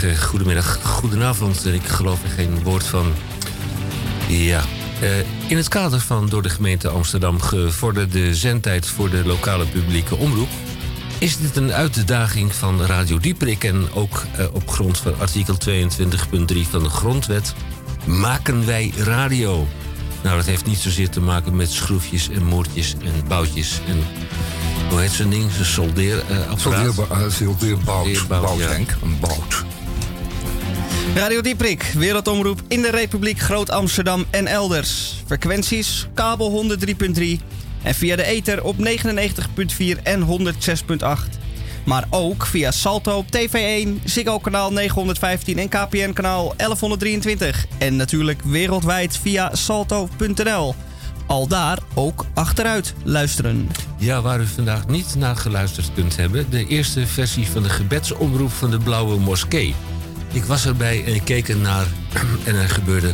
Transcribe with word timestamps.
goedemorgen, 0.00 0.28
goedemiddag, 0.28 0.78
goedenavond. 0.82 1.66
Ik 1.66 1.86
geloof 1.86 2.22
er 2.22 2.28
geen 2.28 2.62
woord 2.62 2.86
van. 2.86 3.12
Ja. 4.28 4.62
Uh, 5.02 5.18
in 5.48 5.56
het 5.56 5.68
kader 5.68 6.00
van 6.00 6.28
door 6.28 6.42
de 6.42 6.48
gemeente 6.48 6.88
Amsterdam 6.88 7.40
gevorderde 7.40 8.34
zendtijd 8.34 8.86
voor 8.86 9.10
de 9.10 9.24
lokale 9.24 9.66
publieke 9.66 10.16
omroep. 10.16 10.48
Is 11.18 11.36
dit 11.36 11.56
een 11.56 11.72
uitdaging 11.72 12.54
van 12.54 12.82
Radio 12.82 13.18
Dieprik 13.18 13.64
en 13.64 13.92
ook 13.94 14.24
uh, 14.38 14.46
op 14.52 14.68
grond 14.68 14.98
van 14.98 15.18
artikel 15.18 15.56
22.3 15.68 15.80
van 16.70 16.82
de 16.82 16.88
Grondwet 16.88 17.54
maken 18.06 18.66
wij 18.66 18.92
radio? 18.96 19.66
Nou, 20.22 20.36
dat 20.36 20.46
heeft 20.46 20.66
niet 20.66 20.78
zozeer 20.78 21.10
te 21.10 21.20
maken 21.20 21.56
met 21.56 21.70
schroefjes 21.70 22.28
en 22.28 22.44
moordjes 22.44 22.94
en 23.04 23.28
boutjes 23.28 23.80
en 23.86 24.02
hoe 24.90 25.00
heet 25.00 25.10
zo'n 25.10 25.30
ding? 25.30 25.50
Zo'n 25.50 25.64
soldeerapparaat? 25.64 26.60
Soldeerbout, 26.60 27.32
soldeerbout, 27.32 28.58
ja. 28.58 28.76
een 29.02 29.18
bout. 29.20 29.64
Radio 31.14 31.40
Dieprik, 31.40 31.82
wereldomroep 31.82 32.60
in 32.68 32.82
de 32.82 32.90
Republiek 32.90 33.38
Groot-Amsterdam 33.38 34.24
en 34.30 34.46
elders. 34.46 35.22
Frequenties, 35.26 36.06
kabel 36.14 36.76
103.3 36.78 37.24
en 37.82 37.94
via 37.94 38.16
de 38.16 38.24
ether 38.24 38.64
op 38.64 38.76
99.4 38.76 40.02
en 40.02 40.26
106.8. 40.26 41.38
Maar 41.84 42.04
ook 42.10 42.46
via 42.46 42.70
Salto 42.70 43.16
op 43.16 43.26
TV1, 43.26 44.04
Ziggo 44.04 44.38
kanaal 44.38 44.72
915 44.72 45.58
en 45.58 45.68
KPN 45.68 46.12
kanaal 46.12 46.54
1123. 46.56 47.66
En 47.78 47.96
natuurlijk 47.96 48.42
wereldwijd 48.44 49.18
via 49.18 49.54
salto.nl. 49.54 50.74
Al 51.26 51.46
daar 51.46 51.78
ook 51.94 52.24
achteruit 52.34 52.94
luisteren. 53.02 53.68
Ja, 53.98 54.20
waar 54.20 54.40
u 54.40 54.46
vandaag 54.46 54.88
niet 54.88 55.14
naar 55.18 55.36
geluisterd 55.36 55.90
kunt 55.94 56.16
hebben, 56.16 56.50
de 56.50 56.66
eerste 56.66 57.06
versie 57.06 57.46
van 57.46 57.62
de 57.62 57.68
gebedsomroep 57.68 58.50
van 58.50 58.70
de 58.70 58.78
Blauwe 58.78 59.18
Moskee. 59.18 59.74
Ik 60.32 60.44
was 60.44 60.66
erbij 60.66 61.04
en 61.04 61.14
ik 61.14 61.24
keek 61.24 61.48
ernaar 61.48 61.86
en 62.44 62.54
er 62.54 62.68
gebeurde 62.68 63.12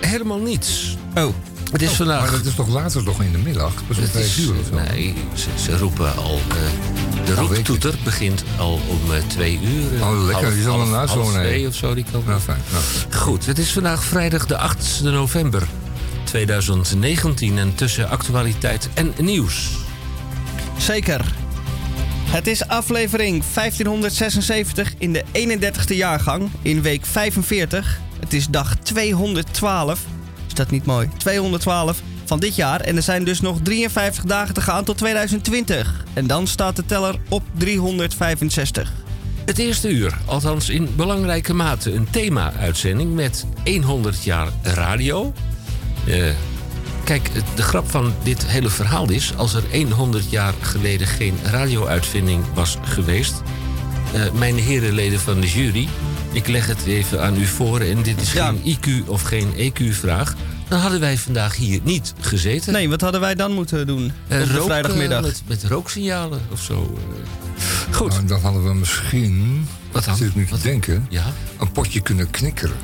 helemaal 0.00 0.38
niets. 0.38 0.96
Oh. 1.14 1.34
Het 1.72 1.82
is 1.82 1.90
oh, 1.90 1.94
vandaag. 1.96 2.20
Maar 2.20 2.32
het 2.32 2.46
is 2.46 2.54
toch 2.54 2.68
later 2.68 3.02
nog 3.02 3.22
in 3.22 3.32
de 3.32 3.38
middag? 3.38 3.72
Pas 3.88 3.98
om 3.98 4.04
vijf 4.06 4.38
uur 4.38 4.50
of 4.60 4.66
zo? 4.70 4.74
Nee, 4.74 5.14
ze, 5.34 5.48
ze 5.62 5.78
roepen 5.78 6.16
al. 6.16 6.40
Uh, 6.48 7.24
de 7.26 7.32
Oh, 7.32 7.38
roeptoeter 7.38 7.94
begint 8.04 8.44
al 8.58 8.80
om 8.88 9.10
uh, 9.10 9.16
twee 9.26 9.60
uur. 9.62 9.92
Uh, 9.92 10.08
Oh, 10.08 10.24
lekker. 10.24 10.42
half- 10.44 10.54
Die 10.54 10.62
zal 10.62 10.78
wonen, 11.16 11.40
hè? 11.40 11.46
twee 11.46 11.66
of 11.66 11.74
zo. 11.74 11.94
Die 11.94 12.04
kan. 12.12 12.22
Nou, 12.26 12.40
fijn. 12.40 12.60
Nou. 12.72 12.84
Goed, 13.22 13.46
het 13.46 13.58
is 13.58 13.72
vandaag 13.72 14.04
vrijdag 14.04 14.46
de 14.46 14.56
8 14.56 15.00
november 15.02 15.62
2019 16.24 17.58
en 17.58 17.74
tussen 17.74 18.08
actualiteit 18.08 18.88
en 18.94 19.12
nieuws. 19.20 19.70
Zeker. 20.78 21.24
Het 22.36 22.46
is 22.46 22.68
aflevering 22.68 23.44
1576 23.54 24.94
in 24.98 25.12
de 25.12 25.24
31ste 25.32 25.96
jaargang 25.96 26.50
in 26.62 26.82
week 26.82 27.06
45. 27.06 28.00
Het 28.20 28.32
is 28.32 28.46
dag 28.48 28.76
212. 28.76 30.04
Is 30.46 30.54
dat 30.54 30.70
niet 30.70 30.86
mooi? 30.86 31.08
212 31.16 32.00
van 32.24 32.38
dit 32.40 32.56
jaar. 32.56 32.80
En 32.80 32.96
er 32.96 33.02
zijn 33.02 33.24
dus 33.24 33.40
nog 33.40 33.60
53 33.62 34.24
dagen 34.24 34.54
te 34.54 34.60
gaan 34.60 34.84
tot 34.84 34.98
2020. 34.98 36.04
En 36.12 36.26
dan 36.26 36.46
staat 36.46 36.76
de 36.76 36.84
teller 36.84 37.18
op 37.28 37.42
365. 37.58 38.92
Het 39.44 39.58
eerste 39.58 39.88
uur, 39.88 40.18
althans 40.26 40.68
in 40.68 40.88
belangrijke 40.96 41.54
mate, 41.54 41.92
een 41.92 42.10
thema-uitzending 42.10 43.14
met 43.14 43.46
100 43.82 44.24
jaar 44.24 44.48
radio. 44.62 45.32
Eh, 46.06 46.30
kijk, 47.06 47.30
de 47.54 47.62
grap 47.62 47.90
van 47.90 48.12
dit 48.22 48.46
hele 48.46 48.68
verhaal 48.70 49.10
is... 49.10 49.32
als 49.36 49.54
er 49.54 49.62
100 49.90 50.30
jaar 50.30 50.54
geleden 50.60 51.06
geen 51.06 51.38
radio-uitvinding 51.44 52.44
was 52.54 52.76
geweest... 52.82 53.42
eh, 54.14 54.20
mijn 54.32 54.54
heren 54.56 54.92
leden 54.92 55.20
van 55.20 55.40
de 55.40 55.48
jury, 55.48 55.88
ik 56.32 56.46
leg 56.48 56.66
het 56.66 56.86
even 56.86 57.22
aan 57.22 57.36
u 57.40 57.46
voor... 57.46 57.80
en 57.80 58.02
dit 58.02 58.20
is 58.20 58.32
Ja. 58.32 58.46
geen 58.62 58.76
IQ 58.78 59.06
of 59.08 59.22
geen 59.22 59.52
EQ-vraag... 59.56 60.34
dan 60.68 60.80
hadden 60.80 61.00
wij 61.00 61.18
vandaag 61.18 61.56
hier 61.56 61.80
niet 61.82 62.14
gezeten. 62.20 62.72
Nee, 62.72 62.88
wat 62.88 63.00
hadden 63.00 63.20
wij 63.20 63.34
dan 63.34 63.52
moeten 63.52 63.86
doen 63.86 64.12
Eh, 64.28 64.40
op 64.40 64.46
de 64.46 64.52
rook, 64.52 64.66
vrijdagmiddag? 64.66 65.18
eh, 65.18 65.24
met, 65.26 65.42
met 65.46 65.64
rooksignalen 65.64 66.40
of 66.52 66.60
zo. 66.60 66.98
eh. 66.98 67.94
Goed. 67.94 68.10
Nou, 68.12 68.26
dan 68.26 68.40
hadden 68.40 68.64
we 68.64 68.74
misschien, 68.74 69.66
Wat 69.92 70.04
dan? 70.04 70.16
zit 70.16 70.34
nu 70.34 70.44
te 70.44 70.50
Wat? 70.50 70.62
denken, 70.62 71.06
Ja, 71.08 71.24
een 71.58 71.72
potje 71.72 72.00
kunnen 72.00 72.30
knikkeren. 72.30 72.76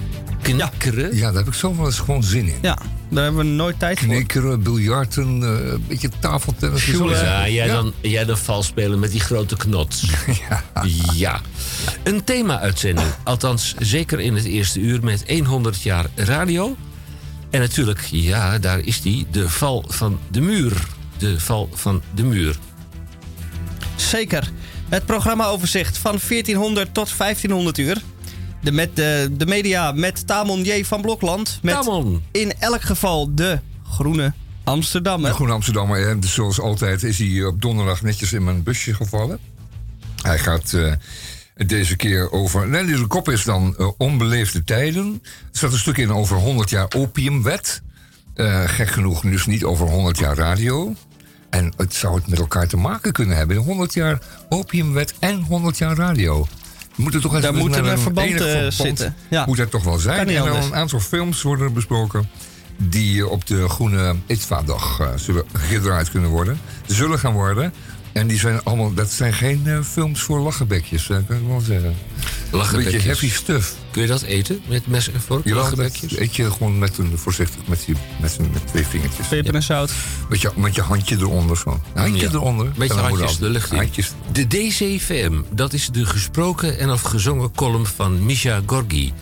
Knikkeren. 0.43 1.17
Ja, 1.17 1.27
daar 1.27 1.45
heb 1.45 1.47
ik 1.47 1.55
zo 1.55 1.77
wel 1.77 1.87
eens 1.87 1.99
gewoon 1.99 2.23
zin 2.23 2.47
in. 2.47 2.59
Ja, 2.63 2.79
daar 3.09 3.25
hebben 3.25 3.45
we 3.45 3.51
nooit 3.51 3.79
tijd 3.79 3.99
voor. 3.99 4.09
Knikkeren, 4.09 4.63
biljarten, 4.63 5.43
eh, 5.43 5.73
een 5.73 5.85
beetje 5.89 6.09
tafeltennis. 6.21 6.87
Ja, 6.87 7.49
jij, 7.49 7.67
Ja. 7.67 7.75
Dan, 7.75 7.93
jij 8.01 8.25
dan 8.25 8.39
vals 8.39 8.67
spelen 8.67 8.99
met 8.99 9.11
die 9.11 9.21
grote 9.21 9.57
knots. 9.57 10.05
Ja. 11.15 11.41
Een 12.03 12.25
thema-uitzending. 12.25 13.09
Althans, 13.25 13.75
zeker 13.79 14.21
in 14.21 14.35
het 14.35 14.45
eerste 14.45 14.81
uur 14.81 15.05
met 15.05 15.25
100 15.45 15.83
jaar 15.83 16.07
radio. 16.15 16.77
En 17.51 17.61
natuurlijk, 17.61 18.01
ja, 18.11 18.59
daar 18.59 18.79
is 18.79 19.01
die. 19.01 19.27
De 19.31 19.49
val 19.49 19.85
van 19.89 20.19
de 20.31 20.41
muur. 20.41 20.73
De 21.19 21.41
val 21.41 21.69
van 21.73 22.03
de 22.15 22.23
muur. 22.23 22.57
Zeker. 23.97 24.51
Het 24.89 25.07
programmaoverzicht 25.07 25.99
van 25.99 26.19
1400 26.29 26.95
tot 26.95 27.17
1500 27.17 27.79
uur. 27.79 27.97
De, 28.63 28.73
met 28.73 28.97
de, 28.97 29.29
de 29.33 29.47
media 29.47 29.93
met 29.93 30.27
Tamon 30.27 30.63
J. 30.63 30.85
van 30.85 31.01
Blokland. 31.01 31.59
Met 31.63 31.75
Tamon. 31.75 32.23
in 32.33 32.53
elk 32.59 32.83
geval 32.83 33.35
de 33.35 33.59
Groene 33.91 34.33
Amsterdammer. 34.65 35.29
De 35.29 35.35
Groene 35.35 35.53
Amsterdammer, 35.53 36.07
hè, 36.07 36.19
dus 36.19 36.35
zoals 36.35 36.61
altijd 36.61 37.03
is 37.03 37.19
hij 37.19 37.45
op 37.45 37.63
donderdag 37.63 38.03
netjes 38.03 38.33
in 38.33 38.45
mijn 38.45 38.63
busje 38.63 38.95
gevallen. 38.95 39.39
Hij 40.23 40.39
gaat 40.39 40.73
eh, 40.73 40.93
deze 41.67 41.97
keer 41.97 42.33
over... 42.33 42.69
Nee, 42.69 42.85
de 42.85 43.07
kop 43.07 43.29
is 43.29 43.45
dan 43.45 43.75
eh, 43.79 43.89
onbeleefde 43.99 44.65
tijden. 44.65 45.21
Er 45.23 45.59
staat 45.59 45.73
een 45.73 45.79
stuk 45.79 45.97
in 45.97 46.13
over 46.13 46.37
100 46.37 46.71
jaar 46.71 46.87
opiumwet. 46.97 47.83
Eh, 48.35 48.63
gek 48.65 48.89
genoeg 48.89 49.21
dus 49.21 49.47
niet 49.47 49.65
over 49.65 49.89
100 49.89 50.19
jaar 50.19 50.37
radio. 50.37 50.95
En 51.51 51.73
het 51.77 51.95
zou 51.95 52.15
het 52.15 52.27
met 52.27 52.39
elkaar 52.39 52.69
te 52.69 52.77
maken 52.77 53.13
kunnen 53.13 53.37
hebben. 53.37 53.57
100 53.57 53.95
jaar 53.95 54.23
opiumwet 54.49 55.15
en 55.19 55.41
100 55.43 55.79
jaar 55.79 55.97
radio. 55.97 56.47
Moet 56.97 57.15
er 57.15 57.21
toch 57.21 57.31
even 57.31 57.43
Daar 57.43 57.55
moet 57.55 57.71
naar 57.71 57.85
een 57.85 57.99
verband, 57.99 58.27
enig 58.27 58.43
verband 58.43 58.75
zitten. 58.75 59.15
Ja. 59.29 59.47
Moet 59.47 59.59
er 59.59 59.69
toch 59.69 59.85
wel 59.85 59.99
zijn. 59.99 60.29
En 60.29 60.35
dan 60.35 60.57
een 60.57 60.75
aantal 60.75 61.01
films 61.01 61.43
worden 61.43 61.67
er 61.67 61.73
besproken 61.73 62.29
die 62.77 63.29
op 63.29 63.47
de 63.47 63.69
Groene 63.69 64.17
ITVA-dag 64.27 65.01
eh, 65.01 65.09
zullen 65.17 65.45
gedraaid 65.53 66.11
kunnen 66.11 66.31
worden. 66.31 66.61
Zullen 66.87 67.19
gaan 67.19 67.33
worden. 67.33 67.73
En 68.13 68.27
die 68.27 68.39
zijn 68.39 68.63
allemaal, 68.65 68.95
dat 68.95 69.11
zijn 69.11 69.33
geen 69.33 69.63
eh, 69.67 69.81
films 69.81 70.23
voor 70.23 70.41
lachenbekjes, 70.41 71.11
eh, 71.11 71.17
kan 71.27 71.37
ik 71.37 71.47
wel 71.47 71.61
zeggen. 71.61 71.95
Een 72.53 72.85
beetje 72.85 72.99
heavy 72.99 73.31
stuff. 73.31 73.75
Kun 73.91 74.03
je 74.03 74.09
dat 74.09 74.23
eten 74.23 74.63
met 74.69 74.87
mes 74.87 75.11
en 75.13 75.21
vork? 75.21 75.45
Je 75.45 75.55
Lachenbekjes? 75.55 76.17
eet 76.17 76.37
je 76.37 76.51
gewoon 76.51 76.79
met 76.79 76.99
een, 76.99 77.13
voorzichtig, 77.19 77.67
met, 77.67 77.83
die, 77.87 77.97
met, 78.21 78.37
een- 78.39 78.51
met 78.53 78.67
twee 78.67 78.87
vingertjes. 78.87 79.27
Peper 79.27 79.55
en 79.55 79.63
zout. 79.63 79.93
Met 80.29 80.41
je, 80.41 80.51
met 80.57 80.75
je 80.75 80.81
handje 80.83 81.17
eronder 81.17 81.57
zo. 81.57 81.81
Handje 81.95 82.23
Ja. 82.23 82.31
eronder. 82.33 82.67
Met 82.77 82.89
je 82.89 82.95
dat 82.95 83.05
handjes 83.05 83.39
de 83.39 83.49
lucht 83.49 83.71
in. 83.71 83.77
Handjes. 83.77 84.13
De 84.33 84.47
DCVM, 84.47 85.41
dat 85.55 85.73
is 85.73 85.89
de 85.89 86.07
gesproken 86.07 86.79
en 86.79 86.91
of 86.91 87.01
gezongen 87.03 87.53
column 87.53 87.87
van 87.87 88.25
Misha 88.25 88.61
Gorgi. 88.67 89.13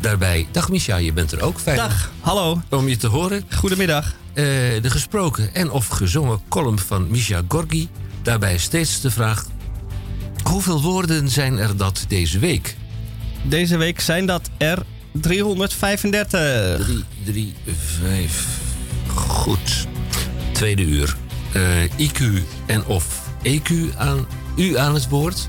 Daarbij, 0.00 0.46
dag 0.52 0.68
Misha, 0.68 0.96
je 0.96 1.12
bent 1.12 1.32
er 1.32 1.42
ook. 1.42 1.58
Fijn 1.60 1.76
Dag, 1.76 2.10
hallo. 2.20 2.60
om 2.68 2.88
je 2.88 2.96
te 2.96 3.06
horen. 3.06 3.44
Goedemiddag. 3.54 4.04
Eh, 4.32 4.44
de 4.82 4.90
gesproken 4.90 5.54
en 5.54 5.70
of 5.70 5.86
gezongen 5.86 6.40
column 6.48 6.78
van 6.78 7.10
Misha 7.10 7.42
Gorgi. 7.48 7.88
Daarbij 8.22 8.58
steeds 8.58 9.00
de 9.00 9.10
vraag, 9.10 9.46
hoeveel 10.42 10.82
woorden 10.82 11.28
zijn 11.28 11.58
er 11.58 11.76
dat 11.76 12.04
deze 12.08 12.38
week? 12.38 12.76
Deze 13.48 13.76
week 13.76 14.00
zijn 14.00 14.26
dat 14.26 14.50
er 14.58 14.78
335. 15.12 16.86
3, 16.86 17.04
3, 17.24 17.54
5. 18.00 18.46
Goed. 19.06 19.86
Tweede 20.52 20.82
uur. 20.82 21.16
Eh, 21.52 21.84
IQ 21.84 22.22
en 22.66 22.86
of 22.86 23.30
EQ 23.42 23.96
aan 23.96 24.26
u 24.56 24.78
aan 24.78 24.94
het 24.94 25.08
woord. 25.08 25.48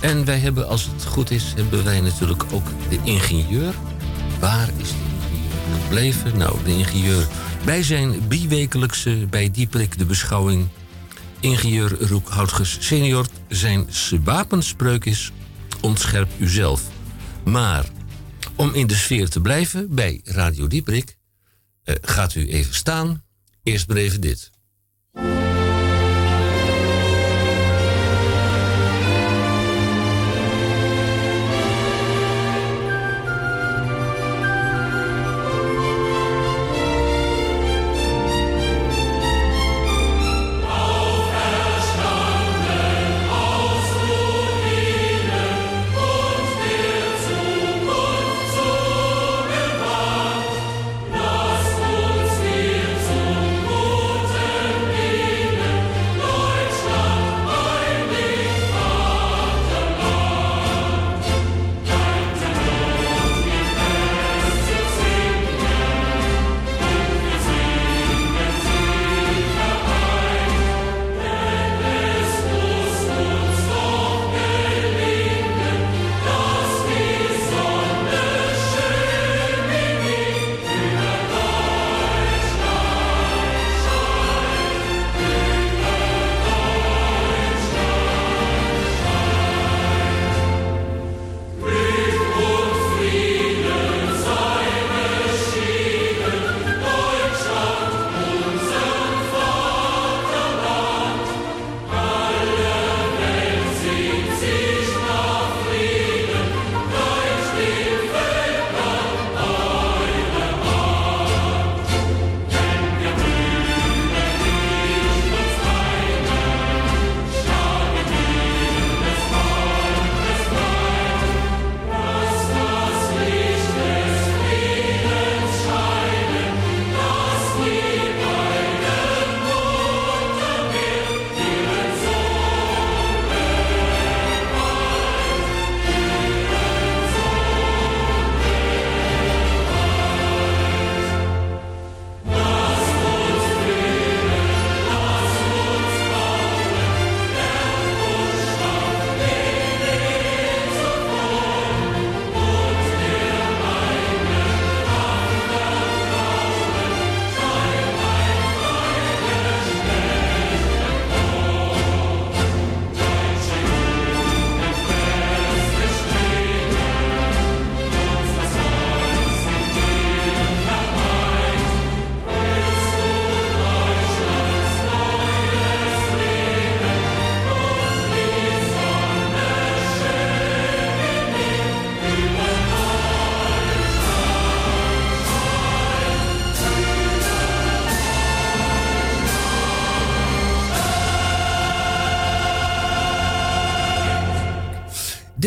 En 0.00 0.24
wij 0.24 0.38
hebben, 0.38 0.68
als 0.68 0.84
het 0.94 1.04
goed 1.04 1.30
is, 1.30 1.52
hebben 1.56 1.84
wij 1.84 2.00
natuurlijk 2.00 2.44
ook 2.52 2.66
de 2.88 2.98
ingenieur. 3.02 3.74
Waar 4.40 4.68
is 4.76 4.88
de 4.88 4.94
ingenieur 5.22 5.80
gebleven? 5.82 6.38
Nou, 6.38 6.56
de 6.64 6.76
ingenieur 6.76 7.26
bij 7.64 7.82
zijn 7.82 8.28
biwekelijkse 8.28 9.26
bij 9.30 9.50
Dieprik 9.50 9.98
de 9.98 10.04
beschouwing. 10.04 10.66
Ingenieur 11.40 12.08
Roek 12.08 12.28
Houtges 12.28 12.76
senior. 12.80 13.26
Zijn 13.48 13.88
wapenspreuk 14.24 15.04
is 15.04 15.32
ontscherp 15.80 16.28
uzelf. 16.38 16.82
Maar 17.50 17.86
om 18.56 18.74
in 18.74 18.86
de 18.86 18.94
sfeer 18.94 19.28
te 19.28 19.40
blijven 19.40 19.94
bij 19.94 20.20
Radio 20.24 20.66
Dieprik, 20.66 21.16
eh, 21.82 21.94
gaat 22.00 22.34
u 22.34 22.48
even 22.48 22.74
staan. 22.74 23.24
Eerst 23.62 23.88
maar 23.88 23.96
even 23.96 24.20
dit. 24.20 24.50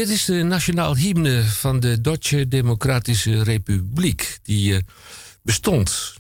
Dit 0.02 0.10
is 0.10 0.26
de 0.26 0.44
nationaal 0.44 0.96
hymne 0.96 1.44
van 1.44 1.80
de 1.80 2.02
Duitse 2.02 2.48
Democratische 2.48 3.44
Republiek. 3.44 4.40
Die 4.44 4.76
eh, 4.76 4.82
bestond. 5.44 6.14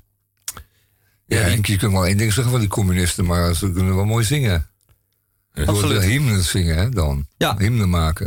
Ja, 1.25 1.43
die- 1.43 1.53
en 1.53 1.59
je 1.61 1.77
kunt 1.77 1.91
wel 1.91 2.05
één 2.05 2.17
ding 2.17 2.33
zeggen 2.33 2.51
van 2.51 2.59
die 2.61 2.69
communisten, 2.69 3.25
maar 3.25 3.55
ze 3.55 3.71
kunnen 3.71 3.95
wel 3.95 4.05
mooi 4.05 4.25
zingen. 4.25 4.69
Ze 5.53 5.65
Absoluut. 5.65 6.03
hymnen 6.03 6.43
zingen, 6.43 6.77
hè, 6.77 6.89
dan. 6.89 7.27
Ja. 7.37 7.55
Hymnen 7.57 7.89
maken. 7.89 8.25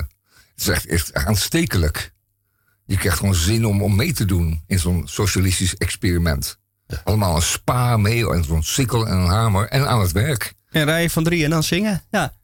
Het 0.54 0.60
is 0.60 0.68
echt, 0.68 0.86
echt 0.86 1.14
aanstekelijk. 1.14 2.12
Je 2.86 2.96
krijgt 2.96 3.18
gewoon 3.18 3.34
zin 3.34 3.66
om, 3.66 3.82
om 3.82 3.96
mee 3.96 4.12
te 4.12 4.24
doen 4.24 4.62
in 4.66 4.78
zo'n 4.78 5.02
socialistisch 5.08 5.76
experiment. 5.76 6.58
Allemaal 7.04 7.36
een 7.36 7.42
spa 7.42 7.96
mee 7.96 8.30
en 8.30 8.44
zo'n 8.44 8.62
sikkel 8.62 9.06
en 9.06 9.16
een 9.16 9.26
hamer 9.28 9.68
en 9.68 9.88
aan 9.88 10.00
het 10.00 10.12
werk. 10.12 10.54
Een 10.70 10.84
rij 10.84 11.10
van 11.10 11.24
drie 11.24 11.44
en 11.44 11.50
dan 11.50 11.62
zingen. 11.62 12.02
Ja. 12.10 12.34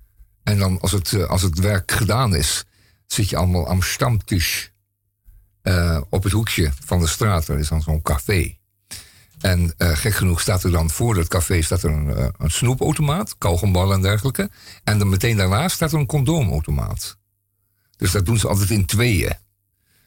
En 0.43 0.59
dan 0.59 0.81
als 0.81 0.93
het, 0.93 1.12
eh, 1.12 1.25
als 1.25 1.43
het 1.43 1.59
werk 1.59 1.93
gedaan 1.93 2.35
is, 2.35 2.65
zit 3.12 3.29
je 3.29 3.37
allemaal 3.37 3.69
aan 3.69 3.83
stamtisch 3.83 4.73
eh, 5.62 6.01
op 6.09 6.23
het 6.23 6.33
hoekje 6.33 6.73
van 6.85 7.01
de 7.01 7.07
straat. 7.07 7.49
Er 7.49 7.59
is 7.59 7.69
dan 7.69 7.83
zo'n 7.83 8.03
café. 8.03 8.59
En 9.41 9.75
eh, 9.77 9.97
gek 9.97 10.15
genoeg 10.15 10.41
staat 10.41 10.65
er 10.65 10.71
dan 10.71 10.91
voor 10.91 11.15
dat 11.15 11.29
café 11.29 11.62
staat 11.62 11.83
er 11.83 11.91
een, 11.91 12.17
eh, 12.17 12.29
een 12.39 12.51
snoepautomaat, 12.51 13.39
kauwgomballen 13.39 13.97
en 13.97 14.03
dergelijke. 14.03 14.51
En 14.85 14.99
dan 14.99 15.09
meteen 15.09 15.37
daarnaast 15.37 15.75
staat 15.75 15.93
er 15.93 15.99
een 15.99 16.07
condoomautomaat. 16.07 17.19
Dus 17.97 18.11
dat 18.11 18.26
doen 18.26 18.38
ze 18.38 18.49
altijd 18.49 18.71
in 18.71 18.87
tweeën. 18.87 19.33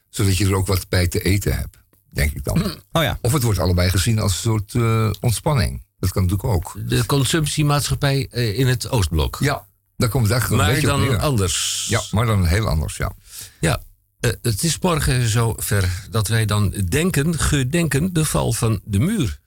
Zodat 0.10 0.38
je 0.38 0.46
er 0.46 0.56
ook 0.56 0.68
wat 0.68 0.90
bij 0.90 1.08
te 1.08 1.22
eten 1.22 1.58
hebt, 1.58 1.78
denk 2.10 2.32
ik 2.32 2.44
dan. 2.44 2.64
Oh 2.92 3.04
ja. 3.04 3.18
Of 3.22 3.34
het 3.34 3.44
wordt 3.44 3.60
allebei 3.60 3.90
gezien 3.90 4.20
als 4.20 4.32
een 4.34 4.40
soort 4.40 4.76
eh, 4.76 5.10
ontspanning. 5.22 5.86
Dat 6.00 6.12
kan 6.12 6.22
natuurlijk 6.22 6.50
ook. 6.50 6.90
De 6.90 7.06
consumptiemaatschappij 7.06 8.28
eh, 8.32 8.60
in 8.60 8.68
het 8.68 8.90
Oostblok. 8.90 9.38
Ja, 9.40 9.68
komt 10.10 10.24
het 10.24 10.32
eigenlijk 10.32 10.50
een 10.50 10.58
maar 10.58 10.82
beetje 10.82 11.08
dan 11.08 11.20
anders. 11.20 11.86
Ja, 11.90 12.02
maar 12.12 12.26
dan 12.26 12.46
heel 12.46 12.68
anders, 12.68 12.98
ja. 12.98 13.12
Ja, 13.60 13.84
eh, 14.20 14.32
het 14.42 14.64
is 14.64 14.80
morgen 14.80 15.30
zover 15.30 16.08
dat 16.10 16.28
wij 16.28 16.46
dan 16.46 16.70
denken, 16.90 17.40
gedenken, 17.40 18.14
de 18.14 18.26
val 18.26 18.54
van 18.54 18.82
de 18.84 19.00
muur. 19.00 19.42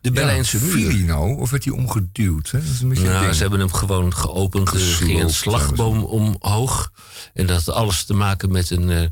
De 0.00 0.12
Berlijnse 0.12 0.58
ja, 0.58 0.64
muur. 0.64 0.72
Viel 0.72 0.88
hij 0.88 0.98
nou 0.98 1.38
of 1.38 1.50
werd 1.50 1.64
hij 1.64 1.72
omgeduwd? 1.72 2.50
Hè? 2.50 2.58
Dat 2.58 2.68
is 2.68 2.80
een 2.80 2.88
beetje 2.88 3.06
een 3.06 3.12
Nou, 3.12 3.32
ze 3.32 3.40
hebben 3.40 3.58
hem 3.58 3.72
gewoon 3.72 4.14
geopend. 4.14 4.72
Er 4.72 4.80
ging 4.80 5.20
een 5.20 5.30
slagboom 5.30 6.04
omhoog. 6.04 6.92
En 7.34 7.46
dat 7.46 7.64
had 7.64 7.74
alles 7.74 8.04
te 8.04 8.14
maken 8.14 8.50
met 8.50 8.70
een 8.70 8.90
eh, 8.90 9.06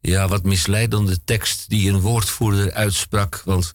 ja, 0.00 0.28
wat 0.28 0.42
misleidende 0.42 1.24
tekst 1.24 1.68
die 1.68 1.90
een 1.90 2.00
woordvoerder 2.00 2.72
uitsprak. 2.72 3.42
Want 3.44 3.72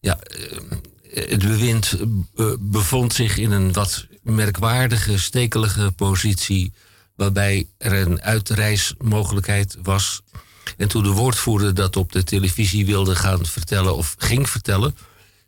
ja, 0.00 0.18
eh, 0.18 1.30
het 1.30 1.38
bewind 1.38 1.96
eh, 2.34 2.46
bevond 2.60 3.12
zich 3.12 3.36
in 3.36 3.50
een 3.50 3.72
wat 3.72 4.06
merkwaardige, 4.22 5.18
stekelige 5.18 5.92
positie. 5.96 6.72
Waarbij 7.16 7.66
er 7.78 7.92
een 7.92 8.22
uitreismogelijkheid 8.22 9.76
was. 9.82 10.20
En 10.76 10.88
toen 10.88 11.02
de 11.02 11.08
woordvoerder 11.10 11.74
dat 11.74 11.96
op 11.96 12.12
de 12.12 12.24
televisie 12.24 12.86
wilde 12.86 13.16
gaan 13.16 13.46
vertellen 13.46 13.96
of 13.96 14.14
ging 14.18 14.48
vertellen, 14.50 14.96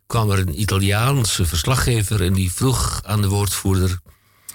kwam 0.07 0.31
er 0.31 0.39
een 0.39 0.61
Italiaanse 0.61 1.47
verslaggever 1.47 2.23
en 2.23 2.33
die 2.33 2.53
vroeg 2.53 3.01
aan 3.05 3.21
de 3.21 3.29
woordvoerder: 3.29 3.99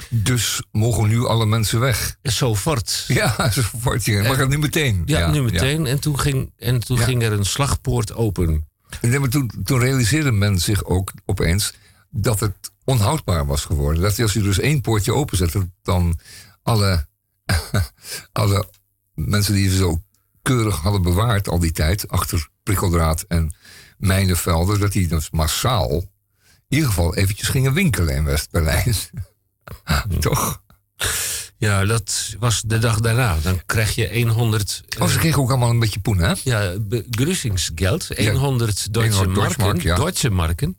Dus 0.09 0.61
mogen 0.71 1.07
nu 1.07 1.25
alle 1.25 1.45
mensen 1.45 1.79
weg? 1.79 2.15
zo 2.23 2.53
voort. 2.53 3.05
Ja, 3.07 3.51
zo 3.51 3.61
wordt 3.81 4.05
je. 4.05 4.21
Maar 4.21 4.47
nu 4.47 4.57
meteen. 4.57 5.01
Ja, 5.05 5.31
nu 5.31 5.41
meteen. 5.41 5.85
En 5.85 5.99
toen, 5.99 6.19
ging, 6.19 6.51
en 6.57 6.79
toen 6.79 6.97
Ja. 6.97 7.03
ging 7.03 7.23
er 7.23 7.31
een 7.31 7.45
slagpoort 7.45 8.13
open. 8.13 8.67
En 9.01 9.29
toen, 9.29 9.51
toen 9.63 9.79
realiseerde 9.79 10.31
men 10.31 10.59
zich 10.59 10.83
ook 10.85 11.11
opeens 11.25 11.73
dat 12.09 12.39
het 12.39 12.71
onhoudbaar 12.87 13.45
was 13.45 13.65
geworden. 13.65 14.01
Dat 14.01 14.19
als 14.19 14.33
je 14.33 14.41
dus 14.41 14.59
één 14.59 14.81
poortje 14.81 15.13
openzette, 15.13 15.69
dan 15.81 16.19
alle, 16.63 17.07
alle 18.31 18.69
mensen 19.13 19.53
die 19.53 19.69
ze 19.69 19.75
zo 19.75 20.01
keurig 20.41 20.75
hadden 20.75 21.01
bewaard 21.01 21.47
al 21.47 21.59
die 21.59 21.71
tijd, 21.71 22.09
achter 22.09 22.49
prikkeldraad 22.63 23.25
en 23.27 23.53
mijnenvelden, 23.97 24.79
dat 24.79 24.91
die 24.91 25.07
dus 25.07 25.29
massaal 25.31 25.89
in 26.69 26.77
ieder 26.77 26.87
geval 26.87 27.15
eventjes 27.15 27.47
gingen 27.47 27.73
winkelen 27.73 28.15
in 28.15 28.23
West-Berlijn. 28.23 28.95
Toch? 30.19 30.61
Ja, 31.57 31.85
dat 31.85 32.35
was 32.39 32.61
de 32.61 32.79
dag 32.79 32.99
daarna. 32.99 33.37
Dan 33.41 33.61
krijg 33.65 33.95
je 33.95 34.27
100 34.27 34.83
eh, 34.89 35.01
Oh, 35.01 35.07
ze 35.07 35.17
kregen 35.17 35.41
ook 35.41 35.49
allemaal 35.49 35.69
een 35.69 35.79
beetje 35.79 35.99
poen, 35.99 36.17
hè? 36.17 36.33
ja, 36.43 36.73
begrüßingsgeld. 36.79 38.07
100 38.17 38.93
Duitse 38.93 39.17
100 39.17 39.17
marken, 39.17 39.33
Deutschmark, 39.33 39.81
ja. 39.81 39.95
Duitse 39.95 40.29
marken 40.29 40.77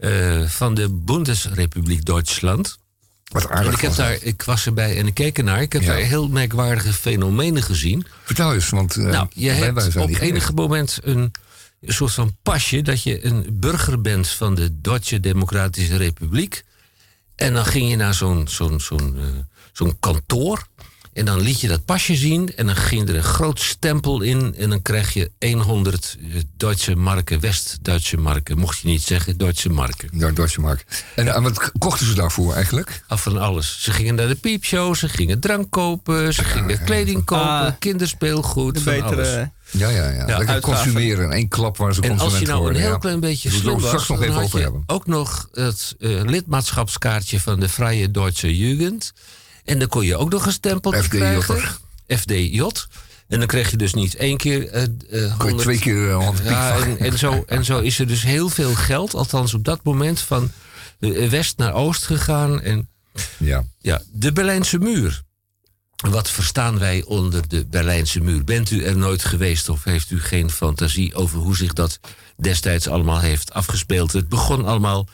eh, 0.00 0.42
van 0.46 0.74
de 0.74 0.88
Bundesrepubliek 0.88 2.04
Duitsland. 2.04 2.78
Wat 3.24 3.48
aardig 3.48 3.72
ik, 3.74 3.80
heb 3.80 3.88
was 3.88 3.96
daar, 3.98 4.18
ik 4.22 4.42
was 4.42 4.66
erbij 4.66 4.98
en 4.98 5.06
ik 5.06 5.14
keek 5.14 5.38
ernaar. 5.38 5.60
Ik 5.62 5.72
heb 5.72 5.82
Ja. 5.82 5.88
daar 5.88 5.96
heel 5.96 6.28
merkwaardige 6.28 6.92
fenomenen 6.92 7.62
gezien. 7.62 8.06
Vertel 8.24 8.54
eens, 8.54 8.68
want 8.68 8.96
eh, 8.96 9.04
Nou, 9.04 9.26
je 9.34 9.46
wij- 9.48 9.58
wij 9.58 9.66
hebt 9.82 9.92
zijn 9.92 10.04
op 10.04 10.20
enig 10.20 10.52
moment 10.54 10.98
een, 11.02 11.32
soort 11.80 12.12
van 12.12 12.36
pasje 12.42 12.82
dat 12.82 13.02
je 13.02 13.24
een 13.24 13.46
burger 13.52 14.00
bent 14.00 14.28
van 14.28 14.54
de 14.54 14.80
Duitse 14.80 15.20
Democratische 15.20 15.96
Republiek. 15.96 16.62
En 17.36 17.52
dan 17.54 17.64
ging 17.64 17.90
je 17.90 17.96
naar 17.96 18.14
zo'n 18.14 18.48
zo'n 18.48 18.80
zo'n 18.80 19.16
eh, 19.18 19.24
zo'n 19.72 19.96
kantoor. 20.00 20.66
En 21.12 21.24
dan 21.24 21.40
liet 21.40 21.60
je 21.60 21.68
dat 21.68 21.84
pasje 21.84 22.14
zien. 22.14 22.56
En 22.56 22.66
dan 22.66 22.76
ging 22.76 23.08
er 23.08 23.16
een 23.16 23.22
groot 23.22 23.60
stempel 23.60 24.20
in. 24.22 24.54
En 24.58 24.70
dan 24.70 24.82
krijg 24.82 25.12
je 25.12 25.30
100 25.58 26.16
Duitse 26.56 26.94
marken, 26.96 27.40
West-Duitse 27.40 28.16
marken. 28.16 28.58
Mocht 28.58 28.78
je 28.78 28.88
niet 28.88 29.02
zeggen, 29.02 29.36
Duitse 29.38 29.68
marken. 29.68 30.08
Ja, 30.12 30.30
Duitse 30.30 30.60
mark. 30.60 30.84
En, 31.14 31.34
en 31.34 31.42
wat 31.42 31.72
kochten 31.78 32.06
ze 32.06 32.14
daarvoor 32.14 32.54
eigenlijk? 32.54 33.02
Af 33.06 33.22
van 33.22 33.38
alles. 33.38 33.82
Ze 33.82 33.90
gingen 33.92 34.14
naar 34.14 34.28
de 34.28 34.34
piepshow, 34.34 34.94
ze 34.94 35.08
gingen 35.08 35.40
drank 35.40 35.70
kopen, 35.70 36.34
ze 36.34 36.44
gingen 36.44 36.84
kleding 36.84 37.24
kopen, 37.24 37.44
Ah, 37.46 37.72
kinderspeelgoed, 37.78 38.74
De 38.74 38.80
van 38.80 38.92
betere... 38.92 39.14
alles. 39.14 39.46
Ja, 39.70 39.88
ja, 39.88 40.10
ja. 40.10 40.38
Lekker 40.38 40.60
consumeren. 40.60 41.24
In 41.24 41.32
één 41.32 41.48
klap 41.48 41.76
waar 41.76 41.94
ze 41.94 42.00
En 42.00 42.10
als 42.10 42.20
consument 42.20 42.46
je 42.46 42.52
nou 42.52 42.68
een 42.68 42.80
heel 42.80 42.90
ja. 42.90 42.98
klein 42.98 43.20
beetje 43.20 43.50
Daar 43.50 43.58
slim 43.58 43.74
was, 43.78 43.86
straks 43.86 44.08
nog 44.08 44.18
dan 44.18 44.26
even 44.28 44.36
had 44.38 44.44
over 44.44 44.58
je 44.58 44.64
hebben. 44.64 44.82
ook 44.86 45.06
nog 45.06 45.48
het 45.52 45.94
eh, 46.00 46.20
lidmaatschapskaartje 46.22 47.40
van 47.40 47.60
de 47.60 47.68
Vrije 47.68 48.10
Duitse 48.10 48.56
Jugend. 48.56 49.12
En 49.70 49.78
dan 49.78 49.88
kon 49.88 50.04
je 50.04 50.16
ook 50.16 50.30
nog 50.30 50.46
een 50.46 50.52
stempeltje 50.52 51.02
FDJ. 51.02 51.16
krijgen. 51.18 51.62
FDJ. 52.08 52.70
En 53.28 53.38
dan 53.38 53.46
kreeg 53.46 53.70
je 53.70 53.76
dus 53.76 53.94
niet 53.94 54.14
één 54.14 54.36
keer 54.36 54.68
eh 54.68 54.82
eh, 54.82 54.90
Kon 55.08 55.46
je 55.48 55.54
100 55.54 55.58
twee 55.58 55.78
keer 55.78 56.08
uh, 56.08 56.24
hand 56.24 56.40
ja, 56.44 56.76
en, 56.76 56.98
en, 56.98 57.18
zo, 57.18 57.44
en 57.46 57.64
zo 57.64 57.78
is 57.78 57.98
er 57.98 58.06
dus 58.06 58.22
heel 58.22 58.48
veel 58.48 58.74
geld, 58.74 59.14
althans 59.14 59.54
op 59.54 59.64
dat 59.64 59.84
moment, 59.84 60.20
van 60.20 60.50
eh, 61.00 61.28
west 61.28 61.56
naar 61.58 61.74
oost 61.74 62.06
gegaan. 62.06 62.60
En 62.60 62.88
Ja. 63.36 63.64
ja, 63.78 64.02
de 64.12 64.32
Berlijnse 64.32 64.78
muur. 64.78 65.22
Wat 65.96 66.30
verstaan 66.30 66.78
wij 66.78 67.02
onder 67.04 67.48
de 67.48 67.66
Berlijnse 67.66 68.20
muur? 68.20 68.44
Bent 68.44 68.70
u 68.70 68.84
er 68.84 68.96
nooit 68.96 69.24
geweest 69.24 69.68
of 69.68 69.84
heeft 69.84 70.10
u 70.10 70.20
geen 70.20 70.50
fantasie 70.50 71.14
over 71.14 71.38
hoe 71.38 71.56
zich 71.56 71.72
dat 71.72 72.00
destijds 72.36 72.88
allemaal 72.88 73.20
heeft 73.20 73.52
afgespeeld? 73.52 74.12
Het 74.12 74.28
begon 74.28 74.64
allemaal 74.64 75.08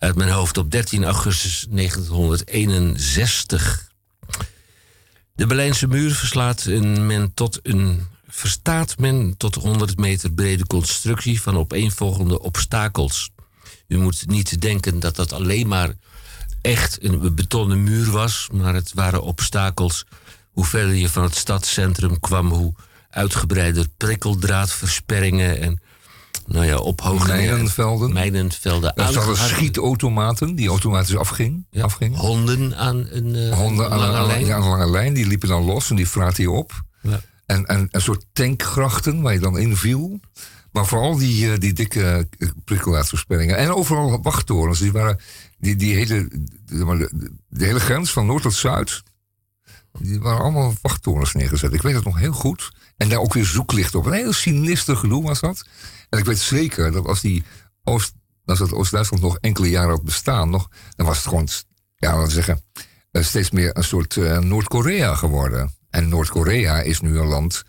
uit 0.00 0.16
mijn 0.16 0.30
hoofd 0.30 0.58
op 0.58 0.70
13 0.70 1.04
augustus 1.04 1.66
1961. 1.70 3.88
De 5.34 5.46
Berlijnse 5.46 5.86
muur 5.86 6.14
verslaat 6.14 6.64
een 6.64 7.06
men 7.06 7.34
tot 7.34 7.58
een, 7.62 8.06
verstaat 8.28 8.98
men 8.98 9.36
tot 9.36 9.54
100 9.54 9.98
meter 9.98 10.32
brede 10.32 10.66
constructie 10.66 11.42
van 11.42 11.56
opeenvolgende 11.56 12.40
obstakels. 12.40 13.30
U 13.86 13.98
moet 13.98 14.26
niet 14.26 14.60
denken 14.60 15.00
dat 15.00 15.16
dat 15.16 15.32
alleen 15.32 15.68
maar 15.68 15.94
echt 16.60 17.04
een 17.04 17.34
betonnen 17.34 17.82
muur 17.82 18.10
was, 18.10 18.48
maar 18.52 18.74
het 18.74 18.94
waren 18.94 19.22
obstakels. 19.22 20.04
Hoe 20.50 20.64
verder 20.64 20.94
je 20.94 21.08
van 21.08 21.22
het 21.22 21.36
stadscentrum 21.36 22.20
kwam, 22.20 22.48
hoe 22.48 22.74
uitgebreider 23.10 23.86
prikkeldraadversperringen 23.96 25.60
en 25.60 25.80
nou 26.50 26.66
ja, 26.66 26.76
ophogingen. 26.76 27.26
Mijnenvelden. 27.36 28.12
Mijnenvelden. 28.12 28.92
Daar 28.94 29.12
zaten 29.12 29.36
schietautomaten 29.36 30.54
die 30.54 30.68
automatisch 30.68 31.16
afging, 31.16 31.66
Ja, 31.70 31.82
afgingen. 31.84 32.18
Honden 32.18 32.76
aan 32.76 33.06
een 33.10 33.34
eh, 33.34 33.52
Honden 33.58 33.90
aan, 33.90 33.98
lange 33.98 34.16
aan- 34.16 34.26
lijn. 34.26 34.46
ja, 34.46 34.54
aan 34.56 34.62
een 34.62 34.68
lange 34.68 34.90
lijn, 34.90 35.14
die 35.14 35.26
liepen 35.26 35.48
dan 35.48 35.64
los 35.64 35.90
en 35.90 35.96
die 35.96 36.08
vraatte 36.08 36.42
je 36.42 36.50
op. 36.50 36.82
Ja. 37.02 37.20
En, 37.46 37.66
en 37.66 37.88
een 37.90 38.00
soort 38.00 38.24
tankgrachten 38.32 39.20
waar 39.20 39.32
je 39.32 39.38
dan 39.40 39.58
in 39.58 39.76
viel. 39.76 40.20
Maar 40.72 40.86
vooral 40.86 41.16
die, 41.16 41.52
eh, 41.52 41.58
die 41.58 41.72
dikke 41.72 42.26
eh, 42.38 42.48
prikkeldraadversperringen. 42.64 43.56
En 43.56 43.74
overal 43.74 44.22
wachttorens. 44.22 44.78
Die 44.78 44.92
waren, 44.92 45.18
die, 45.58 45.76
die 45.76 45.94
hele, 45.94 46.28
de, 46.66 47.10
de 47.48 47.64
hele 47.64 47.80
grens 47.80 48.12
van 48.12 48.26
noord 48.26 48.42
tot 48.42 48.54
zuid. 48.54 49.02
Die 49.98 50.20
waren 50.20 50.40
allemaal 50.42 50.74
wachttorens 50.82 51.34
neergezet. 51.34 51.72
Ik 51.72 51.82
weet 51.82 51.94
het 51.94 52.04
nog 52.04 52.18
heel 52.18 52.32
goed. 52.32 52.70
En 53.00 53.08
daar 53.08 53.18
ook 53.18 53.34
weer 53.34 53.44
zoeklicht 53.44 53.94
op. 53.94 54.06
Een 54.06 54.12
heel 54.12 54.32
sinister 54.32 54.96
gedoe 54.96 55.22
was 55.22 55.40
dat. 55.40 55.64
En 56.08 56.18
ik 56.18 56.24
weet 56.24 56.38
zeker 56.38 56.92
dat 56.92 57.06
als 57.06 57.20
die 57.20 57.44
Oost, 57.84 58.12
als 58.44 58.58
dat 58.58 58.72
Oost-Duitsland 58.72 59.22
nog 59.22 59.38
enkele 59.40 59.70
jaren 59.70 59.90
had 59.90 60.04
bestaan, 60.04 60.50
nog, 60.50 60.68
dan 60.96 61.06
was 61.06 61.16
het 61.16 61.26
gewoon, 61.26 61.48
ja, 61.96 62.08
laten 62.10 62.26
we 62.26 62.32
zeggen, 62.32 62.62
eh, 63.10 63.22
steeds 63.22 63.50
meer 63.50 63.76
een 63.76 63.84
soort 63.84 64.16
eh, 64.16 64.38
Noord-Korea 64.38 65.14
geworden. 65.14 65.74
En 65.90 66.08
Noord-Korea 66.08 66.80
is 66.80 67.00
nu 67.00 67.18
een 67.18 67.26
land 67.26 67.62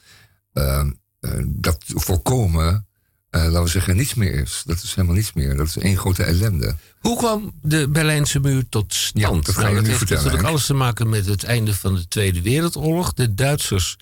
eh, 0.53 0.79
eh, 1.19 1.31
dat 1.45 1.83
volkomen 1.87 2.87
eh, 3.31 3.41
laten 3.41 3.63
we 3.63 3.69
zeggen, 3.69 3.95
niets 3.95 4.13
meer 4.13 4.33
is. 4.33 4.63
Dat 4.65 4.83
is 4.83 4.93
helemaal 4.95 5.15
niets 5.15 5.33
meer. 5.33 5.57
Dat 5.57 5.67
is 5.67 5.77
één 5.77 5.97
grote 5.97 6.23
ellende. 6.23 6.75
Hoe 6.99 7.17
kwam 7.17 7.51
de 7.61 7.87
Berlijnse 7.89 8.39
muur 8.39 8.69
tot 8.69 8.93
stand? 8.93 9.25
Ja, 9.25 9.41
dat 9.41 9.55
ga 9.55 9.67
je 9.67 9.73
nou, 9.73 9.81
nu 9.81 9.85
heeft 9.85 9.97
vertellen, 9.97 10.23
natuurlijk 10.23 10.49
alles 10.49 10.65
te 10.65 10.73
maken 10.73 11.09
met 11.09 11.25
het 11.25 11.43
einde 11.43 11.73
van 11.75 11.95
de 11.95 12.07
Tweede 12.07 12.41
Wereldoorlog. 12.41 13.13
De 13.13 13.33
Duitsers 13.33 13.97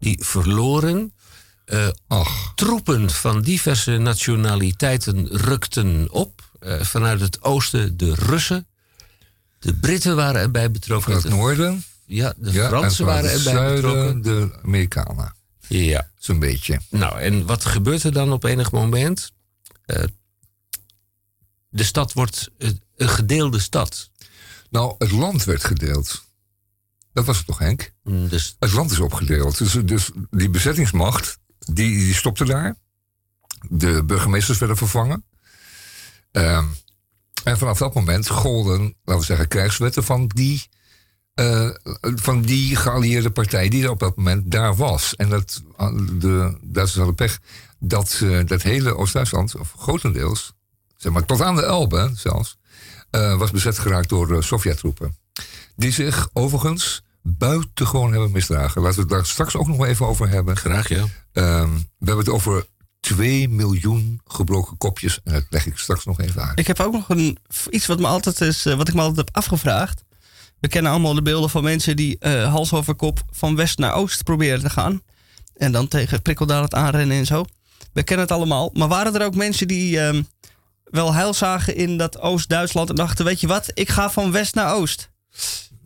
die 0.00 0.18
verloren. 0.24 1.12
Eh, 1.64 1.88
troepen 2.54 3.10
van 3.10 3.42
diverse 3.42 3.96
nationaliteiten 3.98 5.26
rukten 5.28 6.10
op. 6.10 6.50
Eh, 6.60 6.80
vanuit 6.80 7.20
het 7.20 7.42
oosten 7.42 7.96
de 7.96 8.14
Russen. 8.14 8.66
De 9.58 9.74
Britten 9.74 10.16
waren 10.16 10.40
erbij 10.40 10.70
betrokken. 10.70 11.12
van 11.12 11.20
het 11.22 11.30
De- 11.30 11.36
noorden. 11.36 11.84
ja, 12.06 12.34
de 12.36 12.52
Ja, 12.52 12.68
Fransen 12.68 13.04
vanuit 13.06 13.22
waren 13.24 13.38
erbij 13.38 13.52
zuiden 13.52 13.82
betrokken. 13.82 14.22
de 14.22 14.58
Amerikanen. 14.64 15.34
Ja. 15.68 16.10
Zo'n 16.18 16.38
beetje. 16.38 16.80
Nou, 16.90 17.20
en 17.20 17.46
wat 17.46 17.64
gebeurt 17.64 18.02
er 18.02 18.12
dan 18.12 18.32
op 18.32 18.44
enig 18.44 18.70
moment? 18.72 19.32
Eh, 19.84 20.02
de 21.68 21.84
stad 21.84 22.12
wordt 22.12 22.48
een 22.58 23.08
gedeelde 23.08 23.58
stad. 23.58 24.10
Nou, 24.70 24.94
het 24.98 25.10
land 25.10 25.44
werd 25.44 25.64
gedeeld. 25.64 26.24
Dat 27.12 27.24
was 27.24 27.36
het 27.36 27.46
toch, 27.46 27.58
Henk? 27.58 27.92
Mm, 28.02 28.28
Dus 28.28 28.56
Het 28.58 28.72
land 28.72 28.90
is 28.90 28.98
opgedeeld. 28.98 29.58
Dus, 29.58 29.72
dus 29.72 30.10
die 30.30 30.50
bezettingsmacht, 30.50 31.38
die, 31.58 31.98
die 31.98 32.14
stopte 32.14 32.44
daar. 32.44 32.76
De 33.68 34.04
burgemeesters 34.04 34.58
werden 34.58 34.76
vervangen. 34.76 35.24
Ehm, 36.32 36.64
en 37.44 37.58
vanaf 37.58 37.78
dat 37.78 37.94
moment 37.94 38.28
golden, 38.28 38.94
laten 39.04 39.20
we 39.20 39.26
zeggen, 39.26 39.48
krijgswetten 39.48 40.04
van 40.04 40.26
die, 40.26 40.68
eh, 41.34 41.70
van 42.00 42.42
die 42.42 42.76
geallieerde 42.76 43.30
partij 43.30 43.68
die 43.68 43.84
er 43.84 43.90
op 43.90 43.98
dat 43.98 44.16
moment 44.16 44.50
daar 44.50 44.76
was. 44.76 45.16
En 45.16 45.28
dat, 45.28 45.62
de 46.12 46.58
Duitsers 46.62 46.94
hadden 46.96 47.14
pech 47.14 47.38
dat 47.78 48.20
eh, 48.22 48.46
dat 48.46 48.62
hele 48.62 48.96
Oost-Duitsland, 48.96 49.56
of 49.56 49.74
grotendeels, 49.78 50.52
zeg 50.96 51.12
maar 51.12 51.24
tot 51.24 51.40
aan 51.40 51.56
de 51.56 51.64
Elbe 51.64 52.10
zelfs, 52.14 52.58
eh, 53.10 53.38
was 53.38 53.50
bezet 53.50 53.78
geraakt 53.78 54.08
door 54.08 54.44
Sovjet-troepen. 54.44 55.16
Die 55.80 55.92
zich 55.92 56.28
overigens 56.32 57.02
buitengewoon 57.22 58.10
hebben 58.10 58.30
misdragen. 58.30 58.82
Laten 58.82 58.96
we 58.96 59.02
het 59.02 59.10
daar 59.10 59.26
straks 59.26 59.56
ook 59.56 59.66
nog 59.66 59.76
wel 59.76 59.86
even 59.86 60.06
over 60.06 60.28
hebben. 60.28 60.56
graag 60.56 60.88
ja. 60.88 61.04
Ehm, 61.32 61.70
we 61.74 62.06
hebben 62.06 62.24
het 62.24 62.28
over 62.28 62.66
2 63.00 63.48
miljoen 63.48 64.20
gebroken 64.24 64.76
kopjes. 64.76 65.20
En 65.24 65.32
dat 65.32 65.44
leg 65.50 65.66
ik 65.66 65.78
straks 65.78 66.04
nog 66.04 66.20
even 66.20 66.42
uit. 66.42 66.58
Ik 66.58 66.66
heb 66.66 66.80
ook 66.80 66.92
nog 66.92 67.08
een, 67.08 67.38
iets 67.70 67.86
wat, 67.86 67.98
me 67.98 68.06
altijd 68.06 68.40
is, 68.40 68.66
eh, 68.66 68.74
wat 68.74 68.88
ik 68.88 68.94
me 68.94 69.00
altijd 69.00 69.18
heb 69.18 69.36
afgevraagd. 69.36 70.04
We 70.58 70.68
kennen 70.68 70.92
allemaal 70.92 71.14
de 71.14 71.22
beelden 71.22 71.50
van 71.50 71.62
mensen 71.62 71.96
die 71.96 72.18
eh, 72.18 72.52
hals 72.52 72.72
over 72.72 72.94
kop 72.94 73.22
van 73.30 73.56
west 73.56 73.78
naar 73.78 73.94
oost 73.94 74.24
proberen 74.24 74.60
te 74.60 74.70
gaan. 74.70 75.02
En 75.56 75.72
dan 75.72 75.88
tegen 75.88 76.22
prikkeldaad 76.22 76.62
het 76.62 76.74
aanrennen 76.74 77.16
en 77.16 77.26
zo. 77.26 77.44
We 77.92 78.02
kennen 78.02 78.26
het 78.26 78.34
allemaal. 78.34 78.70
Maar 78.72 78.88
waren 78.88 79.14
er 79.14 79.26
ook 79.26 79.34
mensen 79.34 79.68
die 79.68 80.00
ehm, 80.00 80.22
wel 80.84 81.14
heil 81.14 81.34
zagen 81.34 81.76
in 81.76 81.98
dat 81.98 82.20
Oost-Duitsland 82.20 82.88
en 82.88 82.96
dachten: 82.96 83.24
Weet 83.24 83.40
je 83.40 83.46
wat, 83.46 83.70
ik 83.74 83.88
ga 83.88 84.10
van 84.10 84.32
west 84.32 84.54
naar 84.54 84.74
oost? 84.74 85.10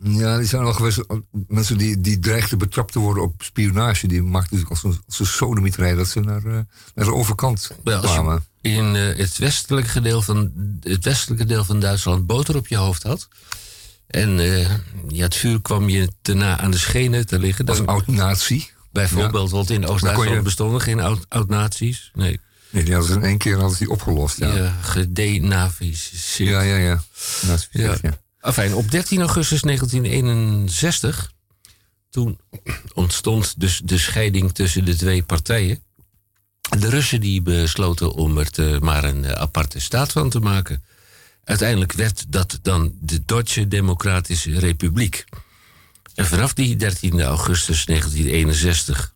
Ja, 0.07 0.37
die 0.37 0.47
zijn 0.47 0.63
wel 0.63 0.73
geweest. 0.73 0.97
eh, 0.97 1.17
Mensen 1.47 1.77
die, 1.77 2.01
die 2.01 2.19
dreigden 2.19 2.57
betrapt 2.57 2.91
te 2.91 2.99
worden 2.99 3.23
op 3.23 3.43
spionage. 3.43 4.07
Die 4.07 4.21
maakten 4.21 4.57
zich 4.59 4.69
als 4.69 4.83
een, 4.83 4.99
als 5.07 5.39
een 5.39 5.95
dat 5.95 6.07
ze 6.07 6.19
naar, 6.19 6.45
eh, 6.45 6.51
naar 6.95 7.05
de 7.05 7.13
overkant 7.13 7.71
kwamen. 7.83 8.45
in 8.61 8.95
eh, 8.95 9.17
het, 9.17 9.37
westelijke 9.37 9.89
gedeel 9.89 10.21
van, 10.21 10.51
het 10.79 11.03
westelijke 11.03 11.45
deel 11.45 11.63
van 11.65 11.79
Duitsland 11.79 12.25
boter 12.25 12.55
op 12.55 12.67
je 12.67 12.77
hoofd 12.77 13.03
had. 13.03 13.27
En 14.07 14.39
eh, 14.39 14.69
ja, 15.07 15.23
het 15.23 15.35
vuur 15.35 15.61
kwam 15.61 15.89
je 15.89 16.09
te 16.21 16.33
na 16.33 16.59
aan 16.59 16.71
de 16.71 16.77
schenen 16.77 17.25
te 17.27 17.39
liggen. 17.39 17.65
Als 17.65 17.77
Dan, 17.77 17.87
een 17.87 17.93
oud-nazi. 17.93 18.67
bijvoorbeeld, 18.91 19.51
want 19.51 19.69
in 19.69 19.87
Oost-Duitsland 19.87 20.29
je- 20.29 20.41
bestonden 20.41 20.81
geen 20.81 20.99
oud- 20.99 21.25
oud-nazi's. 21.29 22.11
nee, 22.13 22.39
Nee, 22.69 22.83
die 22.83 22.93
hadden 22.93 23.11
ze 23.11 23.17
in 23.19 23.25
één 23.25 23.37
keer 23.37 23.57
hadden 23.59 23.77
die 23.77 23.89
opgelost. 23.89 24.37
Ja, 24.37 24.47
ja. 24.47 24.63
ja, 24.63 24.75
gedenaviseerd. 24.81 26.49
ja. 26.49 26.61
ja, 26.61 26.75
ja. 26.75 27.03
Ja. 27.71 27.95
ja. 28.01 28.17
Enfin, 28.45 28.73
op 28.73 28.91
13 28.91 29.19
augustus 29.19 29.61
1961, 29.61 31.31
toen 32.09 32.39
ontstond 32.93 33.59
dus 33.59 33.81
de 33.83 33.97
scheiding 33.97 34.51
tussen 34.51 34.85
de 34.85 34.95
twee 34.95 35.23
partijen. 35.23 35.83
De 36.79 36.89
Russen 36.89 37.21
die 37.21 37.41
besloten 37.41 38.11
om 38.11 38.37
er 38.37 38.49
te, 38.49 38.77
maar 38.81 39.03
een 39.03 39.25
eh, 39.25 39.31
aparte 39.31 39.79
staat 39.79 40.11
van 40.11 40.29
te 40.29 40.39
maken. 40.39 40.83
Uiteindelijk 41.43 41.91
werd 41.91 42.31
dat 42.31 42.59
dan 42.61 42.93
de 43.01 43.25
Duitse 43.25 43.67
Democratische 43.67 44.59
Republiek. 44.59 45.25
En 46.13 46.25
vanaf 46.25 46.53
die 46.53 46.75
13 46.75 47.21
augustus 47.21 47.85
1961 47.85 49.13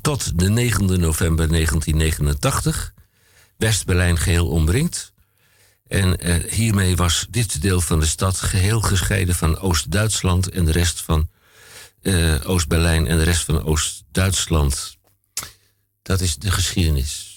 tot 0.00 0.38
de 0.38 0.50
9 0.50 1.00
november 1.00 1.48
1989 1.48 2.94
West-Berlijn 3.56 4.18
geheel 4.18 4.48
omringd. 4.48 5.11
En 5.92 6.18
eh, 6.18 6.52
hiermee 6.52 6.96
was 6.96 7.26
dit 7.30 7.62
deel 7.62 7.80
van 7.80 8.00
de 8.00 8.06
stad 8.06 8.40
geheel 8.40 8.80
gescheiden 8.80 9.34
van 9.34 9.58
Oost-Duitsland 9.58 10.50
en 10.50 10.64
de 10.64 10.72
rest 10.72 11.00
van 11.00 11.28
eh, 12.02 12.34
Oost-Berlijn 12.44 13.06
en 13.06 13.18
de 13.18 13.24
rest 13.24 13.44
van 13.44 13.64
Oost-Duitsland. 13.64 14.96
Dat 16.02 16.20
is 16.20 16.36
de 16.36 16.50
geschiedenis. 16.50 17.31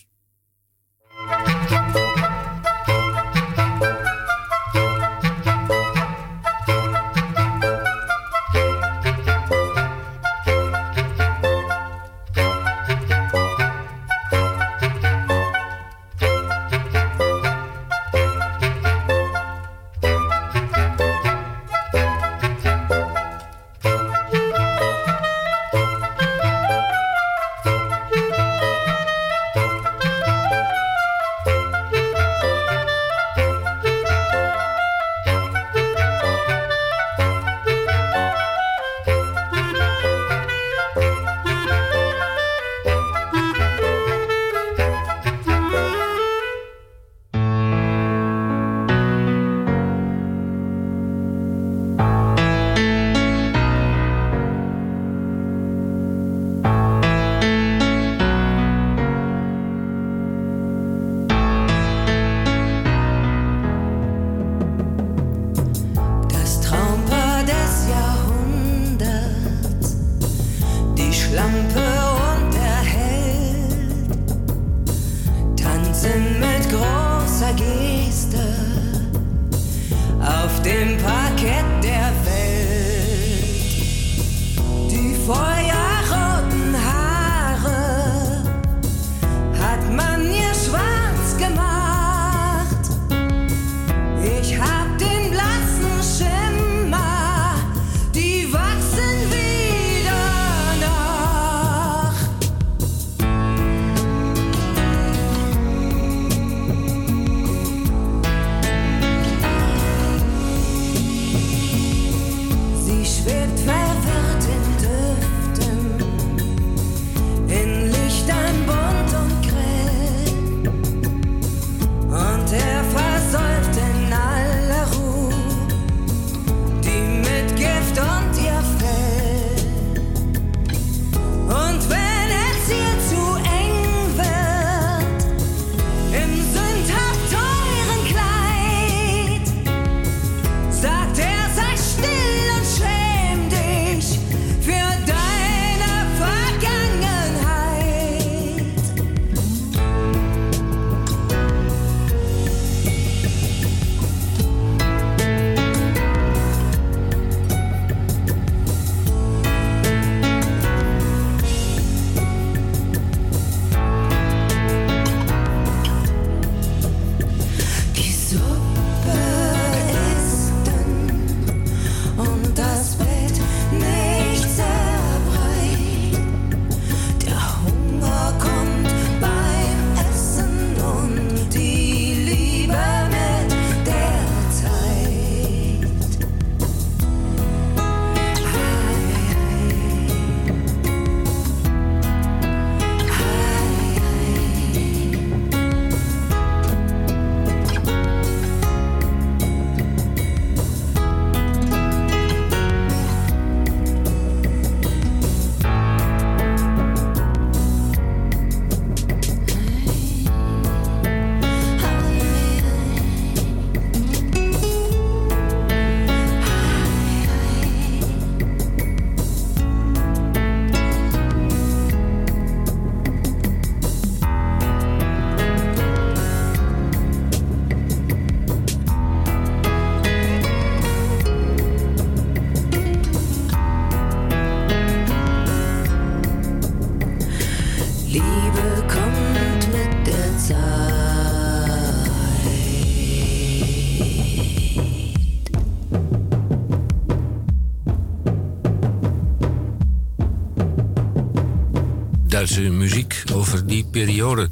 Duitse 252.45 252.69
muziek 252.69 253.23
over 253.33 253.67
die 253.67 253.85
periode. 253.85 254.49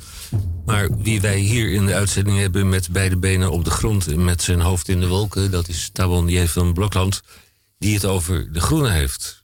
Maar 0.66 0.98
wie 0.98 1.22
wij 1.22 1.38
hier 1.38 1.72
in 1.72 1.86
de 1.86 1.94
uitzending 1.94 2.38
hebben 2.38 2.70
met 2.70 2.90
beide 2.92 3.18
benen 3.18 3.52
op 3.52 3.64
de 3.64 3.70
grond 3.70 4.08
en 4.08 4.24
met 4.24 4.42
zijn 4.42 4.62
hoofd 4.62 4.88
in 4.88 5.00
de 5.00 5.08
wolken, 5.08 5.52
dat 5.52 5.68
is 5.68 5.90
Tabon 5.94 6.48
van 6.48 6.74
Blokland, 6.74 7.22
die 7.78 7.94
het 7.94 8.06
over 8.06 8.54
de 8.54 8.60
Groene 8.60 8.90
heeft. 8.90 9.40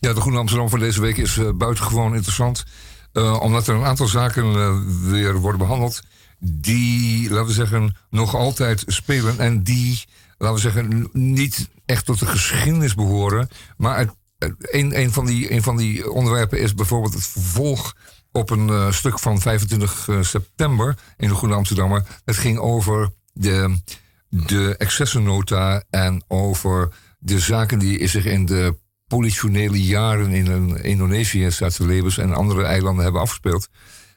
Ja, 0.00 0.12
de 0.12 0.20
Groene 0.20 0.38
Amsterdam 0.38 0.68
van 0.68 0.78
deze 0.78 1.00
week 1.00 1.16
is 1.16 1.36
uh, 1.36 1.50
buitengewoon 1.54 2.14
interessant. 2.14 2.64
Uh, 3.12 3.40
omdat 3.40 3.66
er 3.66 3.74
een 3.74 3.84
aantal 3.84 4.06
zaken 4.06 4.46
uh, 4.46 4.78
weer 5.10 5.34
worden 5.34 5.58
behandeld 5.58 6.00
die, 6.38 7.30
laten 7.30 7.46
we 7.46 7.52
zeggen, 7.52 7.96
nog 8.10 8.34
altijd 8.34 8.84
spelen. 8.86 9.38
En 9.38 9.62
die, 9.62 10.04
laten 10.38 10.56
we 10.56 10.60
zeggen, 10.60 11.08
niet 11.12 11.68
echt 11.86 12.04
tot 12.04 12.18
de 12.18 12.26
geschiedenis 12.26 12.94
behoren. 12.94 13.48
Maar 13.76 13.98
het, 13.98 14.10
een, 14.58 15.00
een, 15.00 15.12
van 15.12 15.26
die, 15.26 15.52
een 15.52 15.62
van 15.62 15.76
die 15.76 16.10
onderwerpen 16.10 16.60
is 16.60 16.74
bijvoorbeeld 16.74 17.14
het 17.14 17.26
vervolg 17.26 17.96
op 18.32 18.50
een 18.50 18.68
uh, 18.68 18.92
stuk 18.92 19.18
van 19.18 19.40
25 19.40 20.08
september 20.20 20.98
in 21.16 21.28
de 21.28 21.34
Groene 21.34 21.54
Amsterdammer. 21.54 22.06
Het 22.24 22.36
ging 22.36 22.58
over 22.58 23.12
de, 23.32 23.80
de 24.28 24.76
excessennota 24.76 25.82
en 25.90 26.24
over 26.28 26.88
de 27.18 27.38
zaken 27.38 27.78
die 27.78 28.06
zich 28.06 28.24
in 28.24 28.46
de 28.46 28.76
politionele 29.06 29.82
jaren 29.82 30.30
in 30.30 30.82
Indonesië, 30.82 31.50
Zuid-Celebes 31.50 32.18
en 32.18 32.34
andere 32.34 32.62
eilanden 32.62 33.04
hebben 33.04 33.20
afgespeeld. 33.22 33.68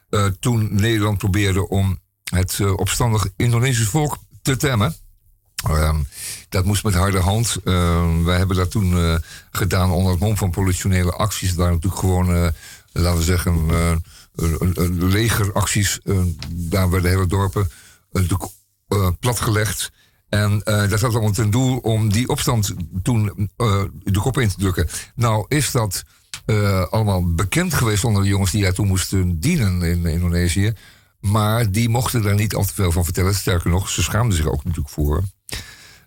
Uh, 0.10 0.26
toen 0.40 0.68
Nederland 0.72 1.18
probeerde 1.18 1.70
om 1.70 2.00
het 2.24 2.60
opstandig 2.76 3.28
Indonesisch 3.36 3.88
volk 3.88 4.18
te 4.42 4.58
temmen. 4.58 4.96
Uh, 5.70 5.96
dat 6.50 6.66
moest 6.66 6.84
met 6.84 6.94
harde 6.94 7.20
hand. 7.20 7.58
Uh, 7.64 8.24
wij 8.24 8.38
hebben 8.38 8.58
dat 8.58 8.72
toen 8.72 8.92
uh, 8.92 9.16
gedaan 9.52 9.92
onder 9.92 10.12
het 10.12 10.20
mom 10.20 10.38
van 10.38 10.52
politionele 10.52 11.12
acties. 11.12 11.54
Waren 11.54 11.74
natuurlijk 11.74 12.02
gewoon, 12.02 12.54
laten 12.92 13.18
we 13.18 13.24
zeggen, 13.24 13.70
legeracties. 15.00 16.00
daar 16.50 16.90
werden 16.90 17.12
hele 17.12 17.28
dorpen 17.28 17.70
natuurlijk 18.12 18.52
platgelegd. 19.20 19.92
En 20.30 20.62
dat 20.64 21.02
had 21.02 21.14
allemaal 21.14 21.32
ten 21.32 21.50
doel 21.50 21.78
om 21.78 22.12
die 22.12 22.28
opstand 22.28 22.74
toen 23.04 23.50
de 24.04 24.20
kop 24.20 24.40
in 24.40 24.50
te 24.50 24.58
drukken. 24.58 24.90
Nou 25.16 25.46
is 25.48 25.72
dat 25.72 26.04
allemaal 26.90 27.34
bekend 27.34 27.74
geweest 27.74 28.04
onder 28.04 28.24
de 28.24 28.30
jongens 28.30 28.52
die 28.52 28.62
daar 28.62 28.74
toen 28.74 28.88
moesten 28.88 29.40
dienen 29.40 29.82
in 29.82 30.06
Indonesië. 30.06 30.74
Maar 31.20 31.72
die 31.72 31.90
mochten 31.90 32.22
daar 32.22 32.36
niet 32.36 32.56
al 32.56 32.66
te 32.66 32.74
veel 32.74 32.92
van 32.92 33.04
vertellen. 33.04 33.36
Sterker 33.36 33.70
nog, 33.70 33.90
ze 33.90 34.04
schaamden 34.04 34.38
zich 34.38 34.48
ook 34.48 34.64
natuurlijk 34.64 34.90
voor. 34.90 35.24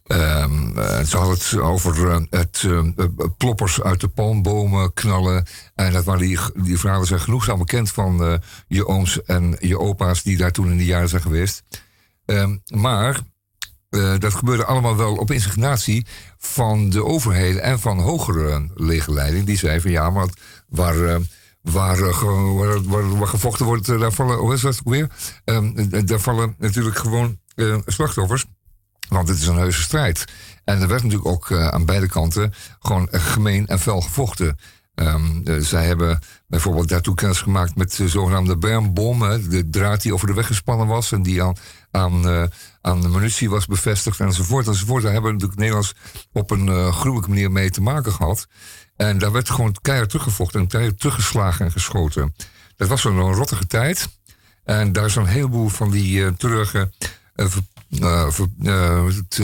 Um, 0.07 0.75
ze 1.07 1.17
hadden 1.17 1.35
het 1.35 1.59
over 1.59 2.27
het 2.31 2.67
ploppers 3.37 3.83
uit 3.83 4.01
de 4.01 4.09
palmbomen 4.09 4.93
knallen. 4.93 5.47
En 5.75 5.93
dat 5.93 6.05
waren 6.05 6.21
die, 6.21 6.39
die 6.55 6.79
verhalen 6.79 7.07
zijn 7.07 7.21
genoegzaam 7.21 7.59
bekend 7.59 7.91
van 7.91 8.41
je 8.69 8.87
ooms 8.87 9.23
en 9.23 9.57
je 9.59 9.79
opa's 9.79 10.23
die 10.23 10.37
daar 10.37 10.53
toen 10.53 10.71
in 10.71 10.77
de 10.79 10.85
jaren 10.85 11.09
zijn 11.09 11.23
geweest. 11.23 11.63
Um, 12.27 12.63
maar 12.67 13.21
dat 14.19 14.35
gebeurde 14.35 14.65
allemaal 14.65 14.97
wel 14.97 15.15
op 15.17 15.31
insignatie 15.31 16.07
van 16.39 16.91
de 16.91 17.05
overheden 17.05 17.63
en 17.63 17.81
van 17.81 18.01
hogere 18.01 18.69
legerleiding. 18.75 19.47
Die 19.47 19.59
zei 19.59 19.81
van 19.81 19.91
ja, 19.91 20.11
maar 20.11 20.29
waar, 20.69 21.21
waar, 21.63 21.99
waar, 22.85 23.19
waar, 23.19 23.27
gevochten 23.27 23.67
wordt, 23.67 23.89
uh, 23.89 24.01
daar 24.01 24.13
vallen, 24.13 24.37
hoe 24.37 24.55
is 24.55 24.61
dat 24.61 24.81
weer? 24.85 25.11
Um, 25.45 26.07
daar 26.07 26.21
vallen 26.21 26.55
natuurlijk 26.59 26.97
gewoon 26.97 27.39
slachtoffers. 27.87 28.45
Want 29.09 29.29
het 29.29 29.39
is 29.39 29.47
een 29.47 29.57
heuse 29.57 29.83
strijd. 29.83 30.25
En 30.65 30.81
er 30.81 30.89
werd 30.89 31.03
natuurlijk 31.03 31.29
ook 31.29 31.53
aan 31.53 31.85
beide 31.85 32.09
kanten 32.09 32.53
gewoon 32.79 33.09
gemeen 33.11 33.67
en 33.67 33.79
fel 33.79 34.01
gevochten. 34.01 34.59
Um, 34.95 35.43
zij 35.59 35.87
hebben 35.87 36.19
bijvoorbeeld 36.47 36.89
daartoe 36.89 37.15
kennis 37.15 37.41
gemaakt 37.41 37.77
met 37.77 37.97
de 37.97 38.09
zogenaamde 38.09 38.57
bermbom. 38.57 39.19
de 39.49 39.69
draad 39.71 40.03
die 40.03 40.15
over 40.15 40.27
de 40.27 40.35
weg 40.35 40.47
gespannen 40.47 40.87
was 40.87 41.13
en 41.13 41.23
die 41.23 41.43
aan, 41.43 41.57
aan, 41.91 42.51
aan 42.81 43.01
de 43.01 43.09
munitie 43.09 43.51
was 43.51 43.67
bevestigd 43.67 44.21
enzovoort. 44.21 44.67
enzovoort. 44.67 45.03
Daar 45.03 45.13
hebben 45.13 45.33
natuurlijk 45.33 45.59
Nederlands 45.59 45.95
op 46.33 46.51
een 46.51 46.93
gruwelijke 46.93 47.29
manier 47.29 47.51
mee 47.51 47.71
te 47.71 47.83
maken 47.83 48.13
gehad. 48.13 48.47
En 49.01 49.19
daar 49.19 49.33
werd 49.33 49.51
gewoon 49.51 49.77
keihard 49.83 50.09
teruggevochten 50.11 50.61
en 50.61 50.67
keihard 50.67 51.01
teruggeslagen 51.01 51.65
en 51.65 51.73
geschoten. 51.73 52.35
Dat 52.77 52.89
was 52.89 53.01
zo'n 53.01 53.35
rottige 53.35 53.67
tijd. 53.67 54.09
En 54.65 54.93
daar 54.93 55.05
is 55.05 55.17
een 55.17 55.27
heleboel 55.27 55.69
van 55.69 55.91
die 55.91 56.21
uh, 56.21 56.29
treurige, 56.29 56.91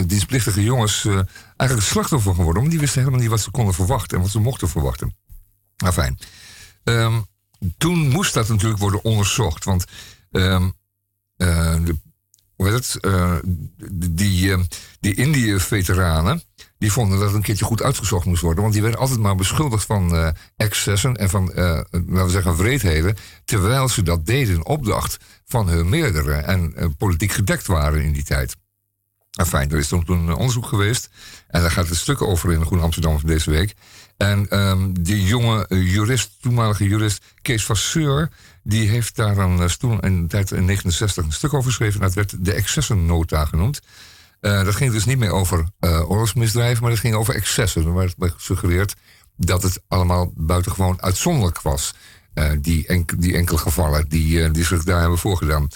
dienstplichtige 0.05 0.63
jongens 0.63 1.07
eigenlijk 1.55 1.89
slachtoffer 1.89 2.35
geworden. 2.35 2.61
Want 2.61 2.71
die 2.71 2.79
wisten 2.79 2.99
helemaal 2.99 3.21
niet 3.21 3.29
wat 3.29 3.41
ze 3.41 3.51
konden 3.51 3.73
verwachten 3.73 4.17
en 4.17 4.23
wat 4.23 4.31
ze 4.31 4.39
mochten 4.39 4.69
verwachten. 4.69 5.15
Maar 5.77 5.93
fijn. 5.93 6.19
Um, 6.83 7.25
toen 7.77 8.07
moest 8.09 8.33
dat 8.33 8.47
natuurlijk 8.47 8.79
worden 8.79 9.03
onderzocht. 9.03 9.63
Want 9.63 9.85
de, 10.29 10.71
hoe 12.55 12.69
heet 12.69 12.73
het? 12.73 12.99
Die, 13.91 14.67
die 14.99 15.15
Indië-veteranen. 15.15 16.43
Die 16.77 16.91
vonden 16.91 17.17
dat 17.17 17.27
het 17.27 17.35
een 17.35 17.41
keertje 17.41 17.65
goed 17.65 17.81
uitgezocht 17.81 18.25
moest 18.25 18.41
worden. 18.41 18.61
Want 18.61 18.73
die 18.73 18.81
werden 18.81 18.99
altijd 18.99 19.19
maar 19.19 19.35
beschuldigd 19.35 19.85
van 19.85 20.33
excessen. 20.55 21.15
en 21.15 21.29
van, 21.29 21.45
laten 21.53 22.25
we 22.25 22.29
zeggen, 22.29 22.55
vreedheden. 22.55 23.15
terwijl 23.45 23.89
ze 23.89 24.03
dat 24.03 24.25
deden 24.25 24.65
opdracht 24.65 25.17
van 25.45 25.67
hun 25.67 25.89
meerdere. 25.89 26.33
en 26.33 26.95
politiek 26.97 27.31
gedekt 27.31 27.67
waren 27.67 28.03
in 28.03 28.11
die 28.11 28.23
tijd. 28.23 28.55
Fijn, 29.45 29.71
er 29.71 29.77
is 29.77 29.87
toen 29.87 30.03
een 30.07 30.33
onderzoek 30.33 30.65
geweest. 30.65 31.09
En 31.47 31.61
daar 31.61 31.71
gaat 31.71 31.87
het 31.87 31.97
stuk 31.97 32.21
over 32.21 32.51
in 32.51 32.59
de 32.59 32.65
Groene 32.65 32.83
Amsterdam 32.83 33.19
van 33.19 33.29
deze 33.29 33.51
week. 33.51 33.75
En 34.17 34.59
um, 34.59 35.03
die 35.03 35.23
jonge 35.23 35.65
jurist, 35.69 36.31
toenmalige 36.41 36.87
jurist 36.87 37.23
Kees 37.41 37.65
Vasseur, 37.65 38.29
die 38.63 38.89
heeft 38.89 39.15
daar 39.15 39.37
uh, 39.37 39.65
toen 39.65 39.99
in, 39.99 40.29
69 40.65 41.25
een 41.25 41.31
stuk 41.31 41.53
over 41.53 41.69
geschreven. 41.69 41.99
Dat 41.99 42.13
werd 42.13 42.45
de 42.45 42.53
excessennota 42.53 43.45
genoemd. 43.45 43.81
Uh, 44.41 44.63
dat 44.63 44.75
ging 44.75 44.91
dus 44.91 45.05
niet 45.05 45.17
meer 45.17 45.31
over 45.31 45.65
uh, 45.79 46.09
oorlogsmisdrijven, 46.09 46.81
maar 46.81 46.91
dat 46.91 46.99
ging 46.99 47.15
over 47.15 47.35
excessen. 47.35 47.85
Er 47.85 47.93
werd 47.93 48.15
gesuggereerd 48.17 48.95
dat 49.35 49.63
het 49.63 49.81
allemaal 49.87 50.31
buitengewoon 50.35 51.01
uitzonderlijk 51.01 51.61
was. 51.61 51.93
die, 52.59 52.87
enk 52.87 53.21
die 53.21 53.35
enkele 53.35 53.57
gevallen 53.57 54.09
die, 54.09 54.51
die 54.51 54.65
zich 54.65 54.83
daar 54.83 54.99
hebben 54.99 55.17
voorgedaan. 55.17 55.67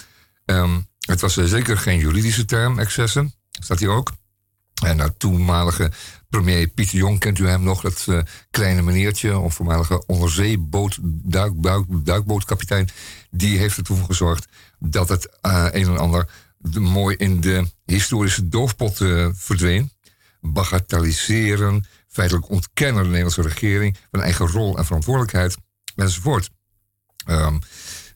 Um, 0.44 0.86
het 1.00 1.20
was 1.20 1.34
zeker 1.34 1.78
geen 1.78 1.98
juridische 1.98 2.44
term, 2.44 2.78
excessen. 2.78 3.34
Staat 3.50 3.78
hier 3.78 3.90
ook. 3.90 4.10
En 4.84 4.96
nou, 4.96 5.10
toenmalige 5.16 5.90
premier 6.28 6.66
Pieter 6.66 6.96
Jong, 6.96 7.18
kent 7.18 7.38
u 7.38 7.48
hem 7.48 7.62
nog? 7.62 7.80
Dat 7.80 8.06
kleine 8.50 8.82
meneertje, 8.82 9.38
of 9.38 9.54
voormalige 9.54 10.06
onderzeeboot, 10.06 10.98
duik, 11.02 11.52
duik, 11.56 11.84
duikbootkapitein. 11.88 12.88
Die 13.30 13.58
heeft 13.58 13.78
ervoor 13.78 14.06
gezorgd 14.06 14.46
dat 14.78 15.08
het 15.08 15.28
een 15.40 15.86
en 15.86 15.98
ander 15.98 16.28
mooi 16.70 17.16
in 17.16 17.40
de 17.40 17.70
historische 17.84 18.48
doofpot 18.48 19.00
uh, 19.00 19.28
verdween. 19.32 19.92
Bagatelliseren, 20.40 21.84
feitelijk 22.08 22.50
ontkennen 22.50 23.02
de 23.02 23.08
Nederlandse 23.08 23.42
regering 23.42 23.96
van 24.10 24.20
eigen 24.20 24.46
rol 24.46 24.78
en 24.78 24.84
verantwoordelijkheid, 24.84 25.56
enzovoort. 25.96 26.50
Um, 27.26 27.58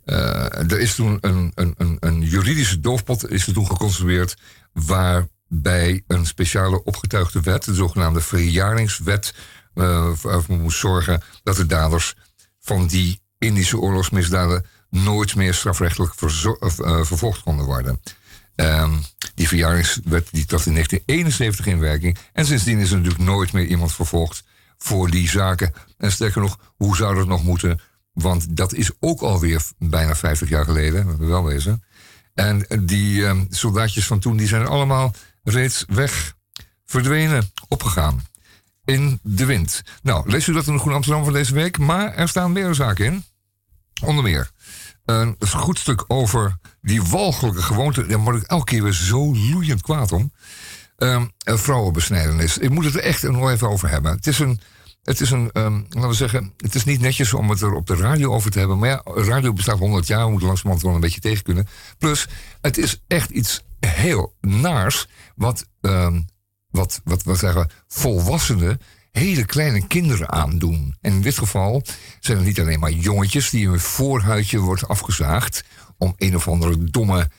er 0.05 0.81
is 0.81 0.95
toen 0.95 1.19
een, 1.21 1.53
een, 1.55 1.75
een, 1.79 1.97
een 2.01 2.21
juridische 2.21 2.81
doofpot 2.81 3.31
is 3.31 3.47
er 3.47 3.53
toen 3.53 3.67
geconstrueerd 3.67 4.37
waar 4.73 5.29
bij 5.49 6.05
een 6.07 6.27
speciale 6.27 6.85
opgetuigde 6.85 7.41
wet, 7.41 7.65
de 7.65 7.75
zogenaamde 7.75 8.21
verjaringswet, 8.21 9.35
uh, 9.75 10.13
moest 10.49 10.79
zorgen 10.79 11.23
dat 11.43 11.57
de 11.57 11.67
daders 11.67 12.15
van 12.61 12.87
die 12.87 13.21
Indische 13.39 13.79
oorlogsmisdaden 13.79 14.67
nooit 14.91 15.35
meer 15.35 15.55
strafrechtelijk 15.55 16.13
uh, 16.21 17.03
vervolgd 17.03 17.43
konden 17.43 17.67
worden. 17.67 18.01
Um, 18.57 19.01
die 19.35 19.49
verjaringswet 19.49 20.29
die 20.31 20.45
trad 20.45 20.67
in 20.67 20.73
1971 20.73 21.67
in 21.67 21.79
werking. 21.79 22.19
En 22.33 22.47
sindsdien 22.47 22.79
is 22.79 22.91
er 22.91 22.97
natuurlijk 22.97 23.25
nooit 23.25 23.53
meer 23.53 23.67
iemand 23.67 23.93
vervolgd 23.93 24.45
voor 24.79 25.11
die 25.11 25.29
zaken. 25.29 25.73
En 25.99 26.13
sterker 26.13 26.41
nog, 26.41 26.59
hoe 26.77 26.97
zou 26.97 27.15
dat 27.15 27.27
nog 27.27 27.45
moeten? 27.45 27.81
Want 28.13 28.57
dat 28.57 28.73
is 28.73 28.91
ook 29.01 29.21
alweer 29.21 29.63
bijna 29.79 30.17
50 30.17 30.49
jaar 30.49 30.65
geleden, 30.65 31.07
dat 31.07 31.17
we 31.17 31.27
wel 31.27 31.45
wezen. 31.45 31.83
En 32.35 32.67
die 32.81 33.21
uh, 33.21 33.41
soldaatjes 33.51 34.07
van 34.07 34.19
toen 34.19 34.37
die 34.37 34.47
zijn 34.47 34.67
allemaal 34.67 35.15
reeds 35.43 35.85
weg, 35.89 36.35
verdwenen, 36.85 37.51
opgegaan. 37.69 38.27
In 38.85 39.21
de 39.23 39.45
wind. 39.45 39.83
Nou, 40.03 40.31
lees 40.31 40.47
u 40.47 40.53
dat 40.53 40.67
in 40.67 40.73
de 40.73 40.79
Groene 40.79 40.97
Amsterdam 40.97 41.25
van 41.25 41.33
deze 41.33 41.55
week. 41.55 41.79
Maar 41.79 42.15
er 42.15 42.29
staan 42.29 42.53
meer 42.53 42.75
zaken 42.75 43.05
in. 43.05 43.25
Onder 44.03 44.25
meer 44.25 44.51
een 45.07 45.37
goed 45.49 45.79
stuk 45.79 46.05
over 46.09 46.57
die 46.83 47.03
walgelijke 47.03 47.63
gewoonte. 47.63 48.07
Daar 48.07 48.19
word 48.19 48.43
ik 48.43 48.49
elke 48.49 48.65
keer 48.65 48.83
weer 48.83 48.93
zo 48.93 49.35
loeiend 49.35 49.83
kwaad 49.83 50.13
om. 50.13 50.33
Um, 50.99 51.33
vrouwenbesnijdenis. 51.45 52.59
Ik 52.59 52.71
moet 52.71 52.85
het 52.85 52.95
er 52.95 53.01
echt 53.01 53.23
nog 53.23 53.51
even 53.51 53.69
over 53.69 53.89
hebben. 53.89 54.13
Het 54.13 54.27
is 54.27 54.39
een. 54.39 54.61
Het 55.03 55.21
is 55.21 55.31
een, 55.31 55.51
um, 55.53 55.87
laten 55.89 56.09
we 56.09 56.15
zeggen, 56.15 56.53
het 56.57 56.75
is 56.75 56.85
niet 56.85 57.01
netjes 57.01 57.33
om 57.33 57.51
het 57.51 57.61
er 57.61 57.73
op 57.73 57.87
de 57.87 57.97
radio 57.97 58.33
over 58.33 58.51
te 58.51 58.59
hebben. 58.59 58.79
Maar 58.79 58.89
ja, 58.89 59.03
radio 59.05 59.53
bestaat 59.53 59.79
100 59.79 60.07
jaar, 60.07 60.25
we 60.25 60.31
moeten 60.31 60.47
langzamerhand 60.47 60.87
wel 60.87 60.95
een 60.95 61.01
beetje 61.01 61.21
tegen 61.21 61.43
kunnen. 61.43 61.69
Plus, 61.99 62.29
het 62.61 62.79
is 62.79 63.03
echt 63.07 63.31
iets 63.31 63.65
heel 63.81 64.35
naars 64.41 65.09
wat, 65.35 65.67
um, 65.81 66.27
wat, 66.71 67.01
wat, 67.05 67.23
wat 67.23 67.39
zeggen, 67.39 67.71
volwassenen 67.89 68.81
hele 69.19 69.45
kleine 69.45 69.87
kinderen 69.87 70.33
aandoen. 70.33 70.97
En 71.01 71.13
in 71.13 71.21
dit 71.21 71.39
geval 71.39 71.83
zijn 72.21 72.37
het 72.37 72.47
niet 72.47 72.61
alleen 72.61 72.81
maar 72.81 72.91
jongetjes 72.91 73.51
die 73.51 73.69
hun 73.69 73.81
voorhuidje 73.81 74.59
wordt 74.59 74.89
afgezaagd 74.89 75.65
om 75.99 76.15
een 76.17 76.37
of 76.37 76.49
andere 76.49 76.91
domme 76.91 77.31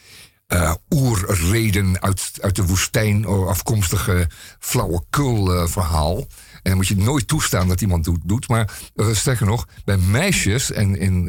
uh, 0.47 0.73
oerreden 0.89 2.01
uit, 2.01 2.31
uit 2.41 2.55
de 2.55 2.65
woestijn 2.65 3.25
afkomstige 3.25 4.29
flauwekul 4.59 5.53
uh, 5.53 5.67
verhaal. 5.67 6.17
En 6.17 6.27
dan 6.61 6.75
moet 6.75 6.87
je 6.87 6.97
nooit 6.97 7.27
toestaan 7.27 7.67
dat 7.67 7.81
iemand 7.81 8.03
doet. 8.03 8.19
doet. 8.23 8.47
Maar 8.47 8.79
sterker 9.11 9.45
nog, 9.45 9.67
bij 9.85 9.97
meisjes 9.97 10.71
en 10.71 10.99
in, 10.99 11.27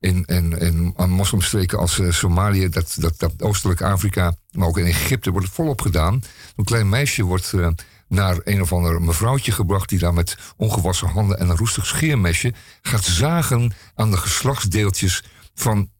in, 0.00 0.24
in, 0.24 0.58
in 0.58 0.94
moslimstreken 1.08 1.78
als 1.78 2.00
Somalië, 2.08 2.68
dat, 2.68 2.96
dat, 2.98 3.18
dat 3.18 3.32
oostelijk 3.38 3.82
Afrika, 3.82 4.36
maar 4.50 4.68
ook 4.68 4.78
in 4.78 4.86
Egypte 4.86 5.30
wordt 5.30 5.46
het 5.46 5.56
volop 5.56 5.80
gedaan. 5.80 6.22
Een 6.56 6.64
klein 6.64 6.88
meisje 6.88 7.22
wordt 7.22 7.52
naar 8.08 8.40
een 8.44 8.60
of 8.60 8.72
ander 8.72 9.02
mevrouwtje 9.02 9.52
gebracht 9.52 9.88
die 9.88 9.98
daar 9.98 10.14
met 10.14 10.36
ongewassen 10.56 11.08
handen 11.08 11.38
en 11.38 11.48
een 11.48 11.56
roestig 11.56 11.86
scheermesje 11.86 12.54
gaat 12.82 13.04
zagen 13.04 13.72
aan 13.94 14.10
de 14.10 14.16
geslachtsdeeltjes 14.16 15.24
van 15.54 15.90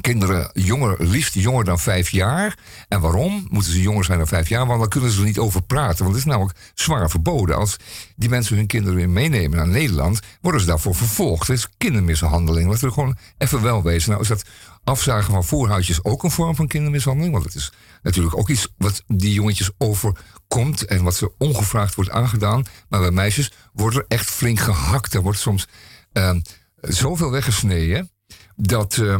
kinderen 0.00 0.50
jonger, 0.52 0.96
liefst 0.98 1.34
jonger 1.34 1.64
dan 1.64 1.78
vijf 1.78 2.10
jaar. 2.10 2.58
En 2.88 3.00
waarom 3.00 3.46
moeten 3.50 3.72
ze 3.72 3.82
jonger 3.82 4.04
zijn 4.04 4.18
dan 4.18 4.26
vijf 4.26 4.48
jaar? 4.48 4.66
Want 4.66 4.80
dan 4.80 4.88
kunnen 4.88 5.10
ze 5.10 5.18
er 5.18 5.26
niet 5.26 5.38
over 5.38 5.62
praten. 5.62 5.98
Want 5.98 6.08
het 6.08 6.24
is 6.24 6.30
namelijk 6.30 6.58
zwaar 6.74 7.10
verboden. 7.10 7.56
Als 7.56 7.76
die 8.16 8.28
mensen 8.28 8.56
hun 8.56 8.66
kinderen 8.66 8.96
weer 8.96 9.08
meenemen 9.08 9.56
naar 9.56 9.68
Nederland, 9.68 10.20
worden 10.40 10.60
ze 10.60 10.66
daarvoor 10.66 10.94
vervolgd. 10.94 11.48
Het 11.48 11.56
is 11.56 11.68
kindermishandeling. 11.76 12.68
Laten 12.70 12.86
we 12.86 12.92
gewoon 12.92 13.16
even 13.38 13.62
wel 13.62 13.82
wezen. 13.82 14.10
Nou 14.10 14.22
is 14.22 14.28
dat 14.28 14.44
afzagen 14.84 15.32
van 15.32 15.44
voorhuidjes 15.44 16.04
ook 16.04 16.22
een 16.22 16.30
vorm 16.30 16.56
van 16.56 16.66
kindermishandeling. 16.66 17.32
Want 17.32 17.44
het 17.44 17.54
is 17.54 17.72
natuurlijk 18.02 18.38
ook 18.38 18.48
iets 18.48 18.68
wat 18.76 19.02
die 19.06 19.32
jongetjes 19.32 19.70
overkomt 19.78 20.84
en 20.84 21.02
wat 21.02 21.14
ze 21.14 21.32
ongevraagd 21.38 21.94
wordt 21.94 22.10
aangedaan. 22.10 22.64
Maar 22.88 23.00
bij 23.00 23.10
meisjes 23.10 23.52
wordt 23.72 23.96
er 23.96 24.04
echt 24.08 24.30
flink 24.30 24.58
gehakt. 24.58 25.14
Er 25.14 25.22
wordt 25.22 25.38
soms 25.38 25.68
uh, 26.12 26.36
zoveel 26.80 27.30
weggesneden 27.30 28.10
dat. 28.56 28.96
Uh, 28.96 29.18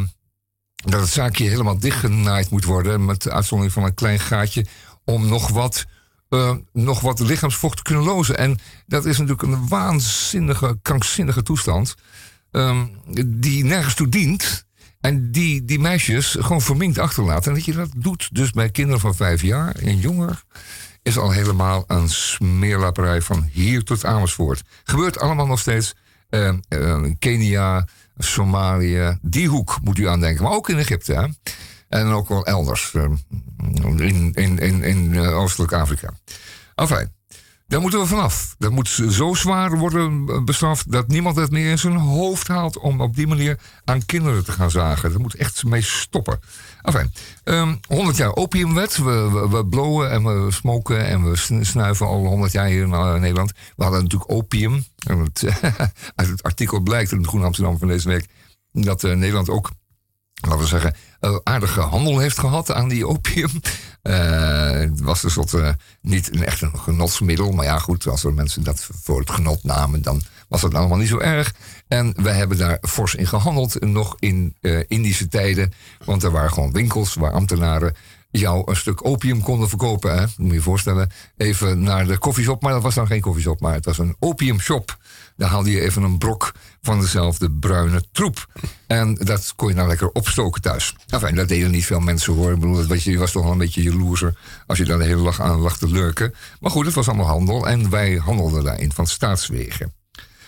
dat 0.85 1.01
het 1.01 1.11
zaakje 1.11 1.49
helemaal 1.49 1.79
dichtgenaaid 1.79 2.51
moet 2.51 2.65
worden. 2.65 3.05
Met 3.05 3.31
uitzondering 3.31 3.75
van 3.75 3.85
een 3.85 3.95
klein 3.95 4.21
gaatje. 4.21 4.67
Om 5.05 5.29
nog 5.29 5.49
wat, 5.49 5.87
uh, 6.31 6.55
nog 6.73 7.01
wat 7.01 7.21
lichaamsvocht 7.21 7.77
te 7.77 7.83
kunnen 7.83 8.05
lozen. 8.05 8.39
En 8.39 8.59
dat 8.87 9.05
is 9.05 9.19
natuurlijk 9.19 9.43
een 9.43 9.69
waanzinnige, 9.69 10.79
krankzinnige 10.83 11.43
toestand. 11.43 11.95
Um, 12.51 12.91
die 13.27 13.65
nergens 13.65 13.95
toe 13.95 14.09
dient. 14.09 14.67
En 15.01 15.33
die, 15.33 15.65
die 15.65 15.79
meisjes 15.79 16.37
gewoon 16.41 16.61
verminkt 16.63 16.99
achterlaten. 16.99 17.51
En 17.51 17.57
dat 17.57 17.65
je 17.65 17.73
dat 17.73 17.91
doet 17.97 18.29
dus 18.33 18.51
bij 18.51 18.71
kinderen 18.71 19.01
van 19.01 19.15
vijf 19.15 19.43
jaar 19.43 19.75
en 19.75 19.99
jonger. 19.99 20.43
Is 21.03 21.19
al 21.19 21.31
helemaal 21.31 21.85
een 21.87 22.09
smeerlapperij 22.09 23.23
van 23.23 23.49
hier 23.53 23.85
tot 23.85 24.05
Amersfoort. 24.05 24.63
Gebeurt 24.85 25.19
allemaal 25.19 25.47
nog 25.47 25.59
steeds. 25.59 25.95
Uh, 26.31 26.55
Kenia, 27.19 27.87
Somalië, 28.19 29.19
die 29.23 29.49
hoek 29.49 29.79
moet 29.83 29.99
u 29.99 30.09
aan 30.09 30.21
denken. 30.21 30.43
Maar 30.43 30.53
ook 30.53 30.69
in 30.69 30.79
Egypte. 30.79 31.13
Hè? 31.13 31.27
En 31.89 32.07
ook 32.07 32.29
wel 32.29 32.47
elders. 32.47 32.93
Uh, 32.93 33.05
in 33.97 34.33
in, 34.35 34.59
in, 34.59 34.83
in 34.83 35.13
uh, 35.13 35.39
Oostelijk 35.39 35.73
Afrika. 35.73 36.11
Enfin, 36.75 37.13
daar 37.69 37.81
moeten 37.81 38.01
we 38.01 38.07
vanaf. 38.07 38.55
Dat 38.59 38.71
moet 38.71 38.89
zo 38.89 39.35
zwaar 39.35 39.79
worden 39.79 40.45
bestraft 40.45 40.93
dat 40.93 41.09
niemand 41.09 41.37
het 41.37 41.51
meer 41.51 41.71
in 41.71 41.79
zijn 41.79 41.97
hoofd 41.97 42.49
haalt 42.49 42.79
om 42.79 43.01
op 43.01 43.17
die 43.17 43.27
manier 43.27 43.59
aan 43.85 44.07
kinderen 44.07 44.45
te 44.45 44.53
gaan 44.53 44.71
zagen. 44.71 45.13
Dat 45.13 45.21
moet 45.21 45.35
echt 45.35 45.65
mee 45.65 45.83
stoppen. 45.83 46.41
Enfin, 46.83 47.13
um, 47.45 47.81
100 47.87 48.17
jaar 48.17 48.35
opiumwet. 48.35 48.97
We, 48.97 49.31
we, 49.31 49.49
we 49.49 49.67
blowen 49.67 50.11
en 50.11 50.25
we 50.25 50.53
smoken 50.53 51.07
en 51.07 51.31
we 51.31 51.37
snuiven 51.65 52.07
al 52.07 52.27
100 52.27 52.53
jaar 52.53 52.67
hier 52.67 52.83
in 52.83 53.21
Nederland. 53.21 53.53
We 53.77 53.83
hadden 53.83 54.03
natuurlijk 54.03 54.31
opium. 54.31 54.85
En 55.07 55.19
het, 55.19 55.45
uit 56.15 56.29
het 56.29 56.43
artikel 56.43 56.81
blijkt 56.81 57.13
in 57.13 57.19
het 57.19 57.27
Groen 57.27 57.45
Amsterdam 57.45 57.79
van 57.79 57.89
deze 57.89 58.09
week 58.09 58.27
dat 58.73 59.03
uh, 59.03 59.15
Nederland 59.15 59.51
ook 59.51 59.71
laten 60.41 60.59
we 60.59 60.67
zeggen, 60.67 60.95
aardige 61.43 61.81
handel 61.81 62.19
heeft 62.19 62.39
gehad 62.39 62.73
aan 62.73 62.89
die 62.89 63.07
opium. 63.07 63.51
Uh, 64.03 64.71
het 64.71 65.01
was 65.01 65.55
uh, 65.55 65.69
niet 66.01 66.35
een 66.35 66.45
echt 66.45 66.63
een 66.63 66.79
genotsmiddel. 66.79 67.51
Maar 67.53 67.65
ja, 67.65 67.79
goed, 67.79 68.07
als 68.07 68.25
er 68.25 68.35
mensen 68.35 68.65
dat 68.65 68.89
voor 69.03 69.21
het 69.21 69.31
genot 69.31 69.65
namen, 69.65 70.03
dan 70.03 70.23
was 70.49 70.63
het 70.63 70.75
allemaal 70.75 70.99
niet 70.99 71.09
zo 71.09 71.19
erg. 71.19 71.55
En 71.89 72.15
wij 72.23 72.35
hebben 72.35 72.59
daar 72.59 72.79
fors 72.81 73.15
in 73.15 73.27
gehandeld, 73.27 73.81
nog 73.81 74.17
in 74.19 74.57
uh, 74.61 74.85
Indische 74.89 75.29
tijden. 75.29 75.73
Want 76.05 76.23
er 76.23 76.31
waren 76.31 76.53
gewoon 76.53 76.73
winkels 76.73 77.15
waar 77.15 77.33
ambtenaren 77.33 77.95
jou 78.31 78.63
een 78.65 78.77
stuk 78.77 79.07
opium 79.07 79.43
konden 79.43 79.69
verkopen. 79.69 80.19
Hè? 80.19 80.25
Moet 80.37 80.49
je 80.49 80.55
je 80.55 80.61
voorstellen. 80.61 81.11
Even 81.37 81.83
naar 81.83 82.07
de 82.07 82.19
koffieshop, 82.19 82.63
maar 82.63 82.73
dat 82.73 82.83
was 82.83 82.95
dan 82.95 83.07
geen 83.07 83.21
koffieshop, 83.21 83.61
maar 83.61 83.75
het 83.75 83.85
was 83.85 83.99
een 83.99 84.17
opiumshop. 84.19 84.99
Daar 85.39 85.51
haalde 85.51 85.71
je 85.71 85.81
even 85.81 86.03
een 86.03 86.19
brok 86.19 86.53
van 86.81 87.01
dezelfde 87.01 87.51
bruine 87.51 88.03
troep. 88.13 88.47
En 88.87 89.15
dat 89.15 89.53
kon 89.57 89.69
je 89.69 89.75
nou 89.75 89.89
lekker 89.89 90.09
opstoken 90.09 90.63
thuis. 90.63 90.95
Enfin, 91.09 91.35
dat 91.35 91.49
deden 91.49 91.71
niet 91.71 91.87
veel 91.87 92.01
mensen 92.01 92.35
hoor. 92.35 92.53
Ik 92.53 92.61
bedoel, 92.61 92.95
je 92.95 93.19
was 93.19 93.33
toch 93.33 93.43
wel 93.43 93.53
een 93.53 93.59
beetje 93.59 93.83
jaloerser 93.83 94.39
als 94.67 94.79
je 94.79 94.85
daar 94.85 94.99
de 94.99 95.05
hele 95.05 95.23
dag 95.23 95.41
aan 95.41 95.59
lag 95.59 95.79
te 95.79 95.89
lurken. 95.89 96.35
Maar 96.61 96.71
goed, 96.71 96.87
het 96.87 96.95
was 96.95 97.09
allemaal 97.09 97.27
handel 97.27 97.69
en 97.69 97.91
wij 97.91 98.17
handelden 98.17 98.65
daarin 98.65 98.93
van 98.93 99.07
staatswegen. 99.07 99.93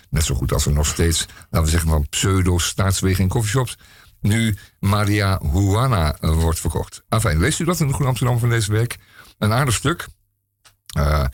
Net 0.09 0.24
zo 0.24 0.35
goed 0.35 0.53
als 0.53 0.66
er 0.66 0.72
nog 0.72 0.87
steeds, 0.87 1.26
laten 1.50 1.62
we 1.62 1.70
zeggen 1.70 1.90
maar, 1.90 2.09
pseudo-staatswegen 2.09 3.22
in 3.22 3.29
coffeeshops 3.29 3.76
nu 4.20 4.57
Maria 4.79 5.40
Juana 5.53 6.16
wordt 6.20 6.61
verkocht. 6.61 7.03
Enfin, 7.09 7.38
leest 7.38 7.61
u 7.61 7.64
dat 7.64 7.81
in 7.81 7.88
de 7.88 7.94
Amsterdam 7.94 8.38
van 8.38 8.48
deze 8.48 8.72
week? 8.72 8.98
Een 9.38 9.53
aardig 9.53 9.74
stuk. 9.74 10.07
Uh, 10.98 11.24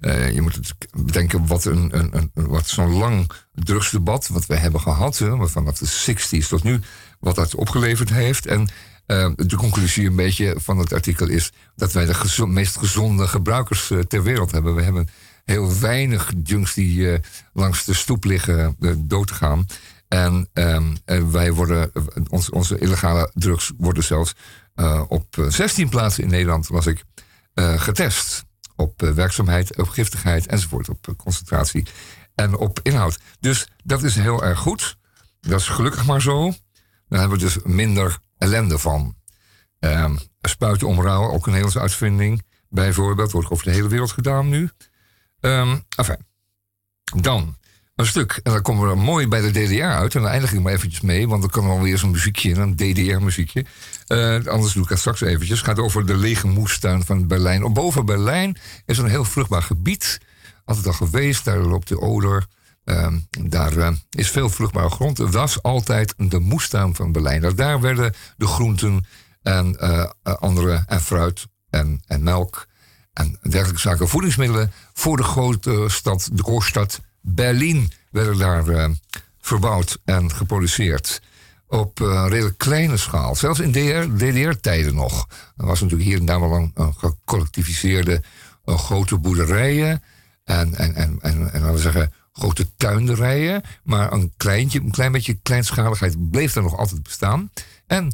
uh, 0.00 0.32
je 0.32 0.40
moet 0.40 0.74
bedenken 0.92 1.46
wat, 1.46 1.64
een, 1.64 1.98
een, 1.98 2.30
een 2.34 2.46
wat 2.46 2.68
zo'n 2.68 2.92
lang 2.92 3.30
drugsdebat 3.52 4.28
wat 4.28 4.46
we 4.46 4.56
hebben 4.56 4.80
gehad, 4.80 5.18
hè, 5.18 5.48
vanaf 5.48 5.78
de 5.78 6.14
60s 6.14 6.48
tot 6.48 6.62
nu, 6.62 6.80
wat 7.20 7.34
dat 7.34 7.54
opgeleverd 7.54 8.10
heeft. 8.10 8.46
En 8.46 8.60
uh, 9.06 9.30
de 9.36 9.56
conclusie 9.56 10.06
een 10.06 10.16
beetje 10.16 10.54
van 10.58 10.78
het 10.78 10.92
artikel 10.92 11.28
is 11.28 11.52
dat 11.76 11.92
wij 11.92 12.06
de 12.06 12.46
meest 12.46 12.76
gezonde 12.76 13.26
gebruikers 13.26 13.92
ter 14.08 14.22
wereld 14.22 14.50
hebben. 14.50 14.74
We 14.74 14.82
hebben 14.82 15.08
heel 15.44 15.78
weinig 15.78 16.32
junks 16.42 16.74
die 16.74 17.20
langs 17.52 17.84
de 17.84 17.94
stoep 17.94 18.24
liggen 18.24 18.76
dood 18.98 19.26
te 19.26 19.34
gaan. 19.34 19.66
En 20.08 20.48
wij 21.30 21.52
worden, 21.52 21.92
ons, 22.28 22.50
onze 22.50 22.78
illegale 22.78 23.30
drugs 23.34 23.72
worden 23.76 24.04
zelfs 24.04 24.34
op 25.08 25.46
16 25.48 25.88
plaatsen 25.88 26.22
in 26.22 26.30
Nederland 26.30 26.68
was 26.68 26.86
ik 26.86 27.04
getest. 27.76 28.44
Op 28.76 29.02
uh, 29.02 29.10
werkzaamheid, 29.10 29.76
op 29.76 29.88
giftigheid 29.88 30.46
enzovoort, 30.46 30.88
op 30.88 31.14
concentratie 31.16 31.86
en 32.34 32.56
op 32.56 32.80
inhoud. 32.82 33.18
Dus 33.40 33.68
dat 33.84 34.02
is 34.02 34.14
heel 34.14 34.44
erg 34.44 34.58
goed. 34.58 34.96
Dat 35.40 35.60
is 35.60 35.68
gelukkig 35.68 36.06
maar 36.06 36.22
zo. 36.22 36.52
Dan 37.08 37.18
hebben 37.18 37.38
we 37.38 37.44
dus 37.44 37.58
minder 37.64 38.18
ellende 38.38 38.78
van. 38.78 39.16
Um, 39.78 40.18
spuiten 40.40 40.86
omrouwen, 40.86 41.30
ook 41.30 41.46
een 41.46 41.52
Nederlandse 41.52 41.80
uitvinding. 41.80 42.42
Bijvoorbeeld, 42.68 43.32
wordt 43.32 43.50
over 43.50 43.64
de 43.64 43.70
hele 43.70 43.88
wereld 43.88 44.12
gedaan 44.12 44.48
nu. 44.48 44.70
Um, 45.40 45.84
enfin. 45.96 46.26
Dan 47.16 47.56
een 47.94 48.06
stuk. 48.06 48.40
En 48.42 48.52
dan 48.52 48.62
komen 48.62 48.88
we 48.88 48.94
mooi 48.94 49.28
bij 49.28 49.40
de 49.40 49.50
DDR 49.50 49.82
uit. 49.82 50.14
En 50.14 50.22
dan 50.22 50.30
eindig 50.30 50.52
ik 50.52 50.60
maar 50.60 50.72
eventjes 50.72 51.00
mee, 51.00 51.28
want 51.28 51.44
er 51.44 51.50
kan 51.50 51.64
alweer 51.64 51.98
zo'n 51.98 52.10
muziekje 52.10 52.50
in, 52.50 52.60
een 52.60 52.76
DDR-muziekje. 52.76 53.64
Uh, 54.08 54.46
anders 54.46 54.72
doe 54.72 54.82
ik 54.82 54.88
het 54.88 54.98
straks 54.98 55.20
eventjes. 55.20 55.58
Het 55.58 55.68
gaat 55.68 55.78
over 55.78 56.06
de 56.06 56.16
lege 56.16 56.46
moestuin 56.46 57.04
van 57.04 57.26
Berlijn. 57.26 57.72
Boven 57.72 58.06
Berlijn 58.06 58.58
is 58.86 58.98
een 58.98 59.08
heel 59.08 59.24
vruchtbaar 59.24 59.62
gebied. 59.62 60.20
Altijd 60.64 60.86
al 60.86 60.92
geweest, 60.92 61.44
daar 61.44 61.58
loopt 61.58 61.88
de 61.88 62.00
Oder. 62.00 62.46
Uh, 62.84 63.06
daar 63.40 63.72
uh, 63.72 63.88
is 64.10 64.30
veel 64.30 64.50
vruchtbare 64.50 64.90
grond. 64.90 65.18
Het 65.18 65.32
was 65.32 65.62
altijd 65.62 66.14
de 66.16 66.40
moestuin 66.40 66.94
van 66.94 67.12
Berlijn. 67.12 67.54
Daar 67.56 67.80
werden 67.80 68.14
de 68.36 68.46
groenten 68.46 69.06
en 69.42 69.78
andere 70.22 70.84
en 70.86 71.00
fruit 71.00 71.46
en, 71.70 72.02
en 72.06 72.22
melk 72.22 72.66
en 73.12 73.38
dergelijke 73.42 73.80
zaken, 73.80 74.08
voedingsmiddelen 74.08 74.72
voor 74.92 75.16
de 75.16 75.22
grote 75.22 75.84
stad, 75.88 76.28
de 76.32 76.42
grootstad 76.42 77.00
Berlin 77.26 77.92
werden 78.10 78.38
daar 78.38 78.68
uh, 78.68 78.88
verbouwd 79.40 79.98
en 80.04 80.32
geproduceerd. 80.32 81.22
Op 81.66 82.00
uh, 82.00 82.26
redelijk 82.28 82.58
kleine 82.58 82.96
schaal. 82.96 83.34
Zelfs 83.34 83.60
in 83.60 83.72
DDR-tijden 84.16 84.94
nog. 84.94 85.28
Er 85.56 85.66
was 85.66 85.80
natuurlijk 85.80 86.08
hier 86.08 86.18
en 86.18 86.24
daar 86.24 86.40
wel 86.40 86.52
een, 86.52 86.70
een 86.74 86.94
gecollectiviseerde 86.94 88.22
uh, 88.64 88.78
grote 88.78 89.18
boerderijen. 89.18 90.02
En, 90.44 90.74
en, 90.74 90.94
en, 90.94 91.18
en, 91.20 91.52
en 91.52 91.60
laten 91.60 91.74
we 91.74 91.80
zeggen, 91.80 92.12
grote 92.32 92.74
tuinderijen. 92.76 93.62
Maar 93.82 94.12
een, 94.12 94.32
kleintje, 94.36 94.80
een 94.80 94.90
klein 94.90 95.12
beetje 95.12 95.38
kleinschaligheid 95.42 96.30
bleef 96.30 96.52
daar 96.52 96.62
nog 96.62 96.76
altijd 96.76 97.02
bestaan. 97.02 97.50
En 97.86 98.12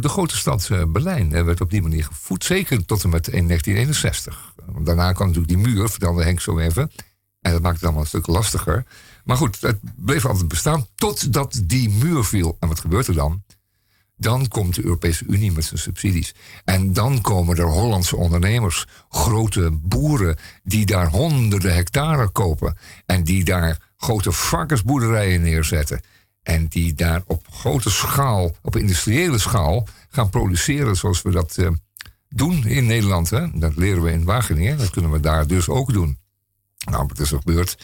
de 0.00 0.08
grote 0.08 0.36
stad 0.36 0.68
Berlijn 0.88 1.44
werd 1.44 1.60
op 1.60 1.70
die 1.70 1.82
manier 1.82 2.04
gevoed. 2.04 2.44
Zeker 2.44 2.84
tot 2.84 3.04
en 3.04 3.10
met 3.10 3.24
1961. 3.24 4.54
Daarna 4.84 5.12
kwam 5.12 5.26
natuurlijk 5.26 5.54
die 5.54 5.72
muur, 5.72 5.88
vertelde 5.88 6.22
Henk 6.22 6.40
zo 6.40 6.58
even. 6.58 6.90
En 7.42 7.52
dat 7.52 7.62
maakt 7.62 7.74
het 7.74 7.84
allemaal 7.84 8.02
een 8.02 8.08
stuk 8.08 8.26
lastiger. 8.26 8.84
Maar 9.24 9.36
goed, 9.36 9.60
het 9.60 9.78
bleef 9.96 10.26
altijd 10.26 10.48
bestaan 10.48 10.86
totdat 10.94 11.60
die 11.64 11.90
muur 11.90 12.24
viel. 12.24 12.56
En 12.60 12.68
wat 12.68 12.80
gebeurt 12.80 13.06
er 13.06 13.14
dan? 13.14 13.42
Dan 14.16 14.48
komt 14.48 14.74
de 14.74 14.84
Europese 14.84 15.24
Unie 15.28 15.52
met 15.52 15.64
zijn 15.64 15.80
subsidies. 15.80 16.34
En 16.64 16.92
dan 16.92 17.20
komen 17.20 17.56
er 17.56 17.66
Hollandse 17.66 18.16
ondernemers, 18.16 18.86
grote 19.08 19.70
boeren, 19.72 20.36
die 20.62 20.86
daar 20.86 21.08
honderden 21.08 21.74
hectare 21.74 22.28
kopen. 22.28 22.76
En 23.06 23.24
die 23.24 23.44
daar 23.44 23.92
grote 23.96 24.32
varkensboerderijen 24.32 25.42
neerzetten. 25.42 26.00
En 26.42 26.66
die 26.66 26.94
daar 26.94 27.22
op 27.26 27.46
grote 27.50 27.90
schaal, 27.90 28.56
op 28.62 28.76
industriële 28.76 29.38
schaal, 29.38 29.86
gaan 30.08 30.30
produceren 30.30 30.96
zoals 30.96 31.22
we 31.22 31.30
dat 31.30 31.56
eh, 31.56 31.68
doen 32.28 32.66
in 32.66 32.86
Nederland. 32.86 33.30
Hè? 33.30 33.58
Dat 33.58 33.76
leren 33.76 34.02
we 34.02 34.10
in 34.10 34.24
Wageningen. 34.24 34.78
Dat 34.78 34.90
kunnen 34.90 35.10
we 35.10 35.20
daar 35.20 35.46
dus 35.46 35.68
ook 35.68 35.92
doen. 35.92 36.18
Nou, 36.90 37.06
wat 37.06 37.18
is 37.18 37.32
er 37.32 37.38
gebeurd? 37.38 37.76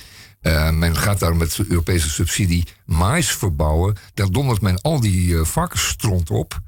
Uh, 0.42 0.70
men 0.70 0.96
gaat 0.96 1.18
daar 1.18 1.37
met 1.37 1.58
Europese 1.68 2.08
subsidie 2.08 2.66
mais 2.84 3.30
verbouwen. 3.30 3.96
Daar 4.14 4.30
dondert 4.30 4.61
men 4.61 4.80
al 4.80 5.00
die 5.00 5.28
uh, 5.28 5.44
varkensstront 5.44 6.30
op. 6.30 6.61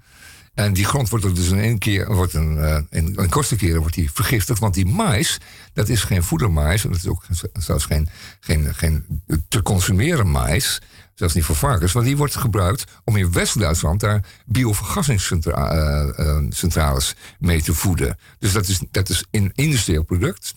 En 0.55 0.73
die 0.73 0.85
grond 0.85 1.09
wordt 1.09 1.25
er 1.25 1.35
dus 1.35 1.49
in 1.49 1.59
één 1.59 1.79
keer, 1.79 2.15
wordt 2.15 2.35
een, 2.35 2.57
uh, 2.57 2.79
in, 2.91 3.15
in 3.15 3.29
korte 3.29 3.57
keren 3.57 3.81
wordt 3.81 3.95
die 3.95 4.11
vergiftigd. 4.13 4.61
Want 4.61 4.75
die 4.75 4.87
mais, 4.87 5.39
dat 5.73 5.89
is 5.89 6.03
geen 6.03 6.23
voedermais. 6.23 6.85
En 6.85 6.91
dat 6.91 6.99
is 6.99 7.07
ook 7.07 7.25
zelfs 7.53 7.85
geen, 7.85 8.09
geen, 8.41 8.75
geen 8.75 9.23
te 9.49 9.63
consumeren 9.63 10.31
mais. 10.31 10.81
Zelfs 11.15 11.35
niet 11.35 11.45
voor 11.45 11.57
varkens. 11.57 11.93
Want 11.93 12.07
die 12.07 12.17
wordt 12.17 12.37
gebruikt 12.37 12.85
om 13.05 13.17
in 13.17 13.33
West-Duitsland 13.33 14.01
daar 14.01 14.25
biovergassingscentrales 14.47 17.15
mee 17.39 17.63
te 17.63 17.75
voeden. 17.75 18.19
Dus 18.39 18.53
dat 18.53 18.69
is, 18.69 18.81
dat 18.91 19.09
is 19.09 19.25
een 19.31 19.53
industrieel 19.55 20.05
product. 20.05 20.55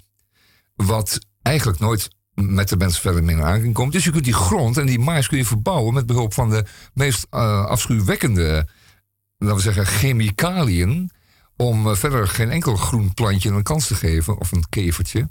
Wat 0.76 1.20
eigenlijk 1.44 1.80
nooit 1.80 2.10
met 2.34 2.70
de 2.70 2.78
mensen 2.78 3.02
verder 3.02 3.24
mee 3.24 3.36
in 3.36 3.44
aanraking 3.44 3.74
komt. 3.74 3.92
Dus 3.92 4.04
je 4.04 4.12
kunt 4.12 4.24
die 4.24 4.34
grond 4.34 4.78
en 4.78 4.86
die 4.86 5.00
mais 5.00 5.28
kun 5.28 5.38
je 5.38 5.46
verbouwen 5.46 5.94
met 5.94 6.06
behulp 6.06 6.34
van 6.34 6.50
de 6.50 6.66
meest 6.94 7.28
uh, 7.32 7.66
afschuwwekkende, 7.66 8.68
laten 9.38 9.56
we 9.56 9.62
zeggen, 9.62 9.86
chemicaliën. 9.86 11.12
Om 11.58 11.88
uh, 11.88 11.96
verder 11.96 12.28
geen 12.28 12.50
enkel 12.50 12.76
groen 12.76 13.14
plantje 13.14 13.50
een 13.50 13.64
kans 13.64 13.88
te 13.88 13.96
geven, 13.96 14.38
of 14.40 14.52
een 14.52 14.70
kevertje. 14.70 15.30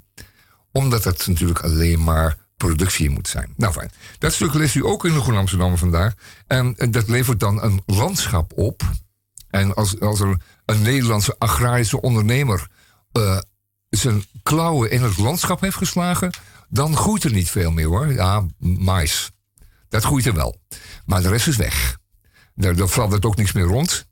Omdat 0.71 1.03
het 1.03 1.27
natuurlijk 1.27 1.59
alleen 1.59 2.03
maar 2.03 2.37
productie 2.57 3.09
moet 3.09 3.27
zijn. 3.27 3.53
Nou 3.57 3.73
fijn. 3.73 3.91
Dat 4.17 4.33
stuk 4.33 4.53
leest 4.53 4.75
u 4.75 4.85
ook 4.85 5.05
in 5.05 5.13
de 5.13 5.21
Groen 5.21 5.37
Amsterdam 5.37 5.77
vandaag. 5.77 6.13
En, 6.47 6.75
en 6.77 6.91
dat 6.91 7.07
levert 7.07 7.39
dan 7.39 7.63
een 7.63 7.81
landschap 7.85 8.51
op. 8.55 8.81
En 9.49 9.75
als, 9.75 9.99
als 9.99 10.19
er 10.19 10.37
een 10.65 10.81
Nederlandse 10.81 11.35
agrarische 11.37 12.01
ondernemer 12.01 12.67
uh, 13.17 13.39
zijn 13.95 14.23
klauwen 14.43 14.91
in 14.91 15.03
het 15.03 15.17
landschap 15.17 15.61
heeft 15.61 15.77
geslagen, 15.77 16.31
dan 16.69 16.97
groeit 16.97 17.23
er 17.23 17.31
niet 17.31 17.49
veel 17.49 17.71
meer 17.71 17.85
hoor. 17.85 18.13
Ja, 18.13 18.45
mais. 18.57 19.31
Dat 19.89 20.03
groeit 20.03 20.25
er 20.25 20.33
wel. 20.33 20.59
Maar 21.05 21.21
de 21.21 21.29
rest 21.29 21.47
is 21.47 21.55
weg. 21.55 21.97
Daar 22.55 22.87
fladdert 22.87 23.25
ook 23.25 23.35
niks 23.35 23.51
meer 23.51 23.63
rond. 23.63 24.07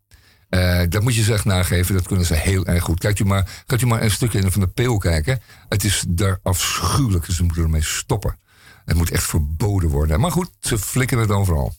Uh, 0.50 0.82
dat 0.90 1.02
moet 1.02 1.16
je 1.16 1.24
zich 1.24 1.46
nageven, 1.46 1.96
dat 1.96 2.08
kunnen 2.08 2.26
ze 2.26 2.34
heel 2.34 2.66
erg 2.66 2.84
goed. 2.84 3.00
Kijkt 3.00 3.20
u 3.20 3.26
maar, 3.26 3.64
gaat 3.68 3.82
u 3.82 3.86
maar 3.86 4.02
een 4.02 4.12
stukje 4.12 4.52
van 4.52 4.62
de 4.62 4.68
peel 4.68 4.98
kijken. 4.98 5.42
Het 5.70 5.84
is 5.84 6.06
daar 6.08 6.40
afschuwelijk, 6.44 7.26
ze 7.26 7.44
moeten 7.44 7.64
ermee 7.64 7.84
stoppen. 7.84 8.40
Het 8.86 8.98
moet 8.98 9.12
echt 9.12 9.24
verboden 9.24 9.90
worden. 9.90 10.20
Maar 10.20 10.32
goed, 10.32 10.50
ze 10.60 10.78
flikken 10.78 11.18
het 11.18 11.32
overal. 11.32 11.76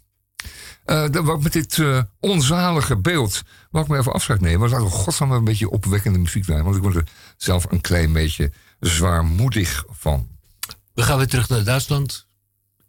Uh, 0.87 1.09
dan 1.11 1.43
met 1.43 1.53
dit 1.53 1.77
uh, 1.77 2.03
onzalige 2.21 2.97
beeld 2.97 3.43
wou 3.71 3.85
ik 3.85 3.91
me 3.91 3.99
even 3.99 4.13
afscheid 4.13 4.41
nemen. 4.41 4.71
Laten 4.71 4.87
we 4.87 4.93
godsnaam 4.93 5.33
een 5.33 5.45
beetje 5.45 5.71
opwekkende 5.71 6.19
muziek 6.19 6.45
zijn. 6.45 6.65
Want 6.65 6.77
ik 6.77 6.83
word 6.83 6.95
er 6.95 7.09
zelf 7.37 7.67
een 7.71 7.81
klein 7.81 8.13
beetje 8.13 8.53
zwaarmoedig 8.81 9.85
van. 9.91 10.29
We 10.95 11.03
gaan 11.03 11.17
weer 11.19 11.27
terug 11.27 11.49
naar 11.49 11.65
Duitsland. 11.65 12.27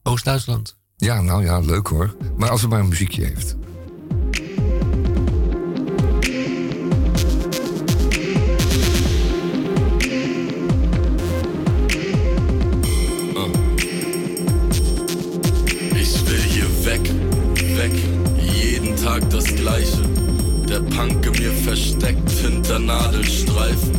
Oost-Duitsland. 0.03 0.77
Ja, 0.95 1.21
nou 1.21 1.43
ja, 1.43 1.59
leuk 1.59 1.87
hoor. 1.87 2.15
Maar 2.37 2.49
als 2.49 2.61
het 2.61 2.69
maar 2.69 2.79
een 2.79 2.87
muziekje 2.87 3.25
heeft. 3.25 3.55
Tag 19.13 19.29
das 19.29 19.45
Gleiche. 19.45 20.01
Der 20.67 20.79
Punk 20.79 21.23
in 21.27 21.43
mir 21.43 21.51
versteckt 21.51 22.31
hinter 22.31 22.79
Nadelstreifen. 22.79 23.91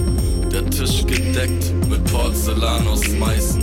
Der 0.52 0.68
Tisch 0.70 1.06
gedeckt 1.06 1.72
mit 1.88 2.04
Porzellan 2.06 2.84
aus 2.88 3.06
Meißen. 3.10 3.62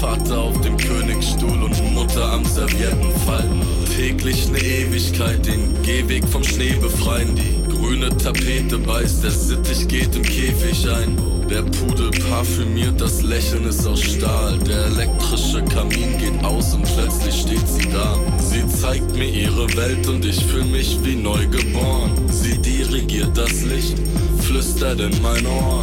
Vater 0.00 0.38
auf 0.38 0.60
dem 0.60 0.76
Königsstuhl 0.76 1.60
und 1.60 1.92
Mutter 1.92 2.30
am 2.30 2.44
Serviettenfalten. 2.44 3.62
Täglich 3.96 4.48
ne 4.48 4.60
Ewigkeit, 4.60 5.44
den 5.44 5.74
Gehweg 5.82 6.24
vom 6.28 6.44
Schnee 6.44 6.74
befreien. 6.80 7.34
Die 7.34 7.68
grüne 7.68 8.16
Tapete 8.16 8.78
beißt, 8.78 9.24
der 9.24 9.32
Sittich 9.32 9.88
geht 9.88 10.14
im 10.14 10.22
Käfig 10.22 10.88
ein. 10.88 11.41
Der 11.50 11.62
Pudel 11.62 12.10
parfümiert, 12.28 13.00
das 13.00 13.22
Lächeln 13.22 13.64
ist 13.66 13.86
aus 13.86 14.00
Stahl. 14.00 14.58
Der 14.60 14.86
elektrische 14.86 15.62
Kamin 15.64 16.18
geht 16.18 16.44
aus 16.44 16.74
und 16.74 16.82
plötzlich 16.82 17.42
steht 17.42 17.68
sie 17.68 17.88
da. 17.90 18.18
Sie 18.38 18.66
zeigt 18.68 19.14
mir 19.14 19.28
ihre 19.28 19.68
Welt 19.76 20.06
und 20.08 20.24
ich 20.24 20.44
fühle 20.44 20.64
mich 20.64 20.98
wie 21.02 21.16
neu 21.16 21.46
geboren. 21.48 22.10
Sie 22.30 22.58
dirigiert 22.58 23.36
das 23.36 23.62
Licht, 23.62 23.96
flüstert 24.40 25.00
in 25.00 25.20
mein 25.22 25.44
Ohr. 25.46 25.82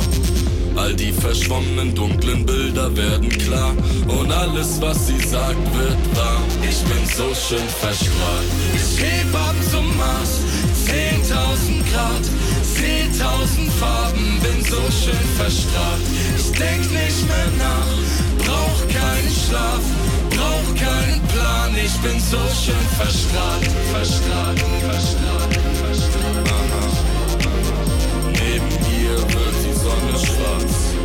All 0.76 0.95
die 0.95 1.12
verschwommenen 1.12 1.93
dunklen 1.93 2.45
Bilder 2.45 2.95
werden 2.95 3.30
klar 3.30 3.76
und 4.08 4.32
alles, 4.32 4.80
was 4.80 5.08
sie 5.08 5.19
sagt, 5.19 5.58
wird 5.78 6.15
wahr. 6.15 6.41
Ich 6.62 6.80
bin 6.84 7.06
so 7.06 7.36
schön 7.36 7.67
verstrahlt. 7.80 8.48
Ich 8.74 9.04
heb 9.04 9.36
ab 9.36 9.56
zum 9.69 9.86
Mars, 9.98 10.39
10.000 10.89 11.84
Grad, 11.91 12.25
seh 12.63 13.06
tausend 13.21 13.71
Farben, 13.73 14.39
bin 14.41 14.63
so 14.65 14.82
schön 14.89 15.28
verstrahlt. 15.38 16.02
Ich 16.36 16.52
denk 16.58 16.82
nicht 16.91 17.28
mehr 17.28 17.52
nach, 17.60 17.93
brauch 18.43 18.82
keinen 18.88 19.32
Schlaf, 19.32 19.84
brauch 20.32 20.69
keinen 20.75 21.21
Plan. 21.28 21.75
Ich 21.75 21.95
bin 22.02 22.19
so 22.19 22.41
schön 22.63 22.88
verstrahlt, 22.97 23.69
verstrahlt, 23.93 24.60
verstrahlt, 24.89 25.60
verstrahlt. 25.84 26.49
Neben 28.34 28.69
ihr 28.99 29.17
wird 29.17 29.58
die 29.65 29.73
Sonne 29.78 30.17
schwarz. 30.17 30.98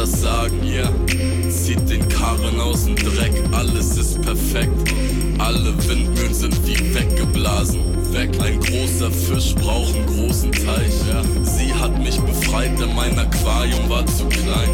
Das 0.00 0.22
Sagen, 0.22 0.60
ja. 0.64 0.88
Yeah. 0.88 1.50
Zieht 1.50 1.90
den 1.90 2.08
Karren 2.08 2.58
aus 2.58 2.86
dem 2.86 2.96
Dreck, 2.96 3.34
alles 3.52 3.98
ist 3.98 4.22
perfekt. 4.22 4.94
Alle 5.36 5.74
Windmühlen 5.86 6.32
sind 6.32 6.56
wie 6.66 6.94
weggeblasen. 6.94 7.80
Weg. 8.12 8.30
Ein 8.40 8.58
großer 8.60 9.10
Fisch 9.10 9.54
braucht 9.54 9.94
einen 9.94 10.06
großen 10.06 10.52
Teich. 10.52 10.94
Ja. 11.06 11.22
Sie 11.44 11.72
hat 11.74 11.98
mich 12.02 12.18
befreit, 12.18 12.80
denn 12.80 12.94
mein 12.94 13.18
Aquarium 13.18 13.90
war 13.90 14.06
zu 14.06 14.24
klein. 14.24 14.70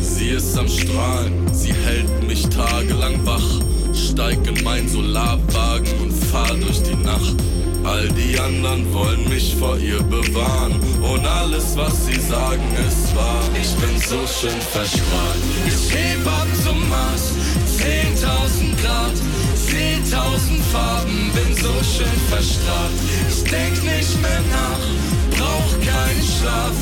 Sie 0.00 0.30
ist 0.30 0.58
am 0.58 0.68
Strahlen, 0.68 1.32
sie 1.52 1.72
hält 1.72 2.26
mich 2.26 2.42
tagelang 2.48 3.24
wach. 3.24 3.60
Steig 3.94 4.44
in 4.46 4.62
mein 4.64 4.88
Solarwagen 4.88 5.88
und 6.02 6.12
fahr 6.12 6.54
durch 6.54 6.82
die 6.82 6.96
Nacht. 6.96 7.36
All 7.84 8.08
die 8.08 8.38
anderen 8.38 8.92
wollen 8.92 9.28
mich 9.28 9.56
vor 9.56 9.78
ihr 9.78 10.02
bewahren. 10.02 10.74
Und 11.00 11.26
alles, 11.26 11.76
was 11.76 12.06
sie 12.06 12.20
sagen, 12.20 12.62
ist 12.86 13.14
wahr. 13.16 13.42
Ich 13.60 13.74
bin 13.76 13.98
so 14.00 14.20
schön 14.26 14.60
verstrahlt. 14.60 15.42
Ich 15.66 15.94
heb 15.94 16.26
ab 16.26 16.46
zum 16.64 16.88
Mars, 16.88 17.32
10.000 17.78 18.82
Grad. 18.82 19.14
10.000 19.68 20.62
Farben, 20.72 21.30
bin 21.34 21.54
so 21.54 21.72
schön 21.84 22.18
verstrahlt. 22.30 22.92
Ich 23.28 23.44
denk 23.50 23.82
nicht 23.84 24.20
mehr 24.22 24.40
nach, 24.50 24.80
brauch 25.36 25.72
keinen 25.84 26.22
Schlaf, 26.22 26.72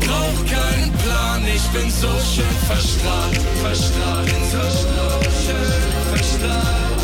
brauch 0.00 0.46
keinen 0.46 0.92
Plan. 0.92 1.42
Ich 1.52 1.66
bin 1.70 1.90
so 1.90 2.06
schön 2.06 2.56
verstrahlt, 2.68 3.40
verstrahlt, 3.62 4.26
bin 4.26 4.44
so 4.50 4.62
schön 5.44 6.14
verstrahlt. 6.14 6.95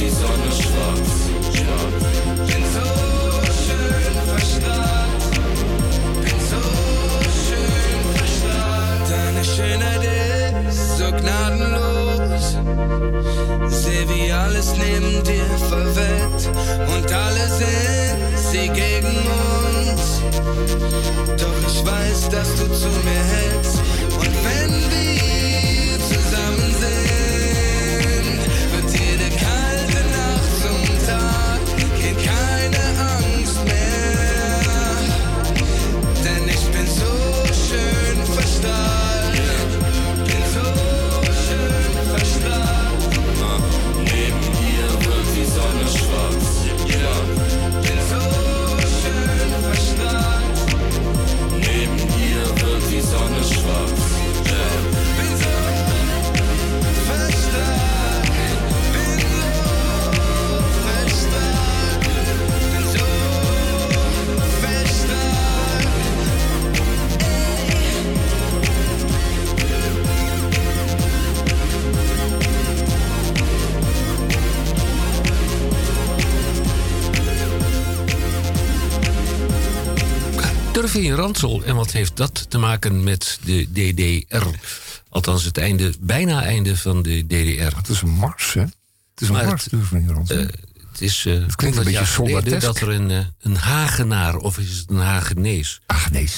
Die 0.00 0.10
Sonne 0.10 0.50
schwarz, 0.50 1.10
schwarz. 1.54 2.04
Bin 2.48 2.64
so 2.74 2.86
schön 3.64 4.16
verstrahlt, 4.30 5.24
bin 6.24 6.38
so 6.50 6.62
schön 7.46 8.00
verstrahlt. 8.16 9.06
Deine 9.10 9.44
Schönheit 9.44 10.04
ist 10.68 10.98
so 10.98 11.06
gnadenlos. 11.12 12.46
Seh, 13.68 14.08
wie 14.08 14.32
alles 14.32 14.74
neben 14.76 15.22
dir 15.22 15.46
verwelkt 15.68 16.50
und 16.96 17.12
alle 17.12 17.48
sind 17.48 18.38
sie 18.50 18.68
gegen 18.68 19.16
uns. 19.46 20.22
Doch 21.40 21.60
ich 21.68 21.86
weiß, 21.86 22.28
dass 22.30 22.50
du 22.56 22.66
zu 22.74 22.88
mir 23.04 23.24
hältst 23.34 23.78
und 24.18 24.34
wenn 24.44 24.72
wir 24.90 25.71
In 80.94 81.02
je 81.02 81.14
ransel. 81.14 81.62
En 81.64 81.74
wat 81.76 81.90
heeft 81.92 82.16
dat 82.16 82.50
te 82.50 82.58
maken 82.58 83.02
met 83.02 83.38
de 83.44 83.68
DDR? 83.72 84.46
Althans, 85.08 85.44
het 85.44 85.58
einde, 85.58 85.92
bijna 86.00 86.42
einde 86.42 86.76
van 86.76 87.02
de 87.02 87.26
DDR. 87.26 87.76
Het 87.76 87.88
is 87.88 88.00
een 88.02 88.08
mars, 88.10 88.52
hè? 88.54 88.60
Het 88.60 88.70
is 89.18 89.28
een 89.28 89.34
Maar 89.34 89.44
mars, 89.46 89.64
het- 89.64 89.72
ik 89.72 89.90
niet 89.90 90.10
rond. 90.10 90.30
Eh, 90.30 90.38
het 90.90 91.00
is 91.00 91.26
eh 91.26 91.32
klinkt 91.56 91.76
een 91.76 92.06
100 92.16 92.44
beetje 92.44 92.58
dat 92.58 92.80
er 92.80 92.88
een, 92.88 93.10
eh, 93.10 93.18
een 93.40 93.56
Hagenaar, 93.56 94.36
of 94.36 94.58
is 94.58 94.78
het 94.78 94.90
een 94.90 94.96
Hagenees... 94.96 95.80
Ach, 95.86 96.10
nee. 96.10 96.28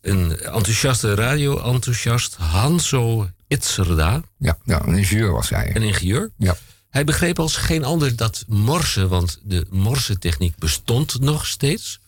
een 0.00 0.38
enthousiaste 0.40 1.14
radio-enthousiast, 1.14 2.34
Hanso 2.34 3.28
Itzerda, 3.48 4.22
Ja, 4.38 4.58
ja, 4.64 4.82
een 4.86 4.96
ingenieur 4.98 5.32
was 5.32 5.48
hij. 5.48 5.76
een 5.76 5.82
ingenieur. 5.82 6.30
Ja. 6.38 6.56
Hij 6.90 7.04
begreep 7.04 7.38
als 7.38 7.56
geen 7.56 7.84
ander 7.84 8.16
dat 8.16 8.44
morsen, 8.48 9.08
want 9.08 9.38
de 9.42 9.66
morsetechniek 9.70 10.56
bestond 10.58 11.20
nog 11.20 11.46
steeds. 11.46 12.00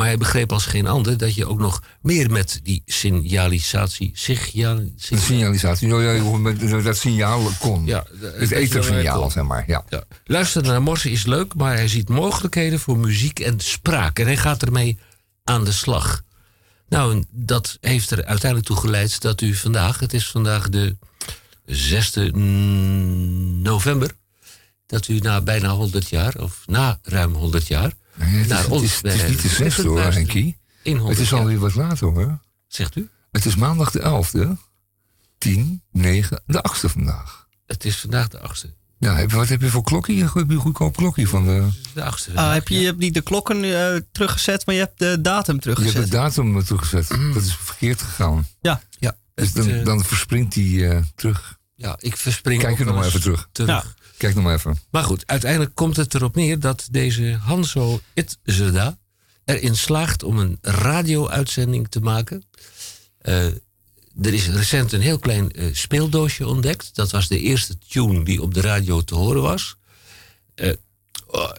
Maar 0.00 0.08
hij 0.08 0.18
begreep 0.18 0.52
als 0.52 0.66
geen 0.66 0.86
ander 0.86 1.16
dat 1.16 1.34
je 1.34 1.46
ook 1.46 1.58
nog 1.58 1.82
meer 2.02 2.30
met 2.30 2.60
die 2.62 2.82
signalisatie. 2.86 4.10
Signaal, 4.14 4.80
signalisatie, 4.96 5.88
ja, 5.88 6.12
ja, 6.12 6.20
hoe 6.20 6.38
met 6.38 6.84
dat 6.84 6.96
signaal 6.96 7.50
kon. 7.58 7.86
Ja, 7.86 8.04
het 8.20 8.50
ethersignaal, 8.50 9.20
kon. 9.20 9.30
zeg 9.30 9.44
maar. 9.44 9.64
Ja. 9.66 9.84
Ja. 9.88 10.04
Luisteren 10.24 10.68
naar 10.68 10.82
morsen 10.82 11.10
is 11.10 11.26
leuk, 11.26 11.54
maar 11.54 11.74
hij 11.74 11.88
ziet 11.88 12.08
mogelijkheden 12.08 12.80
voor 12.80 12.98
muziek 12.98 13.40
en 13.40 13.60
spraak. 13.60 14.18
En 14.18 14.26
hij 14.26 14.36
gaat 14.36 14.62
ermee 14.62 14.98
aan 15.44 15.64
de 15.64 15.72
slag. 15.72 16.22
Nou, 16.88 17.12
en 17.12 17.26
dat 17.30 17.78
heeft 17.80 18.10
er 18.10 18.24
uiteindelijk 18.24 18.66
toe 18.66 18.76
geleid 18.76 19.20
dat 19.20 19.40
u 19.40 19.54
vandaag, 19.54 19.98
het 19.98 20.12
is 20.12 20.28
vandaag 20.28 20.68
de 20.68 20.96
6e 21.66 22.34
november, 23.62 24.10
dat 24.86 25.08
u 25.08 25.18
na 25.18 25.40
bijna 25.40 25.68
100 25.68 26.08
jaar, 26.08 26.34
of 26.38 26.62
na 26.66 26.98
ruim 27.02 27.34
100 27.34 27.66
jaar, 27.66 27.92
Nee, 28.20 28.38
het, 28.38 28.50
is, 28.50 28.58
het, 28.58 28.82
is, 28.82 28.94
het 28.96 29.04
is 29.04 29.18
bij 29.20 29.28
niet 29.28 29.42
de 29.42 29.48
zesde 29.48 29.88
hoor. 29.88 30.00
Henkie. 30.00 30.58
In 30.82 30.96
100 30.96 31.18
Het 31.18 31.26
is 31.26 31.32
alweer 31.32 31.58
wat 31.58 31.74
later 31.74 32.06
hoor. 32.06 32.40
Zegt 32.68 32.96
u? 32.96 33.08
Het 33.30 33.44
is 33.46 33.56
maandag 33.56 33.90
de 33.90 34.24
11e. 34.24 34.48
10, 35.38 35.82
9, 35.92 36.42
de 36.46 36.64
8e 36.68 36.90
vandaag. 36.90 37.46
Het 37.66 37.84
is 37.84 37.96
vandaag 37.96 38.28
de 38.28 38.38
8e. 38.38 38.70
Ja, 38.98 39.14
heb, 39.14 39.32
wat 39.32 39.48
heb 39.48 39.60
je 39.60 39.68
voor 39.68 39.82
klokje? 39.82 40.14
Heb 40.14 40.34
je 40.34 40.40
een 40.54 40.56
goedkoop 40.56 40.96
klokje 40.96 41.26
van 41.26 41.44
de... 41.44 41.68
De 41.94 42.00
8e. 42.00 42.34
Ah, 42.34 42.52
heb 42.52 42.68
je, 42.68 42.78
je 42.78 42.84
hebt 42.86 42.98
niet 42.98 43.14
de 43.14 43.20
klokken 43.20 43.64
eh, 43.64 44.00
teruggezet, 44.12 44.66
maar 44.66 44.74
je 44.74 44.80
hebt 44.80 44.98
de 44.98 45.20
datum 45.20 45.58
Je 45.60 45.68
hebt 45.68 45.76
teruggezet. 45.76 46.10
de 46.10 46.16
datum 46.16 46.64
teruggezet. 46.64 47.08
Dat 47.34 47.42
is 47.42 47.54
verkeerd 47.56 48.02
gegaan. 48.02 48.46
Ja. 48.60 48.82
ja, 48.98 49.16
Dus 49.34 49.46
het, 49.46 49.54
dan, 49.56 49.68
eh, 49.68 49.84
dan 49.84 50.04
verspringt 50.04 50.52
die 50.54 50.88
eh, 50.88 51.02
terug. 51.14 51.58
ja, 51.74 51.96
ik 51.98 52.16
verspring 52.16 52.62
Kijk 52.62 52.78
er 52.78 52.84
nog 52.84 52.94
maar 52.94 53.04
even 53.04 53.20
terug. 53.20 53.48
Ja. 53.52 53.84
Kijk 54.20 54.34
nog 54.34 54.44
maar 54.44 54.54
even. 54.54 54.78
Maar 54.90 55.04
goed, 55.04 55.26
uiteindelijk 55.26 55.74
komt 55.74 55.96
het 55.96 56.14
erop 56.14 56.34
neer 56.34 56.58
dat 56.58 56.88
deze 56.90 57.38
Hanso 57.42 58.00
Itzerda 58.14 58.98
erin 59.44 59.76
slaagt 59.76 60.22
om 60.22 60.38
een 60.38 60.58
radio-uitzending 60.60 61.88
te 61.88 62.00
maken. 62.00 62.44
Eh, 63.18 63.46
er 64.20 64.34
is 64.34 64.48
recent 64.48 64.92
een 64.92 65.00
heel 65.00 65.18
klein 65.18 65.52
eh, 65.52 65.66
speeldoosje 65.72 66.46
ontdekt. 66.46 66.94
Dat 66.94 67.10
was 67.10 67.28
de 67.28 67.40
eerste 67.40 67.78
tune 67.78 68.24
die 68.24 68.42
op 68.42 68.54
de 68.54 68.60
radio 68.60 69.00
te 69.00 69.14
horen 69.14 69.42
was. 69.42 69.76
Eh, 70.54 70.72
oh, 71.26 71.50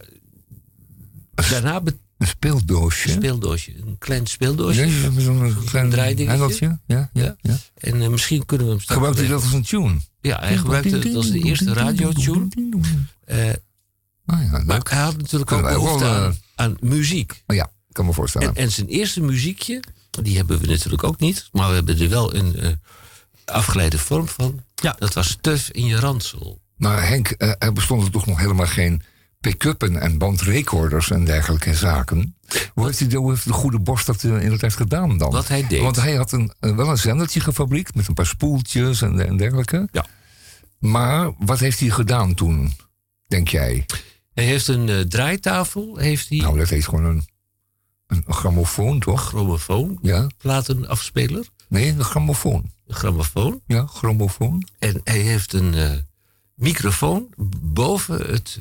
daarna 1.34 1.82
Een 2.18 2.26
speeldoosje. 2.26 3.08
een 3.08 3.14
speeldoosje, 3.14 3.72
een 3.86 3.98
klein 3.98 4.26
speeldoosje. 4.26 4.86
Ja, 4.86 5.20
zo'n 5.20 5.64
klein 5.64 5.90
draaidingetje. 5.90 6.78
Ja, 6.86 7.10
ja, 7.12 7.36
ja. 7.40 7.58
En 7.74 8.10
misschien 8.10 8.46
kunnen 8.46 8.66
we 8.66 8.72
hem 8.72 8.82
straks... 8.82 9.00
Gebruikt 9.00 9.18
hij 9.18 9.36
dat 9.36 9.42
als 9.42 9.52
een 9.52 9.62
tune? 9.62 10.10
Ja, 10.22 10.38
hij 10.40 10.56
gebruikte 10.56 10.96
het 10.96 11.14
als 11.14 11.30
de 11.30 11.38
eerste 11.38 11.72
radiotune. 11.72 12.48
Ah 14.26 14.42
ja, 14.42 14.62
maar 14.66 14.80
hij 14.90 15.02
had 15.02 15.16
natuurlijk 15.16 15.52
ook 15.52 15.62
behoefte 15.62 16.04
eh, 16.04 16.24
aan, 16.24 16.36
aan 16.54 16.76
muziek. 16.80 17.42
Oh 17.46 17.56
ja, 17.56 17.70
kan 17.92 18.06
me 18.06 18.12
voorstellen. 18.12 18.48
En, 18.48 18.54
en 18.54 18.70
zijn 18.70 18.86
eerste 18.86 19.20
muziekje, 19.20 19.82
die 20.10 20.36
hebben 20.36 20.60
we 20.60 20.66
natuurlijk 20.66 21.04
ook 21.04 21.18
niet. 21.18 21.48
Maar 21.52 21.68
we 21.68 21.74
hebben 21.74 22.00
er 22.00 22.08
wel 22.08 22.34
een 22.34 22.56
eh, 22.56 22.70
afgeleide 23.44 23.98
vorm 23.98 24.28
van. 24.28 24.62
Ja. 24.74 24.96
Dat 24.98 25.14
was 25.14 25.38
Tuf 25.40 25.70
in 25.70 25.86
je 25.86 25.96
ransel. 25.96 26.60
Maar 26.76 27.08
Henk, 27.08 27.34
er 27.58 27.72
bestonden 27.72 28.10
toch 28.10 28.26
nog 28.26 28.38
helemaal 28.38 28.66
geen 28.66 29.02
pick-uppen 29.42 29.96
en 30.00 30.18
bandrecorders 30.18 31.10
en 31.10 31.24
dergelijke 31.24 31.74
zaken. 31.74 32.36
Hoe 32.74 32.86
heeft, 32.86 32.98
hij, 32.98 33.08
hoe 33.18 33.30
heeft 33.30 33.44
de 33.46 33.52
goede 33.52 33.78
borst 33.78 34.06
dat 34.06 34.24
eh, 34.24 34.42
in 34.42 34.50
de 34.50 34.58
tijd 34.58 34.74
gedaan 34.74 35.18
dan? 35.18 35.30
Wat 35.32 35.48
hij 35.48 35.66
deed. 35.66 35.80
Want 35.80 35.96
hij 35.96 36.14
had 36.14 36.32
een, 36.32 36.52
wel 36.60 36.88
een 36.88 36.98
zendertje 36.98 37.40
gefabriekt 37.40 37.94
met 37.94 38.08
een 38.08 38.14
paar 38.14 38.26
spoeltjes 38.26 39.02
en, 39.02 39.26
en 39.26 39.36
dergelijke. 39.36 39.88
Ja. 39.92 40.06
Maar 40.78 41.30
wat 41.38 41.58
heeft 41.58 41.80
hij 41.80 41.90
gedaan 41.90 42.34
toen, 42.34 42.72
denk 43.26 43.48
jij? 43.48 43.86
Hij 44.34 44.44
heeft 44.44 44.68
een 44.68 44.88
eh, 44.88 45.00
draaitafel, 45.00 45.96
heeft 45.96 46.28
hij 46.28 46.38
Nou, 46.38 46.58
dat 46.58 46.68
heet 46.68 46.84
gewoon 46.84 47.04
een, 47.04 47.24
een 48.06 48.24
grammofoon, 48.34 48.92
een 48.92 49.00
toch? 49.00 49.20
grammofoon, 49.28 49.98
Ja? 50.02 50.26
platenafspeler, 50.38 51.46
Nee, 51.68 51.88
een 51.88 52.04
grammofoon. 52.04 52.70
een 52.86 52.94
grammofoon. 52.94 53.60
Ja, 53.66 53.86
grammofoon. 53.86 54.66
En 54.78 55.00
hij 55.04 55.18
heeft 55.18 55.52
een 55.52 55.74
eh, 55.74 55.90
microfoon 56.54 57.26
boven 57.62 58.30
het... 58.32 58.58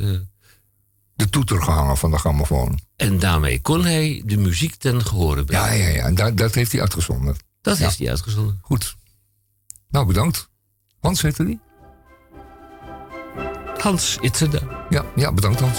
De 1.22 1.30
toeter 1.30 1.61
gehangen 1.63 1.97
van 1.97 2.11
de 2.11 2.17
grammofoon. 2.17 2.80
en 2.95 3.19
daarmee 3.19 3.61
kon 3.61 3.84
hij 3.86 4.22
de 4.26 4.38
muziek 4.38 4.76
ten 4.76 5.05
gehore 5.05 5.43
brengen. 5.43 5.65
Ja, 5.65 5.74
ja, 5.74 5.88
ja. 5.88 6.05
En 6.05 6.15
dat, 6.15 6.38
dat 6.38 6.53
heeft 6.55 6.72
hij 6.72 6.82
uitgezonden. 6.82 7.36
Dat 7.61 7.78
Ja. 7.78 7.84
heeft 7.86 7.97
hij 7.99 8.09
uitgezonden. 8.09 8.59
Goed. 8.61 8.95
Nou, 9.89 10.05
bedankt. 10.05 10.49
Hans 10.99 11.22
heette 11.22 11.45
die? 11.45 11.59
Hans 13.78 14.17
Itzerda. 14.22 14.86
Ja, 14.89 15.05
ja, 15.15 15.32
bedankt 15.34 15.59
Hans. 15.59 15.78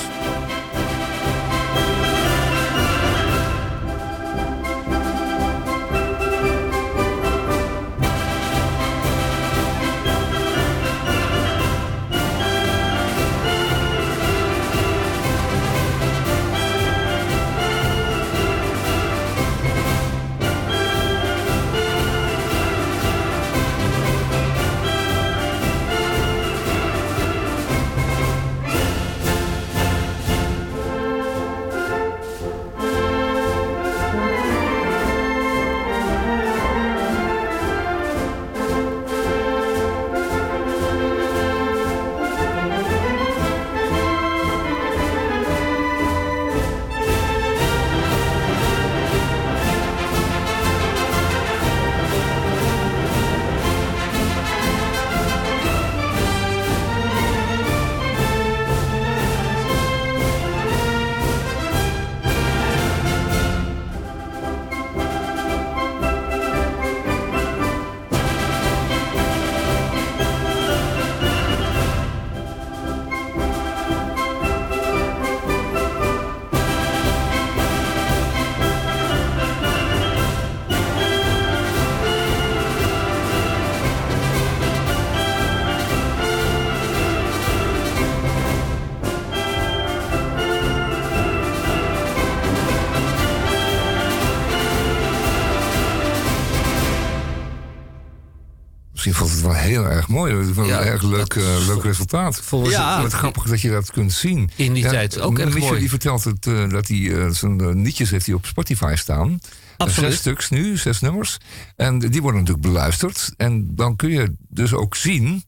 Mooi. 100.13 100.35
Het 100.35 100.55
was 100.55 100.67
Ja, 100.69 100.81
een 100.81 100.87
erg 100.87 101.03
leuk, 101.03 101.35
dat 101.35 101.45
eh, 101.45 101.57
is- 101.59 101.67
leuk 101.67 101.83
resultaat. 101.83 102.41
Volgens 102.41 102.75
Ja. 102.75 103.03
Wat 103.03 103.13
grappig 103.13 103.43
dat 103.45 103.61
je 103.61 103.71
dat 103.71 103.91
kunt 103.91 104.13
zien. 104.13 104.51
In 104.57 104.73
die 104.73 104.87
tijd 104.87 105.21
ook 105.21 105.39
erg 105.39 105.49
Michel 105.55 105.69
mooi. 105.69 105.81
die 105.81 105.89
vertelt 105.89 106.25
het, 106.25 106.47
eh, 106.47 106.69
dat 106.69 106.89
hij 106.89 107.13
eh, 107.25 107.31
zijn 107.31 107.83
liedjes 107.83 108.11
heeft 108.11 108.27
hij 108.27 108.35
op 108.35 108.47
Spotify 108.47 108.93
staan. 108.97 109.41
Absoluut. 109.77 110.11
Zes 110.11 110.19
stuks 110.21 110.51
nu, 110.51 110.77
zes 110.77 111.01
nummers. 111.01 111.39
En 111.77 111.99
die 111.99 112.23
worden 112.23 112.41
natuurlijk 112.41 112.67
beluisterd. 112.67 113.33
En 113.37 113.75
dan 113.75 113.97
kun 113.97 114.11
je 114.11 114.33
dus 114.49 114.73
ook 114.75 114.97
zien 114.97 115.45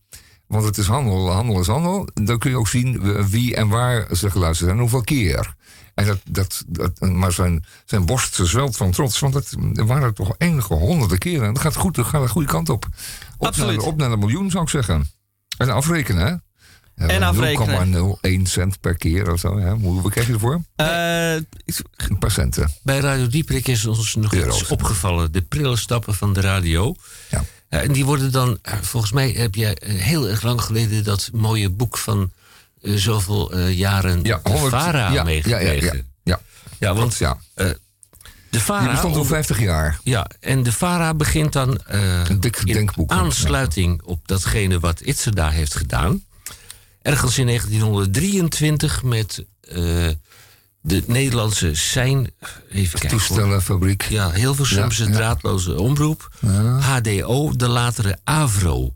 Want 0.46 0.64
het 0.66 0.78
is 0.78 0.86
handel, 0.86 1.30
handel 1.30 1.60
is 1.60 1.66
handel. 1.66 2.08
Dan 2.14 2.38
kun 2.38 2.50
je 2.50 2.56
ook 2.56 2.68
zien 2.68 3.00
wie 3.30 3.54
en 3.56 3.68
waar 3.68 4.06
ze 4.16 4.30
geluisterd 4.30 4.58
zijn 4.68 4.70
en 4.70 4.78
hoeveel 4.78 5.00
keer. 5.00 5.54
En 5.94 6.06
dat, 6.06 6.18
dat, 6.30 6.64
dat, 6.68 7.00
maar 7.00 7.32
zijn, 7.32 7.64
zijn 7.84 8.06
borst 8.06 8.38
zwelt 8.42 8.76
van 8.76 8.90
trots, 8.90 9.18
want 9.18 9.34
het 9.34 9.56
er 9.74 9.86
waren 9.86 10.14
toch 10.14 10.34
enige 10.38 10.74
honderden 10.74 11.18
keren. 11.18 11.46
En 11.46 11.52
dat 11.54 11.62
gaat 11.62 11.76
goed, 11.76 11.94
dat 11.94 12.06
gaat 12.06 12.22
de 12.22 12.28
goede 12.28 12.48
kant 12.48 12.68
op. 12.68 12.86
Op, 13.38 13.46
Absoluut. 13.46 13.76
Naar, 13.76 13.86
op 13.86 13.96
naar 13.96 14.10
een 14.12 14.18
miljoen, 14.18 14.50
zou 14.50 14.62
ik 14.62 14.68
zeggen. 14.70 15.10
En 15.58 15.70
afrekenen, 15.70 16.26
hè? 16.26 16.34
En 17.06 17.22
afrekenen. 17.22 18.16
0,01 18.26 18.42
cent 18.42 18.80
per 18.80 18.96
keer 18.96 19.32
of 19.32 19.40
zo. 19.40 19.58
Hè? 19.58 19.70
Hoeveel 19.72 20.10
krijg 20.10 20.26
je 20.26 20.32
ervoor? 20.32 20.60
Eh, 20.76 21.32
Een 21.34 22.18
paar 22.18 22.30
centen. 22.30 22.70
Bij 22.82 22.98
Radio 22.98 23.26
Dieprik 23.26 23.68
is 23.68 23.86
ons 23.86 24.14
nog 24.14 24.34
Euro's. 24.34 24.60
iets 24.60 24.70
opgevallen. 24.70 25.32
De 25.32 25.42
prille 25.42 25.76
stappen 25.76 26.14
van 26.14 26.32
de 26.32 26.40
radio. 26.40 26.94
Ja. 27.30 27.44
Eh, 27.68 27.80
en 27.82 27.92
die 27.92 28.04
worden 28.04 28.32
dan, 28.32 28.58
eh, 28.62 28.74
volgens 28.80 29.12
mij 29.12 29.30
heb 29.30 29.54
jij 29.54 29.76
heel 29.84 30.28
erg 30.28 30.42
lang 30.42 30.60
geleden 30.60 31.04
dat 31.04 31.30
mooie 31.32 31.70
boek 31.70 31.98
van 31.98 32.32
zoveel 32.82 33.58
jaren 33.58 34.22
Ja, 34.22 34.40
de 34.42 34.50
100 34.50 34.70
VARA 34.72 34.98
ja, 34.98 35.06
ja, 35.06 35.12
ja, 35.12 35.24
meegekregen. 35.24 35.96
ja, 35.96 36.02
ja. 36.22 36.40
Ja, 36.78 36.94
want 36.94 37.16
Ja. 37.16 37.38
De 38.54 38.60
Die 38.60 38.66
VARA... 38.66 38.90
bestond 38.90 39.14
al 39.14 39.20
om- 39.20 39.26
50 39.26 39.60
jaar. 39.60 39.98
ja, 40.02 40.26
en 40.40 40.62
de 40.62 40.72
VARA 40.72 41.14
begint 41.14 41.52
dan 41.52 41.78
eh, 41.86 42.28
Een 42.28 42.40
dik 42.40 42.56
gedenkboek. 42.56 43.10
aansluiting 43.10 44.02
op 44.02 44.28
datgene 44.28 44.80
wat 44.80 45.00
Itze 45.00 45.30
daar 45.30 45.52
heeft 45.52 45.74
gedaan. 45.74 46.22
Ergens 47.02 47.38
in 47.38 47.46
1923 47.46 49.02
met 49.02 49.44
eh, 49.60 49.76
de 50.80 51.02
Nederlandse 51.06 51.74
sein... 51.74 52.30
Even 52.70 52.98
kijken. 52.98 53.18
Toestellenfabriek. 53.18 54.02
Ja, 54.02 54.30
Hilversumse 54.32 55.02
Ja, 55.04 55.08
ja. 55.10 55.14
draadloze 55.16 55.80
omroep. 55.80 56.28
HDO, 56.80 57.52
de 57.56 57.68
latere 57.68 58.18
AVRO. 58.24 58.94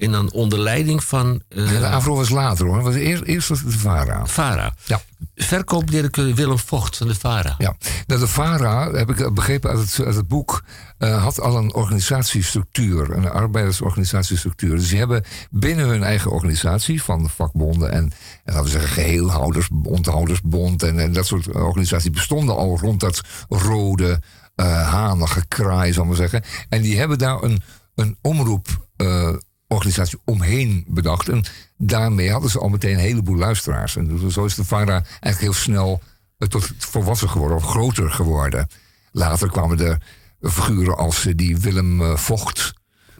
En 0.00 0.12
dan 0.12 0.32
onder 0.32 0.58
leiding 0.58 1.04
van 1.04 1.42
eh, 1.48 1.72
Ja, 1.72 1.78
de 1.78 1.86
Avro 1.86 2.14
was 2.16 2.28
later 2.28 2.66
hoor. 2.66 2.82
Was 2.82 2.94
eerst, 2.94 3.22
eerst 3.22 3.48
was 3.48 3.60
het 3.60 3.70
de 3.70 3.78
VARA. 3.78 4.26
VARA. 4.26 4.74
Ja. 4.84 5.00
Verkoopdirecteur 5.34 6.34
Willem 6.34 6.58
Vocht 6.58 6.96
van 6.96 7.06
de 7.06 7.14
VARA. 7.14 7.54
Ja, 7.58 7.76
nou, 8.06 8.20
de 8.20 8.26
VARA, 8.26 8.90
heb 8.92 9.10
ik 9.10 9.34
begrepen 9.34 9.70
uit 9.70 9.78
het, 9.78 10.06
uit 10.06 10.14
het 10.14 10.28
boek, 10.28 10.62
eh, 10.98 11.22
had 11.22 11.40
al 11.40 11.56
een 11.56 11.74
organisatiestructuur, 11.74 13.10
een 13.10 13.30
arbeidersorganisatiestructuur. 13.30 14.76
Dus 14.76 14.88
die 14.88 14.98
hebben 14.98 15.24
binnen 15.50 15.86
hun 15.88 16.02
eigen 16.02 16.30
organisatie 16.30 17.02
van 17.02 17.22
de 17.22 17.28
vakbonden 17.28 17.90
en, 17.92 18.02
en 18.44 18.52
laten 18.54 18.62
we 18.64 18.70
zeggen, 18.70 18.90
geheelhouders, 18.90 19.68
onthoudersbond 19.82 20.82
en, 20.82 20.98
en 20.98 21.12
dat 21.12 21.26
soort 21.26 21.52
organisaties 21.52 22.10
bestonden 22.10 22.56
al 22.56 22.78
rond 22.78 23.00
dat 23.00 23.20
rode, 23.48 24.20
eh 24.54 24.88
hanige 24.88 25.44
kraai, 25.48 25.92
zal 25.92 26.02
ik 26.02 26.08
maar 26.08 26.18
zeggen. 26.18 26.42
En 26.68 26.82
die 26.82 26.98
hebben 26.98 27.18
daar 27.18 27.42
een, 27.42 27.62
een 27.94 28.16
omroep. 28.22 28.66
eh, 28.96 29.32
organisatie 29.70 30.18
omheen 30.24 30.84
bedacht. 30.88 31.28
En 31.28 31.44
daarmee 31.76 32.30
hadden 32.30 32.50
ze 32.50 32.58
al 32.58 32.68
meteen 32.68 32.92
een 32.92 32.98
heleboel 32.98 33.36
luisteraars. 33.36 33.96
En 33.96 34.30
zo 34.30 34.44
is 34.44 34.54
de 34.54 34.64
VARA 34.64 35.04
eigenlijk 35.04 35.40
heel 35.40 35.52
snel 35.52 36.02
eh, 36.38 36.48
tot 36.48 36.70
volwassen 36.78 37.28
geworden 37.28 37.56
of 37.56 37.64
groter 37.64 38.10
geworden. 38.10 38.68
Later 39.12 39.50
kwamen 39.50 39.80
er 39.80 40.02
figuren 40.40 40.96
als 40.96 41.26
eh, 41.26 41.32
die 41.36 41.58
Willem 41.58 42.00
eh, 42.02 42.16
Vocht. 42.16 42.72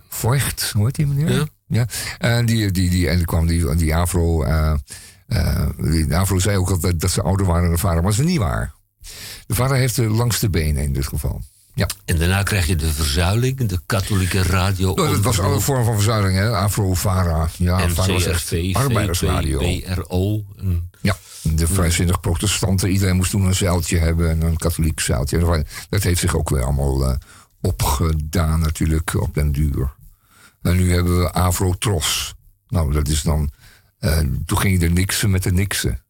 Voigt, 0.08 0.70
hoe 0.74 0.84
heet 0.84 0.94
die 0.94 1.06
meneer? 1.06 1.30
Ja. 1.30 1.46
ja. 1.66 1.86
En, 2.18 2.46
die, 2.46 2.70
die, 2.70 2.90
die, 2.90 3.08
en 3.08 3.16
dan 3.16 3.24
kwam 3.24 3.46
die, 3.46 3.74
die 3.76 3.96
Afro. 3.96 4.42
eh 4.42 4.74
eh, 5.30 5.66
die 5.76 6.16
Afro 6.16 6.38
zei 6.38 6.56
ook 6.56 6.70
altijd 6.70 7.00
dat 7.00 7.10
ze 7.10 7.22
ouder 7.22 7.46
waren 7.46 7.62
dan 7.62 7.72
de 7.72 7.78
VARA, 7.78 7.94
maar 7.94 8.02
dat 8.02 8.20
is 8.20 8.26
niet 8.26 8.38
waar. 8.38 8.74
De 9.46 9.54
VARA 9.54 9.74
heeft 9.74 9.96
de 9.96 10.08
langste 10.08 10.50
benen 10.50 10.82
in 10.82 10.92
dit 10.92 11.06
geval. 11.06 11.42
Ja. 11.80 11.88
En 12.04 12.18
daarna 12.18 12.42
krijg 12.42 12.66
je 12.66 12.76
de 12.76 12.92
verzuiling, 12.92 13.68
de 13.68 13.80
katholieke 13.86 14.42
radio. 14.42 14.94
Nou, 14.94 15.10
dat 15.10 15.20
was 15.20 15.40
alle 15.40 15.60
vorm 15.60 15.84
van 15.84 15.94
verzuiling, 15.94 16.36
hè? 16.36 16.56
Afro, 16.56 16.94
VARA. 16.94 17.48
Ja, 17.56 17.86
NCRV, 17.86 18.70
arbeidersradio. 18.72 19.58
BRO. 19.58 20.44
Ja, 21.00 21.16
de 21.42 21.66
vrijzinnig 21.66 22.20
protestanten. 22.20 22.90
Iedereen 22.90 23.16
moest 23.16 23.30
toen 23.30 23.44
een 23.44 23.54
zeiltje 23.54 23.98
hebben 23.98 24.30
en 24.30 24.40
een 24.40 24.56
katholiek 24.56 25.00
zeiltje. 25.00 25.64
Dat 25.88 26.02
heeft 26.02 26.20
zich 26.20 26.36
ook 26.36 26.48
weer 26.48 26.62
allemaal 26.62 27.04
eh, 27.06 27.16
opgedaan 27.60 28.60
natuurlijk 28.60 29.14
op 29.14 29.34
den 29.34 29.52
duur. 29.52 29.94
En 30.62 30.76
nu 30.76 30.92
hebben 30.92 31.18
we 31.18 31.32
Afro-Tros. 31.32 32.34
Nou, 32.68 32.92
dat 32.92 33.08
is 33.08 33.22
dan... 33.22 33.50
eh, 33.98 34.18
toen 34.46 34.58
ging 34.58 34.80
je 34.80 34.86
er 34.86 34.92
niksen 34.92 35.30
met 35.30 35.42
de 35.42 35.52
niksen. 35.52 36.02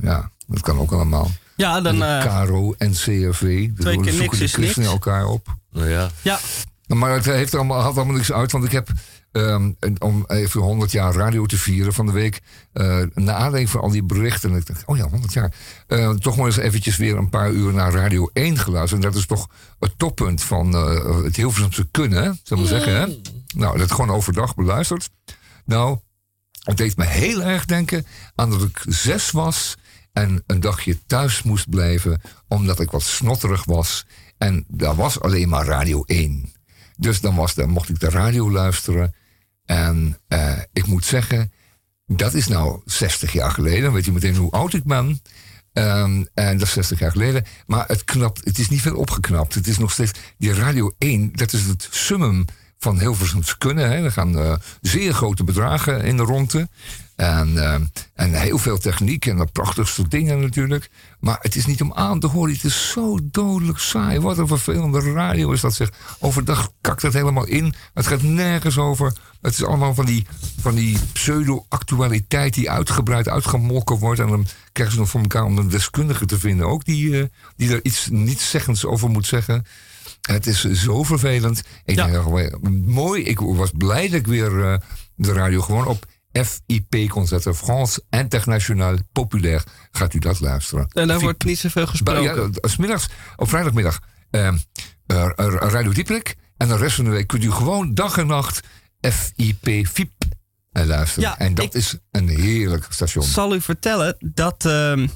Ja, 0.00 0.30
dat 0.46 0.60
kan 0.60 0.78
ook 0.78 0.92
allemaal. 0.92 1.30
Ja, 1.56 1.80
dan... 1.80 2.02
En 2.02 2.18
eh, 2.18 2.26
Caro 2.26 2.74
en 2.78 2.92
CRV. 2.92 3.38
Twee 3.38 3.70
keer 3.76 4.12
zoeken 4.12 4.18
niks 4.18 4.38
de 4.38 4.44
is 4.44 4.56
niks. 4.56 4.76
elkaar 4.76 5.26
op. 5.26 5.56
nou 5.70 5.88
ja, 5.88 6.10
ja, 6.22 6.38
Maar 6.86 7.12
het 7.12 7.24
heeft 7.24 7.52
er 7.52 7.58
allemaal, 7.58 7.80
had 7.80 7.96
allemaal 7.96 8.14
niks 8.14 8.32
uit, 8.32 8.52
want 8.52 8.64
ik 8.64 8.72
heb, 8.72 8.88
ehm, 9.32 9.70
en 9.78 10.00
om 10.00 10.24
even 10.26 10.60
100 10.60 10.92
jaar 10.92 11.14
radio 11.14 11.46
te 11.46 11.56
vieren 11.56 11.92
van 11.92 12.06
de 12.06 12.12
week, 12.12 12.40
eh 12.72 13.02
na 13.14 13.32
aanleiding 13.32 13.70
van 13.70 13.80
al 13.80 13.90
die 13.90 14.04
berichten, 14.04 14.50
en 14.50 14.56
ik 14.56 14.66
dacht, 14.66 14.82
oh 14.86 14.96
ja, 14.96 15.08
100 15.08 15.32
jaar, 15.32 15.54
eh, 15.86 16.10
toch 16.10 16.36
maar 16.36 16.46
eens 16.46 16.56
eventjes 16.56 16.96
weer 16.96 17.16
een 17.16 17.28
paar 17.28 17.50
uur 17.50 17.72
naar 17.72 17.92
Radio 17.92 18.30
1 18.32 18.58
geluisterd. 18.58 19.04
En 19.04 19.10
dat 19.10 19.18
is 19.18 19.26
toch 19.26 19.48
het 19.78 19.98
toppunt 19.98 20.42
van 20.42 20.74
eh, 20.74 21.22
het 21.22 21.36
Hilversumse 21.36 21.88
kunnen, 21.90 22.22
hè, 22.22 22.30
zullen 22.42 22.62
we 22.62 22.68
zeggen. 22.68 23.00
Hè? 23.00 23.06
Nou, 23.54 23.78
dat 23.78 23.92
gewoon 23.92 24.10
overdag 24.10 24.54
beluisterd. 24.54 25.10
Nou, 25.64 25.98
het 26.62 26.76
deed 26.76 26.96
me 26.96 27.04
heel 27.04 27.42
erg 27.42 27.64
denken 27.64 28.06
aan 28.34 28.50
dat 28.50 28.62
ik 28.62 28.84
zes 28.88 29.30
was 29.30 29.76
en 30.12 30.42
een 30.46 30.60
dagje 30.60 30.98
thuis 31.06 31.42
moest 31.42 31.68
blijven 31.68 32.20
omdat 32.48 32.80
ik 32.80 32.90
wat 32.90 33.02
snotterig 33.02 33.64
was. 33.64 34.06
En 34.38 34.64
daar 34.68 34.94
was 34.94 35.20
alleen 35.20 35.48
maar 35.48 35.66
Radio 35.66 36.02
1. 36.06 36.52
Dus 36.96 37.20
dan, 37.20 37.34
was, 37.34 37.54
dan 37.54 37.68
mocht 37.68 37.88
ik 37.88 38.00
de 38.00 38.10
radio 38.10 38.50
luisteren. 38.50 39.14
En 39.64 40.18
eh, 40.28 40.58
ik 40.72 40.86
moet 40.86 41.04
zeggen, 41.04 41.52
dat 42.06 42.34
is 42.34 42.48
nou 42.48 42.80
60 42.84 43.32
jaar 43.32 43.50
geleden. 43.50 43.82
Dan 43.82 43.92
weet 43.92 44.04
je 44.04 44.12
meteen 44.12 44.36
hoe 44.36 44.50
oud 44.50 44.72
ik 44.72 44.84
ben. 44.84 45.20
Ehm, 45.72 46.24
en 46.34 46.58
dat 46.58 46.66
is 46.66 46.72
60 46.72 46.98
jaar 46.98 47.10
geleden. 47.10 47.44
Maar 47.66 47.84
het, 47.86 48.04
knapt, 48.04 48.44
het 48.44 48.58
is 48.58 48.68
niet 48.68 48.80
veel 48.80 48.96
opgeknapt. 48.96 49.54
Het 49.54 49.66
is 49.66 49.78
nog 49.78 49.92
steeds. 49.92 50.12
Die 50.38 50.54
Radio 50.54 50.94
1, 50.98 51.30
dat 51.32 51.52
is 51.52 51.64
het 51.64 51.88
summum 51.90 52.44
van 52.78 52.98
Hilversums 52.98 53.58
kunnen. 53.58 53.90
Hè. 53.90 54.04
Er 54.04 54.12
gaan 54.12 54.38
eh, 54.38 54.54
zeer 54.80 55.12
grote 55.12 55.44
bedragen 55.44 56.04
in 56.04 56.16
de 56.16 56.22
ronde. 56.22 56.68
En, 57.22 57.58
eh, 57.64 57.74
en 58.14 58.34
heel 58.40 58.58
veel 58.58 58.78
techniek 58.78 59.26
en 59.26 59.36
de 59.36 59.46
prachtigste 59.52 60.08
dingen 60.08 60.40
natuurlijk. 60.40 60.90
Maar 61.20 61.38
het 61.40 61.56
is 61.56 61.66
niet 61.66 61.82
om 61.82 61.92
aan 61.92 62.20
te 62.20 62.26
horen. 62.26 62.52
Het 62.54 62.64
is 62.64 62.90
zo 62.90 63.18
dodelijk 63.22 63.78
saai. 63.78 64.20
Wat 64.20 64.38
een 64.38 64.46
vervelende 64.46 65.12
radio 65.12 65.50
is 65.52 65.60
dat 65.60 65.74
zeg. 65.74 65.90
Overdag 66.18 66.70
kakt 66.80 67.02
het 67.02 67.12
helemaal 67.12 67.46
in. 67.46 67.74
Het 67.94 68.06
gaat 68.06 68.22
nergens 68.22 68.78
over. 68.78 69.12
Het 69.40 69.52
is 69.52 69.64
allemaal 69.64 69.94
van 69.94 70.04
die, 70.06 70.26
van 70.60 70.74
die 70.74 70.98
pseudo-actualiteit 71.12 72.54
die 72.54 72.70
uitgebreid 72.70 73.28
uitgemolken 73.28 73.96
wordt. 73.98 74.20
En 74.20 74.28
dan 74.28 74.46
krijgen 74.72 74.94
ze 74.94 75.00
nog 75.00 75.10
voor 75.10 75.20
elkaar 75.20 75.44
om 75.44 75.58
een 75.58 75.68
deskundige 75.68 76.26
te 76.26 76.38
vinden. 76.38 76.66
Ook 76.66 76.84
die, 76.84 77.18
eh, 77.20 77.24
die 77.56 77.70
er 77.72 77.80
iets 77.82 78.08
nietszeggends 78.10 78.84
over 78.84 79.10
moet 79.10 79.26
zeggen. 79.26 79.64
Het 80.22 80.46
is 80.46 80.70
zo 80.72 81.02
vervelend. 81.02 81.62
Ik 81.84 81.96
Ja. 81.96 82.06
denk, 82.06 82.50
mooi. 82.86 83.22
Ik 83.22 83.38
was 83.40 83.70
blij 83.76 84.08
dat 84.08 84.18
ik 84.18 84.26
weer 84.26 84.64
eh, 84.64 84.78
de 85.14 85.32
radio 85.32 85.60
gewoon 85.60 85.86
op 85.86 86.06
FIP 86.32 87.08
kon 87.08 87.26
zetten. 87.26 87.54
France 87.54 88.02
International 88.10 88.98
Populair. 89.12 89.64
Gaat 89.90 90.14
u 90.14 90.18
dat 90.18 90.40
luisteren? 90.40 90.88
en 90.88 91.08
daar 91.08 91.20
wordt 91.20 91.44
niet 91.44 91.58
zoveel 91.58 91.86
gesproken. 91.86 92.52
Ja, 92.88 92.98
op 93.36 93.48
vrijdagmiddag, 93.48 94.00
eh, 94.30 94.46
eh, 94.46 94.54
Radio 95.46 95.92
Dieprik. 95.92 96.36
En 96.56 96.68
de 96.68 96.76
rest 96.76 96.96
van 96.96 97.04
de 97.04 97.10
week 97.10 97.26
kunt 97.26 97.44
u 97.44 97.50
gewoon 97.50 97.94
dag 97.94 98.18
en 98.18 98.26
nacht 98.26 98.60
FIP, 99.00 99.86
FIP 99.86 100.12
eh, 100.72 100.84
luisteren. 100.84 101.28
Ja, 101.28 101.38
en 101.38 101.54
dat 101.54 101.74
is 101.74 101.96
een 102.10 102.28
heerlijk 102.28 102.86
station. 102.88 103.24
zal 103.24 103.54
u 103.54 103.60
vertellen 103.60 104.16
dat 104.18 104.64
ehm, 104.64 105.06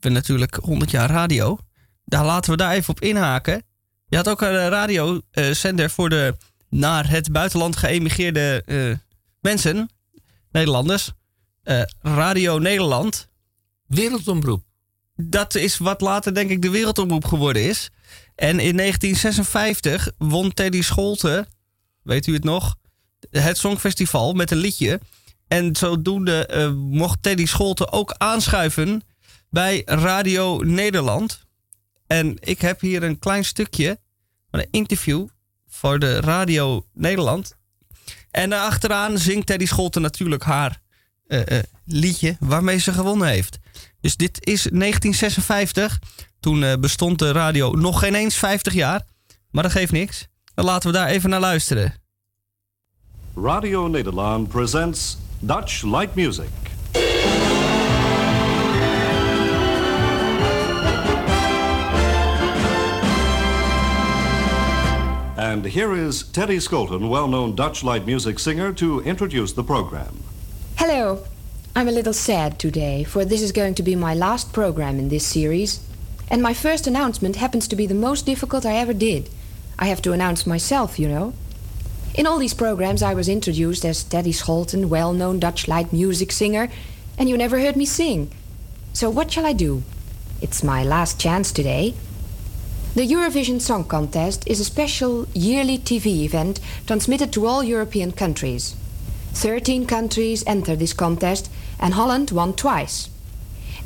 we 0.00 0.08
natuurlijk 0.08 0.54
100 0.54 0.90
jaar 0.90 1.10
radio. 1.10 1.58
Daar 2.04 2.24
laten 2.24 2.50
we 2.50 2.56
daar 2.56 2.72
even 2.72 2.90
op 2.90 3.00
inhaken. 3.00 3.62
Je 4.06 4.16
had 4.16 4.28
ook 4.28 4.40
een 4.40 4.68
radiozender 4.68 5.90
voor 5.90 6.08
de 6.08 6.36
naar 6.68 7.10
het 7.10 7.32
buitenland 7.32 7.76
geëmigreerde 7.76 8.62
eh, 8.66 8.96
mensen, 9.40 9.90
Nederlanders. 10.54 11.12
Eh, 11.62 11.82
Radio 12.00 12.58
Nederland. 12.58 13.28
wereldomroep. 13.86 14.64
Dat 15.16 15.54
is 15.54 15.78
wat 15.78 16.00
later 16.00 16.34
denk 16.34 16.50
ik 16.50 16.62
de 16.62 16.70
wereldomroep 16.70 17.24
geworden 17.24 17.62
is. 17.62 17.90
En 18.34 18.60
in 18.60 18.76
1956 18.76 20.10
won 20.18 20.52
Teddy 20.52 20.82
Scholte, 20.82 21.46
weet 22.02 22.26
u 22.26 22.32
het 22.32 22.44
nog, 22.44 22.76
het 23.30 23.58
Songfestival 23.58 24.32
met 24.32 24.50
een 24.50 24.58
liedje. 24.58 25.00
En 25.48 25.76
zodoende 25.76 26.46
eh, 26.46 26.72
mocht 26.72 27.22
Teddy 27.22 27.46
Scholte 27.46 27.92
ook 27.92 28.14
aanschuiven 28.18 29.02
bij 29.50 29.82
Radio 29.84 30.58
Nederland. 30.58 31.44
En 32.06 32.36
ik 32.40 32.60
heb 32.60 32.80
hier 32.80 33.02
een 33.02 33.18
klein 33.18 33.44
stukje 33.44 33.98
van 34.50 34.60
een 34.60 34.68
interview 34.70 35.26
voor 35.68 35.98
de 35.98 36.20
Radio 36.20 36.86
Nederland. 36.92 37.56
En 38.34 38.52
achteraan 38.52 39.18
zingt 39.18 39.46
Teddy 39.46 39.66
Scholte 39.66 40.00
natuurlijk 40.00 40.42
haar 40.42 40.80
eh, 41.26 41.58
eh, 41.58 41.64
liedje 41.84 42.36
waarmee 42.40 42.78
ze 42.78 42.92
gewonnen 42.92 43.28
heeft. 43.28 43.58
Dus 44.00 44.16
dit 44.16 44.46
is 44.46 44.62
1956. 44.62 45.98
Toen 46.40 46.64
eh, 46.64 46.76
bestond 46.80 47.18
de 47.18 47.32
radio 47.32 47.70
nog 47.70 47.98
geen 47.98 48.14
eens 48.14 48.36
50 48.36 48.72
jaar. 48.72 49.02
Maar 49.50 49.62
dat 49.62 49.72
geeft 49.72 49.92
niks. 49.92 50.26
Dan 50.54 50.64
laten 50.64 50.90
we 50.90 50.96
daar 50.96 51.08
even 51.08 51.30
naar 51.30 51.40
luisteren. 51.40 51.94
Radio 53.36 53.86
Nederland 53.86 54.48
presents 54.48 55.16
Dutch 55.38 55.82
Light 55.82 56.14
Music. 56.14 56.63
And 65.54 65.66
here 65.66 65.94
is 65.94 66.24
Teddy 66.24 66.56
Skolton, 66.56 67.08
well 67.08 67.28
known 67.28 67.54
Dutch 67.54 67.84
light 67.84 68.06
music 68.06 68.40
singer, 68.40 68.72
to 68.72 68.98
introduce 69.02 69.52
the 69.52 69.62
program. 69.62 70.24
Hello. 70.74 71.22
I'm 71.76 71.86
a 71.86 71.92
little 71.92 72.12
sad 72.12 72.58
today, 72.58 73.04
for 73.04 73.24
this 73.24 73.40
is 73.40 73.52
going 73.52 73.76
to 73.76 73.82
be 73.84 73.94
my 73.94 74.14
last 74.16 74.52
program 74.52 74.98
in 74.98 75.10
this 75.10 75.24
series. 75.24 75.78
And 76.28 76.42
my 76.42 76.54
first 76.54 76.88
announcement 76.88 77.36
happens 77.36 77.68
to 77.68 77.76
be 77.76 77.86
the 77.86 77.94
most 77.94 78.26
difficult 78.26 78.66
I 78.66 78.74
ever 78.74 78.92
did. 78.92 79.30
I 79.78 79.86
have 79.86 80.02
to 80.02 80.12
announce 80.12 80.44
myself, 80.44 80.98
you 80.98 81.06
know. 81.06 81.34
In 82.16 82.26
all 82.26 82.38
these 82.38 82.52
programs, 82.52 83.00
I 83.00 83.14
was 83.14 83.28
introduced 83.28 83.84
as 83.84 84.02
Teddy 84.02 84.32
Scholten, 84.32 84.86
well 84.86 85.12
known 85.12 85.38
Dutch 85.38 85.68
light 85.68 85.92
music 85.92 86.32
singer, 86.32 86.68
and 87.16 87.28
you 87.28 87.36
never 87.36 87.60
heard 87.60 87.76
me 87.76 87.86
sing. 87.86 88.32
So, 88.92 89.08
what 89.08 89.30
shall 89.30 89.46
I 89.46 89.52
do? 89.52 89.84
It's 90.42 90.64
my 90.64 90.82
last 90.82 91.20
chance 91.20 91.52
today. 91.52 91.94
The 92.94 93.08
Eurovision 93.08 93.60
Song 93.60 93.82
Contest 93.82 94.46
is 94.46 94.60
a 94.60 94.64
special 94.64 95.26
yearly 95.34 95.78
TV 95.78 96.22
event 96.22 96.60
transmitted 96.86 97.32
to 97.32 97.44
all 97.44 97.64
European 97.64 98.12
countries. 98.12 98.76
13 99.32 99.84
countries 99.84 100.44
enter 100.46 100.76
this 100.76 100.92
contest, 100.92 101.50
and 101.80 101.94
Holland 101.94 102.30
won 102.30 102.52
twice. 102.52 103.08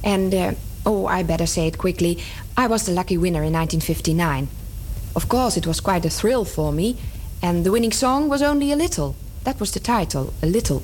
And, 0.05 0.35
uh, 0.35 0.53
oh, 0.85 1.07
I 1.07 1.23
better 1.23 1.47
say 1.47 1.67
it 1.67 1.79
quickly 1.79 2.19
I 2.55 2.67
was 2.67 2.85
the 2.85 2.93
lucky 2.93 3.17
winner 3.17 3.43
in 3.43 3.55
1959. 3.55 4.49
Of 5.17 5.27
course, 5.31 5.57
it 5.57 5.67
was 5.67 5.81
quite 5.81 6.05
a 6.05 6.11
thrill 6.11 6.45
for 6.45 6.71
me, 6.71 6.99
and 7.41 7.65
the 7.65 7.73
winning 7.73 7.93
song 7.93 8.29
was 8.29 8.43
only 8.43 8.73
a 8.73 8.77
little. 8.77 9.15
That 9.45 9.59
was 9.59 9.71
the 9.71 9.81
title, 9.81 10.35
A 10.43 10.47
Little. 10.47 10.83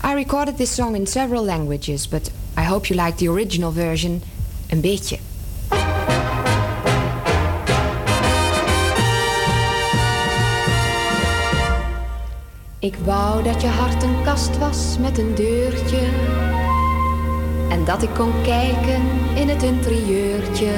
I 0.00 0.14
recorded 0.14 0.56
this 0.56 0.70
song 0.70 0.96
in 0.96 1.04
several 1.04 1.44
languages, 1.44 2.06
but 2.06 2.30
I 2.56 2.62
hope 2.62 2.88
you 2.88 2.96
like 2.96 3.18
the 3.18 3.28
original 3.28 3.70
version, 3.70 4.22
een 4.70 4.80
beetje. 4.80 5.18
Ik 12.84 12.96
wou 13.04 13.42
dat 13.42 13.62
je 13.62 13.68
hart 13.68 14.02
een 14.02 14.22
kast 14.24 14.58
was 14.58 14.96
met 15.00 15.18
een 15.18 15.34
deurtje. 15.34 16.00
En 17.68 17.84
dat 17.84 18.02
ik 18.02 18.08
kon 18.14 18.32
kijken 18.42 19.02
in 19.34 19.48
het 19.48 19.62
interieurtje. 19.62 20.72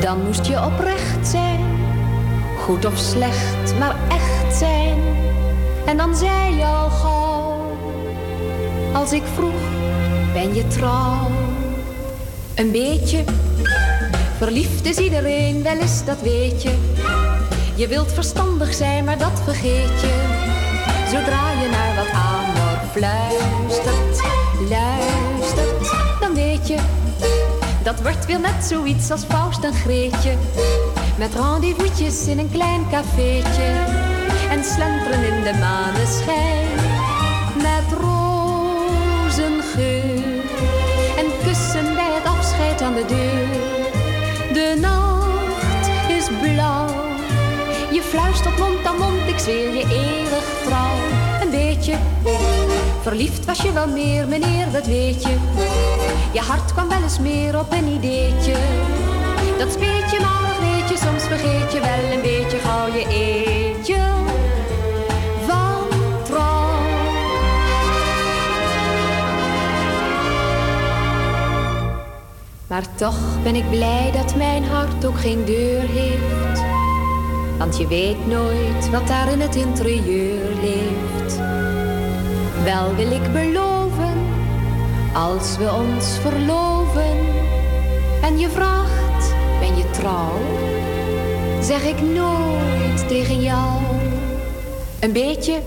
Dan 0.00 0.24
moest 0.24 0.46
je 0.46 0.64
oprecht 0.64 1.28
zijn, 1.28 1.60
goed 2.58 2.84
of 2.84 2.98
slecht, 2.98 3.78
maar 3.78 3.96
echt 4.08 4.56
zijn. 4.56 4.98
En 5.86 5.96
dan 5.96 6.16
zei 6.16 6.56
je 6.56 6.64
al 6.64 6.90
gauw, 6.90 7.76
als 8.92 9.12
ik 9.12 9.22
vroeg, 9.34 9.62
ben 10.32 10.54
je 10.54 10.66
trouw? 10.66 11.30
Een 12.54 12.70
beetje, 12.70 13.24
verliefd 14.36 14.86
is 14.86 14.98
iedereen, 14.98 15.62
wel 15.62 15.78
eens 15.78 16.04
dat 16.04 16.20
weet 16.20 16.62
je. 16.62 16.74
Je 17.74 17.88
wilt 17.88 18.12
verstandig 18.12 18.74
zijn, 18.74 19.04
maar 19.04 19.18
dat 19.18 19.40
vergeet 19.44 20.00
je. 20.00 20.40
Zodra 21.06 21.50
je 21.50 21.68
naar 21.68 21.96
wat 21.96 22.10
amor 22.12 22.78
fluistert, 22.90 24.22
luistert, 24.68 25.90
dan 26.20 26.34
weet 26.34 26.68
je. 26.68 26.76
Dat 27.82 28.02
wordt 28.02 28.26
weer 28.26 28.40
net 28.40 28.64
zoiets 28.64 29.10
als 29.10 29.24
Faust 29.24 29.64
en 29.64 29.74
Greetje. 29.74 30.36
Met 31.18 31.34
rendezvous'tjes 31.34 32.26
in 32.26 32.38
een 32.38 32.50
klein 32.50 32.88
cafeetje. 32.90 33.72
En 34.50 34.64
slenteren 34.64 35.24
in 35.24 35.42
de 35.42 35.58
maneschijn. 35.60 36.71
Fluistert 48.12 48.58
mond 48.58 48.84
aan 48.84 48.96
mond, 48.96 49.28
ik 49.28 49.38
zweer 49.38 49.74
je 49.74 49.84
eeuwig 49.88 50.44
trouw. 50.64 50.96
Een 51.42 51.50
beetje, 51.50 51.94
verliefd 53.02 53.44
was 53.44 53.62
je 53.62 53.72
wel 53.72 53.86
meer, 53.86 54.28
meneer, 54.28 54.72
dat 54.72 54.86
weet 54.86 55.22
je. 55.22 55.36
Je 56.32 56.40
hart 56.40 56.72
kwam 56.72 56.88
wel 56.88 57.02
eens 57.02 57.18
meer 57.18 57.58
op 57.58 57.72
een 57.72 57.86
ideetje. 57.86 58.54
Dat 59.58 59.72
speet 59.72 60.10
je 60.10 60.18
maar 60.20 60.42
nog 60.42 60.58
weet 60.58 60.88
je, 60.88 60.96
soms 60.96 61.22
vergeet 61.22 61.72
je 61.72 61.80
wel 61.80 62.12
een 62.12 62.22
beetje 62.22 62.58
gauw 62.58 62.86
je 62.86 63.06
eetje. 63.08 64.00
Van 65.46 65.88
trouw. 66.22 66.70
Maar 72.66 72.94
toch 72.94 73.42
ben 73.42 73.54
ik 73.54 73.70
blij 73.70 74.10
dat 74.12 74.36
mijn 74.36 74.64
hart 74.64 75.04
ook 75.04 75.20
geen 75.20 75.44
deur 75.44 75.88
heeft. 75.88 76.71
Want 77.62 77.76
je 77.76 77.86
weet 77.86 78.26
nooit 78.26 78.90
wat 78.90 79.06
daar 79.06 79.32
in 79.32 79.40
het 79.40 79.54
interieur 79.54 80.48
leeft. 80.60 81.36
Wel 82.64 82.94
wil 82.94 83.10
ik 83.10 83.32
beloven, 83.32 84.14
als 85.14 85.56
we 85.56 85.72
ons 85.72 86.18
verloven. 86.18 87.16
En 88.22 88.38
je 88.38 88.48
vraagt, 88.48 89.34
ben 89.60 89.76
je 89.76 89.90
trouw? 89.90 90.38
Zeg 91.60 91.84
ik 91.84 92.00
nooit 92.00 93.08
tegen 93.08 93.40
jou. 93.42 93.80
Een 95.00 95.12
beetje 95.12 95.60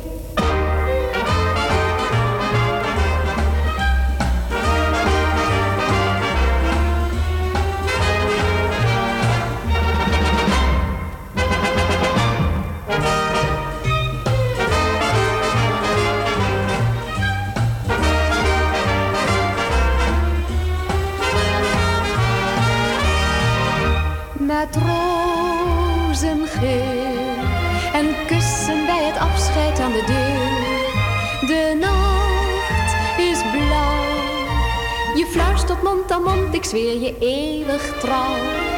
ik 36.56 36.64
zweer 36.64 37.02
je 37.02 37.16
eeuwig 37.20 37.94
trouw. 38.00 38.36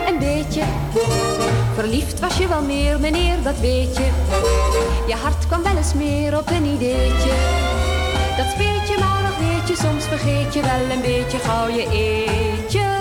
Een 0.08 0.20
beetje 0.20 0.64
verliefd 1.74 2.20
was 2.20 2.38
je 2.38 2.48
wel 2.48 2.62
meer, 2.62 3.00
meneer, 3.00 3.44
dat 3.44 3.60
weet 3.60 3.98
je. 3.98 4.10
Je 5.08 5.16
hart 5.16 5.48
kwam 5.48 5.64
wel 5.64 5.78
eens 5.78 5.94
meer 5.94 6.38
op 6.38 6.50
een 6.50 6.66
ideetje. 6.66 7.34
Dat 8.38 8.46
speet 8.54 8.88
je 8.88 8.98
maar 9.00 9.22
nog 9.22 9.38
weet 9.38 9.68
je, 9.68 9.76
soms 9.76 10.04
vergeet 10.04 10.54
je 10.54 10.62
wel 10.62 10.96
een 10.96 11.02
beetje 11.02 11.38
gauw 11.38 11.68
je 11.68 11.88
eetje. 11.92 12.96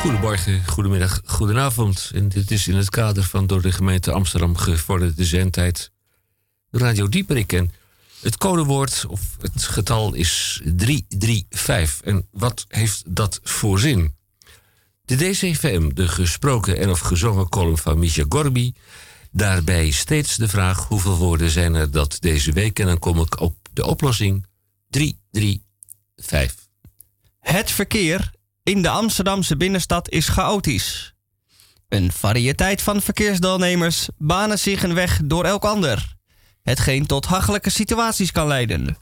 Goedemorgen, 0.00 0.62
goedemiddag, 0.66 1.20
goedenavond. 1.24 2.10
En 2.14 2.28
dit 2.28 2.50
is 2.50 2.68
in 2.68 2.76
het 2.76 2.90
kader 2.90 3.22
van 3.22 3.46
door 3.46 3.62
de 3.62 3.72
gemeente 3.72 4.12
Amsterdam 4.12 4.56
gevorderde 4.56 5.24
zendtijd 5.24 5.91
Radio 6.72 7.08
Dieperik. 7.08 7.52
En 7.52 7.70
het 8.20 8.36
codewoord 8.36 9.04
of 9.08 9.20
het 9.40 9.62
getal 9.62 10.14
is 10.14 10.60
335. 10.64 12.00
En 12.00 12.26
wat 12.30 12.64
heeft 12.68 13.02
dat 13.06 13.40
voor 13.42 13.78
zin? 13.78 14.14
De 15.04 15.16
DCVM, 15.16 15.94
de 15.94 16.08
gesproken 16.08 16.78
en 16.78 16.90
of 16.90 16.98
gezongen 16.98 17.48
column 17.48 17.78
van 17.78 17.98
Misha 17.98 18.24
Gorby. 18.28 18.72
Daarbij 19.30 19.90
steeds 19.90 20.36
de 20.36 20.48
vraag 20.48 20.88
hoeveel 20.88 21.16
woorden 21.16 21.50
zijn 21.50 21.74
er 21.74 21.90
dat 21.90 22.16
deze 22.20 22.52
week. 22.52 22.78
En 22.78 22.86
dan 22.86 22.98
kom 22.98 23.20
ik 23.20 23.40
op 23.40 23.56
de 23.72 23.86
oplossing 23.86 24.46
335. 24.90 26.68
Het 27.40 27.70
verkeer 27.70 28.30
in 28.62 28.82
de 28.82 28.88
Amsterdamse 28.88 29.56
binnenstad 29.56 30.10
is 30.10 30.28
chaotisch. 30.28 31.14
Een 31.88 32.12
variëteit 32.12 32.82
van 32.82 33.02
verkeersdeelnemers 33.02 34.08
banen 34.18 34.58
zich 34.58 34.82
een 34.82 34.94
weg 34.94 35.20
door 35.24 35.44
elk 35.44 35.64
ander, 35.64 36.16
hetgeen 36.62 37.06
tot 37.06 37.26
hachelijke 37.26 37.70
situaties 37.70 38.32
kan 38.32 38.46
leiden. 38.46 38.96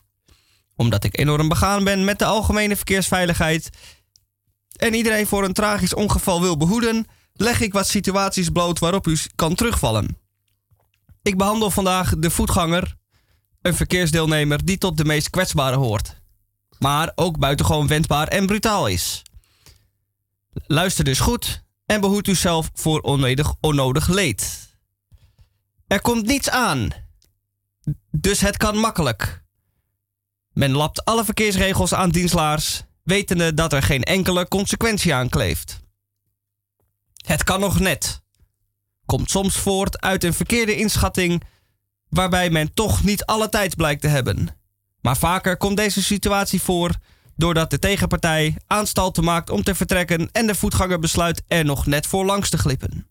Omdat 0.77 1.05
ik 1.05 1.19
enorm 1.19 1.49
begaan 1.49 1.85
ben 1.85 2.05
met 2.05 2.19
de 2.19 2.25
algemene 2.25 2.77
verkeersveiligheid 2.77 3.71
en 4.77 4.95
iedereen 4.95 5.27
voor 5.27 5.45
een 5.45 5.53
tragisch 5.53 5.95
ongeval 5.95 6.41
wil 6.41 6.57
behoeden, 6.57 7.07
leg 7.33 7.61
ik 7.61 7.73
wat 7.73 7.89
situaties 7.89 8.49
bloot 8.49 8.79
waarop 8.79 9.07
u 9.07 9.19
kan 9.35 9.55
terugvallen. 9.55 10.19
Ik 11.23 11.37
behandel 11.37 11.71
vandaag 11.71 12.15
de 12.19 12.31
voetganger, 12.31 12.97
een 13.63 13.75
verkeersdeelnemer 13.75 14.65
die 14.65 14.79
tot 14.79 14.97
de 14.97 15.05
meest 15.05 15.31
kwetsbare 15.31 15.77
hoort, 15.77 16.21
maar 16.79 17.13
ook 17.15 17.39
buitengewoon 17.39 17.87
wendbaar 17.87 18.29
en 18.29 18.47
brutaal 18.47 18.87
is. 18.87 19.23
Luister 20.53 21.05
dus 21.05 21.21
goed 21.21 21.65
en 21.87 22.01
behoedt 22.01 22.29
u 22.29 22.35
zelf 22.35 22.71
voor 22.75 23.01
onnodig, 23.01 23.55
onnodig 23.61 24.09
leed. 24.09 24.69
Er 25.87 26.01
komt 26.01 26.27
niets 26.27 26.51
aan, 26.51 26.91
dus 28.11 28.41
het 28.41 28.57
kan 28.57 28.77
makkelijk. 28.77 29.43
Men 30.53 30.71
lapt 30.71 31.05
alle 31.05 31.25
verkeersregels 31.25 31.95
aan 31.95 32.11
dienstlaars, 32.11 32.83
wetende 33.03 33.55
dat 33.55 33.73
er 33.73 33.83
geen 33.83 34.03
enkele 34.03 34.49
consequentie 34.49 35.15
aan 35.15 35.29
kleeft. 35.29 35.81
Het 37.27 37.45
kan 37.45 37.61
nog 37.61 37.81
net. 37.81 38.23
Komt 39.07 39.31
soms 39.31 39.57
voort 39.57 40.01
uit 40.01 40.25
een 40.25 40.35
verkeerde 40.35 40.77
inschatting, 40.77 41.43
waarbij 42.09 42.51
men 42.51 42.75
toch 42.75 43.05
niet 43.05 43.25
alle 43.25 43.49
tijd 43.49 43.77
blijkt 43.77 44.01
te 44.01 44.09
hebben. 44.09 44.49
Maar 45.01 45.17
vaker 45.17 45.57
komt 45.57 45.77
deze 45.77 46.03
situatie 46.03 46.63
voor 46.63 46.95
doordat 47.37 47.71
de 47.71 47.79
tegenpartij 47.79 48.57
aanstalten 48.67 49.25
maakt 49.25 49.51
om 49.51 49.63
te 49.63 49.75
vertrekken 49.75 50.29
en 50.33 50.47
de 50.47 50.55
voetganger 50.55 50.99
besluit 50.99 51.43
er 51.49 51.65
nog 51.65 51.87
net 51.87 52.07
voor 52.07 52.25
langs 52.25 52.51
te 52.51 52.59
glippen. 52.59 53.10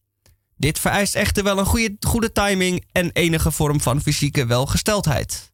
Dit 0.60 0.80
vereist 0.80 1.16
echter 1.16 1.44
wel 1.44 1.58
een 1.58 1.66
goede, 1.66 1.96
goede 2.00 2.32
timing 2.32 2.86
en 2.92 3.12
enige 3.12 3.52
vorm 3.52 3.82
van 3.82 4.02
fysieke 4.02 4.46
welgesteldheid. 4.46 5.52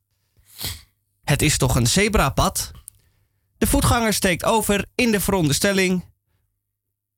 Het 1.24 1.42
is 1.42 1.58
toch 1.58 1.76
een 1.76 1.88
zebrapad? 1.88 2.72
De 3.58 3.68
voetganger 3.68 4.14
steekt 4.14 4.44
over 4.44 4.86
in 4.96 5.12
de 5.12 5.20
veronderstelling 5.20 6.06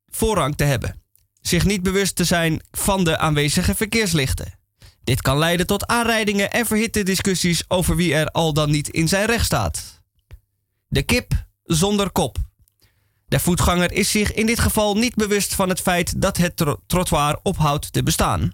voorrang 0.06 0.56
te 0.56 0.64
hebben, 0.64 1.02
zich 1.42 1.66
niet 1.66 1.84
bewust 1.84 2.16
te 2.16 2.24
zijn 2.24 2.62
van 2.72 3.04
de 3.04 3.18
aanwezige 3.18 3.76
verkeerslichten. 3.76 4.60
Dit 5.04 5.22
kan 5.22 5.38
leiden 5.38 5.68
tot 5.68 5.88
aanrijdingen 5.88 6.52
en 6.52 6.66
verhitte 6.66 7.04
discussies 7.04 7.64
over 7.68 7.96
wie 7.96 8.14
er 8.14 8.28
al 8.28 8.54
dan 8.54 8.72
niet 8.72 8.90
in 8.90 9.08
zijn 9.08 9.26
recht 9.26 9.46
staat. 9.46 10.02
De 10.88 11.04
kip 11.04 11.46
zonder 11.64 12.12
kop. 12.12 12.38
De 13.28 13.40
voetganger 13.40 13.92
is 13.92 14.12
zich 14.12 14.34
in 14.34 14.46
dit 14.46 14.60
geval 14.60 14.96
niet 14.96 15.16
bewust 15.16 15.56
van 15.56 15.70
het 15.70 15.82
feit 15.82 16.22
dat 16.22 16.38
het 16.38 16.58
tro- 16.58 16.80
trottoir 16.86 17.40
ophoudt 17.44 17.94
te 17.94 18.04
bestaan. 18.04 18.52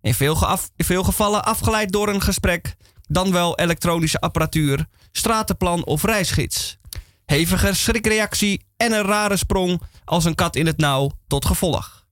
In 0.00 0.14
veel, 0.14 0.34
geaf- 0.34 0.70
in 0.76 0.84
veel 0.84 1.04
gevallen 1.04 1.44
afgeleid 1.44 1.92
door 1.92 2.08
een 2.08 2.22
gesprek, 2.22 2.76
dan 3.08 3.32
wel 3.32 3.58
elektronische 3.58 4.20
apparatuur, 4.20 4.86
stratenplan 5.12 5.84
of 5.84 6.02
reisgids. 6.02 6.78
Hevige 7.24 7.74
schrikreactie 7.74 8.64
en 8.76 8.92
een 8.92 9.02
rare 9.04 9.36
sprong 9.36 9.80
als 10.04 10.24
een 10.24 10.34
kat 10.34 10.56
in 10.56 10.66
het 10.66 10.78
nauw 10.78 11.10
tot 11.26 11.44
gevolg. 11.44 12.06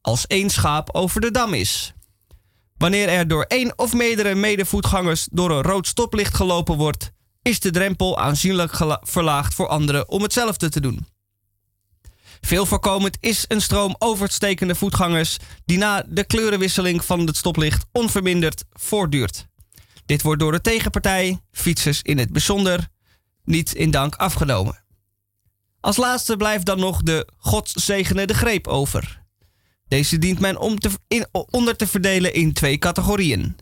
Als 0.00 0.26
één 0.26 0.50
schaap 0.50 0.94
over 0.94 1.20
de 1.20 1.30
dam 1.30 1.54
is. 1.54 1.92
Wanneer 2.76 3.08
er 3.08 3.28
door 3.28 3.42
één 3.42 3.78
of 3.78 3.92
meerdere 3.92 4.34
medevoetgangers 4.34 5.28
door 5.30 5.50
een 5.50 5.62
rood 5.62 5.86
stoplicht 5.86 6.34
gelopen 6.34 6.76
wordt, 6.76 7.12
is 7.44 7.60
de 7.60 7.70
drempel 7.70 8.18
aanzienlijk 8.18 8.76
verlaagd 9.02 9.54
voor 9.54 9.68
anderen 9.68 10.08
om 10.08 10.22
hetzelfde 10.22 10.68
te 10.68 10.80
doen. 10.80 11.06
Veel 12.40 12.66
voorkomend 12.66 13.16
is 13.20 13.44
een 13.48 13.60
stroom 13.60 13.94
overstekende 13.98 14.74
voetgangers 14.74 15.36
die 15.64 15.78
na 15.78 16.04
de 16.08 16.24
kleurenwisseling 16.24 17.04
van 17.04 17.26
het 17.26 17.36
stoplicht 17.36 17.86
onverminderd 17.92 18.64
voortduurt. 18.72 19.46
Dit 20.06 20.22
wordt 20.22 20.40
door 20.40 20.52
de 20.52 20.60
tegenpartij, 20.60 21.40
fietsers 21.52 22.02
in 22.02 22.18
het 22.18 22.32
bijzonder, 22.32 22.88
niet 23.44 23.74
in 23.74 23.90
dank 23.90 24.14
afgenomen. 24.14 24.84
Als 25.80 25.96
laatste 25.96 26.36
blijft 26.36 26.66
dan 26.66 26.78
nog 26.78 27.02
de 27.02 27.28
God 27.36 27.72
zegene 27.74 28.26
de 28.26 28.34
greep 28.34 28.66
over. 28.66 29.22
Deze 29.88 30.18
dient 30.18 30.38
men 30.38 30.58
om 30.58 30.78
te, 30.78 30.90
onder 31.50 31.76
te 31.76 31.86
verdelen 31.86 32.34
in 32.34 32.52
twee 32.52 32.78
categorieën. 32.78 33.56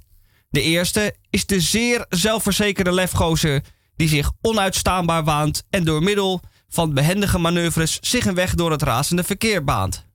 De 0.52 0.62
eerste 0.62 1.14
is 1.30 1.46
de 1.46 1.60
zeer 1.60 2.06
zelfverzekerde 2.08 2.92
lefgozer 2.92 3.62
die 3.96 4.08
zich 4.08 4.32
onuitstaanbaar 4.40 5.24
waant 5.24 5.62
en 5.70 5.84
door 5.84 6.02
middel 6.02 6.40
van 6.68 6.94
behendige 6.94 7.38
manoeuvres 7.38 7.98
zich 8.00 8.24
een 8.26 8.34
weg 8.34 8.54
door 8.54 8.70
het 8.70 8.82
razende 8.82 9.24
verkeer 9.24 9.64
baant. 9.64 10.06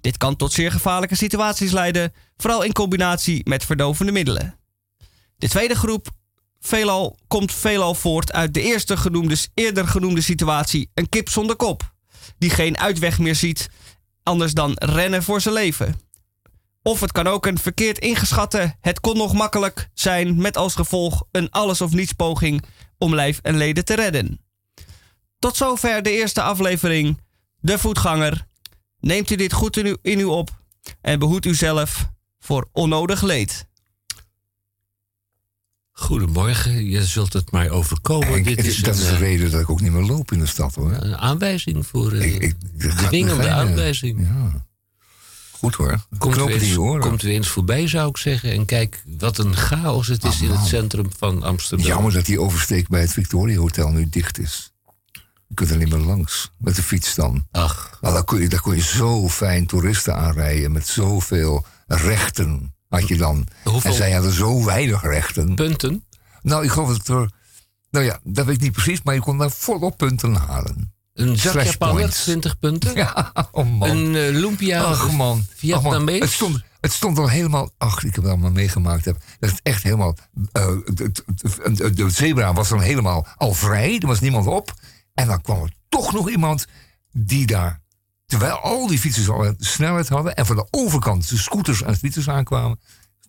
Dit 0.00 0.16
kan 0.16 0.36
tot 0.36 0.52
zeer 0.52 0.72
gevaarlijke 0.72 1.16
situaties 1.16 1.72
leiden, 1.72 2.12
vooral 2.36 2.62
in 2.62 2.72
combinatie 2.72 3.48
met 3.48 3.64
verdovende 3.64 4.12
middelen. 4.12 4.58
De 5.36 5.48
tweede 5.48 5.74
groep 5.74 6.08
veelal, 6.60 7.18
komt 7.28 7.52
veelal 7.52 7.94
voort 7.94 8.32
uit 8.32 8.54
de 8.54 8.62
eerste 8.62 8.96
genoemde, 8.96 9.36
eerder 9.54 9.88
genoemde 9.88 10.20
situatie, 10.20 10.90
een 10.94 11.08
kip 11.08 11.28
zonder 11.28 11.56
kop, 11.56 11.94
die 12.38 12.50
geen 12.50 12.78
uitweg 12.78 13.18
meer 13.18 13.34
ziet 13.34 13.70
anders 14.22 14.52
dan 14.52 14.72
rennen 14.74 15.22
voor 15.22 15.40
zijn 15.40 15.54
leven. 15.54 16.00
Of 16.86 17.00
het 17.00 17.12
kan 17.12 17.26
ook 17.26 17.46
een 17.46 17.58
verkeerd 17.58 17.98
ingeschatte, 17.98 18.74
het 18.80 19.00
kon 19.00 19.16
nog 19.16 19.32
makkelijk 19.32 19.88
zijn 19.94 20.36
met 20.36 20.56
als 20.56 20.74
gevolg 20.74 21.24
een 21.30 21.50
alles 21.50 21.80
of 21.80 21.92
niets 21.92 22.12
poging 22.12 22.64
om 22.98 23.14
lijf 23.14 23.38
en 23.42 23.56
leden 23.56 23.84
te 23.84 23.94
redden. 23.94 24.40
Tot 25.38 25.56
zover 25.56 26.02
de 26.02 26.10
eerste 26.10 26.42
aflevering, 26.42 27.20
De 27.60 27.78
Voetganger. 27.78 28.46
Neemt 29.00 29.30
u 29.30 29.36
dit 29.36 29.52
goed 29.52 29.76
in 29.76 29.86
u, 29.86 29.96
in 30.02 30.18
u 30.18 30.24
op 30.24 30.50
en 31.00 31.18
behoedt 31.18 31.46
u 31.46 31.54
zelf 31.54 32.08
voor 32.38 32.68
onnodig 32.72 33.22
leed. 33.22 33.66
Goedemorgen, 35.92 36.84
je 36.90 37.04
zult 37.04 37.32
het 37.32 37.50
maar 37.50 37.68
overkomen. 37.68 38.34
Ik- 38.34 38.44
Dit 38.44 38.64
is 38.66 38.76
dat 38.76 38.94
een, 38.96 39.00
is 39.02 39.08
de 39.08 39.14
eh, 39.14 39.20
reden 39.20 39.50
dat 39.50 39.60
ik 39.60 39.70
ook 39.70 39.80
niet 39.80 39.92
meer 39.92 40.02
loop 40.06 40.32
in 40.32 40.38
de 40.38 40.46
stad 40.46 40.74
hoor. 40.74 40.92
een 40.92 41.16
aanwijzing 41.16 41.86
voor. 41.86 42.12
eh, 42.12 42.34
Ik, 42.34 42.42
ik, 42.42 42.54
dwingende 42.96 43.46
eh. 43.46 43.56
aanwijzing. 43.56 44.20
Ja. 44.20 44.66
Goed 45.64 45.74
hoor. 45.74 46.04
Komt 46.18 46.36
in 46.36 46.48
eens, 46.60 46.74
komt 47.00 47.22
weer 47.22 47.34
eens 47.34 47.48
voorbij, 47.48 47.88
zou 47.88 48.08
ik 48.08 48.16
zeggen. 48.16 48.52
En 48.52 48.64
kijk 48.64 49.02
wat 49.18 49.38
een 49.38 49.56
chaos 49.56 50.06
het 50.06 50.24
is 50.24 50.40
in 50.42 50.50
het 50.50 50.66
centrum 50.66 51.06
van 51.18 51.42
Amsterdam. 51.42 51.86
Jammer 51.86 52.12
dat 52.12 52.24
die 52.26 52.40
oversteek 52.40 52.88
bij 52.88 53.00
het 53.00 53.12
Victoria 53.12 53.58
Hotel 53.58 53.88
nu 53.90 54.08
dicht 54.08 54.38
is. 54.38 54.72
Je 55.46 55.54
kunt 55.54 55.70
er 55.70 55.76
niet 55.76 55.88
meer 55.90 55.98
langs 55.98 56.50
met 56.58 56.76
de 56.76 56.82
fiets 56.82 57.14
dan. 57.14 57.46
Ach, 57.50 57.98
Maar 58.00 58.12
daar 58.12 58.24
kon 58.24 58.40
je, 58.40 58.48
daar 58.48 58.60
kon 58.60 58.74
je 58.74 58.80
zo 58.82 59.28
fijn 59.28 59.66
toeristen 59.66 60.16
aanrijden 60.16 60.72
met 60.72 60.86
zoveel 60.86 61.64
rechten 61.86 62.74
had 62.88 63.08
je 63.08 63.16
dan. 63.16 63.46
Hoeveel- 63.64 63.90
En 63.90 63.96
zij 63.96 64.12
hadden 64.12 64.32
zo 64.32 64.64
weinig 64.64 65.02
rechten. 65.02 65.54
punten. 65.54 66.04
Nou, 66.42 66.64
ik 66.64 66.70
geloof 66.70 66.96
dat 66.96 67.08
er... 67.08 67.30
Nou 67.90 68.04
ja, 68.06 68.20
dat 68.22 68.46
weet 68.46 68.54
ik 68.54 68.60
niet 68.60 68.72
precies, 68.72 69.02
maar 69.02 69.14
je 69.14 69.20
kon 69.20 69.38
daar 69.38 69.50
volop 69.50 69.96
punten 69.98 70.34
halen. 70.34 70.93
Een 71.14 71.36
zakje. 71.38 71.64
Japaner, 71.64 72.10
20 72.10 72.58
punten. 72.58 72.94
Ja, 72.94 73.32
oh 73.52 73.70
man. 73.78 73.88
Een 73.90 74.14
eh, 74.16 74.30
lumpia 74.40 74.82
Ach 74.82 75.10
man. 75.12 75.44
Vietnamees. 75.54 76.20
Het, 76.20 76.30
stond, 76.30 76.62
het 76.80 76.92
stond 76.92 77.18
al 77.18 77.28
helemaal. 77.28 77.70
Ach, 77.78 77.96
ik 78.04 78.14
heb 78.14 78.22
het 78.24 78.32
allemaal 78.32 78.50
meegemaakt. 78.50 79.04
Heb, 79.04 79.16
dat 79.38 79.50
het 79.50 79.60
echt 79.62 79.82
helemaal. 79.82 80.16
eh, 80.52 80.68
het- 80.94 81.22
de 81.96 82.10
zebra 82.10 82.52
was 82.52 82.68
dan 82.68 82.80
helemaal 82.80 83.26
al 83.36 83.52
vrij. 83.52 83.98
Er 83.98 84.06
was 84.06 84.20
niemand 84.20 84.46
op. 84.46 84.74
En 85.14 85.26
dan 85.26 85.40
kwam 85.40 85.62
er 85.62 85.72
toch 85.88 86.12
nog 86.12 86.30
iemand 86.30 86.66
die 87.12 87.46
daar. 87.46 87.82
Terwijl 88.26 88.54
al 88.56 88.86
die 88.86 88.98
fietsers 88.98 89.28
al 89.28 89.54
snelheid 89.58 90.08
hadden. 90.08 90.34
En 90.34 90.46
van 90.46 90.56
de 90.56 90.66
overkant 90.70 91.28
de 91.28 91.36
scooters 91.38 91.82
en 91.82 91.96
fietsers 91.96 92.28
aankwamen. 92.28 92.80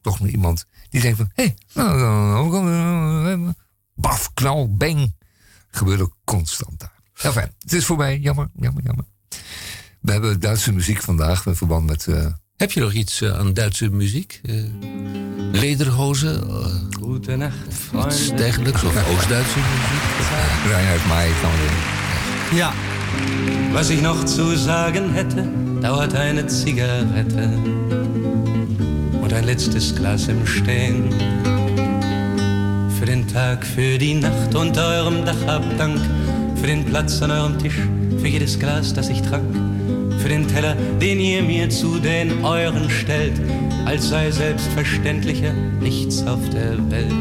Toch 0.01 0.19
nog 0.19 0.29
iemand 0.29 0.65
die 0.89 1.01
denkt 1.01 1.17
van. 1.17 1.29
Hé, 1.33 1.43
hey, 1.43 1.57
nou, 1.73 1.99
nou, 1.99 2.49
nou, 2.49 2.63
nou, 2.63 3.37
nou, 3.37 3.53
baf, 3.93 4.33
knal, 4.33 4.75
bang. 4.75 5.15
Gebeurde 5.71 6.11
constant 6.23 6.79
daar. 6.79 6.93
Fijn. 7.15 7.51
Het 7.59 7.73
is 7.73 7.85
voorbij. 7.85 8.19
Jammer, 8.19 8.47
jammer, 8.59 8.83
jammer. 8.83 9.05
We 10.01 10.11
hebben 10.11 10.39
Duitse 10.39 10.73
muziek 10.73 11.01
vandaag 11.01 11.45
in 11.45 11.55
verband 11.55 11.85
met. 11.85 12.07
eh, 12.07 12.25
Heb 12.57 12.71
je 12.71 12.79
nog 12.79 12.93
iets 12.93 13.21
eh, 13.21 13.37
aan 13.39 13.53
Duitse 13.53 13.89
muziek? 13.89 14.39
Eh, 14.43 14.53
lederhozen? 15.51 16.43
Gute 17.01 17.35
Nacht, 17.35 17.55
iets 17.67 17.75
Freunde. 17.87 18.33
dergelijks? 18.35 18.83
Of 18.83 19.07
Oost-Duitse 19.15 19.57
muziek? 19.59 20.03
Reinhard 20.71 21.05
May 21.07 21.29
kan 21.41 21.51
weer. 21.59 22.57
Ja, 22.57 22.73
Was 23.73 23.89
ich 23.89 24.01
noch 24.01 24.23
zu 24.25 24.55
sagen 24.57 25.13
hätte, 25.13 25.43
dauert 25.81 26.13
eine 26.13 26.45
Zigarette 26.47 27.49
und 29.21 29.33
ein 29.33 29.43
letztes 29.45 29.93
Glas 29.95 30.27
im 30.27 30.45
Stehen. 30.45 31.09
Für 32.97 33.05
den 33.05 33.25
Tag, 33.27 33.65
für 33.65 33.97
die 33.97 34.13
Nacht 34.19 34.55
unter 34.55 34.85
eurem 34.87 35.25
Dach 35.25 35.45
hab 35.47 35.77
Dank, 35.77 35.99
für 36.65 36.71
den 36.71 36.85
Platz 36.85 37.21
an 37.21 37.29
eurem 37.29 37.59
Tisch, 37.59 37.77
für 38.19 38.27
jedes 38.27 38.57
Glas, 38.57 38.91
das 38.91 39.09
ich 39.09 39.21
trank, 39.21 39.53
für 40.17 40.29
den 40.29 40.47
Teller, 40.47 40.75
den 40.99 41.19
ihr 41.19 41.43
mir 41.43 41.69
zu 41.69 41.99
den 41.99 42.43
euren 42.43 42.89
stellt, 42.89 43.39
als 43.85 44.09
sei 44.09 44.31
selbstverständlicher 44.31 45.53
nichts 45.79 46.25
auf 46.25 46.39
der 46.49 46.73
Welt. 46.89 47.13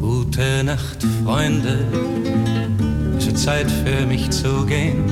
Gute 0.00 0.64
Nacht, 0.64 1.06
Freunde, 1.22 1.78
es 3.16 3.26
wird 3.26 3.38
Zeit 3.38 3.70
für 3.70 4.04
mich 4.04 4.30
zu 4.30 4.66
gehen. 4.66 5.04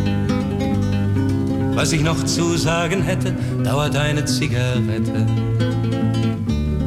Was 1.76 1.92
ich 1.92 2.02
noch 2.02 2.24
zu 2.24 2.56
sagen 2.56 3.02
hätte, 3.02 3.36
dauert 3.62 3.94
eine 3.94 4.24
Zigarette 4.24 5.28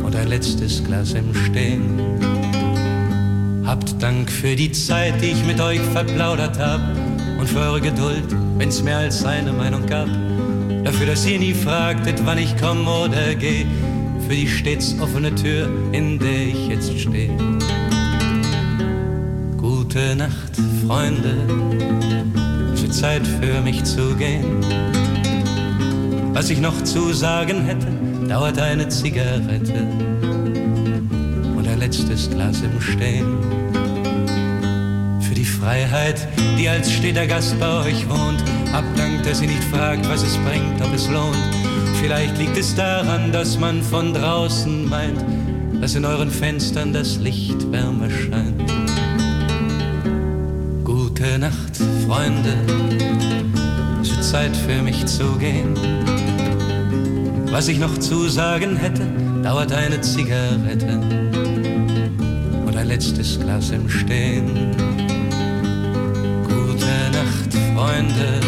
und 0.04 0.16
ein 0.18 0.28
letztes 0.28 0.84
Glas 0.84 1.14
im 1.14 1.34
Stehen. 1.34 2.29
Habt 3.66 4.02
Dank 4.02 4.32
für 4.32 4.56
die 4.56 4.72
Zeit, 4.72 5.22
die 5.22 5.28
ich 5.28 5.46
mit 5.46 5.60
euch 5.60 5.80
verplaudert 5.80 6.58
hab 6.60 6.82
und 7.40 7.48
für 7.48 7.60
eure 7.60 7.82
Geduld, 7.82 8.26
wenn's 8.58 8.82
mehr 8.82 8.98
als 8.98 9.24
eine 9.24 9.54
Meinung 9.54 9.86
gab. 9.86 10.08
Dafür, 10.84 11.08
dass 11.08 11.26
ihr 11.26 11.40
nie 11.40 11.54
fragtet, 11.54 12.22
wann 12.26 12.38
ich 12.38 12.56
komme 12.58 12.90
oder 12.90 13.36
geh, 13.36 13.66
für 14.28 14.36
die 14.36 14.48
stets 14.48 14.96
offene 15.02 15.34
Tür, 15.36 15.70
in 15.92 16.20
der 16.20 16.48
ich 16.48 16.68
jetzt 16.68 17.00
stehe. 17.00 17.32
Gute 19.58 20.16
Nacht, 20.16 20.56
Freunde. 20.86 21.36
Es 22.74 22.82
wird 22.82 22.94
Zeit 22.94 23.28
für 23.28 23.62
mich 23.62 23.84
zu 23.84 24.16
gehen. 24.16 24.46
Was 26.34 26.50
ich 26.50 26.60
noch 26.60 26.84
zu 26.84 27.14
sagen 27.14 27.66
hätte, 27.66 27.88
dauert 28.28 28.60
eine 28.60 28.88
Zigarette 28.88 29.88
letztes 31.90 32.30
Glas 32.30 32.62
im 32.62 32.80
Stehen. 32.80 33.26
Für 35.22 35.34
die 35.34 35.44
Freiheit, 35.44 36.28
die 36.56 36.70
als 36.70 36.92
steter 36.92 37.26
Gast 37.26 37.60
bei 37.60 37.84
euch 37.84 38.08
wohnt, 38.08 38.44
abdankt, 38.72 39.26
dass 39.26 39.42
ihr 39.42 39.48
nicht 39.48 39.64
fragt, 39.64 40.08
was 40.08 40.22
es 40.22 40.38
bringt, 40.38 40.80
ob 40.84 40.94
es 40.94 41.10
lohnt. 41.10 41.36
Vielleicht 42.00 42.38
liegt 42.38 42.56
es 42.58 42.76
daran, 42.76 43.32
dass 43.32 43.58
man 43.58 43.82
von 43.82 44.14
draußen 44.14 44.88
meint, 44.88 45.18
dass 45.82 45.96
in 45.96 46.06
euren 46.06 46.30
Fenstern 46.30 46.94
das 46.94 47.18
Licht 47.18 47.72
wärmer 47.72 48.12
scheint. 48.12 48.72
Gute 50.84 51.40
Nacht, 51.40 51.76
Freunde, 52.06 52.54
es 54.00 54.12
wird 54.12 54.24
Zeit 54.24 54.56
für 54.56 54.84
mich 54.84 55.08
zu 55.08 55.24
gehen. 55.40 55.74
Was 57.50 57.68
ich 57.68 57.80
noch 57.80 57.98
zu 57.98 58.30
sagen 58.30 58.76
hätte, 58.76 59.08
dauert 59.42 59.72
eine 59.74 60.00
Zigarette 60.02 61.49
letztes 62.90 63.40
Glas 63.40 63.70
im 63.70 63.88
Stehen. 63.88 64.72
Gute 66.44 66.88
Nacht, 67.14 67.54
Freunde, 67.76 68.40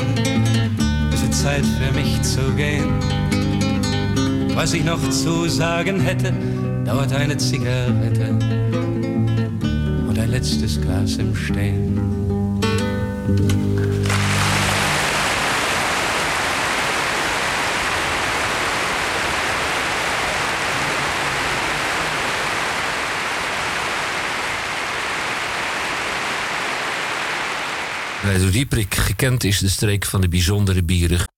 es 1.13 1.21
wird 1.21 1.33
Zeit 1.33 1.63
für 1.63 1.93
mich 1.93 2.19
zu 2.23 2.41
gehen. 2.55 2.89
Was 4.55 4.73
ich 4.73 4.83
noch 4.83 4.99
zu 5.11 5.47
sagen 5.47 5.99
hätte, 5.99 6.33
dauert 6.85 7.13
eine 7.13 7.37
Zigarette 7.37 8.31
und 10.09 10.17
ein 10.17 10.31
letztes 10.31 10.81
Glas 10.81 11.17
im 11.17 11.35
Stehen. 11.35 11.99
Radio 28.31 28.49
Dieprik 28.49 28.95
gekend 28.95 29.43
is 29.43 29.59
de 29.59 29.69
streek 29.69 30.05
van 30.05 30.21
de 30.21 30.27
bijzondere 30.27 30.83
bieren. 30.83 31.30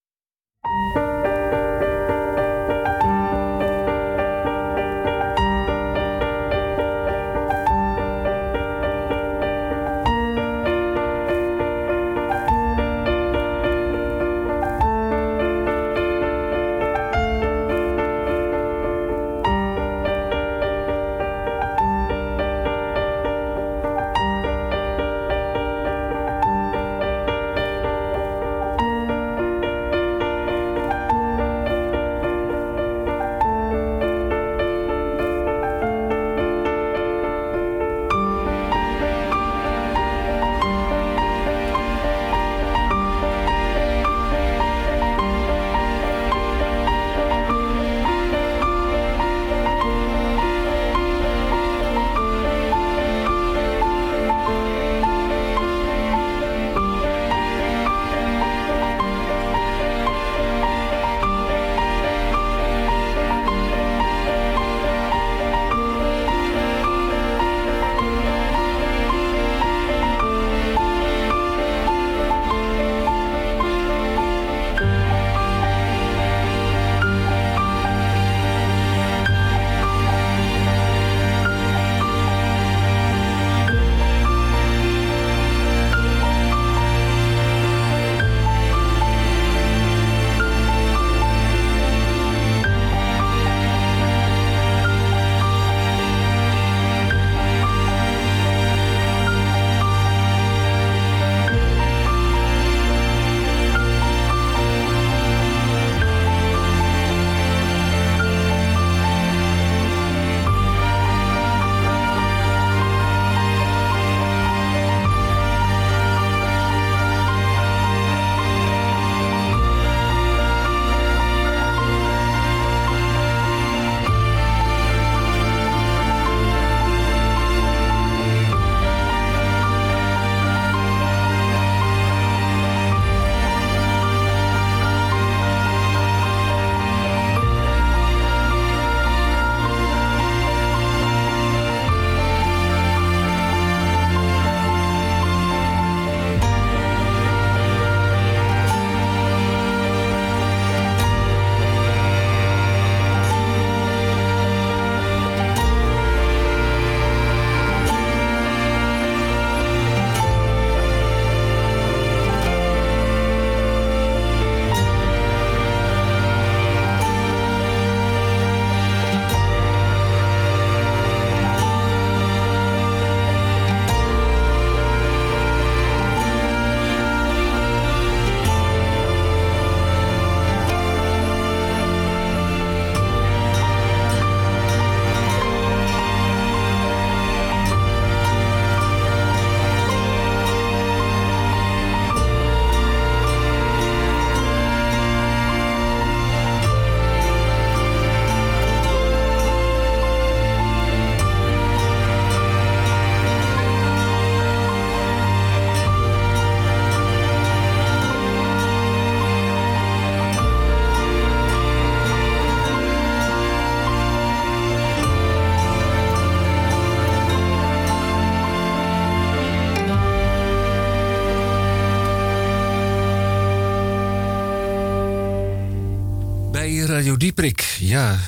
Bij 226.83 226.95
Radio 226.95 227.17
Dieprik, 227.17 227.61
ja. 227.79 228.19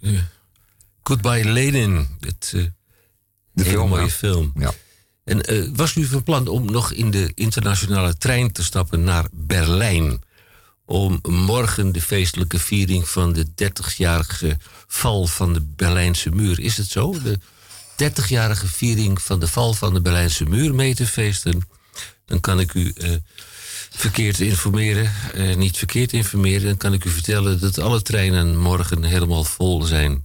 eh, 0.00 0.20
Goodbye 1.02 1.44
Lenin. 1.44 2.08
Het, 2.20 2.52
eh, 2.54 2.62
De 3.52 3.64
film, 3.64 3.88
mooie 3.88 4.02
ja. 4.02 4.08
film. 4.08 4.52
Ja. 4.58 4.72
En 5.24 5.42
eh, 5.42 5.68
was 5.74 5.94
u 5.94 6.04
van 6.04 6.22
plan 6.22 6.48
om 6.48 6.64
nog 6.64 6.92
in 6.92 7.10
de 7.10 7.32
internationale 7.34 8.16
trein 8.16 8.52
te 8.52 8.64
stappen 8.64 9.04
naar 9.04 9.26
Berlijn? 9.32 10.22
Om 10.84 11.18
morgen 11.22 11.92
de 11.92 12.00
feestelijke 12.00 12.58
viering 12.58 13.08
van 13.08 13.32
de 13.32 13.46
30-jarige 13.46 14.58
val 14.86 15.26
van 15.26 15.52
de 15.52 15.60
Berlijnse 15.60 16.30
muur. 16.30 16.60
Is 16.60 16.76
het 16.76 16.88
zo? 16.88 17.16
De 17.22 17.38
30-jarige 18.10 18.66
viering 18.66 19.22
van 19.22 19.40
de 19.40 19.48
val 19.48 19.74
van 19.74 19.94
de 19.94 20.00
Berlijnse 20.00 20.44
muur 20.44 20.74
mee 20.74 20.94
te 20.94 21.06
feesten? 21.06 21.68
Dan 22.26 22.40
kan 22.40 22.60
ik 22.60 22.74
u 22.74 22.92
eh, 22.96 23.10
verkeerd 23.96 24.40
informeren. 24.40 25.12
eh, 25.34 25.56
niet 25.56 25.76
verkeerd 25.76 26.12
informeren. 26.12 26.66
Dan 26.66 26.76
kan 26.76 26.92
ik 26.92 27.04
u 27.04 27.10
vertellen 27.10 27.60
dat 27.60 27.78
alle 27.78 28.02
treinen 28.02 28.56
morgen 28.58 29.02
helemaal 29.04 29.44
vol 29.44 29.82
zijn. 29.82 30.24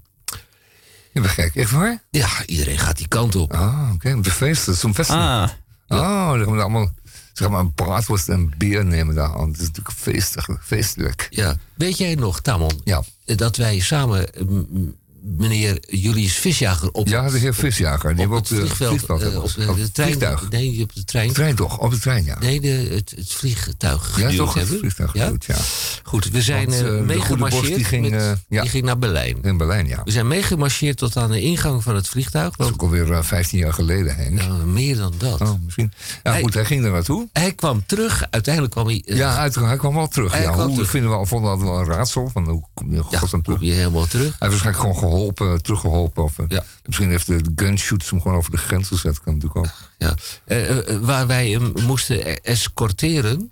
Je 1.14 1.22
bent 1.22 1.34
gek, 1.34 1.56
echt 1.56 1.72
waar? 1.72 2.04
Ja, 2.12 2.28
iedereen 2.46 2.78
gaat 2.80 2.98
die 2.98 3.08
kant 3.08 3.36
op. 3.36 3.54
Ah, 3.54 3.90
oké, 3.94 4.14
om 4.14 4.22
te 4.22 4.32
feesten, 4.32 4.76
zo'n 4.76 4.94
festival. 4.96 5.22
Ah, 5.22 5.50
Oh, 5.88 6.30
dan 6.32 6.44
gaan 6.44 6.56
we 6.56 6.62
allemaal 6.62 6.92
zeg 7.34 7.50
maar, 7.50 7.60
een 7.60 7.74
braadworst 7.74 8.30
en 8.30 8.54
bier 8.58 8.86
nemen 8.86 9.16
daar 9.16 9.36
aan. 9.36 9.48
Het 9.48 9.60
is 9.60 9.68
natuurlijk 9.68 9.96
feestig, 9.98 10.48
feestelijk. 10.62 11.28
Ja. 11.30 11.58
Weet 11.76 11.98
jij 11.98 12.16
nog, 12.16 12.42
Tamon, 12.42 12.82
Ja. 12.84 13.04
dat 13.26 13.56
wij 13.58 13.80
samen 13.80 14.34
eh, 14.34 14.42
m- 14.44 14.68
m- 14.70 14.96
meneer 15.24 15.78
Julius 15.88 16.34
Visjager 16.34 16.92
op, 16.92 17.08
Ja, 17.08 17.30
de 17.30 17.38
heer 17.38 17.54
Visjager, 17.54 18.16
die 18.16 18.26
op 18.26 18.32
het 18.32 18.48
vliegveld, 18.48 19.10
op 19.10 19.20
de, 19.20 19.42
op 19.42 19.54
de 19.76 19.82
het 19.82 19.94
trein, 19.94 20.10
vliegtuig. 20.10 20.50
nee, 20.50 20.82
op 20.82 20.94
de 20.94 21.04
trein, 21.06 21.28
De 21.28 21.34
trein 21.34 21.56
toch, 21.56 21.78
op 21.80 21.92
de 21.92 22.00
trein, 22.00 22.26
ja. 22.26 22.40
nee, 22.40 22.60
de, 22.62 22.68
het, 22.68 23.14
het 23.16 23.32
vliegtuig 23.32 24.20
ja, 24.20 24.30
toch, 24.38 24.54
het 24.54 24.68
vliegtuig 24.68 25.14
Ja? 25.14 25.26
geduwd, 25.26 25.46
ja. 25.46 25.56
Goed, 26.04 26.30
we 26.32 26.42
zijn 26.42 26.70
Want, 26.70 26.82
Borst, 26.84 27.04
meegemarcheerd. 27.06 27.76
die 27.76 27.84
ging, 27.84 28.10
met- 28.10 28.22
eh, 28.22 28.32
ja. 28.50 28.62
die 28.62 28.70
ging 28.70 28.84
naar 28.86 28.98
Berlijn. 29.00 29.38
In 29.42 29.58
Berlijn, 29.58 29.88
ja. 29.88 30.02
We 30.04 30.12
zijn 30.12 30.28
meegemarcheerd 30.28 30.98
tot 30.98 31.18
aan 31.18 31.32
de 31.32 31.42
ingang 31.42 31.84
van 31.84 31.96
het 31.96 32.08
vliegtuig. 32.08 32.56
Dat 32.56 32.68
is 32.68 32.74
ook 32.74 32.82
alweer 32.82 33.12
eh, 33.12 33.24
15 33.24 33.60
jaar 33.60 33.74
geleden, 33.74 34.16
Henk. 34.16 34.34
nou, 34.34 34.66
meer 34.66 34.96
dan 34.98 35.14
dat. 35.18 35.42
Oh, 35.42 35.54
misschien. 35.66 35.92
Ja, 36.24 36.32
Hij- 36.32 36.42
goed, 36.42 36.54
hij 36.54 36.66
ging 36.66 36.84
er 36.86 36.92
naartoe. 36.92 37.28
Hij 37.34 37.54
kwam 37.54 37.84
terug, 37.86 38.28
uiteindelijk 38.30 38.74
kwam 38.74 38.86
hij... 38.86 39.02
Ja, 39.06 39.38
uiteraard, 39.38 39.70
hij 39.70 39.78
kwam 39.80 39.94
wel 39.96 40.08
terug. 40.08 40.32
Hij 40.32 40.42
ja, 40.42 40.52
kwam 40.52 40.66
hoe 40.66 40.74
terug. 40.74 40.90
vinden 40.90 41.10
we 41.10 41.16
al, 41.16 41.26
vonden 41.26 41.58
we 41.58 41.64
wel 41.64 41.80
een 41.80 41.86
raadsel. 41.86 42.30
Van, 42.34 42.50
hoe 42.50 42.64
kom 42.74 42.90
je 42.92 42.96
in 42.98 43.04
ja, 43.10 43.18
godsnaam 43.18 43.42
terug? 43.42 43.60
kom 43.60 43.68
je 43.68 43.74
helemaal 43.74 44.06
terug. 44.08 44.36
Hij 44.40 44.50
waarschijnlijk 44.50 44.84
gewoon 44.84 44.96
geholpen, 45.10 45.62
teruggeholpen. 45.62 46.24
Of, 46.24 46.40
eh, 46.40 46.46
Ja. 46.48 46.64
Misschien 46.86 47.10
heeft 47.10 47.28
de 47.28 47.52
gunshoots 47.56 48.10
hem 48.10 48.22
gewoon 48.22 48.38
over 48.38 48.52
de 48.52 48.58
grens 48.58 48.88
gezet. 48.88 49.22
Kan 49.22 49.34
natuurlijk 49.34 49.66
ook. 49.66 49.74
Ja. 49.98 50.16
Eh, 50.46 50.78
eh, 50.78 51.02
waar 51.02 51.28
wij 51.28 51.50
hem 51.50 51.72
moesten 51.82 52.30
e- 52.30 52.34
escorteren 52.42 53.52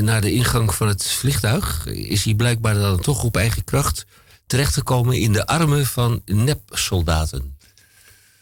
naar 0.00 0.20
de 0.20 0.32
ingang 0.32 0.74
van 0.74 0.88
het 0.88 1.06
vliegtuig, 1.06 1.86
is 1.86 2.24
hij 2.24 2.34
blijkbaar 2.34 2.74
dan 2.74 3.00
toch 3.00 3.24
op 3.24 3.36
eigen 3.36 3.64
kracht 3.64 4.04
terechtgekomen 4.46 5.18
in 5.20 5.32
de 5.32 5.46
armen 5.46 5.86
van 5.86 6.22
nepsoldaten. 6.24 7.56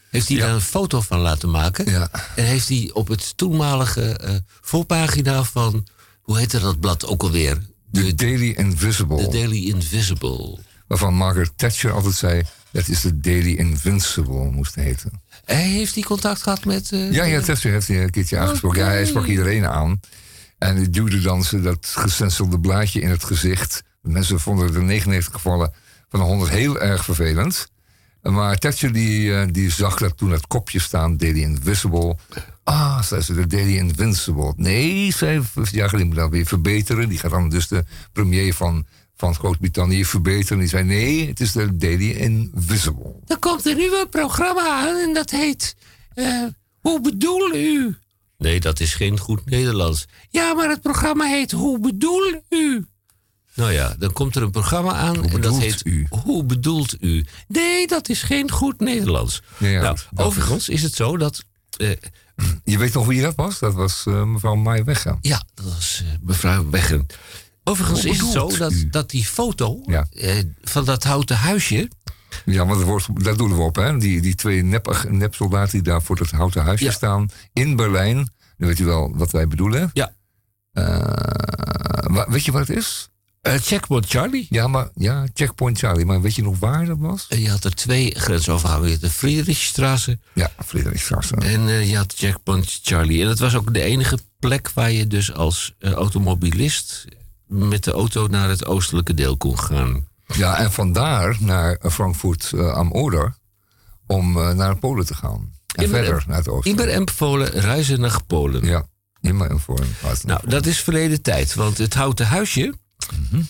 Heeft 0.09 0.27
hij 0.27 0.37
Ja. 0.37 0.45
daar 0.45 0.53
een 0.55 0.61
foto 0.61 1.01
van 1.01 1.19
laten 1.19 1.49
maken? 1.49 1.91
Ja. 1.91 2.09
En 2.35 2.43
heeft 2.45 2.69
hij 2.69 2.89
op 2.93 3.07
het 3.07 3.37
toenmalige 3.37 4.41
voorpagina 4.61 5.43
van, 5.43 5.87
hoe 6.21 6.37
heette 6.37 6.59
dat 6.59 6.79
blad 6.79 7.05
ook 7.05 7.21
alweer? 7.23 7.61
De, 7.91 8.15
Daily 8.15 8.49
Invisible. 8.49 9.17
de 9.17 9.27
Daily 9.27 9.65
Invisible. 9.67 10.57
Waarvan 10.91 11.13
Margaret 11.13 11.51
Thatcher 11.55 11.91
altijd 11.91 12.13
zei... 12.13 12.41
dat 12.71 12.87
is 12.87 13.01
de 13.01 13.19
Daily 13.19 13.53
Invincible 13.53 14.51
moest 14.51 14.75
heten. 14.75 15.21
Hij 15.45 15.67
heeft 15.67 15.93
hij 15.93 16.03
contact 16.03 16.41
gehad 16.41 16.65
met... 16.65 16.91
eh, 16.91 17.11
Ja, 17.11 17.23
ja, 17.23 17.41
Thatcher 17.41 17.71
heeft 17.71 17.87
hij 17.87 18.03
een 18.03 18.09
keertje 18.09 18.37
aangesproken. 18.37 18.79
Ja, 18.79 18.87
hij 18.87 19.05
sprak 19.05 19.25
iedereen 19.25 19.65
aan. 19.67 19.99
En 20.57 20.75
hij 20.75 20.89
duwde 20.89 21.21
dan 21.21 21.43
ze 21.43 21.61
dat 21.61 21.91
gestencelde 21.95 22.59
blaadje 22.59 23.01
in 23.01 23.09
het 23.09 23.23
gezicht. 23.23 23.83
Mensen 24.01 24.39
vonden 24.39 24.73
de 24.73 24.81
99 24.81 25.33
gevallen 25.33 25.73
van 26.09 26.19
de 26.19 26.25
100 26.25 26.51
heel 26.51 26.79
erg 26.81 27.03
vervelend. 27.03 27.67
Maar 28.21 28.57
Thatcher 28.57 28.93
die, 28.93 29.35
eh, 29.35 29.47
die 29.51 29.71
zag 29.71 29.97
dat 29.97 30.17
toen 30.17 30.31
het 30.31 30.47
kopje 30.47 30.79
staan, 30.79 31.17
Daily 31.17 31.41
Invisible. 31.41 32.17
Ah, 32.63 33.01
zei 33.01 33.21
ze, 33.21 33.33
de 33.33 33.47
Daily 33.47 33.77
Invincible. 33.77 34.53
Nee, 34.55 35.13
zei 35.13 35.41
ja, 35.71 35.87
die 35.87 36.05
moet 36.05 36.15
dat 36.15 36.29
weer 36.29 36.45
verbeteren. 36.45 37.09
Die 37.09 37.17
gaat 37.19 37.31
dan 37.31 37.49
dus 37.49 37.67
de 37.67 37.83
premier 38.13 38.53
van, 38.53 38.85
van 39.21 39.35
Groot-Brittannië 39.35 40.05
verbeteren. 40.05 40.59
Die 40.59 40.67
zei, 40.67 40.83
nee, 40.83 41.27
het 41.27 41.39
is 41.39 41.51
de 41.51 41.77
Daily 41.77 42.09
Invisible. 42.11 43.15
Er 43.27 43.37
komt 43.39 43.65
een 43.65 43.77
nieuwe 43.77 44.07
programma 44.09 44.69
aan 44.69 44.95
en 44.95 45.13
dat 45.13 45.29
heet. 45.29 45.75
eh, 46.13 46.43
hoe 46.79 47.01
bedoel 47.01 47.55
u? 47.55 47.95
Nee, 48.37 48.59
dat 48.59 48.79
is 48.79 48.93
geen 48.93 49.19
goed 49.19 49.45
Nederlands. 49.49 50.05
Ja, 50.29 50.53
maar 50.53 50.69
het 50.69 50.81
programma 50.81 51.25
heet 51.25 51.51
Hoe 51.51 51.79
bedoel 51.79 52.41
u? 52.49 52.85
Nou 53.55 53.71
ja, 53.71 53.95
dan 53.99 54.13
komt 54.13 54.35
er 54.35 54.41
een 54.41 54.51
programma 54.51 54.91
aan 54.93 55.15
en 55.15 55.21
dat 55.21 55.31
bedoelt 55.31 55.61
heet 55.61 55.81
u? 55.85 56.05
Hoe 56.09 56.43
bedoelt 56.43 56.95
u? 56.99 57.25
Nee, 57.47 57.87
dat 57.87 58.09
is 58.09 58.21
geen 58.23 58.51
goed 58.51 58.79
Nederlands. 58.79 59.41
Ja, 59.57 59.67
ja, 59.67 59.81
nou, 59.81 59.97
overigens 60.15 60.69
is 60.69 60.81
het 60.83 60.95
zo 60.95 61.17
dat. 61.17 61.43
eh, 61.77 61.89
Je 62.63 62.77
weet 62.77 62.93
nog 62.93 63.05
wie 63.05 63.21
dat 63.21 63.35
was? 63.35 63.59
Dat 63.59 63.73
was 63.73 64.03
eh, 64.07 64.23
mevrouw 64.23 64.55
Mai 64.55 64.83
Weggaan. 64.83 65.17
ja, 65.21 65.43
dat 65.53 65.65
was 65.65 66.03
mevrouw 66.21 66.69
Weggen. 66.69 67.05
Overigens 67.63 68.05
is 68.05 68.19
het 68.19 68.31
zo 68.31 68.57
dat, 68.57 68.73
dat 68.91 69.09
die 69.09 69.25
foto 69.25 69.81
Ja. 69.85 70.07
eh, 70.11 70.35
van 70.61 70.85
dat 70.85 71.03
houten 71.03 71.35
huisje. 71.37 71.89
Ja, 72.45 72.65
want 72.65 72.79
dat, 72.79 72.87
wordt, 72.87 73.23
dat 73.23 73.37
doen 73.37 73.55
we 73.55 73.61
op, 73.61 73.75
hè? 73.75 73.97
Die, 73.97 74.21
die 74.21 74.35
twee 74.35 74.63
nep, 74.63 75.05
nepsoldaten 75.09 75.71
die 75.71 75.81
daar 75.81 76.01
voor 76.01 76.15
dat 76.15 76.29
houten 76.29 76.63
huisje 76.63 76.85
Ja. 76.85 76.91
staan 76.91 77.29
in 77.53 77.75
Berlijn. 77.75 78.15
Dan 78.57 78.67
weet 78.67 78.79
u 78.79 78.85
wel 78.85 79.11
wat 79.15 79.31
wij 79.31 79.47
bedoelen. 79.47 79.89
Ja. 79.93 80.13
Eh, 80.71 82.23
weet 82.27 82.45
je 82.45 82.51
wat 82.51 82.67
het 82.67 82.77
is? 82.77 83.09
eh 83.41 83.53
Checkpoint 83.53 84.05
Charlie. 84.07 84.47
Ja, 84.49 84.67
maar 84.67 84.89
ja, 84.95 85.25
Checkpoint 85.33 85.77
Charlie. 85.77 86.05
Maar 86.05 86.21
weet 86.21 86.35
je 86.35 86.41
nog 86.43 86.59
waar 86.59 86.85
dat 86.85 86.97
was? 86.99 87.25
Je 87.29 87.49
had 87.49 87.63
er 87.63 87.75
twee 87.75 88.15
grensovergangen. 88.19 88.99
De 88.99 89.09
Friedrichstraße 89.09 90.19
Ja, 90.33 90.51
Friedrichstraße. 90.65 91.35
en 91.35 91.61
je 91.87 91.97
had 91.97 92.13
Checkpoint 92.17 92.79
Charlie. 92.81 93.21
En 93.21 93.27
dat 93.27 93.39
was 93.39 93.55
ook 93.55 93.73
de 93.73 93.81
enige 93.81 94.17
plek 94.39 94.71
waar 94.73 94.91
je 94.91 95.07
dus 95.07 95.33
als 95.33 95.75
automobilist 95.79 97.05
met 97.51 97.83
de 97.83 97.91
auto 97.91 98.27
naar 98.27 98.49
het 98.49 98.65
oostelijke 98.65 99.13
deel 99.13 99.37
kon 99.37 99.59
gaan. 99.59 100.07
Ja, 100.25 100.57
en 100.57 100.71
vandaar 100.71 101.37
naar 101.39 101.79
Frankfurt 101.91 102.51
eh, 102.53 102.73
am 102.73 102.91
Oder 102.91 103.35
om 104.07 104.37
eh, 104.37 104.53
naar 104.53 104.77
Polen 104.77 105.05
te 105.05 105.15
gaan. 105.15 105.53
En 105.75 105.83
Immer- 105.83 106.03
verder 106.03 106.23
naar 106.27 106.37
het 106.37 106.49
oosten. 106.49 106.71
Immer 106.71 106.89
en 106.89 107.03
Polen 107.17 107.49
reizen 107.49 107.99
naar 107.99 108.23
Polen. 108.27 108.65
Ja, 108.65 108.85
immer 109.21 109.49
en 109.49 109.59
voor. 109.59 109.79
Nou, 110.23 110.49
dat 110.49 110.65
is 110.65 110.79
verleden 110.79 111.21
tijd. 111.21 111.53
Want 111.53 111.77
het 111.77 111.93
houten 111.93 112.27
huisje 112.27 112.73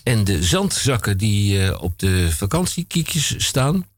en 0.04 0.24
de 0.24 0.44
zandzakken 0.44 1.18
die 1.18 1.66
eh, 1.66 1.82
op 1.82 2.00
de 2.00 2.32
vakantiekiekjes 2.32 3.46
staan... 3.46 3.90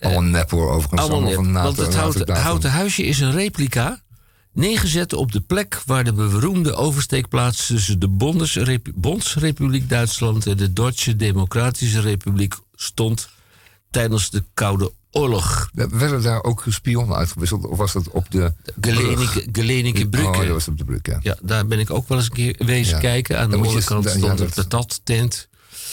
Allemaal 0.00 0.22
nep 0.22 0.50
hoor, 0.50 0.70
overigens. 0.70 1.00
Allemaal 1.00 1.52
Want 1.52 1.76
het 1.76 2.38
houten 2.38 2.70
huisje 2.70 3.02
is 3.02 3.20
een 3.20 3.32
replica. 3.32 4.00
Neergezet 4.60 5.12
op 5.12 5.32
de 5.32 5.40
plek 5.40 5.82
waar 5.86 6.04
de 6.04 6.12
beroemde 6.12 6.74
oversteekplaats 6.74 7.66
tussen 7.66 7.98
de 7.98 8.08
Bondesrep- 8.08 8.90
Bondsrepubliek 8.94 9.88
Duitsland 9.88 10.46
en 10.46 10.56
de 10.56 10.72
Duitse 10.72 11.16
Democratische 11.16 12.00
Republiek 12.00 12.54
stond 12.74 13.28
tijdens 13.90 14.30
de 14.30 14.44
Koude 14.54 14.92
Oorlog. 15.10 15.70
Werden 15.72 16.22
daar 16.22 16.42
ook 16.42 16.64
spionnen 16.68 17.16
uitgewisseld? 17.16 17.66
Of 17.66 17.78
was 17.78 17.92
dat 17.92 18.08
op 18.10 18.30
de... 18.30 18.52
Gelenike, 18.80 19.48
Gelenike 19.52 20.06
Oh, 20.26 20.36
dat 20.38 20.46
was 20.48 20.68
op 20.68 20.78
de 20.78 20.84
brug, 20.84 21.00
ja. 21.02 21.18
Ja, 21.22 21.36
daar 21.42 21.66
ben 21.66 21.78
ik 21.78 21.90
ook 21.90 22.08
wel 22.08 22.18
eens 22.18 22.26
een 22.26 22.32
keer 22.32 22.56
wezen 22.66 22.94
Ja. 22.94 23.00
kijken. 23.00 23.38
Aan 23.38 23.44
de 23.44 23.50
Dan 23.50 23.60
je- 23.60 23.66
onderkant 23.68 24.04
ja, 24.04 24.10
stond 24.10 24.38
dat- 24.38 24.40
een 24.40 24.54
patattent. 24.54 25.48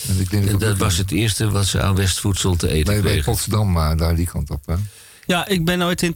En 0.07 0.19
ik 0.19 0.29
denk 0.29 0.45
En 0.47 0.53
ook 0.53 0.59
dat 0.59 0.77
was 0.77 0.97
het 0.97 1.11
eerste 1.11 1.49
wat 1.51 1.65
ze 1.65 1.81
aan 1.81 1.95
Westvoedsel 1.95 2.55
te 2.55 2.69
eten 2.69 2.93
Bij, 2.93 3.01
bij. 3.01 3.21
Potsdam, 3.21 3.71
maar 3.71 3.97
daar 3.97 4.15
die 4.15 4.27
kant 4.27 4.49
op. 4.49 4.65
Hè? 4.65 4.75
Ja, 5.25 5.47
ik 5.47 5.65
ben 5.65 5.81
ooit 5.81 6.01
in 6.01 6.13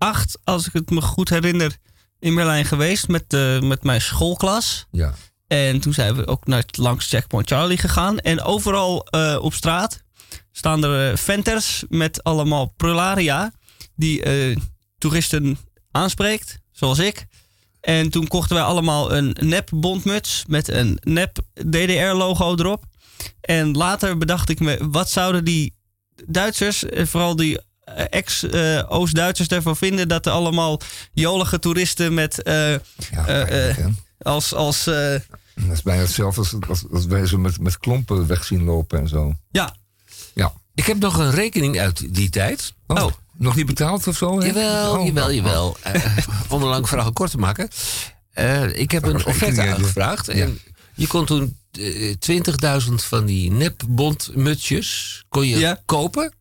2008, 0.00 0.38
als 0.44 0.66
ik 0.66 0.72
het 0.72 0.90
me 0.90 1.00
goed 1.00 1.28
herinner, 1.28 1.76
in 2.18 2.34
Berlijn 2.34 2.64
geweest 2.64 3.08
met, 3.08 3.32
eh, 3.32 3.60
met 3.60 3.82
mijn 3.82 4.00
schoolklas. 4.00 4.86
Ja. 4.90 5.14
En 5.46 5.80
toen 5.80 5.92
zijn 5.92 6.14
we 6.14 6.26
ook 6.26 6.46
naar 6.46 6.64
langs 6.70 7.08
Checkpoint 7.08 7.48
Charlie 7.48 7.78
gegaan. 7.78 8.18
En 8.18 8.42
overal 8.42 9.06
eh, 9.06 9.38
op 9.40 9.52
straat 9.52 10.02
staan 10.52 10.84
er 10.84 11.10
eh, 11.10 11.16
venters 11.16 11.84
met 11.88 12.22
allemaal 12.22 12.72
prularia 12.76 13.52
die 13.94 14.22
toeristen 14.98 15.58
aanspreekt, 15.90 16.58
zoals 16.72 16.98
ik. 16.98 17.26
En 17.80 18.10
toen 18.10 18.28
kochten 18.28 18.56
wij 18.56 18.64
allemaal 18.64 19.12
een 19.12 19.36
nep 19.40 19.70
bondmuts 19.74 20.44
met 20.46 20.68
een 20.68 20.98
nep 21.02 21.38
DDR-logo 21.54 22.54
erop. 22.56 22.84
En 23.40 23.72
later 23.72 24.18
bedacht 24.18 24.48
ik 24.48 24.60
me, 24.60 24.88
wat 24.90 25.10
zouden 25.10 25.44
die 25.44 25.74
Duitsers, 26.26 26.84
en 26.84 27.08
vooral 27.08 27.36
die 27.36 27.58
ex-Oost-Duitsers 27.94 29.48
ervan 29.48 29.76
vinden 29.76 30.08
dat 30.08 30.26
er 30.26 30.32
allemaal 30.32 30.80
jolige 31.12 31.58
toeristen 31.58 32.14
met 32.14 32.42
eh, 32.42 32.70
Ja, 32.72 32.78
eh, 33.10 33.24
pijnlijk, 33.24 33.76
hè? 33.76 33.86
als, 34.22 34.54
als 34.54 34.86
eh, 34.86 34.94
Dat 35.54 35.72
is 35.72 35.82
bijna 35.82 36.02
hetzelfde 36.02 36.40
als, 36.40 36.54
als, 36.68 36.84
als 36.92 37.06
wij 37.06 37.26
ze 37.26 37.38
met, 37.38 37.60
met 37.60 37.78
klompen 37.78 38.26
weg 38.26 38.44
zien 38.44 38.64
lopen 38.64 38.98
en 39.00 39.08
zo. 39.08 39.34
ja, 39.50 39.74
Ja. 40.34 40.52
Ik 40.74 40.86
heb 40.86 40.98
nog 40.98 41.18
een 41.18 41.30
rekening 41.30 41.78
uit 41.78 42.14
die 42.14 42.30
tijd. 42.30 42.72
Oh, 42.86 43.06
nog 43.36 43.56
niet 43.56 43.66
betaald 43.66 44.06
of 44.06 44.16
zo? 44.16 44.40
hè? 44.40 44.46
Jawel, 44.46 44.98
Oh, 44.98 45.06
jawel, 45.06 45.26
oh, 45.28 45.34
jawel. 45.34 45.76
Eh, 45.82 46.16
om 46.48 46.62
een 46.62 46.68
lang 46.68 46.88
verhaal 46.88 47.12
kort 47.12 47.30
te 47.30 47.38
maken. 47.38 47.68
Eh, 48.32 48.78
ik 48.78 48.90
heb 48.90 49.02
een 49.04 49.24
offerte 49.26 49.62
ja. 49.62 49.72
aangevraagd. 49.72 50.28
En. 50.28 50.58
Je 50.94 51.06
kon 51.06 51.24
toen 51.26 51.56
eh, 51.72 52.14
20.000 52.88 52.94
van 52.94 53.24
die 53.26 53.50
nepbondmutsjes 53.50 55.22
kon 55.28 55.46
je 55.48 55.58
Ja. 55.58 55.80
kopen. 55.84 56.32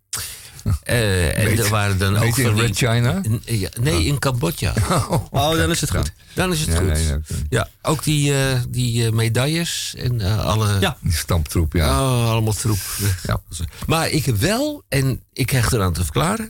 Eh, 0.84 1.38
en 1.38 1.57
er 1.57 1.70
waren 1.70 1.97
dan 1.97 2.17
ook 2.17 2.38
in 2.38 2.55
Red 2.57 2.76
China? 2.78 3.22
ja, 3.45 3.70
nee, 3.82 4.05
in 4.05 4.20
Cambodja. 4.20 4.74
Oh, 5.32 5.51
dan 5.57 5.70
is 5.70 5.82
het 5.82 5.89
goed. 5.95 6.11
Dan 6.34 6.51
is 6.51 6.59
het 6.59 6.70
Ja, 6.70 6.76
goed. 6.76 6.86
nee. 6.88 7.20
Ja, 7.49 7.67
ook 7.82 8.03
die, 8.03 8.36
eh, 8.36 8.59
die 8.70 9.05
eh, 9.05 9.11
medailles 9.11 9.93
en 9.97 10.22
eh, 10.22 10.45
alle... 10.45 10.78
Ja. 10.80 10.97
Die 11.01 11.13
stamptroep, 11.13 11.74
ja. 11.74 12.01
Oh, 12.01 12.30
allemaal 12.30 12.53
troep. 12.53 12.80
Ja. 13.24 13.41
Maar 13.88 14.09
ik 14.09 14.26
heb 14.26 14.38
wel, 14.38 14.84
en 14.89 15.22
ik 15.34 15.45
krijg 15.45 15.72
eraan 15.72 15.93
te 15.93 16.03
verklaren... 16.03 16.49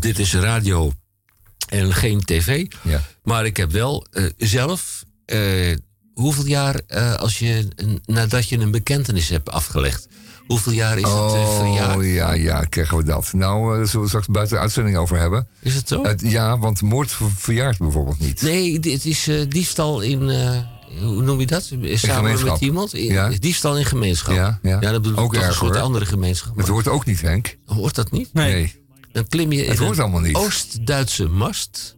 dit 0.00 0.18
is 0.18 0.34
radio 0.34 0.92
en 1.68 1.92
geen 1.94 2.24
tv... 2.24 2.66
Ja. 2.82 3.02
maar 3.22 3.44
ik 3.46 3.56
heb 3.56 3.70
wel 3.72 4.06
eh, 4.12 4.24
zelf... 4.36 5.04
eh, 5.24 5.76
hoeveel 6.14 6.46
jaar, 6.46 6.80
eh, 6.86 7.14
als 7.14 7.38
je, 7.38 7.68
nadat 8.04 8.48
je 8.48 8.58
een 8.58 8.70
bekentenis 8.70 9.28
hebt 9.28 9.50
afgelegd... 9.50 10.08
hoeveel 10.46 10.72
jaar 10.72 10.96
is 10.98 11.02
het 11.02 11.12
eh, 11.34 11.56
verjaard? 11.58 11.96
Oh, 11.96 12.12
ja, 12.12 12.32
ja, 12.32 12.60
krijgen 12.60 12.96
we 12.96 13.04
dat. 13.04 13.32
Nou, 13.32 13.70
eh, 13.72 13.76
daar 13.76 13.86
zullen 13.86 14.02
we 14.02 14.08
straks 14.08 14.26
buiten 14.26 14.56
de 14.56 14.62
uitzending 14.62 14.96
over 14.96 15.18
hebben. 15.18 15.48
Is 15.60 15.74
het 15.74 15.88
zo? 15.88 16.02
Het- 16.04 16.20
ja, 16.24 16.58
want 16.58 16.82
moord 16.82 17.10
ver- 17.12 17.30
verjaart 17.36 17.78
bijvoorbeeld 17.78 18.18
niet. 18.18 18.42
Nee, 18.42 18.80
dit 18.80 19.04
is 19.04 19.28
eh, 19.28 19.40
diefstal 19.48 20.00
in... 20.00 20.30
eh, 20.30 20.58
hoe 21.02 21.22
noem 21.22 21.40
je 21.40 21.46
dat? 21.46 21.72
Samen 21.94 22.44
met 22.44 22.60
iemand? 22.60 22.94
In- 22.94 23.04
Ja. 23.12 23.28
Diefstal 23.28 23.76
in 23.78 23.84
gemeenschap. 23.84 24.34
Ja, 24.34 24.58
ja. 24.62 24.78
dat 24.80 24.92
bedoel 25.02 25.12
ik 25.12 25.18
Ook 25.18 25.32
toch 25.32 25.42
een 25.42 25.48
erg, 25.48 25.56
soort 25.56 25.74
hoor. 25.74 25.82
andere 25.84 26.06
gemeenschap. 26.06 26.56
Het 26.56 26.68
hoort 26.68 26.88
ook 26.88 27.04
niet, 27.04 27.20
Henk. 27.20 27.56
Hoort 27.66 27.94
dat 27.94 28.10
niet? 28.10 28.28
Nee. 28.32 28.52
Nee. 28.52 28.74
Dan 29.12 29.26
klim 29.28 29.52
je 29.52 29.62
in 29.64 29.70
Het 29.70 29.78
hoort 29.78 29.96
een 29.96 30.02
allemaal 30.02 30.20
niet. 30.20 30.34
Oost-Duitse 30.36 31.28
mast. 31.28 31.96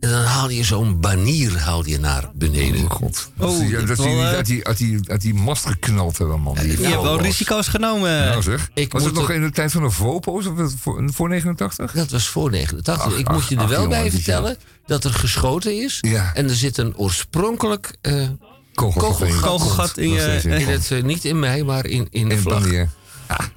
En 0.00 0.10
dan 0.10 0.22
haal 0.24 0.50
je 0.50 0.64
zo'n 0.64 1.00
banier 1.00 1.58
haal 1.58 1.86
je 1.86 1.98
naar 1.98 2.30
beneden. 2.34 2.84
Oh 2.84 2.90
god. 2.90 3.30
Oh, 3.38 3.48
dat 3.48 3.58
die, 3.58 3.86
dat 3.86 3.98
eh, 3.98 4.20
uit, 4.22 4.46
die, 4.46 4.64
uit, 4.66 4.76
die, 4.78 5.00
uit 5.08 5.20
die 5.20 5.34
mast 5.34 5.66
geknald 5.66 6.18
hebben, 6.18 6.40
man. 6.40 6.54
Die 6.54 6.80
Je 6.80 6.86
hebt 6.86 7.02
wel 7.02 7.20
risico's 7.20 7.68
genomen. 7.68 8.10
Nou 8.26 8.42
zeg. 8.42 8.70
Ik 8.74 8.92
was 8.92 9.04
het 9.04 9.14
nog 9.14 9.30
in 9.30 9.40
de 9.42 9.50
tijd 9.50 9.72
van 9.72 9.82
de 9.82 9.90
Vopo's 9.90 10.46
of 10.46 10.56
het 10.56 10.74
voor, 10.80 11.02
voor 11.12 11.28
89? 11.28 11.92
Dat 11.92 12.10
was 12.10 12.28
voor 12.28 12.50
89. 12.50 13.04
Ach, 13.06 13.18
ik 13.18 13.26
ach, 13.26 13.34
moet 13.34 13.48
je 13.48 13.54
er 13.56 13.62
ach, 13.62 13.68
wel 13.68 13.82
jongen, 13.82 13.98
bij 14.00 14.10
vertellen 14.10 14.56
dat 14.86 15.04
er 15.04 15.12
geschoten 15.12 15.82
is. 15.82 15.98
Ja. 16.00 16.30
En 16.34 16.48
er 16.48 16.56
zit 16.56 16.76
een 16.78 16.96
oorspronkelijk... 16.96 17.96
eh, 18.00 18.28
Kogelgat 18.74 19.20
in 19.20 19.34
je 19.34 19.40
Kogelgat 19.40 19.98
in 19.98 20.16
het, 20.16 20.90
eh, 20.90 21.02
niet 21.02 21.24
in 21.24 21.38
mij, 21.38 21.62
maar 21.62 21.86
in, 21.86 22.06
in 22.10 22.28
de 22.28 22.34
In 22.34 22.40
vlag. 22.40 22.60
Banier. 22.62 22.88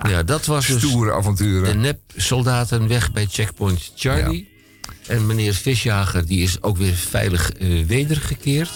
Ja, 0.10 0.24
dat 0.24 0.46
was 0.46 0.68
dus 0.68 0.82
Stoere 0.84 1.10
de 1.10 1.16
avonturen. 1.18 1.80
nep-soldaten 1.80 2.88
weg 2.88 3.12
bij 3.12 3.28
checkpoint 3.30 3.92
Charlie. 3.96 4.58
En 5.08 5.26
meneer 5.26 5.54
Visjager 5.54 6.26
die 6.26 6.42
is 6.44 6.62
ook 6.62 6.78
weer 6.78 6.94
veilig 6.94 7.52
eh, 7.52 7.86
wedergekeerd. 7.86 8.72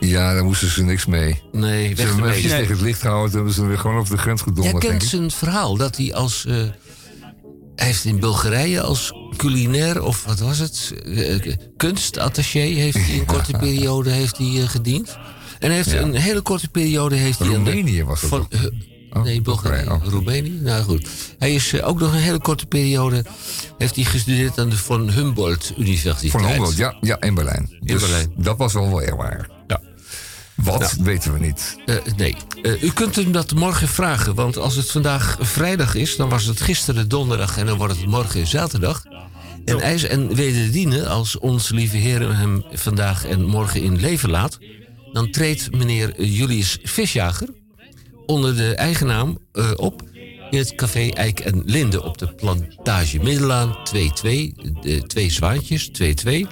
Ja, 0.00 0.34
daar 0.34 0.44
moesten 0.44 0.68
ze 0.70 0.82
niks 0.82 1.06
mee. 1.06 1.42
Nee, 1.52 1.96
Ze 1.96 2.02
hebben 2.02 2.24
hem 2.30 2.40
tegen 2.42 2.68
het 2.68 2.80
licht 2.80 3.00
gehouden. 3.00 3.26
Toen 3.28 3.36
hebben 3.36 3.54
ze 3.54 3.60
hem 3.60 3.68
weer 3.68 3.78
gewoon 3.78 3.96
over 3.96 4.16
de 4.16 4.22
grens 4.22 4.40
Jij 4.44 4.48
gedonderd. 4.54 4.80
denk 4.82 4.98
kent 4.98 5.10
zijn 5.10 5.30
verhaal 5.30 5.76
dat 5.76 5.96
hij 5.96 6.14
als. 6.14 6.44
eh, 6.46 6.54
hij 7.76 7.86
heeft 7.86 8.04
in 8.04 8.20
Bulgarije 8.20 8.80
als 8.80 9.12
culinair, 9.36 10.02
of 10.02 10.24
wat 10.24 10.38
was 10.38 10.58
het? 10.58 10.92
eh, 11.04 11.54
kunstattaché 11.76 12.58
heeft 12.58 12.96
hij 13.06 13.18
een 13.18 13.24
korte 13.34 13.52
periode 13.58 14.10
heeft 14.10 14.36
hij, 14.38 14.46
eh, 14.62 14.68
gediend. 14.68 15.18
En 15.58 15.70
heeft 15.70 15.92
een 15.92 16.14
hele 16.14 16.40
korte 16.40 16.68
periode 16.68 17.14
heeft 17.16 17.38
hij. 17.38 17.48
aan 17.54 17.64
de- 17.64 17.70
Roemenië 17.70 18.04
was 18.04 18.20
van, 18.20 18.46
eh, 18.50 18.60
Oh, 19.12 19.22
nee, 19.22 19.40
Bulgarije. 19.40 19.90
Oh. 19.90 20.04
Roemenië? 20.04 20.58
Nou 20.60 20.82
goed. 20.82 21.08
Hij 21.38 21.54
is 21.54 21.72
eh, 21.72 21.88
ook 21.88 22.00
nog 22.00 22.12
een 22.12 22.18
hele 22.18 22.40
korte 22.40 22.66
periode. 22.66 23.24
Heeft 23.78 23.94
hij 23.94 24.04
gestudeerd 24.04 24.58
aan 24.58 24.68
de 24.68 24.76
Von 24.76 25.10
Humboldt 25.10 25.72
Universiteit. 25.78 26.30
Van 26.30 26.46
Humboldt, 26.46 26.76
ja, 26.76 26.96
ja, 27.00 27.20
in 27.20 27.34
Berlijn. 27.34 27.76
Dus 27.80 28.00
Berlijn. 28.00 28.32
Dat 28.36 28.58
was 28.58 28.72
wel 28.72 28.98
weer 28.98 29.16
waar. 29.16 29.48
Ja. 29.66 29.80
Wat 30.54 30.96
weten 31.00 31.32
we 31.32 31.38
niet. 31.38 31.76
Eh, 31.86 31.96
nee. 32.16 32.36
Eh, 32.62 32.82
u 32.82 32.90
kunt 32.90 33.16
hem 33.16 33.32
dat 33.32 33.54
morgen 33.54 33.88
vragen, 33.88 34.34
want 34.34 34.56
als 34.56 34.76
het 34.76 34.90
vandaag 34.90 35.36
vrijdag 35.40 35.94
is, 35.94 36.16
dan 36.16 36.28
was 36.28 36.44
het 36.44 36.60
gisteren 36.60 37.08
donderdag 37.08 37.58
en 37.58 37.66
dan 37.66 37.78
wordt 37.78 37.96
het 37.96 38.06
morgen 38.06 38.46
zaterdag. 38.46 39.02
En 39.64 39.80
ijs 39.80 40.02
en 40.02 40.34
wederdienen, 40.34 41.08
als 41.08 41.38
ons 41.38 41.68
lieve 41.68 41.96
Heer 41.96 42.36
hem 42.36 42.64
vandaag 42.72 43.26
en 43.26 43.44
morgen 43.44 43.82
in 43.82 44.00
leven 44.00 44.30
laat, 44.30 44.58
dan 45.12 45.30
treedt 45.30 45.76
meneer 45.76 46.22
Julius 46.22 46.78
Visjager 46.82 47.48
onder 48.28 48.56
de 48.56 48.74
eigenaam 48.74 49.38
eh, 49.52 49.70
op 49.76 50.02
in 50.50 50.58
het 50.58 50.74
café 50.74 51.08
Eik 51.08 51.40
en 51.40 51.62
Linde 51.64 52.02
op 52.02 52.18
de 52.18 52.34
plantage 52.34 53.18
Middelaan 53.18 53.76
2-2, 53.88 53.92
de 54.80 55.02
twee 55.06 55.30
zwaantjes 55.30 55.90
2-2, 56.26 56.46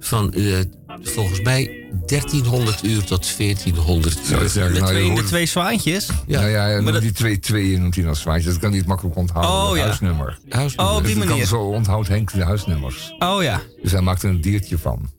van 0.00 0.32
eh, 0.32 0.58
volgens 1.02 1.40
mij 1.40 1.86
1300 2.06 2.84
uur 2.84 3.04
tot 3.04 3.36
1400 3.36 4.18
Zou 4.24 4.42
je 4.42 4.60
uur. 4.60 4.72
De 4.72 4.80
nou, 4.80 4.94
je 4.94 5.00
twee, 5.02 5.14
de 5.14 5.22
twee 5.24 5.46
zwaantjes. 5.46 6.08
Ja. 6.26 6.40
Nou 6.40 6.50
ja, 6.52 6.80
Maar 6.80 6.92
dat- 6.92 7.02
die 7.02 7.12
twee 7.12 7.38
tweeën 7.38 7.80
noemt 7.80 7.94
hij 7.94 8.04
dan 8.04 8.16
zwaantjes. 8.16 8.52
Dat 8.52 8.60
kan 8.60 8.70
hij 8.70 8.78
het 8.78 8.88
makkelijk 8.88 9.16
onthouden. 9.16 9.70
Oh, 9.70 9.76
ja. 9.76 9.82
huisnummer. 9.84 10.38
Huisnummer. 10.48 10.92
Oh, 10.94 10.98
op 11.00 11.06
die 11.06 11.14
Dus 11.14 11.24
manier. 11.24 11.46
Zo 11.46 11.60
onthoudt 11.60 12.08
Henk 12.08 12.32
de 12.32 12.44
huisnummers. 12.44 13.14
Oh 13.18 13.42
ja, 13.42 13.60
Dus 13.82 13.92
hij 13.92 14.00
maakt 14.00 14.22
er 14.22 14.28
een 14.30 14.40
diertje 14.40 14.78
van. 14.78 15.10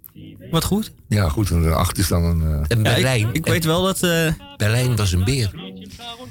Wat 0.52 0.64
goed. 0.64 0.92
Ja, 1.08 1.30
goed. 1.30 1.50
En 1.50 1.62
de 1.62 1.70
acht 1.70 1.98
is 1.98 2.08
dan 2.08 2.24
een... 2.24 2.42
eh 2.42 2.48
En 2.68 2.84
Ja, 2.84 2.94
Berlijn. 2.94 3.30
ik, 3.32 3.46
weet 3.46 3.66
wel 3.66 3.84
dat 3.84 4.04
eh 4.04 4.28
Berlijn 4.58 4.96
was 4.96 5.12
een 5.12 5.24
beer. 5.24 5.52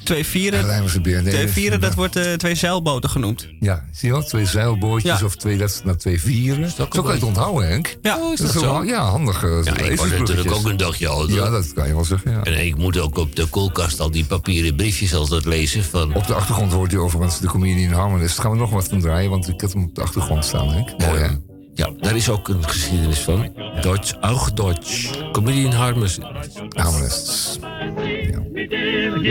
twee 0.05 0.25
vieren, 0.27 0.59
Berlijn 0.61 0.83
was 0.83 0.95
een 0.95 1.03
beer. 1.03 1.23
Nee, 1.23 1.33
twee 1.33 1.45
dat- 1.45 1.55
vieren 1.55 1.81
dat 1.81 1.91
ja. 1.91 1.97
wordt 1.97 2.17
eh, 2.17 2.33
twee 2.33 2.55
zeilboten 2.55 3.11
genoemd. 3.11 3.49
Ja, 3.61 3.85
zie 3.93 4.09
je 4.09 4.15
wel? 4.15 4.25
Twee 4.25 4.47
zeilbootjes 4.47 5.19
Ja. 5.21 5.25
of 5.27 5.37
twee, 5.37 5.57
dat, 5.59 5.81
nou, 5.85 5.97
twee 5.97 6.21
vieren. 6.21 6.71
Zo 6.71 6.87
kan 6.87 7.05
je 7.05 7.11
het 7.12 7.23
onthouden, 7.23 7.69
Henk. 7.69 7.97
Ja, 8.03 8.19
Oh, 8.19 8.33
is 8.33 8.39
Dat 8.39 8.47
dat 8.47 8.57
is 8.57 8.62
zo? 8.62 8.73
wel, 8.73 8.83
ja, 8.83 9.01
handig. 9.11 9.43
Ja, 9.65 9.77
ik 9.79 9.99
was 9.99 10.11
natuurlijk 10.11 10.53
ook 10.53 10.65
een 10.65 10.77
dagje 10.77 11.09
ouder. 11.09 11.37
Ja, 11.37 11.51
dat 11.51 11.73
kan 11.73 11.87
je 11.87 11.95
wel 11.95 12.05
zeggen, 12.05 12.31
ja. 12.31 12.43
En 12.43 12.67
ik 12.67 12.77
moet 12.77 12.99
ook 12.99 13.19
op 13.19 13.37
de 13.37 13.47
koelkast 13.47 14.01
al 14.01 14.11
die 14.11 14.25
papieren 14.25 14.77
briefjes 14.77 15.15
altijd 15.15 15.45
lezen 15.45 15.85
van... 15.85 16.15
Op 16.15 16.27
de 16.27 16.35
achtergrond 16.35 16.73
hoort 16.73 16.93
u 16.93 16.99
overigens 16.99 17.41
de 17.41 17.47
comedian 17.47 17.93
Harmonist. 17.93 18.35
Daar 18.37 18.45
gaan 18.45 18.55
we 18.55 18.59
nog 18.61 18.71
wat 18.71 18.89
van 18.89 19.01
draaien, 19.01 19.31
want 19.31 19.49
ik 19.49 19.61
heb 19.61 19.73
hem 19.73 19.83
op 19.85 19.95
de 19.95 20.01
achtergrond 20.03 20.45
staan, 20.45 20.69
Henk. 20.73 20.89
Mooi, 20.99 21.21
hè? 21.21 21.29
Ja, 21.75 21.91
daar 22.01 22.16
is 22.16 22.29
ook 22.29 22.49
een 22.49 22.68
geschiedenis 22.68 23.20
van. 23.20 23.53
Deutsch, 23.81 24.14
auch 24.20 24.53
Deutsch. 24.53 25.11
Comedian 25.33 25.72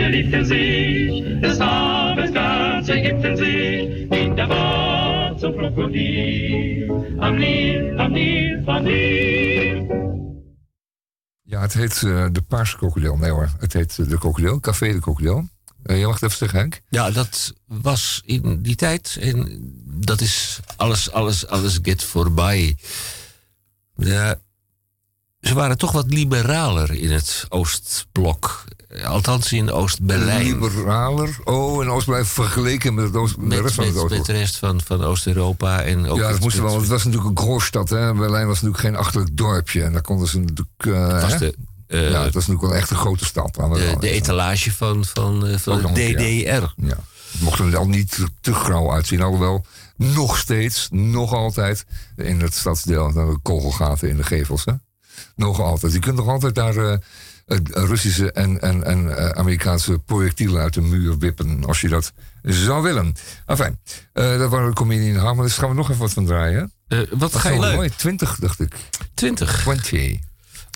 erhebten 0.00 0.46
sich, 0.46 1.24
in. 8.86 9.88
Ja, 11.42 11.60
het 11.60 11.72
heet 11.72 12.02
eh, 12.02 12.26
de 12.32 12.42
Paarse 12.48 12.76
Krokodil. 12.76 13.16
Nee 13.16 13.30
hoor, 13.30 13.48
het 13.58 13.72
heet 13.72 13.98
eh, 13.98 14.08
de 14.08 14.18
Krokodil, 14.18 14.60
Café 14.60 14.92
de 14.92 15.00
Krokodil. 15.00 15.44
Eh 15.84 15.98
je 15.98 16.04
mag 16.06 16.14
het 16.14 16.22
even 16.22 16.36
zeggen, 16.38 16.58
Henk. 16.58 16.80
Ja, 16.88 17.10
dat 17.10 17.52
was 17.66 18.22
in 18.24 18.62
die 18.62 18.74
tijd. 18.76 19.16
En 19.20 19.58
dat 19.84 20.20
is 20.20 20.60
alles, 20.76 21.10
alles, 21.10 21.46
alles 21.46 21.78
get 21.82 22.04
voorbij. 22.04 22.76
Ja, 23.96 24.36
ze 25.40 25.54
waren 25.54 25.78
toch 25.78 25.92
wat 25.92 26.06
liberaler 26.12 26.90
in 26.92 27.12
het 27.12 27.46
Oostblok. 27.48 28.64
Althans 29.04 29.52
in 29.52 29.70
Oost-Berlijn. 29.70 30.44
Liberaler. 30.60 31.36
Oh, 31.44 31.82
en 31.82 31.88
Oost-Berlijn 31.90 32.26
vergeleken 32.26 32.94
met, 32.94 33.04
het 33.04 33.16
Oost, 33.16 33.34
de 33.50 33.60
rest 33.60 33.74
van 33.74 33.84
het 33.84 33.94
met, 33.94 34.08
met 34.10 34.24
de 34.24 34.32
rest 34.32 34.56
van, 34.56 34.80
van 34.80 35.02
Oost-Europa. 35.04 35.82
En 35.82 36.06
ook 36.08 36.16
Ja, 36.16 36.22
dat 36.22 36.32
het- 36.32 36.40
moest 36.42 36.56
wel, 36.56 36.66
want 36.68 36.80
het- 36.80 36.90
was 36.90 37.04
natuurlijk 37.04 37.38
een 37.38 37.44
grootstad. 37.44 37.88
Hè? 37.88 38.14
Berlijn 38.14 38.46
was 38.46 38.60
natuurlijk 38.62 38.82
geen 38.82 38.96
achterlijk 38.96 39.36
dorpje. 39.36 39.82
En 39.82 39.92
daar 39.92 40.02
konden 40.02 40.28
ze 40.28 40.38
natuurlijk... 40.38 41.20
was 41.22 41.38
de, 41.38 41.54
eh, 41.86 42.10
ja, 42.10 42.22
het 42.24 42.34
was 42.34 42.46
natuurlijk 42.46 42.72
wel 42.72 42.74
echt 42.80 42.90
een 42.90 42.96
grote 42.96 43.24
stad. 43.24 43.56
laten 43.56 43.72
we 43.72 43.78
de, 43.78 43.84
wel 43.86 43.98
de 44.00 44.10
etalage 44.10 44.72
van, 44.72 45.04
van, 45.04 45.46
eh, 45.46 45.58
van. 45.58 45.80
DDR. 45.94 46.72
Ja. 46.76 46.96
Het 47.32 47.40
mocht 47.42 47.58
er 47.58 47.76
al 47.76 47.88
niet 47.88 48.18
te 48.40 48.54
grauw 48.54 48.92
uitzien. 48.92 49.22
Alhoewel, 49.22 49.64
nog 49.96 50.38
steeds, 50.38 50.88
nog 50.90 51.32
altijd... 51.32 51.84
in 52.16 52.40
het 52.40 52.54
stadsdeel, 52.54 53.12
de 53.12 53.38
kogelgaten 53.42 54.08
in 54.08 54.16
de 54.16 54.22
gevels. 54.22 54.64
Hè? 54.64 54.72
Nog 55.36 55.60
altijd. 55.60 55.92
Je 55.92 55.98
kunt 55.98 56.16
nog 56.16 56.28
altijd 56.28 56.54
daar... 56.54 56.76
eh, 56.76 56.92
eh, 57.46 57.58
Russische 57.72 58.32
en, 58.32 58.60
en, 58.60 58.84
en 58.84 59.16
eh, 59.16 59.28
Amerikaanse 59.28 59.98
projectielen 59.98 60.62
uit 60.62 60.74
de 60.74 60.80
muur 60.80 61.18
wippen... 61.18 61.64
als 61.64 61.80
je 61.80 61.88
dat 61.88 62.12
zou 62.42 62.82
willen. 62.82 63.14
Enfin, 63.46 63.78
eh 64.12 64.38
dat 64.38 64.50
waren 64.50 64.68
de 64.68 64.74
comedian 64.74 65.16
Harmonists. 65.16 65.58
Gaan 65.58 65.68
we 65.68 65.74
nog 65.74 65.88
even 65.88 66.00
wat 66.00 66.12
van 66.12 66.26
draaien? 66.26 66.72
Eh, 66.88 66.98
wat 67.10 67.20
Dat 67.32 67.34
ga 67.40 67.48
is 67.48 67.54
je 67.54 67.60
wel 67.60 67.68
leuk? 67.68 67.76
mooi. 67.76 67.90
20, 67.96 68.36
dacht 68.38 68.60
ik. 68.60 68.74
20. 69.14 69.62
20. 69.62 70.18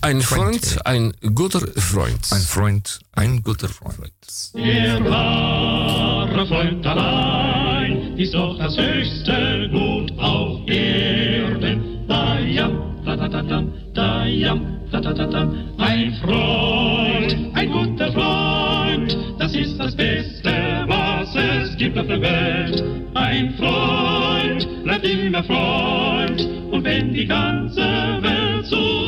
Ein 0.01 0.21
Freund, 0.21 0.79
ein 0.85 1.13
guter 1.35 1.59
Freund. 1.59 2.21
Ein 2.31 2.41
Freund, 2.41 3.01
ein 3.17 3.43
guter 3.43 3.69
Freund. 3.69 4.13
Der 4.55 5.05
wahre 5.05 6.47
Freund 6.47 6.87
allein 6.87 8.17
ist 8.17 8.33
doch 8.33 8.57
das 8.59 8.79
höchste 8.79 9.69
Gut 9.73 10.13
auf 10.17 10.69
Erden. 10.69 12.07
Da 12.07 12.39
jam, 12.39 13.03
da 13.05 13.17
da 13.17 13.29
da 13.29 13.43
dam, 13.43 13.73
da 13.93 14.25
jam, 14.25 14.79
da 14.93 15.01
da 15.01 15.13
da 15.13 15.27
dam. 15.27 15.57
Ein 15.79 16.15
Freund, 16.23 17.37
ein 17.55 17.73
guter 17.73 18.13
Freund, 18.13 19.19
das 19.41 19.53
ist 19.53 19.79
das 19.79 19.97
Beste, 19.97 20.85
was 20.87 21.35
es 21.35 21.77
gibt 21.77 21.99
auf 21.99 22.07
der 22.07 22.21
Welt. 22.21 22.85
Ein 23.15 23.53
Freund 23.55 24.85
bleibt 24.85 25.05
immer 25.05 25.43
Freund, 25.43 26.41
und 26.71 26.85
wenn 26.85 27.13
die 27.13 27.27
ganze 27.27 27.81
Welt 27.81 28.65
zusammenfällt 28.67 29.08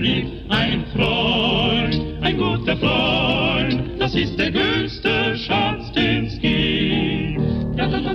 lieb. 0.00 0.26
Ein 0.48 0.84
Freund, 0.94 2.00
ein 2.22 2.36
guter 2.36 2.76
Freund, 2.76 3.82
das 3.98 4.14
ist 4.14 4.38
der 4.38 4.50
größte 4.50 5.36
Schatz, 5.36 5.92
den's 5.92 6.40
gibt. 6.40 7.40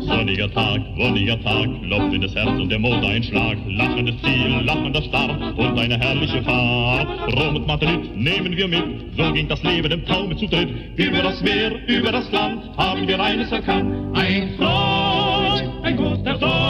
Sonniger 0.06 0.52
Tag, 0.52 0.82
wonniger 0.95 1.41
Tag, 1.41 1.68
klopft 1.84 2.14
in 2.14 2.22
das 2.22 2.36
Herz 2.36 2.60
und 2.60 2.70
der 2.70 2.78
Mond 2.80 3.03
ein 3.03 3.24
Schlag. 3.24 3.57
Lachendes 3.68 4.16
Ziel, 4.22 4.62
lachender 4.64 5.02
Start 5.02 5.57
und 5.57 5.80
eine 5.80 5.98
herrliche 5.98 6.44
Fahrt. 6.44 7.07
Rom 7.36 7.56
und 7.56 7.68
Madrid 7.68 8.16
nehmen 8.16 8.56
wir 8.56 8.68
mit, 8.68 8.84
so 9.18 9.32
ging 9.34 9.48
das 9.48 9.64
Leben 9.64 9.91
im 9.91 10.06
Taume 10.06 10.36
zu 10.38 10.48
dritt. 10.48 10.70
Über 10.98 11.22
das 11.24 11.41
Meer, 11.41 11.72
über 11.88 12.12
das 12.12 12.32
Land 12.32 12.78
haben 12.78 13.07
wir 13.07 13.20
eines 13.20 13.52
erkannt. 13.52 14.16
Ein 14.16 14.56
Freund, 14.57 15.72
ein 15.84 15.98
guter 15.98 16.38
Freund, 16.40 16.64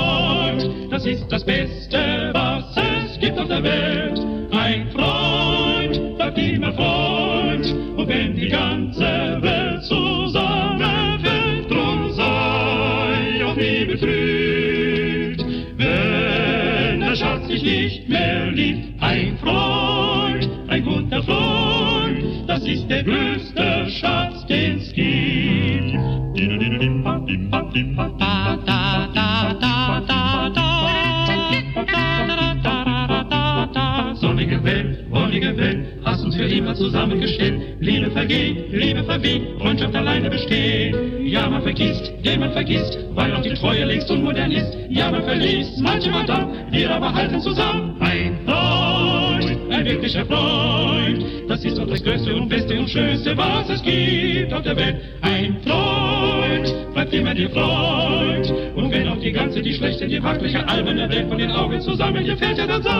zusammengestellt. 36.86 37.62
Liebe 37.80 38.12
vergeht, 38.12 38.72
Liebe 38.72 39.04
verweht, 39.04 39.42
Freundschaft 39.60 39.96
alleine 39.96 40.30
besteht. 40.30 40.96
Ja, 41.24 41.50
man 41.50 41.64
vergisst, 41.64 42.12
den 42.24 42.40
man 42.40 42.52
vergisst, 42.52 42.98
weil 43.16 43.34
auch 43.34 43.42
die 43.42 43.54
Treue 43.54 43.86
längst 43.86 44.10
unmodern 44.12 44.52
ist. 44.52 44.78
Ja, 44.90 45.10
man 45.10 45.24
verliest 45.24 45.80
manche 45.80 46.12
Madame, 46.12 46.48
wir 46.72 46.92
aber 46.92 47.14
halten 47.14 47.42
zusammen. 47.42 47.96
Ein 48.00 48.38
Freund, 48.46 49.58
ein 49.72 49.86
wirklicher 49.86 50.26
Freund, 50.26 51.26
das 51.48 51.64
ist 51.66 51.78
doch 51.78 51.88
das 51.88 52.04
Größte 52.04 52.36
und 52.36 52.50
Beste 52.50 52.80
und 52.80 52.90
Schönste, 52.90 53.36
was 53.36 53.68
es 53.70 53.82
gibt 53.82 54.54
auf 54.54 54.62
der 54.62 54.76
Welt. 54.76 54.98
Ein 55.22 55.58
Freund, 55.66 56.94
bleibt 56.94 57.14
immer 57.14 57.34
dir 57.34 57.50
Freund. 57.50 58.54
Und 58.76 58.92
wenn 58.92 59.08
auch 59.08 59.20
die 59.20 59.32
ganze, 59.32 59.62
die 59.62 59.74
schlechte, 59.74 60.08
die 60.08 60.22
wackliche, 60.22 60.68
alberne 60.68 61.10
Welt 61.10 61.28
von 61.30 61.38
den 61.40 61.52
Augen 61.52 61.82
zusammen 61.82 62.24
hier 62.24 62.38
fällt, 62.38 62.60
ja 62.60 62.68
dann 62.68 62.84
sei 62.84 62.92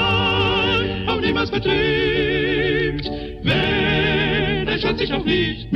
auch 1.08 1.22
niemals 1.22 1.52
betrübt. 1.52 2.15
dich 5.06 5.14
auf 5.14 5.24
mich 5.24 5.68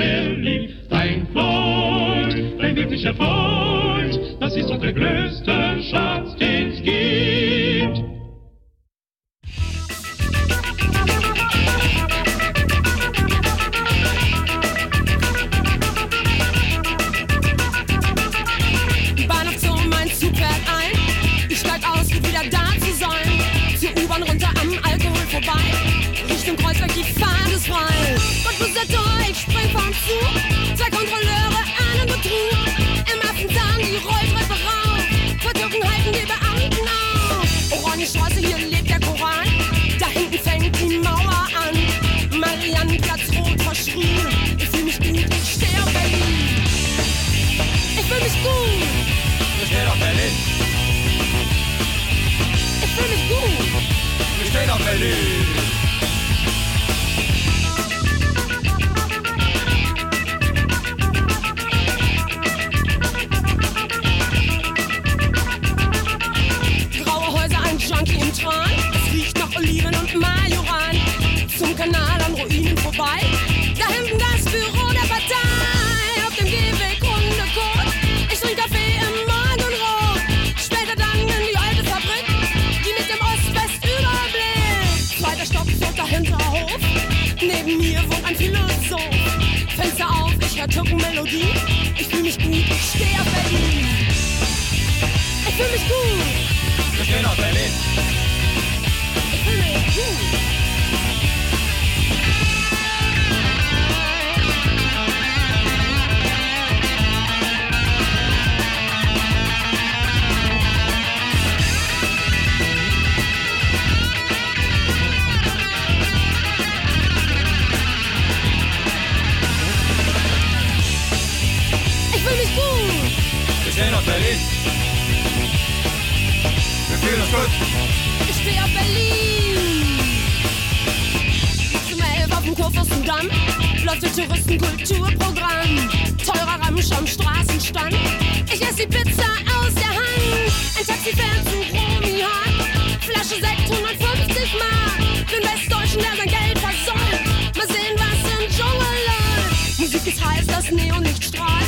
ist 150.70 150.78
heiß, 150.78 150.78
das 150.78 150.86
Neonlicht 150.86 151.24
strahlt. 151.24 151.68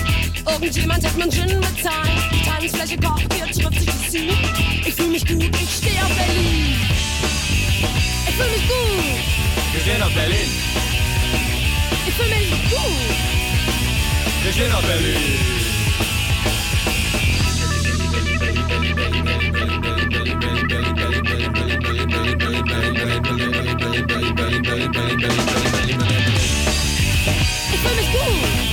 Irgendjemand 0.50 1.06
hat 1.06 1.18
mein 1.18 1.32
Gin 1.32 1.60
bezahlt. 1.60 2.46
Tanzfläche 2.46 2.98
sich 3.74 3.86
das 3.86 4.12
Ziel. 4.12 4.34
Ich 4.86 4.94
fühl 4.94 5.08
mich 5.08 5.26
gut, 5.26 5.56
ich 5.62 5.76
steh 5.76 6.00
auf 6.02 6.16
Berlin. 6.16 6.76
Ich 8.28 8.36
fühl 8.36 8.50
mich 8.50 8.68
gut, 8.68 9.74
Wir 9.74 9.82
stehen 9.82 10.04
auf 10.04 10.14
Berlin. 10.14 10.50
ich 12.08 12.14
fühl 12.14 12.28
mich 12.28 12.50
gut. 12.70 12.82
Wir 14.44 14.54
stehen 14.54 14.74
auf 14.74 14.82
Berlin. 14.82 15.16
Ich 27.74 27.80
fühl 27.80 27.96
mich 27.96 28.12
gut, 28.12 28.71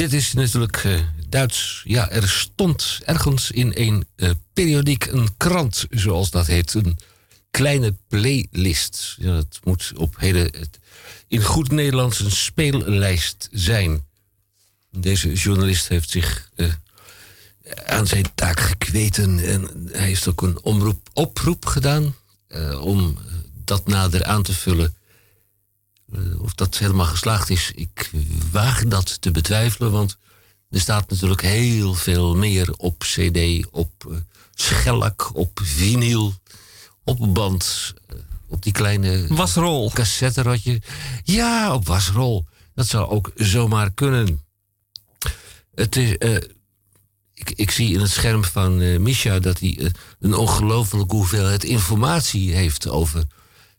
Dit 0.00 0.12
is 0.12 0.32
natuurlijk 0.32 0.76
eh, 0.84 1.00
Duits. 1.28 1.82
Ja, 1.84 2.10
er 2.10 2.28
stond 2.28 3.00
ergens 3.04 3.50
in 3.50 3.72
een 3.74 4.04
eh, 4.16 4.30
periodiek, 4.52 5.06
een 5.06 5.28
krant, 5.36 5.86
zoals 5.90 6.30
dat 6.30 6.46
heet, 6.46 6.74
een 6.74 6.98
kleine 7.50 7.96
playlist. 8.08 9.16
Ja, 9.18 9.34
het 9.34 9.58
moet 9.64 9.92
op 9.96 10.14
hele, 10.18 10.38
het, 10.38 10.78
in 11.30 11.42
goed 11.42 11.70
Nederlands 11.70 12.20
een 12.20 12.30
speellijst 12.30 13.48
zijn. 13.52 14.06
Deze 14.90 15.32
journalist 15.32 15.88
heeft 15.88 16.10
zich 16.10 16.50
eh, 16.54 16.72
aan 17.86 18.06
zijn 18.06 18.34
taak 18.34 18.60
gekweten 18.60 19.38
en 19.38 19.88
hij 19.92 20.06
heeft 20.06 20.28
ook 20.28 20.42
een 20.42 20.62
omroep, 20.62 21.08
oproep 21.12 21.66
gedaan 21.66 22.14
eh, 22.46 22.84
om 22.84 23.18
dat 23.64 23.86
nader 23.86 24.24
aan 24.24 24.42
te 24.42 24.52
vullen. 24.52 24.96
Eh, 26.12 26.40
of 26.42 26.54
dat 26.54 26.78
helemaal 26.78 27.06
geslaagd 27.06 27.50
is, 27.50 27.72
ik 27.74 28.10
waag 28.50 28.84
dat 28.84 29.20
te 29.20 29.30
betwijfelen, 29.30 29.90
want 29.90 30.18
er 30.70 30.80
staat 30.80 31.10
natuurlijk 31.10 31.42
heel 31.42 31.94
veel 31.94 32.36
meer 32.36 32.72
op 32.76 32.98
CD, 32.98 33.66
op 33.70 34.22
schellak, 34.54 35.30
op 35.34 35.60
vinyl, 35.62 36.34
op 37.04 37.34
band, 37.34 37.94
op 38.50 38.62
die 38.62 38.72
kleine 38.72 39.26
wasrol. 39.28 39.90
cassetterotje. 39.90 40.80
Ja, 41.24 41.74
op 41.74 41.86
wasrol. 41.86 42.46
Dat 42.74 42.86
zou 42.86 43.10
ook 43.10 43.32
zomaar 43.34 43.92
kunnen. 43.92 44.44
Het 45.74 45.96
is, 45.96 46.16
uh, 46.18 46.34
ik, 47.34 47.50
ik, 47.54 47.70
zie 47.70 47.92
in 47.92 48.00
het 48.00 48.10
scherm 48.10 48.44
van 48.44 49.02
Misha 49.02 49.38
dat 49.38 49.58
hij 49.58 49.92
een 50.20 50.34
ongelofelijke 50.34 51.14
hoeveelheid 51.14 51.64
informatie 51.64 52.52
heeft 52.54 52.88
over 52.88 53.24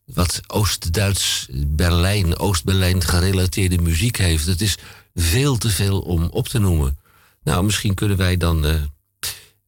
wat 0.06 0.42
Oost-Duits, 0.48 1.48
Berlijn, 1.68 2.38
Oost-Berlijn 2.40 3.04
gerelateerde 3.04 3.78
muziek 3.78 4.18
heeft. 4.18 4.46
Het 4.46 4.62
is 4.62 4.78
veel 5.14 5.58
te 5.58 5.70
veel 5.70 6.00
om 6.00 6.24
op 6.24 6.48
te 6.48 6.60
noemen. 6.60 7.00
Nou, 7.44 7.64
misschien 7.64 7.94
kunnen 7.94 8.18
wij 8.18 8.38
dan 8.38 8.66
uh, 8.66 8.76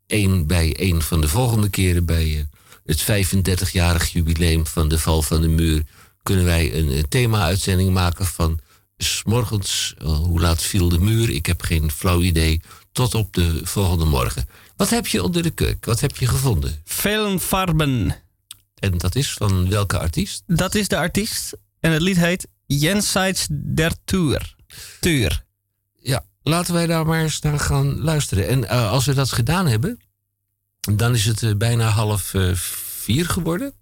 een 0.07 0.47
bij 0.47 0.75
een 0.79 1.01
van 1.01 1.21
de 1.21 1.27
volgende 1.27 1.69
keren 1.69 2.05
bij 2.05 2.27
uh, 2.27 2.43
het 2.85 3.01
35-jarig 3.01 4.11
jubileum 4.11 4.67
van 4.67 4.87
de 4.87 4.99
val 4.99 5.21
van 5.21 5.41
de 5.41 5.47
muur, 5.47 5.83
kunnen 6.23 6.45
wij 6.45 6.73
een, 6.73 6.97
een 6.97 7.07
thema-uitzending 7.09 7.93
maken 7.93 8.25
van 8.25 8.59
s'morgens, 8.97 9.95
uh, 10.01 10.07
hoe 10.17 10.39
laat 10.39 10.61
viel 10.61 10.89
de 10.89 10.99
muur? 10.99 11.29
Ik 11.29 11.45
heb 11.45 11.61
geen 11.61 11.91
flauw 11.91 12.21
idee. 12.21 12.61
Tot 12.91 13.15
op 13.15 13.33
de 13.33 13.59
volgende 13.63 14.05
morgen. 14.05 14.47
Wat 14.75 14.89
heb 14.89 15.07
je 15.07 15.23
onder 15.23 15.43
de 15.43 15.49
kurk? 15.49 15.85
Wat 15.85 15.99
heb 15.99 16.17
je 16.17 16.27
gevonden? 16.27 16.81
Velfarben. 16.85 18.15
En 18.75 18.97
dat 18.97 19.15
is 19.15 19.33
van 19.33 19.69
welke 19.69 19.99
artiest? 19.99 20.43
Dat 20.47 20.75
is 20.75 20.87
de 20.87 20.97
artiest. 20.97 21.57
En 21.79 21.91
het 21.91 22.01
lied 22.01 22.17
heet 22.17 22.47
Jenseits 22.65 23.47
der 23.51 23.91
Tour. 24.05 24.55
Tuur. 24.99 25.43
Ja, 25.99 26.25
laten 26.41 26.73
wij 26.73 26.87
daar 26.87 27.05
maar 27.05 27.21
eens 27.21 27.39
naar 27.39 27.59
gaan 27.59 28.01
luisteren. 28.01 28.47
En 28.47 28.63
uh, 28.63 28.91
als 28.91 29.05
we 29.05 29.13
dat 29.13 29.31
gedaan 29.31 29.67
hebben, 29.67 29.99
dan 30.91 31.13
is 31.13 31.25
het 31.25 31.41
uh, 31.41 31.55
bijna 31.55 31.87
half 31.87 32.33
uh, 32.33 32.55
vier 32.55 33.25
geworden. 33.25 33.73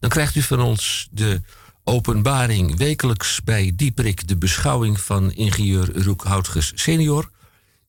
Dan 0.00 0.10
krijgt 0.10 0.34
u 0.34 0.42
van 0.42 0.60
ons 0.60 1.08
de 1.10 1.40
openbaring 1.84 2.76
wekelijks 2.76 3.42
bij 3.44 3.72
Dieprik 3.76 4.28
de 4.28 4.36
beschouwing 4.36 5.00
van 5.00 5.32
ingenieur 5.32 6.02
Roek 6.02 6.24
Houtges 6.24 6.72
senior. 6.74 7.30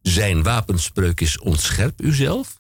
Zijn 0.01 0.43
wapenspreuk 0.43 1.21
is 1.21 1.39
ontscherp 1.39 2.01
uzelf. 2.01 2.59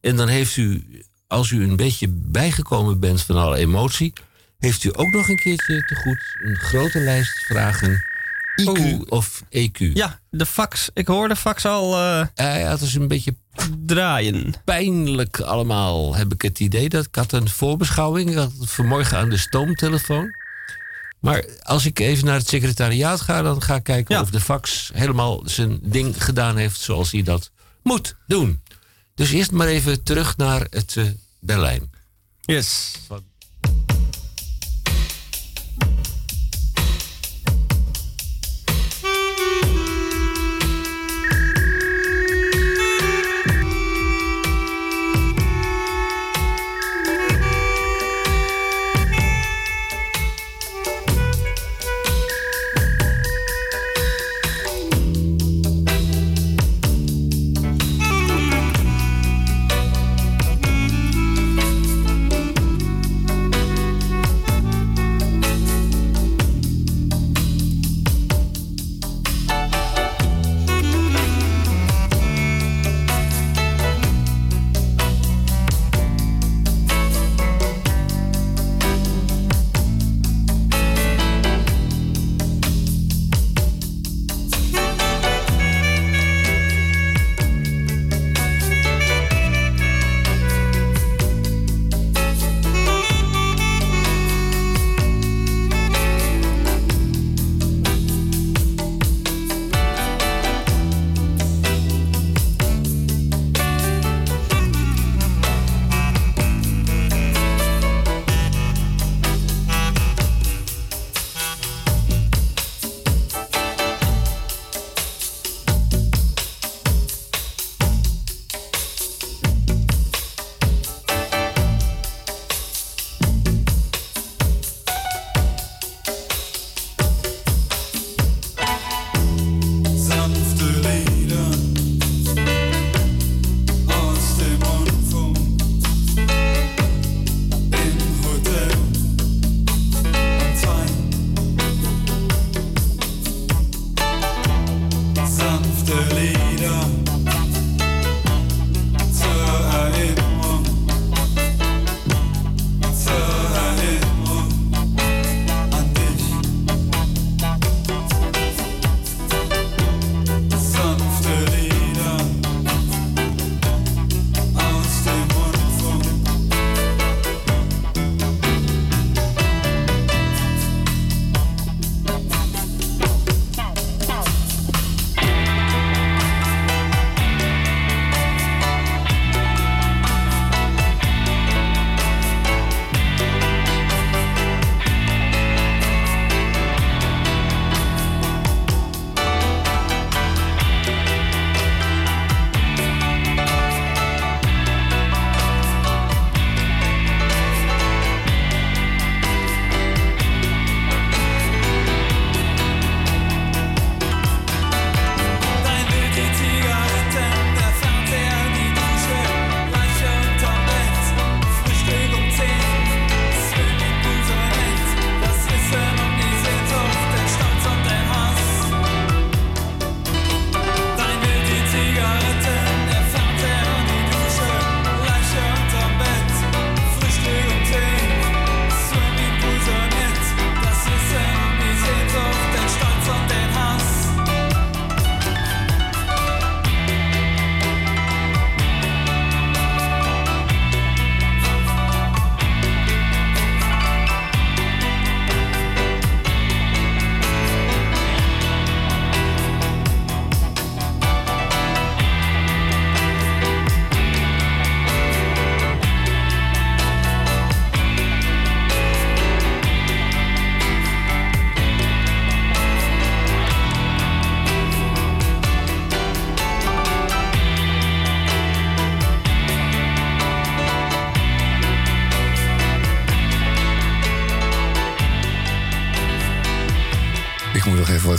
En 0.00 0.16
dan 0.16 0.28
heeft 0.28 0.56
u, 0.56 0.84
als 1.26 1.50
u 1.50 1.62
een 1.62 1.76
beetje 1.76 2.08
bijgekomen 2.08 3.00
bent 3.00 3.22
van 3.22 3.36
alle 3.36 3.56
emotie, 3.56 4.12
heeft 4.58 4.84
u 4.84 4.90
ook 4.92 5.10
nog 5.10 5.28
een 5.28 5.38
keertje 5.38 5.84
te 5.84 5.94
goed 5.94 6.36
een 6.44 6.56
grote 6.56 7.00
lijst 7.00 7.38
vragen 7.38 8.13
IQ 8.56 8.68
oh. 8.68 9.00
of 9.08 9.42
EQ. 9.50 9.92
Ja, 9.92 10.20
de 10.30 10.46
fax. 10.46 10.90
Ik 10.94 11.06
hoor 11.06 11.28
de 11.28 11.36
fax 11.36 11.64
al. 11.64 11.92
Uh, 11.92 12.26
ja, 12.34 12.54
ja, 12.54 12.70
het 12.70 12.80
is 12.80 12.94
een 12.94 13.08
beetje 13.08 13.34
draaien. 13.86 14.54
Pijnlijk 14.64 15.40
allemaal, 15.40 16.16
heb 16.16 16.32
ik 16.32 16.42
het 16.42 16.60
idee. 16.60 16.88
Dat 16.88 17.06
ik 17.06 17.14
had 17.14 17.32
een 17.32 17.48
voorbeschouwing. 17.48 18.30
Ik 18.30 18.36
had 18.36 18.52
het 18.60 18.70
vanmorgen 18.70 19.18
aan 19.18 19.28
de 19.28 19.36
stoomtelefoon. 19.36 20.30
Maar 21.20 21.44
als 21.62 21.86
ik 21.86 21.98
even 21.98 22.24
naar 22.24 22.38
het 22.38 22.48
secretariaat 22.48 23.20
ga, 23.20 23.42
dan 23.42 23.62
ga 23.62 23.74
ik 23.74 23.82
kijken 23.82 24.14
ja. 24.14 24.20
of 24.20 24.30
de 24.30 24.40
fax 24.40 24.90
helemaal 24.94 25.42
zijn 25.44 25.78
ding 25.82 26.24
gedaan 26.24 26.56
heeft 26.56 26.80
zoals 26.80 27.12
hij 27.12 27.22
dat 27.22 27.50
moet 27.82 28.16
doen. 28.26 28.60
Dus 29.14 29.30
eerst 29.30 29.50
maar 29.50 29.66
even 29.66 30.02
terug 30.02 30.36
naar 30.36 30.66
het 30.70 30.94
uh, 30.94 31.04
Berlijn. 31.40 31.90
Yes. 32.40 32.92
Van 33.06 33.22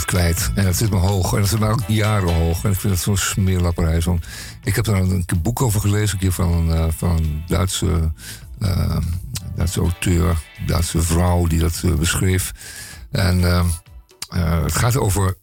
kwijt. 0.06 0.50
En 0.54 0.64
dat 0.64 0.76
zit 0.76 0.90
me 0.90 0.96
hoog. 0.96 1.32
En 1.32 1.40
dat 1.40 1.48
zit 1.48 1.58
me 1.58 1.68
ook 1.68 1.80
jaren 1.86 2.34
hoog. 2.34 2.64
En 2.64 2.70
ik 2.70 2.78
vind 2.78 2.92
het 2.92 3.02
zo'n 3.02 3.16
smeerlapperij. 3.16 4.00
Zo'n- 4.00 4.22
ik 4.64 4.74
heb 4.76 4.84
daar 4.84 5.00
een, 5.00 5.26
boek 5.42 5.62
over 5.62 5.80
gelezen. 5.80 6.14
Een 6.14 6.20
keer 6.20 6.32
van, 6.32 6.52
een, 6.52 6.92
eh, 7.00 7.14
Duitse, 7.46 8.12
eh, 8.58 8.96
Duitse 9.56 9.80
auteur. 9.80 10.36
Duitse 10.66 11.02
vrouw 11.02 11.46
die 11.46 11.58
dat 11.58 11.82
eh, 11.84 11.94
beschreef. 11.94 12.52
En 13.10 13.42
het 14.62 14.72
gaat 14.76 14.96
over... 14.96 15.36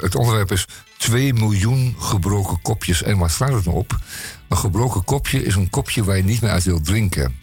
het 0.00 0.14
onderwerp 0.14 0.52
is 0.52 0.66
2 0.98 1.34
miljoen 1.34 1.96
gebroken 1.98 2.62
kopjes. 2.62 3.02
En 3.02 3.18
waar 3.18 3.30
staat 3.30 3.52
het 3.52 3.64
nou 3.64 3.76
op? 3.76 3.98
Een 4.48 4.56
gebroken 4.56 5.04
kopje 5.04 5.44
is 5.44 5.54
een 5.54 5.70
kopje 5.70 6.04
waar 6.04 6.16
je 6.16 6.24
niet 6.24 6.40
meer 6.40 6.50
uit 6.50 6.64
wilt 6.64 6.84
drinken. 6.84 7.34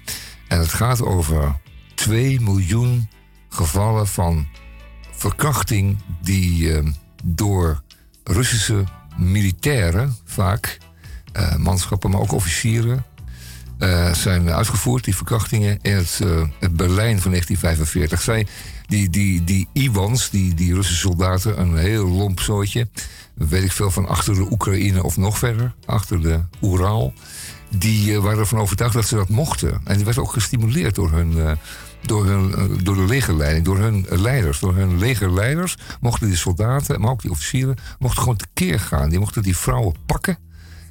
En 0.48 0.60
het 0.60 0.74
gaat 0.74 1.02
over 1.02 1.56
2 1.96 2.42
miljoen 2.42 3.10
gevallen 3.50 4.08
van 4.08 4.48
verkrachting 5.22 5.98
die 6.22 6.74
eh, 6.74 6.86
door 7.24 7.82
Russische 8.24 8.84
militairen, 9.18 10.16
vaak 10.26 10.78
eh, 11.34 11.56
manschappen, 11.56 12.10
maar 12.10 12.20
ook 12.20 12.32
officieren, 12.32 13.06
eh, 13.78 14.14
zijn 14.14 14.50
uitgevoerd, 14.50 15.04
die 15.04 15.16
verkrachtingen, 15.16 15.80
in 15.82 15.96
het, 15.96 16.20
eh, 16.24 16.42
het 16.60 16.76
Berlijn 16.76 17.22
van 17.22 17.32
1945. 17.32 18.22
Zij, 18.22 18.48
die, 18.88 19.10
die, 19.10 19.44
die 19.44 19.68
Iwans, 19.74 20.30
die, 20.30 20.54
die 20.54 20.74
Russische 20.74 21.02
soldaten, 21.02 21.60
een 21.60 21.78
heel 21.78 22.08
lomp 22.08 22.40
zootje, 22.40 22.88
weet 23.34 23.64
ik 23.64 23.72
veel 23.72 23.92
van 23.92 24.08
achter 24.08 24.34
de 24.34 24.52
Oekraïne 24.52 25.04
of 25.04 25.18
nog 25.18 25.38
verder, 25.38 25.74
achter 25.86 26.22
de 26.22 26.40
Oeral, 26.62 27.14
die 27.70 28.20
waren 28.20 28.40
ervan 28.40 28.60
overtuigd 28.60 28.94
dat 28.94 29.08
ze 29.08 29.16
dat 29.16 29.30
mochten. 29.30 29.82
En 29.84 29.96
die 29.96 30.06
werd 30.06 30.18
ook 30.18 30.34
gestimuleerd 30.34 30.96
door 30.96 31.12
hun, 31.12 31.58
door, 32.02 32.26
hun, 32.26 32.56
eh, 32.56 32.84
door 32.84 32.96
de 32.96 33.06
legerleiding, 33.06 33.66
door 33.66 33.78
hun 33.78 34.06
eh, 34.10 34.20
leiders. 34.20 34.60
Door 34.60 34.76
hun 34.76 34.98
legerleiders 34.98 35.78
mochten 36.00 36.28
die 36.28 36.38
soldaten, 36.38 37.02
maar 37.02 37.12
ook 37.12 37.22
die 37.22 37.32
officieren, 37.32 37.78
mochten 38.00 38.22
gewoon 38.22 38.38
tekeer 38.38 38.80
gaan. 38.80 39.10
Die 39.10 39.20
mochten 39.20 39.42
die 39.42 39.58
vrouwen 39.58 39.96
pakken 40.06 40.38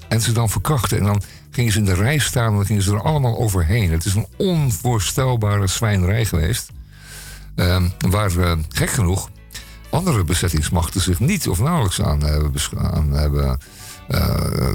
en 0.09 0.21
ze 0.21 0.33
dan 0.33 0.51
verkrachten. 0.51 0.99
En 0.99 1.05
dan 1.05 1.23
gingen 1.51 1.73
ze 1.73 1.79
in 1.79 1.85
de 1.85 1.95
rij 1.95 2.19
staan 2.19 2.51
en 2.51 2.57
dan 2.57 2.67
gingen 2.67 2.83
ze 2.83 2.93
er 2.93 3.03
allemaal 3.03 3.39
overheen. 3.39 3.91
Het 3.91 4.05
is 4.05 4.15
een 4.15 4.27
onvoorstelbare 4.37 5.67
zwijnerij 5.67 6.25
geweest. 6.25 6.71
Ehm, 7.55 7.89
waar, 7.99 8.37
eh, 8.39 8.53
gek 8.69 8.91
genoeg, 8.91 9.31
andere 9.91 10.25
bezettingsmachten 10.25 11.01
zich 11.01 11.21
niet 11.21 11.49
of 11.49 11.61
nauwelijks 11.61 12.03
aan 12.03 12.23
hebben, 12.23 12.53
aan 12.77 13.13
hebben, 13.13 13.59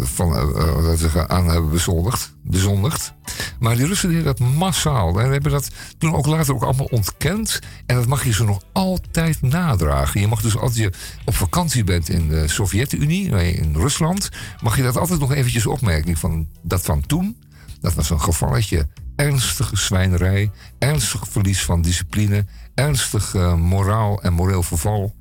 van, 0.04 0.36
eh, 0.36 0.42
eh, 0.42 0.84
laten 0.84 1.12
we 1.12 1.28
aan 1.28 1.50
hebben 1.50 1.70
bezondigd, 1.70 2.36
bezondigd. 2.44 3.14
Maar 3.60 3.76
die 3.76 3.86
Russen 3.86 4.10
deden 4.10 4.24
dat 4.24 4.40
massaal. 4.40 5.20
En 5.20 5.32
hebben 5.32 5.52
dat 5.52 5.70
toen 5.98 6.16
ook 6.16 6.26
later 6.26 6.54
ook 6.54 6.64
allemaal 6.64 6.86
ontkend. 6.92 7.60
En 7.86 7.96
dat 7.96 8.08
mag 8.08 8.24
je 8.24 8.34
ze 8.34 8.44
nog 8.44 8.62
altijd 8.74 9.42
nadragen. 9.42 10.22
Je 10.22 10.28
mag 10.28 10.42
dus 10.42 10.58
als 10.58 10.76
je 10.76 10.92
op 11.26 11.36
vakantie 11.36 11.84
bent 11.84 12.10
in 12.10 12.28
de 12.28 12.48
Sovjet-Unie, 12.48 13.30
in 13.54 13.76
Rusland, 13.76 14.30
mag 14.62 14.78
je 14.78 14.84
dat 14.84 14.98
altijd 14.98 15.20
nog 15.20 15.34
eventjes 15.34 15.66
opmerken. 15.66 16.18
Van, 16.18 16.48
dat 16.62 16.82
van 16.82 17.06
toen, 17.06 17.38
dat 17.82 17.94
was 17.94 18.10
een 18.10 18.22
gevalletje 18.22 18.88
ernstige 19.16 19.78
zwijnerij, 19.78 20.52
ernstig 20.80 21.28
verlies 21.28 21.64
van 21.64 21.82
discipline, 21.82 22.46
ernstig 22.74 23.36
eh, 23.36 23.56
moraal 23.56 24.22
en 24.22 24.34
moreel 24.34 24.64
verval. 24.64 25.16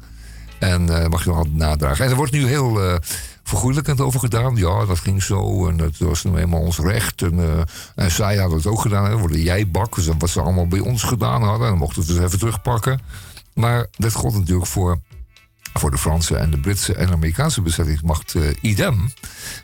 En 0.58 1.02
eh, 1.02 1.08
mag 1.08 1.24
je 1.24 1.28
nog 1.28 1.38
altijd 1.38 1.56
nadragen. 1.56 2.04
En 2.04 2.10
er 2.10 2.16
wordt 2.16 2.32
nu 2.32 2.46
heel 2.46 2.82
eh 2.82 2.96
vergoeilijkend 3.44 4.00
over 4.00 4.20
gedaan. 4.20 4.56
Ja, 4.56 4.84
dat 4.84 4.98
ging 4.98 5.22
zo 5.22 5.68
en 5.68 5.76
dat 5.76 5.96
was 5.98 6.24
nu 6.24 6.36
eenmaal 6.36 6.60
ons 6.60 6.78
recht. 6.78 7.22
En, 7.22 7.66
en 7.94 8.10
zij 8.10 8.36
hadden 8.36 8.56
het 8.56 8.66
ook 8.66 8.80
gedaan. 8.80 9.10
Hè, 9.10 9.18
voor 9.18 9.30
de 9.30 9.42
jijbak, 9.42 9.94
dus 9.94 10.08
wat 10.18 10.30
ze 10.30 10.40
allemaal 10.40 10.68
bij 10.68 10.78
ons 10.78 11.02
gedaan 11.02 11.42
hadden. 11.42 11.62
En 11.62 11.70
dan 11.70 11.78
mochten 11.78 12.02
we 12.02 12.08
het 12.08 12.16
dus 12.16 12.26
even 12.26 12.38
terugpakken. 12.38 13.00
Maar 13.54 13.86
dat 13.96 14.12
gold 14.12 14.34
natuurlijk 14.34 14.66
voor, 14.66 15.00
voor 15.72 15.90
de 15.90 15.98
Franse 15.98 16.36
en 16.36 16.50
de 16.50 16.60
Britse 16.60 16.94
en 16.94 17.06
de 17.06 17.12
Amerikaanse 17.12 17.62
bezettingsmacht 17.62 18.34
eh, 18.34 18.42
idem. 18.60 18.96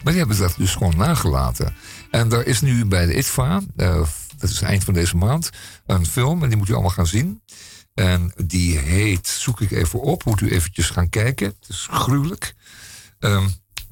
Maar 0.02 0.12
die 0.12 0.18
hebben 0.18 0.38
dat 0.38 0.54
dus 0.56 0.74
gewoon 0.74 0.96
nagelaten. 0.96 1.74
En 2.10 2.28
daar 2.28 2.44
is 2.44 2.60
nu 2.60 2.84
bij 2.86 3.06
de 3.06 3.16
ITVA, 3.16 3.60
eh, 3.76 4.02
dat 4.36 4.50
is 4.50 4.62
eind 4.62 4.84
van 4.84 4.94
deze 4.94 5.16
maand, 5.16 5.50
een 5.86 6.06
film. 6.06 6.42
En 6.42 6.48
die 6.48 6.58
moet 6.58 6.68
u 6.68 6.72
allemaal 6.72 6.90
gaan 6.90 7.06
zien. 7.06 7.42
En 7.94 8.32
die 8.44 8.78
heet, 8.78 9.26
zoek 9.26 9.60
ik 9.60 9.70
even 9.70 10.00
op, 10.00 10.24
moet 10.24 10.40
u 10.40 10.50
eventjes 10.50 10.90
gaan 10.90 11.08
kijken. 11.08 11.46
Het 11.46 11.68
is 11.68 11.88
gruwelijk. 11.90 12.54
Ehm, 13.18 13.48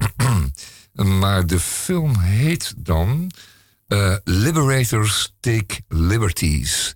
maar 1.19 1.47
de 1.47 1.59
film 1.59 2.19
heet 2.19 2.73
dan 2.77 3.31
eh, 3.89 4.15
Liberators 4.23 5.35
Take 5.39 5.81
Liberties. 5.87 6.95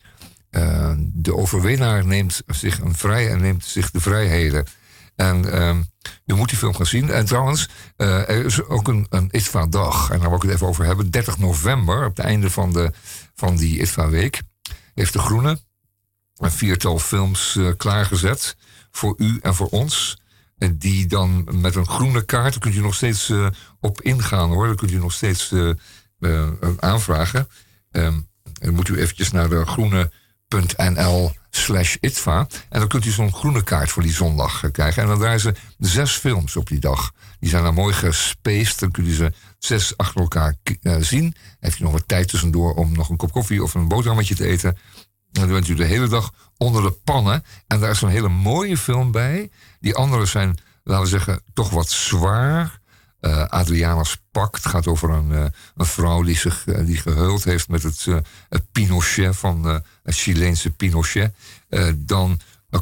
Eh, 0.49 0.93
de 0.97 1.35
overwinnaar 1.35 2.05
neemt 2.05 2.41
zich 2.47 2.79
een 2.79 2.95
vrij 2.95 3.29
en 3.29 3.41
neemt 3.41 3.65
zich 3.65 3.91
de 3.91 3.99
vrijheden. 3.99 4.65
En 5.15 5.51
ehm, 5.51 5.81
u 6.25 6.33
moet 6.33 6.49
die 6.49 6.57
film 6.57 6.75
gaan 6.75 6.85
zien. 6.85 7.09
En 7.09 7.25
trouwens, 7.25 7.69
eh, 7.95 8.29
er 8.29 8.45
is 8.45 8.63
ook 8.63 8.87
een, 8.87 9.05
een 9.09 9.27
ITVA-dag. 9.31 10.09
En 10.09 10.19
daar 10.19 10.27
wil 10.27 10.37
ik 10.37 10.43
het 10.43 10.51
even 10.51 10.67
over 10.67 10.85
hebben. 10.85 11.11
30 11.11 11.37
november, 11.37 12.05
op 12.05 12.17
het 12.17 12.25
einde 12.25 12.49
van, 12.49 12.73
de, 12.73 12.91
van 13.35 13.55
die 13.55 13.79
ITVA-week, 13.79 14.41
heeft 14.93 15.13
De 15.13 15.19
Groene 15.19 15.59
een 16.37 16.51
viertal 16.51 16.99
films 16.99 17.59
klaargezet. 17.77 18.55
Voor 18.91 19.15
u 19.17 19.39
en 19.41 19.55
voor 19.55 19.67
ons. 19.67 20.17
Die 20.71 21.07
dan 21.07 21.47
met 21.51 21.75
een 21.75 21.87
groene 21.87 22.25
kaart, 22.25 22.51
daar 22.51 22.59
kunt 22.59 22.75
u 22.75 22.79
nog 22.79 22.95
steeds 22.95 23.29
eh, 23.29 23.47
op 23.79 24.01
ingaan 24.01 24.49
hoor. 24.49 24.65
Daar 24.65 24.75
kunt 24.75 24.91
u 24.91 24.97
nog 24.97 25.13
steeds 25.13 25.51
eh, 25.51 25.69
eh, 26.19 26.49
aanvragen. 26.79 27.47
Ehm, 27.91 28.19
dan 28.53 28.73
moet 28.73 28.87
u 28.87 28.97
eventjes 28.97 29.31
naar 29.31 29.49
de 29.49 29.65
groene.nl 29.65 31.31
slash 31.49 31.95
itva. 31.99 32.47
En 32.69 32.79
dan 32.79 32.87
kunt 32.87 33.05
u 33.05 33.09
zo'n 33.09 33.33
groene 33.33 33.63
kaart 33.63 33.91
voor 33.91 34.03
die 34.03 34.13
zondag 34.13 34.71
krijgen. 34.71 35.01
En 35.01 35.07
dan 35.07 35.19
draaien 35.19 35.39
ze 35.39 35.53
zes 35.77 36.11
films 36.11 36.55
op 36.55 36.67
die 36.67 36.79
dag. 36.79 37.11
Die 37.39 37.49
zijn 37.49 37.63
dan 37.63 37.73
mooi 37.73 37.93
gespaced. 37.93 38.79
Dan 38.79 38.91
kun 38.91 39.05
je 39.05 39.13
ze 39.13 39.33
zes 39.59 39.97
achter 39.97 40.21
elkaar 40.21 40.55
zien. 40.99 41.35
Heeft 41.59 41.79
u 41.79 41.83
nog 41.83 41.91
wat 41.91 42.07
tijd 42.07 42.27
tussendoor 42.27 42.73
om 42.73 42.93
nog 42.93 43.09
een 43.09 43.17
kop 43.17 43.31
koffie 43.31 43.63
of 43.63 43.73
een 43.73 43.87
boterhammetje 43.87 44.35
te 44.35 44.45
eten. 44.45 44.77
En 45.33 45.41
dan 45.41 45.49
bent 45.49 45.67
u 45.67 45.75
de 45.75 45.85
hele 45.85 46.07
dag 46.07 46.33
onder 46.57 46.81
de 46.81 46.91
pannen. 46.91 47.43
En 47.67 47.79
daar 47.79 47.89
is 47.89 48.01
een 48.01 48.09
hele 48.09 48.29
mooie 48.29 48.77
film 48.77 49.11
bij. 49.11 49.49
Die 49.79 49.95
andere 49.95 50.25
zijn, 50.25 50.57
laten 50.83 51.03
we 51.03 51.09
zeggen, 51.09 51.41
toch 51.53 51.69
wat 51.69 51.89
zwaar. 51.89 52.81
Eh 53.19 53.45
Adriana's 53.45 54.17
Pact 54.31 54.65
gaat 54.67 54.87
over 54.87 55.09
een, 55.09 55.31
eh, 55.31 55.45
een 55.75 55.85
vrouw 55.85 56.21
die 56.21 56.37
zich 56.37 56.67
eh, 56.67 56.85
die 56.85 56.97
gehuld 56.97 57.43
heeft 57.43 57.69
met 57.69 57.83
het, 57.83 58.05
het 58.49 58.71
Pinochet 58.71 59.35
van 59.35 59.65
het 60.03 60.15
Chileense 60.15 60.71
Pinochet. 60.71 61.35
Dan 61.95 62.39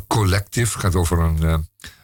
Collective 0.08 0.80
gaat 0.80 0.96
over 0.96 1.20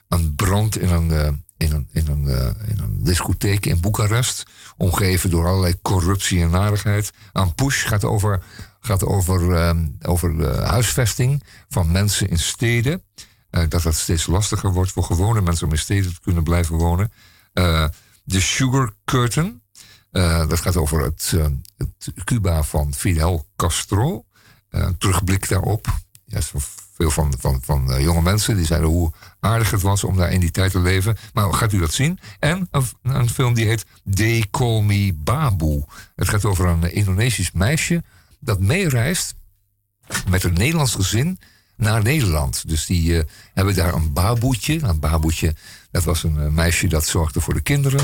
een, 0.08 0.36
brand 0.36 0.78
in 0.78 0.90
een, 0.90 1.44
in 1.58 1.72
een, 1.74 1.88
in 1.92 2.08
een, 2.08 2.28
in 2.68 2.80
een 2.80 3.04
discotheek 3.04 3.66
in 3.66 3.80
Boekarest. 3.80 4.46
Omgeven 4.78 5.30
door 5.30 5.48
allerlei 5.48 5.82
corruptie 5.82 6.42
en 6.42 6.50
narigheid. 6.50 7.12
Een 7.34 7.56
Push 7.56 7.88
gaat 7.88 8.04
over, 8.04 8.44
gaat 8.88 9.04
over, 9.06 9.54
eh, 9.56 9.78
over 10.02 10.38
de 10.38 10.48
huisvesting 10.48 11.44
van 11.70 11.92
mensen 11.92 12.30
in 12.30 12.40
steden. 12.40 13.04
Eh, 13.50 13.64
dat 13.70 13.82
dat 13.82 13.96
steeds 13.96 14.26
lastiger 14.28 14.74
wordt 14.74 14.92
voor 14.92 15.04
gewone 15.04 15.42
mensen 15.42 15.66
om 15.68 15.72
in 15.74 15.80
steden 15.80 16.14
te 16.14 16.22
kunnen 16.22 16.44
blijven 16.44 16.76
wonen. 16.76 17.12
Eh, 17.54 17.86
de 18.24 18.40
Sugar 18.42 18.94
Curtain. 19.06 19.62
eh, 20.12 20.48
dat 20.48 20.60
gaat 20.62 20.76
over 20.78 21.02
het, 21.04 21.32
eh, 21.36 21.46
het 21.78 22.12
Cuba 22.24 22.64
van 22.64 22.94
Fidel 22.94 23.48
Castro. 23.56 24.26
Eh, 24.70 24.82
een 24.82 24.98
terugblik 24.98 25.50
daarop. 25.50 25.88
Ja, 26.26 26.40
veel 26.94 27.10
van, 27.12 27.34
van, 27.40 27.62
van 27.64 27.92
eh, 27.92 28.02
jonge 28.04 28.22
mensen 28.22 28.56
die 28.56 28.66
zeiden 28.66 28.90
hoe 28.90 29.12
aardig 29.40 29.72
het 29.72 29.82
was 29.82 30.04
om 30.04 30.16
daar 30.18 30.32
in 30.32 30.40
die 30.40 30.52
tijd 30.52 30.72
te 30.72 30.80
leven. 30.80 31.18
Maar 31.34 31.54
gaat 31.54 31.74
u 31.74 31.80
dat 31.80 31.94
zien? 31.94 32.20
En 32.40 32.68
een, 32.72 32.86
een 33.02 33.30
film 33.30 33.54
die 33.54 33.66
heet 33.66 33.86
They 34.14 34.46
Call 34.52 34.82
Me 34.82 35.14
Babu. 35.14 35.84
Het 36.16 36.30
gaat 36.30 36.46
over 36.46 36.66
een 36.68 36.94
Indonesisch 36.94 37.52
meisje 37.52 38.04
dat 38.48 38.60
meereist 38.60 39.36
met 40.30 40.44
een 40.44 40.54
Nederlands 40.54 40.96
gezin 40.96 41.40
naar 41.76 42.04
Nederland. 42.04 42.68
Dus 42.68 42.86
die 42.86 43.18
eh, 43.18 43.24
hebben 43.54 43.76
daar 43.76 43.94
een 43.94 44.14
baboetje. 44.14 44.80
Een 44.82 45.00
baboetje, 45.00 45.56
dat 45.92 46.04
was 46.04 46.24
een 46.24 46.40
eh, 46.40 46.48
meisje 46.48 46.88
dat 46.88 47.06
zorgde 47.06 47.42
voor 47.42 47.54
de 47.54 47.62
kinderen. 47.62 48.00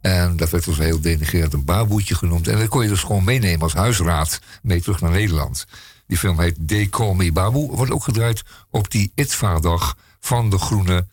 En 0.00 0.36
dat 0.36 0.50
werd 0.50 0.64
dus 0.64 0.78
heel 0.78 1.00
denigrerend 1.00 1.52
een 1.52 1.64
baboetje 1.64 2.14
genoemd. 2.14 2.48
En 2.48 2.58
dat 2.58 2.68
kon 2.68 2.82
je 2.82 2.88
dus 2.88 3.02
gewoon 3.02 3.24
meenemen 3.24 3.60
als 3.60 3.74
huisraad 3.74 4.40
mee 4.62 4.80
terug 4.80 5.00
naar 5.00 5.10
Nederland. 5.10 5.66
Die 6.06 6.18
film 6.18 6.40
heet 6.40 6.68
They 6.68 6.88
Call 6.88 7.14
Me 7.14 7.32
Babu. 7.32 7.66
Wordt 7.66 7.92
ook 7.92 8.04
gedraaid 8.04 8.42
op 8.70 8.90
die 8.90 9.12
ITVA-dag 9.14 9.96
van 10.20 10.50
De 10.50 10.58
Groene 10.58 11.06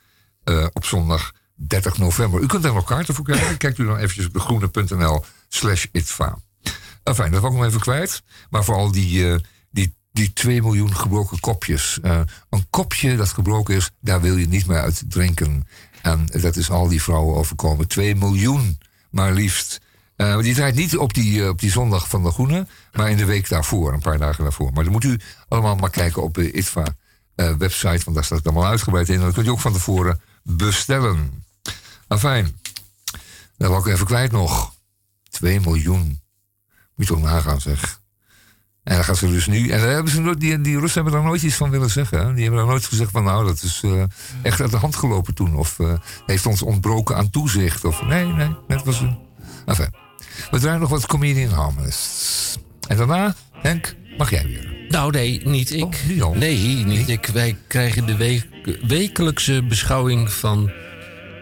eh, 0.44 0.68
op 0.74 0.86
zondag 0.86 1.32
30 1.56 1.98
november. 1.98 2.42
U 2.42 2.46
kunt 2.46 2.64
daar 2.64 2.74
nog 2.74 2.86
kaarten 2.86 3.14
voor 3.14 3.26
krijgen. 3.26 3.58
Kijkt 3.58 3.78
u 3.78 3.86
dan 3.86 3.98
eventjes 3.98 4.26
op 4.26 4.34
degroene.nl 4.34 5.24
slash 5.48 5.86
ITVA. 5.92 6.38
Enfin, 7.10 7.32
dat 7.32 7.42
was 7.42 7.52
ik 7.52 7.58
nog 7.58 7.66
even 7.66 7.80
kwijt. 7.80 8.22
Maar 8.50 8.64
vooral 8.64 8.92
die, 8.92 9.32
eh, 9.32 9.40
die, 9.72 9.94
die 10.12 10.34
2 10.34 10.62
miljoen 10.62 10.96
gebroken 10.96 11.40
kopjes. 11.40 12.00
Eh, 12.02 12.20
een 12.50 12.70
kopje 12.70 13.16
dat 13.16 13.30
gebroken 13.30 13.76
is, 13.76 13.90
daar 14.00 14.22
wil 14.22 14.38
je 14.38 14.48
niet 14.48 14.66
meer 14.66 14.82
uit 14.82 15.04
drinken. 15.08 15.68
En 16.02 16.26
dat 16.26 16.56
is 16.56 16.70
al 16.70 16.88
die 16.88 17.02
vrouwen 17.02 17.36
overkomen. 17.36 17.88
2 17.88 18.16
miljoen, 18.16 18.78
maar 19.10 19.34
liefst. 19.34 19.80
Eh, 20.20 20.40
die 20.40 20.54
draait 20.54 20.76
niet 20.76 20.98
op 20.98 21.14
die, 21.14 21.50
op 21.50 21.60
die 21.60 21.72
zondag 21.72 22.10
van 22.10 22.24
de 22.24 22.32
Groene, 22.32 22.68
maar 22.94 23.10
in 23.10 23.18
de 23.18 23.26
week 23.26 23.50
daarvoor, 23.50 23.94
een 23.94 24.02
paar 24.02 24.18
dagen 24.18 24.44
daarvoor. 24.44 24.74
Maar 24.74 24.84
dan 24.84 24.92
moet 24.94 25.04
u 25.04 25.20
allemaal 25.48 25.76
maar 25.76 25.90
kijken 25.90 26.24
op 26.24 26.38
uh, 26.38 26.66
eh, 27.36 27.56
website, 27.58 28.04
want 28.04 28.16
daar 28.16 28.24
staat 28.24 28.38
het 28.38 28.48
allemaal 28.48 28.70
uitgebreid 28.70 29.10
in. 29.10 29.16
En 29.16 29.22
dat 29.22 29.34
kun 29.34 29.44
je 29.44 29.52
ook 29.52 29.60
van 29.60 29.74
tevoren 29.74 30.22
bestellen. 30.44 31.46
Afijn, 32.08 32.60
dat 33.58 33.70
wil 33.70 33.80
ik 33.80 33.86
even 33.86 34.06
kwijt 34.06 34.32
nog. 34.32 34.74
2 35.30 35.60
miljoen. 35.60 36.19
Moet 37.00 37.08
je 37.08 37.14
toch 37.14 37.24
nagaan, 37.24 37.62
zeg. 37.62 38.02
En 38.84 38.96
dan 38.96 39.04
gaat 39.04 39.18
ze 39.18 39.30
dus 39.30 39.48
nu. 39.48 39.70
En 39.70 39.80
daar 39.80 39.90
hebben 39.90 40.12
ze 40.12 40.22
nooit, 40.22 40.40
die, 40.40 40.62
die 40.62 40.80
Russen 40.80 41.02
hebben 41.02 41.20
daar 41.20 41.30
nooit 41.30 41.42
iets 41.42 41.56
van 41.56 41.70
willen 41.70 41.90
zeggen. 41.90 42.18
hè. 42.28 42.34
Die 42.34 42.42
hebben 42.44 42.60
daar 42.60 42.70
nooit 42.70 42.86
gezegd 42.86 43.12
van 43.12 43.24
nou, 43.24 43.46
dat 43.46 43.62
is 43.64 43.82
eh, 43.84 44.04
echt 44.42 44.62
uit 44.62 44.72
de 44.72 44.78
hand 44.78 44.96
gelopen 44.96 45.34
toen. 45.34 45.56
Of 45.56 45.80
eh, 45.80 45.94
heeft 46.26 46.46
ons 46.46 46.62
ontbroken 46.62 47.16
aan 47.16 47.30
toezicht. 47.30 47.86
Of 47.86 48.02
nee, 48.04 48.26
nee, 48.26 48.56
net 48.68 48.84
was 48.84 49.00
een. 49.00 49.18
Enfin. 49.66 49.94
We 50.52 50.60
draaien 50.60 50.80
nog 50.80 50.90
wat 50.90 51.06
comedian 51.06 51.52
harmonists. 51.52 52.58
En 52.88 52.98
daarna, 52.98 53.36
Henk, 53.54 53.96
mag 54.18 54.30
jij 54.30 54.44
weer. 54.44 54.76
Nou, 54.90 55.12
nee, 55.12 55.42
niet 55.48 55.72
ik. 55.72 56.04
nee, 56.34 56.58
niet 56.86 57.10
ik. 57.10 57.26
Wij 57.26 57.58
krijgen 57.68 58.06
de 58.06 58.16
week- 58.16 58.78
wekelijkse 58.82 59.64
beschouwing 59.64 60.32
van 60.32 60.72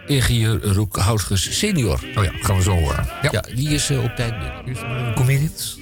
ingenieur 0.08 0.74
Roek 0.74 0.96
Houtges 0.96 1.58
senior. 1.58 2.00
Oh 2.16 2.24
ja, 2.24 2.30
gaan 2.40 2.56
we 2.56 2.62
zo 2.62 2.70
horen. 2.70 3.08
Ja, 3.30 3.44
die 3.54 3.68
is 3.68 3.90
eh, 3.90 4.04
op 4.04 4.16
tijd 4.16 4.34
binnen. 4.64 5.14
Comedians? 5.14 5.78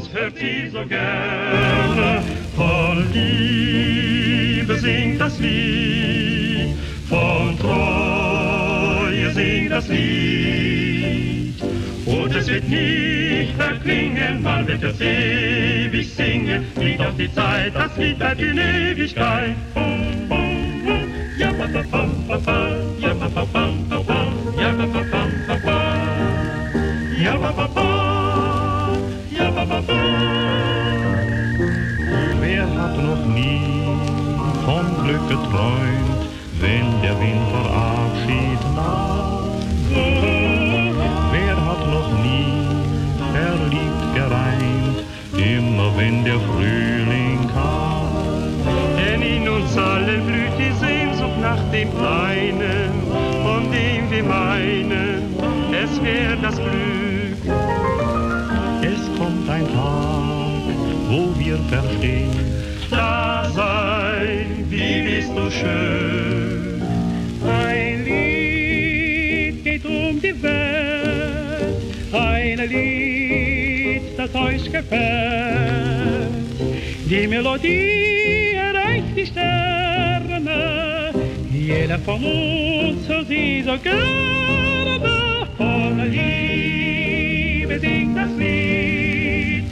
uns 0.00 0.12
hört 0.12 0.36
sie 0.36 0.70
so 0.70 0.84
gerne. 0.86 2.22
Von 2.56 3.12
Liebe 3.12 4.78
singt 4.78 5.20
das 5.20 5.38
Lied, 5.38 6.74
von 7.08 7.58
Treue 7.58 9.32
singt 9.32 9.70
das 9.70 9.88
Lied. 9.88 11.54
Und 12.06 12.34
es 12.34 12.48
wird 12.48 12.68
nicht 12.68 13.54
verklingen, 13.56 14.42
man 14.42 14.66
wird 14.66 14.82
es 14.82 15.00
ewig 15.00 16.08
singen. 16.14 16.64
Lied 16.76 17.00
auf 17.00 17.16
die 17.16 17.32
Zeit, 17.32 17.74
das 17.74 17.96
Lied 17.96 18.18
bleibt 18.18 18.40
in 18.40 18.58
Ewigkeit. 18.58 19.54
Bum, 19.74 20.28
bum, 20.28 20.59
Wer 32.40 32.66
hat 32.76 32.96
noch 32.96 33.26
nie 33.26 33.60
vom 34.64 34.86
Glück 35.04 35.28
geträumt, 35.28 36.22
wenn 36.60 37.02
der 37.02 37.18
Winter 37.18 37.64
Abschied 37.74 38.62
nahm? 38.76 39.50
Wer 41.32 41.56
hat 41.66 41.82
noch 41.90 42.12
nie 42.22 42.62
verliebt 43.32 44.14
gereint, 44.14 44.98
immer 45.34 45.96
wenn 45.96 46.24
der 46.24 46.38
Frühling 46.40 47.40
kam? 47.52 48.08
Denn 48.96 49.22
in 49.22 49.48
uns 49.48 49.76
allen 49.76 50.26
blüht 50.26 50.39
dem 51.80 51.90
Kleinen, 51.96 52.92
von 53.42 53.70
dem 53.72 54.10
wir 54.10 54.22
meinen, 54.22 55.34
es 55.72 56.02
wäre 56.02 56.36
das 56.42 56.56
Glück. 56.56 57.40
Es 58.82 59.18
kommt 59.18 59.48
ein 59.48 59.66
Tag, 59.72 60.74
wo 61.08 61.32
wir 61.38 61.56
verstehen, 61.68 62.30
Da 62.90 63.50
sein, 63.54 64.66
wie 64.68 65.02
bist 65.02 65.30
du 65.30 65.50
schön. 65.50 66.82
Ein 67.46 68.04
Lied 68.04 69.64
geht 69.64 69.84
um 69.86 70.20
die 70.20 70.42
Welt, 70.42 71.76
ein 72.12 72.68
Lied, 72.68 74.02
das 74.18 74.34
euch 74.34 74.64
gefällt. 74.70 74.90
Die 77.08 77.26
Melodie 77.26 78.19
jeder 81.70 81.98
von 82.00 82.22
uns 82.24 83.08
hört 83.08 83.28
sie 83.28 83.62
so 83.62 83.78
gerne. 83.78 85.00
Von 85.56 86.10
singt 87.80 88.16
das 88.16 88.30
Lied, 88.36 89.64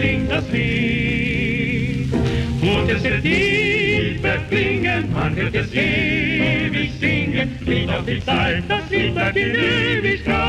singt 0.00 0.30
das 0.30 0.48
Lied. 0.50 2.12
Und 2.62 2.90
es 2.90 3.02
wird 3.02 4.20
verklingen, 4.20 5.12
man 5.12 5.36
wird 5.36 5.54
es 5.54 5.72
ewig 5.72 6.92
singen. 7.00 7.58
Lied 7.66 7.90
auf 7.90 8.04
die 8.06 8.24
Zeit, 8.24 8.64
das 8.68 8.88
Lied 8.90 9.14
bleibt 9.14 9.36
in 9.36 9.54
Ewigkeit. 9.54 10.42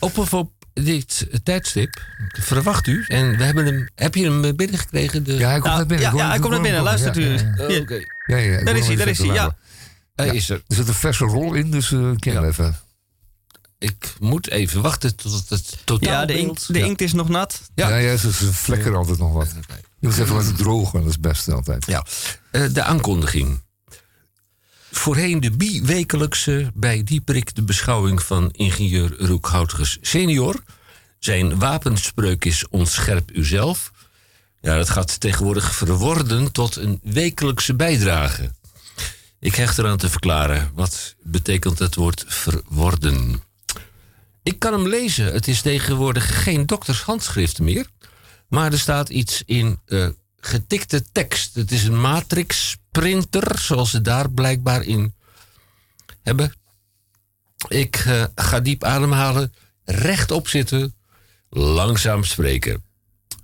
Op 0.00 0.18
op 0.32 0.50
dit 0.74 1.26
tijdstip 1.44 1.90
verwacht 2.42 2.86
u, 2.86 3.04
en 3.08 3.36
we 3.36 3.44
hebben 3.44 3.64
hem, 3.64 3.88
heb 3.94 4.14
je 4.14 4.24
hem 4.24 4.56
binnengekregen? 4.56 5.24
De... 5.24 5.32
Ja, 5.32 5.48
hij 5.48 5.60
komt 5.60 5.74
naar 5.74 5.86
binnen. 5.86 6.10
ja, 6.10 6.16
ja, 6.16 6.28
hij 6.28 6.38
komt 6.38 6.52
naar 6.52 6.62
binnen. 6.62 6.82
Luistert 6.82 7.16
u. 7.16 7.34
Oké. 7.80 8.04
Ja, 8.26 8.36
ja, 8.36 8.58
ik 8.58 8.66
Daar 8.66 8.76
is 8.76 8.86
hij, 8.86 8.96
daar 8.96 9.08
is 9.08 9.18
hij, 9.18 9.26
ja. 9.26 9.56
Hij 10.14 10.28
is 10.28 10.50
er. 10.50 10.62
Er 10.68 10.74
zit 10.74 10.88
een 10.88 10.94
verse 10.94 11.24
rol 11.24 11.54
in, 11.54 11.70
dus 11.70 11.92
eh 11.92 12.10
ken 12.16 12.44
even. 12.44 12.76
Ik 13.78 14.14
moet 14.20 14.50
even 14.50 14.82
wachten 14.82 15.16
tot 15.16 15.48
het 15.48 15.78
totaal 15.84 16.12
Ja, 16.12 16.26
de 16.26 16.38
inkt, 16.38 16.72
de 16.72 16.78
inkt 16.78 17.00
is 17.00 17.12
nog 17.12 17.28
nat. 17.28 17.60
Ja, 17.74 17.88
ja, 17.88 17.96
ja 17.96 18.16
ze, 18.16 18.32
ze 18.32 18.52
vlekken 18.52 18.94
altijd 18.94 19.18
nog 19.18 19.32
wat. 19.32 19.54
Je 19.98 20.08
moet 20.08 20.18
even 20.18 20.34
laten 20.34 20.56
drogen, 20.56 20.98
dat 20.98 21.08
is 21.08 21.12
het 21.12 21.22
beste 21.22 21.52
altijd. 21.52 21.86
Ja, 21.86 22.06
eh, 22.50 22.62
de 22.72 22.82
aankondiging. 22.82 23.60
Voorheen 24.90 25.40
de 25.40 25.50
bi-wekelijkse 25.50 26.70
bij 26.74 27.02
Dieprik 27.02 27.54
de 27.54 27.62
beschouwing 27.62 28.22
van 28.22 28.50
ingenieur 28.50 29.14
Roek 29.18 29.48
Houtges 29.48 29.98
senior. 30.00 30.62
Zijn 31.24 31.58
wapenspreuk 31.58 32.44
is 32.44 32.68
ontscherp 32.68 33.30
uzelf. 33.30 33.92
Ja, 34.60 34.76
dat 34.76 34.90
gaat 34.90 35.20
tegenwoordig 35.20 35.74
verworden 35.74 36.52
tot 36.52 36.76
een 36.76 37.00
wekelijkse 37.02 37.74
bijdrage. 37.74 38.50
Ik 39.38 39.54
hecht 39.54 39.78
eraan 39.78 39.96
te 39.96 40.08
verklaren. 40.08 40.70
Wat 40.74 41.14
betekent 41.22 41.78
het 41.78 41.94
woord 41.94 42.24
verworden? 42.26 43.42
Ik 44.42 44.58
kan 44.58 44.72
hem 44.72 44.88
lezen. 44.88 45.32
Het 45.32 45.48
is 45.48 45.60
tegenwoordig 45.60 46.42
geen 46.42 46.66
doktershandschrift 46.66 47.60
meer. 47.60 47.86
Maar 48.48 48.72
er 48.72 48.78
staat 48.78 49.08
iets 49.08 49.42
in 49.46 49.80
eh, 49.86 50.08
getikte 50.40 51.04
tekst. 51.12 51.54
Het 51.54 51.72
is 51.72 51.84
een 51.84 52.00
matrix 52.00 52.76
printer, 52.90 53.58
zoals 53.58 53.90
ze 53.90 54.00
daar 54.00 54.30
blijkbaar 54.30 54.82
in 54.82 55.14
hebben. 56.22 56.52
Ik 57.68 57.96
eh, 57.96 58.24
ga 58.34 58.60
diep 58.60 58.84
ademhalen, 58.84 59.54
rechtop 59.84 60.48
zitten, 60.48 60.94
langzaam 61.52 62.24
spreken. 62.24 62.84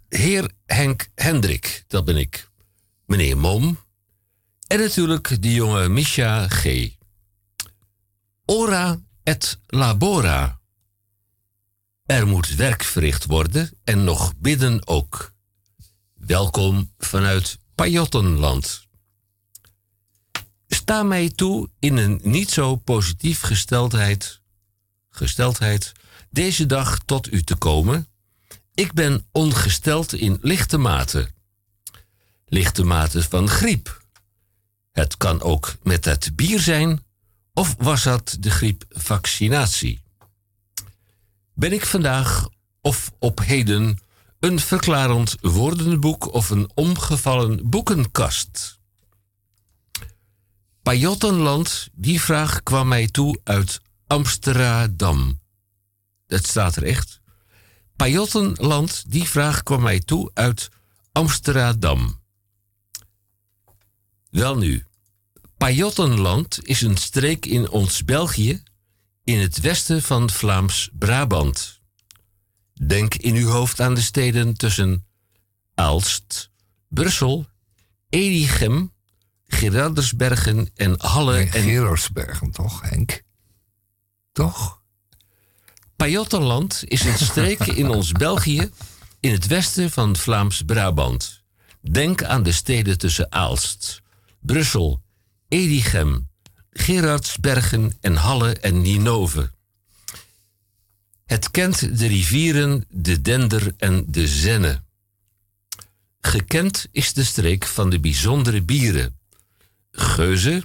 Heer 0.08 0.50
Henk 0.66 1.08
Hendrik, 1.14 1.84
dat 1.86 2.04
ben 2.04 2.16
ik. 2.16 2.50
Meneer 3.06 3.38
Mom. 3.38 3.78
En 4.66 4.78
natuurlijk 4.78 5.42
de 5.42 5.52
jonge 5.52 5.88
Misha 5.88 6.48
G. 6.48 6.90
Ora 8.44 9.00
et 9.22 9.58
labora. 9.66 10.60
Er 12.06 12.26
moet 12.26 12.54
werk 12.54 12.82
verricht 12.82 13.24
worden 13.24 13.70
en 13.84 14.04
nog 14.04 14.36
bidden 14.36 14.86
ook. 14.86 15.34
Welkom 16.14 16.92
vanuit 16.98 17.58
Pajottenland. 17.74 18.86
Sta 20.68 21.02
mij 21.02 21.30
toe 21.30 21.70
in 21.78 21.96
een 21.96 22.20
niet 22.22 22.50
zo 22.50 22.76
positief 22.76 23.40
gesteldheid, 23.40 24.40
gesteldheid 25.10 25.92
deze 26.30 26.66
dag 26.66 26.98
tot 27.04 27.32
u 27.32 27.42
te 27.42 27.54
komen. 27.54 28.08
Ik 28.74 28.92
ben 28.92 29.26
ongesteld 29.32 30.12
in 30.12 30.38
lichte 30.40 30.78
mate. 30.78 31.30
Lichte 32.46 32.84
mate 32.84 33.22
van 33.22 33.48
griep. 33.48 34.02
Het 34.92 35.16
kan 35.16 35.42
ook 35.42 35.76
met 35.82 36.04
het 36.04 36.36
bier 36.36 36.60
zijn, 36.60 37.04
of 37.52 37.74
was 37.78 38.02
dat 38.02 38.36
de 38.40 38.50
griepvaccinatie? 38.50 40.00
Ben 41.54 41.72
ik 41.72 41.86
vandaag 41.86 42.48
of 42.80 43.12
op 43.18 43.38
heden 43.38 43.98
een 44.40 44.60
verklarend 44.60 45.34
woordenboek 45.40 46.32
of 46.32 46.50
een 46.50 46.70
omgevallen 46.74 47.70
boekenkast? 47.70 48.78
Pajottenland, 50.82 51.88
die 51.92 52.20
vraag 52.20 52.62
kwam 52.62 52.88
mij 52.88 53.08
toe 53.08 53.40
uit 53.44 53.80
Amsterdam. 54.06 55.40
Dat 56.28 56.46
staat 56.46 56.76
er 56.76 56.82
echt. 56.82 57.20
Pajottenland, 57.96 59.04
die 59.08 59.28
vraag 59.28 59.62
kwam 59.62 59.82
mij 59.82 60.00
toe 60.00 60.30
uit 60.34 60.68
Amsterdam. 61.12 62.20
Welnu, 64.30 64.84
Pajottenland 65.56 66.66
is 66.66 66.80
een 66.80 66.96
streek 66.96 67.46
in 67.46 67.68
ons 67.68 68.04
België 68.04 68.62
in 69.24 69.38
het 69.38 69.60
westen 69.60 70.02
van 70.02 70.30
Vlaams-Brabant. 70.30 71.80
Denk 72.86 73.14
in 73.14 73.34
uw 73.34 73.48
hoofd 73.48 73.80
aan 73.80 73.94
de 73.94 74.00
steden 74.00 74.54
tussen 74.54 75.06
Aalst, 75.74 76.50
Brussel, 76.88 77.46
Edichem, 78.08 78.92
Gerardersbergen 79.46 80.70
en 80.74 80.94
Halle 81.00 81.38
en 81.38 81.62
Gerardsbergen, 81.62 82.50
toch, 82.50 82.82
Henk? 82.82 83.22
Toch? 84.32 84.77
Pajottenland 85.98 86.82
is 86.84 87.04
een 87.04 87.18
streek 87.18 87.66
in 87.82 87.88
ons 87.88 88.12
België 88.12 88.70
in 89.20 89.32
het 89.32 89.46
westen 89.46 89.90
van 89.90 90.16
Vlaams-Brabant. 90.16 91.42
Denk 91.80 92.24
aan 92.24 92.42
de 92.42 92.52
steden 92.52 92.98
tussen 92.98 93.32
Aalst, 93.32 94.02
Brussel, 94.40 95.02
Edichem, 95.48 96.28
Gerardsbergen 96.70 97.96
en 98.00 98.16
Halle 98.16 98.52
en 98.52 98.82
Ninove. 98.82 99.50
Het 101.26 101.50
kent 101.50 101.98
de 101.98 102.06
rivieren 102.06 102.84
de 102.88 103.20
Dender 103.20 103.74
en 103.76 104.04
de 104.08 104.28
Zenne. 104.28 104.82
Gekend 106.20 106.86
is 106.92 107.12
de 107.12 107.24
streek 107.24 107.66
van 107.66 107.90
de 107.90 108.00
bijzondere 108.00 108.62
bieren. 108.62 109.18
Geuze, 109.90 110.62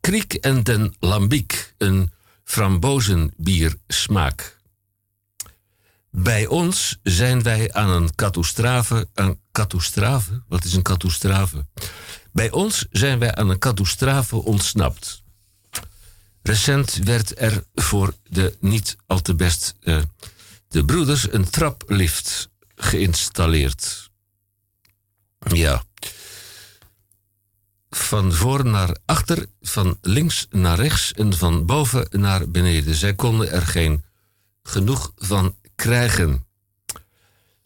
Kriek 0.00 0.34
en 0.34 0.62
den 0.62 0.94
Lambiek, 0.98 1.74
een 1.78 2.10
frambozenbiersmaak. 2.44 4.58
Bij 6.10 6.46
ons 6.46 6.98
zijn 7.02 7.42
wij 7.42 7.72
aan 7.72 7.88
een 7.88 8.14
katoestrave. 8.14 9.08
Een 9.14 9.40
katoestrave? 9.52 10.42
Wat 10.48 10.64
is 10.64 10.74
een 10.74 10.82
katoestrave? 10.82 11.66
Bij 12.32 12.50
ons 12.50 12.86
zijn 12.90 13.18
wij 13.18 13.34
aan 13.34 13.50
een 13.50 13.58
katoestrave 13.58 14.36
ontsnapt. 14.36 15.22
Recent 16.42 16.94
werd 16.94 17.40
er 17.40 17.64
voor 17.74 18.14
de 18.28 18.56
niet 18.60 18.96
al 19.06 19.20
te 19.20 19.34
best 19.34 19.74
eh, 19.80 19.98
de 20.68 20.84
broeders 20.84 21.32
een 21.32 21.50
traplift 21.50 22.50
geïnstalleerd. 22.74 24.10
Ja. 25.38 25.84
Van 27.90 28.32
voor 28.32 28.64
naar 28.64 28.96
achter, 29.04 29.46
van 29.60 29.98
links 30.00 30.46
naar 30.50 30.78
rechts 30.78 31.12
en 31.12 31.36
van 31.36 31.66
boven 31.66 32.08
naar 32.10 32.50
beneden. 32.50 32.94
Zij 32.94 33.14
konden 33.14 33.50
er 33.50 33.66
geen 33.66 34.04
genoeg 34.62 35.12
van 35.16 35.56
krijgen. 35.80 36.46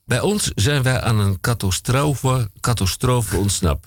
Bij 0.04 0.20
ons 0.20 0.50
zijn 0.54 0.82
wij 0.82 1.00
aan 1.00 1.18
een 1.18 1.40
catastrofe, 1.40 2.50
catastrofe 2.60 3.36
ontsnapt. 3.36 3.86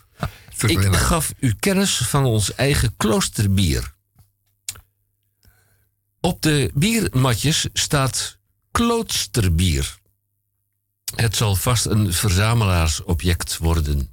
Ik 0.65 0.95
gaf 0.95 1.33
u 1.39 1.53
kennis 1.59 1.97
van 1.97 2.25
ons 2.25 2.55
eigen 2.55 2.93
kloosterbier. 2.97 3.93
Op 6.19 6.41
de 6.41 6.71
biermatjes 6.73 7.67
staat 7.73 8.37
kloosterbier. 8.71 9.97
Het 11.15 11.35
zal 11.35 11.55
vast 11.55 11.85
een 11.85 12.13
verzamelaarsobject 12.13 13.57
worden. 13.57 14.09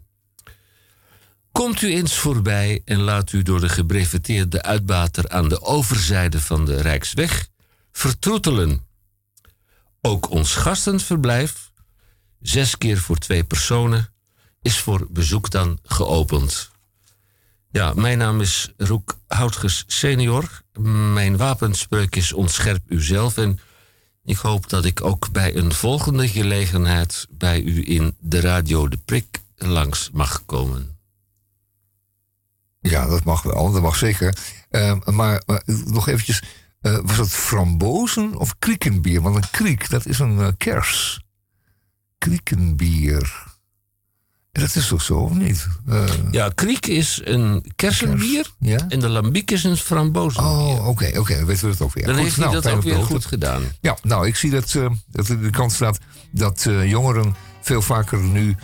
Komt 1.52 1.82
u 1.82 1.94
eens 1.94 2.14
voorbij 2.14 2.82
en 2.84 3.00
laat 3.00 3.32
u 3.32 3.42
door 3.42 3.60
de 3.60 3.68
gebreveteerde 3.68 4.62
uitbater 4.62 5.28
aan 5.28 5.48
de 5.48 5.62
overzijde 5.62 6.40
van 6.40 6.64
de 6.64 6.80
Rijksweg 6.80 7.48
vertroetelen. 7.92 8.83
Ook 10.06 10.30
ons 10.30 10.54
gastenverblijf, 10.54 11.70
zes 12.40 12.78
keer 12.78 12.98
voor 12.98 13.18
twee 13.18 13.44
personen, 13.44 14.08
is 14.62 14.78
voor 14.78 15.06
bezoek 15.10 15.50
dan 15.50 15.78
geopend. 15.82 16.70
Ja, 17.70 17.92
mijn 17.94 18.18
naam 18.18 18.40
is 18.40 18.72
Roek 18.76 19.18
Houtges 19.26 19.84
senior. 19.86 20.62
Mijn 21.12 21.36
wapenspreuk 21.36 22.16
is 22.16 22.32
ontscherp 22.32 22.82
uzelf 22.88 23.36
en 23.36 23.58
ik 24.24 24.36
hoop 24.36 24.68
dat 24.68 24.84
ik 24.84 25.04
ook 25.04 25.30
bij 25.32 25.56
een 25.56 25.72
volgende 25.72 26.28
gelegenheid 26.28 27.26
bij 27.30 27.60
u 27.60 27.88
in 27.88 28.16
de 28.20 28.40
radio 28.40 28.88
De 28.88 28.98
Prik 29.04 29.40
langs 29.56 30.10
mag 30.12 30.42
komen. 30.46 30.98
Ja, 32.80 33.06
dat 33.06 33.24
mag 33.24 33.42
wel, 33.42 33.72
dat 33.72 33.82
mag 33.82 33.96
zeker. 33.96 34.36
Eh, 34.70 34.96
maar, 35.04 35.42
maar 35.46 35.62
nog 35.66 36.08
eventjes, 36.08 36.42
eh, 36.84 36.98
was 37.02 37.16
het 37.16 37.32
frambozen 37.32 38.36
of 38.36 38.58
kriekenbier? 38.58 39.20
Want 39.20 39.36
een 39.36 39.50
kriek, 39.50 39.90
dat 39.90 40.06
is 40.06 40.18
een 40.18 40.40
eh, 40.40 40.48
kers. 40.56 41.20
Kriekenbier. 42.18 43.44
Dat 44.52 44.74
is 44.74 44.88
toch 44.88 45.02
zo, 45.02 45.14
of 45.14 45.34
niet? 45.34 45.66
Eh, 45.88 46.04
Ja, 46.30 46.48
kriek 46.54 46.86
is 46.86 47.20
een 47.24 47.72
kersenbier 47.76 48.50
ja? 48.58 48.78
en 48.88 49.00
de 49.00 49.08
lambiek 49.08 49.50
is 49.50 49.64
een 49.64 49.76
frambozenbier. 49.76 50.52
Oh, 50.52 50.88
oké, 50.88 51.18
oké, 51.18 51.36
dan 51.36 51.46
weten 51.46 51.64
we 51.64 51.70
het 51.70 51.80
ook 51.80 51.94
weer. 51.94 52.04
Dan 52.04 52.14
Goed, 52.14 52.24
heeft 52.24 52.36
hij 52.36 52.44
nou, 52.44 52.54
dat 52.56 52.64
fijn 52.64 52.76
ook 52.76 52.82
weer 52.82 53.04
goed 53.04 53.24
gedaan. 53.24 53.62
Ja, 53.80 53.98
nou, 54.02 54.26
ik 54.26 54.36
zie 54.36 54.50
dat, 54.50 54.78
dat 55.06 55.28
in 55.28 55.42
de 55.42 55.50
kant 55.50 55.72
staat 55.72 55.98
dat 56.30 56.66
jongeren 56.84 57.34
veel 57.60 57.82
vaker 57.82 58.18
nu 58.18 58.56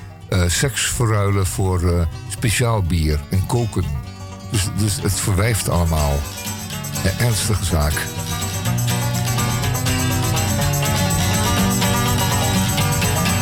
seks 0.46 0.82
verruilen 0.82 1.46
voor 1.46 2.08
speciaal 2.28 2.82
bier 2.82 3.20
en 3.30 3.46
koken. 3.46 3.84
Dus, 4.50 4.68
dus 4.78 5.02
het 5.02 5.20
verwijft 5.20 5.68
allemaal. 5.68 6.18
Een 7.04 7.26
ernstige 7.26 7.64
zaak. 7.64 8.06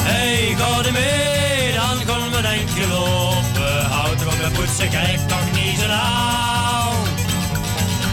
Hey, 0.04 0.54
dan 0.56 2.30
we 2.30 2.42
denk 2.42 2.68
je 2.68 2.86
lopen. 2.88 3.84
Houd 3.84 4.20
er 4.20 4.26
op 4.26 4.32
je 4.32 4.50
poetsen, 4.50 4.88
kijk 4.88 5.18
toch 5.28 5.52
niet 5.52 5.78
zo 5.78 5.86
nauw. 5.86 6.92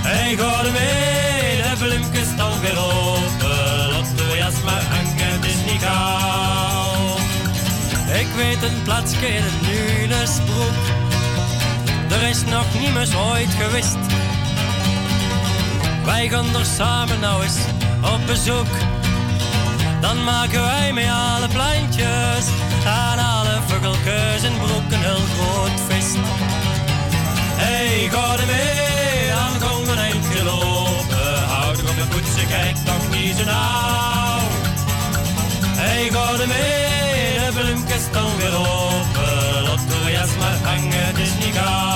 Hey, 0.04 0.36
de 0.36 1.84
bloemkes 1.84 2.28
staan 2.34 2.60
weer 2.60 2.78
open. 2.78 3.90
Laat 3.92 4.18
de 4.18 4.36
jas 4.38 4.54
maar 4.64 4.84
hangen, 4.84 5.32
het 5.32 5.46
is 5.46 5.72
niet 5.72 5.82
gauw. 5.82 7.16
Ik 8.20 8.28
weet 8.36 8.64
een 8.64 8.82
plaatsje 8.84 9.28
in 9.28 9.44
het 9.44 9.62
Nunesbroek. 9.62 10.84
Er 12.10 12.30
is 12.30 12.44
nog 12.44 12.66
niemand 12.80 13.16
ooit 13.16 13.50
geweest. 13.60 13.98
Wij 16.06 16.30
gaan 16.30 16.56
er 16.56 16.66
samen 16.66 17.20
nou 17.20 17.44
eens 17.44 17.58
op 18.02 18.26
bezoek. 18.26 18.74
Dan 20.02 20.24
maken 20.24 20.62
wij 20.62 20.94
met 20.94 21.10
alle 21.10 21.48
plantjes 21.48 22.46
en 22.86 23.20
alle 23.20 23.60
vogeltjes 23.68 24.44
en 24.44 24.58
broek 24.58 24.92
een 24.92 25.00
heel 25.00 25.26
groot 25.36 25.80
feest. 25.88 26.16
Hey, 27.58 28.10
ga 28.12 28.34
er 28.34 28.46
mee, 28.46 29.30
dan 29.36 29.70
komen 29.70 29.88
we 29.88 29.96
denk 29.96 30.34
je 30.38 30.44
lopen. 30.44 31.44
Houd 31.48 31.80
op 31.82 31.96
je 31.98 32.06
poetsen, 32.10 32.48
kijk 32.48 32.76
toch 32.76 33.10
niet 33.12 33.36
zo 33.38 33.44
nauw. 33.44 34.40
Hey, 35.78 36.10
ga 36.12 36.42
er 36.42 36.48
mee, 36.48 37.40
de 37.40 37.60
bloemkes 37.60 38.02
staan 38.02 38.38
weer 38.38 38.56
open. 38.58 39.80
De 39.88 40.12
jas 40.12 40.30
maar 40.40 40.70
hangen, 40.70 41.06
het 41.06 41.18
is 41.18 41.46
niet 41.46 41.56
gauw. 41.56 41.95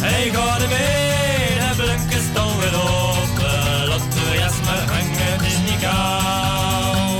Hey, 0.00 0.30
ga 0.32 0.60
er 0.60 0.68
mee, 0.68 1.58
de 1.58 1.74
bloemkes 1.76 2.24
staan 2.30 2.58
weer 2.58 2.76
open. 2.76 3.88
Laat 3.88 4.12
de 4.12 4.36
jas 4.38 4.52
maar 4.64 4.84
hangen, 4.94 5.32
het 5.32 5.42
is 5.42 5.58
niet 5.58 5.84
gauw. 5.84 7.18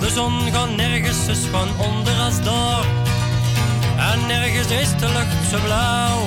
De 0.00 0.10
zon 0.14 0.52
gaat 0.52 0.76
nergens, 0.76 1.26
is 1.26 1.44
gewoon 1.44 1.68
onder 1.78 2.20
als 2.20 2.42
door. 2.42 2.84
En 3.96 4.26
nergens 4.26 4.70
is 4.70 4.90
de 4.98 5.06
lucht 5.06 5.50
zo 5.50 5.58
blauw. 5.64 6.20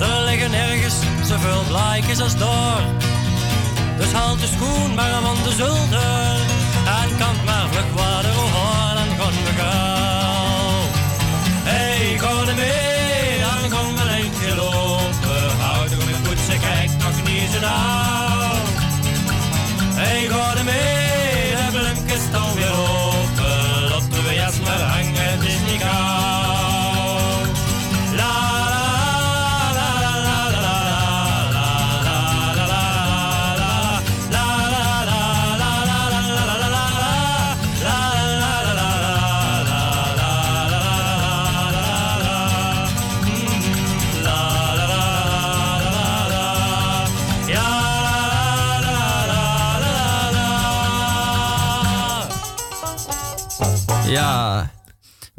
Er 0.00 0.24
liggen 0.24 0.50
nergens 0.50 0.94
zoveel 1.24 1.62
blaadjes 1.68 2.20
als 2.20 2.36
door. 2.36 2.80
Dus 3.98 4.12
haal 4.12 4.36
de 4.36 4.46
schoen 4.46 4.94
maar 4.94 5.20
van 5.22 5.36
de 5.44 5.50
zolder. 5.50 6.36
En 7.02 7.16
kant 7.18 7.44
maar 7.44 7.66
vlug 7.70 7.92
water 7.94 8.30
hoor, 8.30 8.94
dan 8.94 9.16
gaan 9.18 9.44
we 9.44 9.52
gauw. 9.58 10.21
economy. 12.02 12.91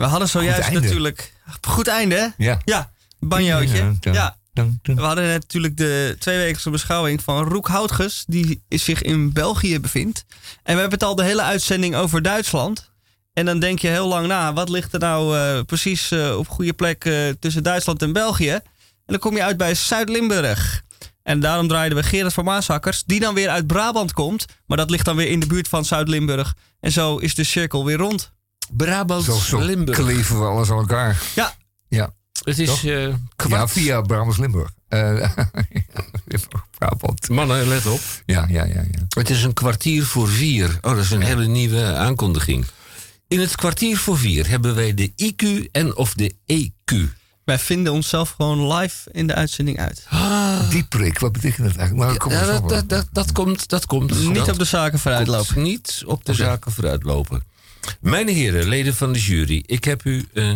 We 0.04 0.10
hadden 0.10 0.30
zojuist 0.30 0.72
natuurlijk 0.72 1.34
Goed 1.62 1.88
einde, 1.88 2.16
hè? 2.16 2.28
Ja. 2.46 2.62
Ja, 2.66 2.92
banjootje. 3.20 3.96
Ja. 4.02 4.38
We 4.84 5.02
hadden 5.02 5.28
natuurlijk 5.28 5.78
de 5.78 6.16
tweewekelijkse 6.20 6.70
beschouwing 6.70 7.24
van 7.24 7.44
Roek 7.44 7.68
Houtges, 7.68 8.24
die 8.28 8.64
zich 8.70 9.02
in 9.02 9.34
België 9.34 9.80
bevindt. 9.80 10.26
En 10.64 10.74
we 10.76 10.82
hebben 10.82 11.00
het 11.00 11.04
al 11.04 11.16
de 11.16 11.24
hele 11.24 11.42
uitzending 11.42 11.96
over 11.96 12.22
Duitsland. 12.22 12.92
En 13.34 13.46
dan 13.46 13.60
denk 13.60 13.80
je 13.80 13.88
heel 13.88 14.08
lang 14.08 14.28
na, 14.28 14.54
wat 14.54 14.70
ligt 14.70 14.94
er 14.94 15.00
nou 15.00 15.38
eh, 15.38 15.62
precies 15.66 16.12
eh, 16.12 16.38
op 16.38 16.48
goede 16.48 16.74
plek 16.74 17.06
eh, 17.06 17.30
tussen 17.40 17.64
Duitsland 17.64 18.02
en 18.02 18.14
België? 18.14 18.52
En 18.52 18.62
dan 19.06 19.20
kom 19.20 19.36
je 19.36 19.44
uit 19.44 19.58
bij 19.58 19.76
Zuid-Limburg. 19.76 20.82
En 21.24 21.40
daarom 21.40 21.68
draaiden 21.68 21.98
we 21.98 22.04
Gerard 22.04 22.34
van 22.34 22.44
Maashakkers, 22.44 23.04
die 23.04 23.20
dan 23.20 23.34
weer 23.34 23.50
uit 23.50 23.68
Brabant 23.68 24.14
komt. 24.14 24.46
Maar 24.66 24.78
dat 24.78 24.90
ligt 24.90 25.06
dan 25.06 25.16
weer 25.16 25.30
in 25.30 25.40
de 25.40 25.48
buurt 25.48 25.68
van 25.68 25.86
Zuid-Limburg. 25.86 26.54
En 26.80 26.92
zo 26.92 27.18
is 27.18 27.36
de 27.36 27.44
cirkel 27.44 27.86
weer 27.86 27.98
rond. 27.98 28.33
Brabant, 28.72 29.23
Zo, 29.23 29.38
zo 29.38 29.60
Limburg. 29.60 29.98
kleven 29.98 30.40
we 30.40 30.45
alles 30.45 30.69
aan 30.69 30.77
elkaar. 30.77 31.22
Ja. 31.35 31.53
Ja. 31.88 32.14
Het 32.44 32.60
is 32.60 32.84
eh 32.85 33.14
Ja, 33.49 33.68
via 33.68 34.02
Brabants-Limburg. 34.02 34.69
Eh, 34.88 35.30
Brabant. 36.77 37.30
Mannen, 37.30 37.68
let 37.68 37.85
op. 37.85 37.99
Ja, 38.26 38.45
ja, 38.49 38.64
ja, 38.65 38.81
ja. 38.91 39.06
Het 39.10 39.30
is 39.30 39.44
een 39.44 39.53
kwartier 39.53 40.06
voor 40.06 40.27
vier. 40.30 40.77
Oh, 40.81 40.95
dat 40.95 41.03
is 41.03 41.11
een 41.11 41.22
hele 41.22 41.45
nieuwe 41.45 41.84
aankondiging. 41.95 42.65
In 43.27 43.40
het 43.40 43.56
kwartier 43.56 43.98
voor 43.98 44.18
vier 44.18 44.49
hebben 44.49 44.76
wij 44.76 44.94
de 44.94 45.11
IQ 45.15 45.72
en 45.72 45.95
of 45.95 46.14
de 46.14 46.35
EQ. 46.45 46.95
Wij 47.44 47.60
vinden 47.60 47.94
onszelf 47.94 48.30
gewoon 48.30 48.73
live 48.73 49.10
in 49.11 49.27
de 49.27 49.35
uitzending 49.35 49.80
uit. 49.80 50.07
Die 50.69 50.84
prik, 50.84 51.19
wat 51.19 51.31
betekent 51.31 51.68
dat 51.68 51.76
eigenlijk? 51.77 52.10
Maar 52.10 52.18
kom 52.18 52.31
Ja, 52.31 52.40
eens 52.40 52.48
dat, 52.48 52.69
dat, 52.69 52.90
dat, 52.90 53.07
dat 53.11 53.31
komt. 53.31 53.69
Dat 53.69 53.85
komt 53.85 54.27
Niet 54.30 54.49
op 54.49 54.57
de 54.57 54.65
zaken 54.65 54.99
vooruit 54.99 55.27
komt 55.27 55.38
lopen. 55.38 55.61
Niet 55.61 56.03
op 56.06 56.26
de 56.26 56.34
zaken 56.34 56.72
vooruitlopen. 56.72 57.44
Mijn 58.02 58.28
heren, 58.28 58.68
leden 58.68 58.96
van 58.96 59.14
de 59.14 59.20
jury, 59.20 59.64
ik 59.66 59.84
heb 59.84 60.06
u 60.06 60.26
eh, 60.34 60.54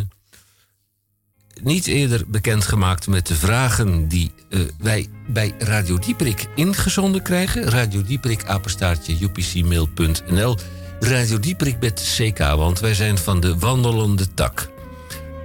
niet 1.61 1.87
eerder 1.87 2.23
bekendgemaakt 2.27 3.07
met 3.07 3.27
de 3.27 3.35
vragen 3.35 4.07
die 4.07 4.31
eh, 4.49 4.59
wij 4.77 5.07
bij 5.27 5.53
Radio 5.57 5.97
Dieprik 5.97 6.45
ingezonden 6.55 7.21
krijgen. 7.21 7.63
Radio 7.63 8.03
Dieprik, 8.03 8.45
apenstaartje, 8.45 9.17
upcmail.nl. 9.21 10.57
Radio 10.99 11.39
Dieprik 11.39 11.79
met 11.79 12.17
CK, 12.17 12.37
want 12.37 12.79
wij 12.79 12.93
zijn 12.93 13.17
van 13.17 13.39
de 13.39 13.57
wandelende 13.57 14.33
tak. 14.33 14.69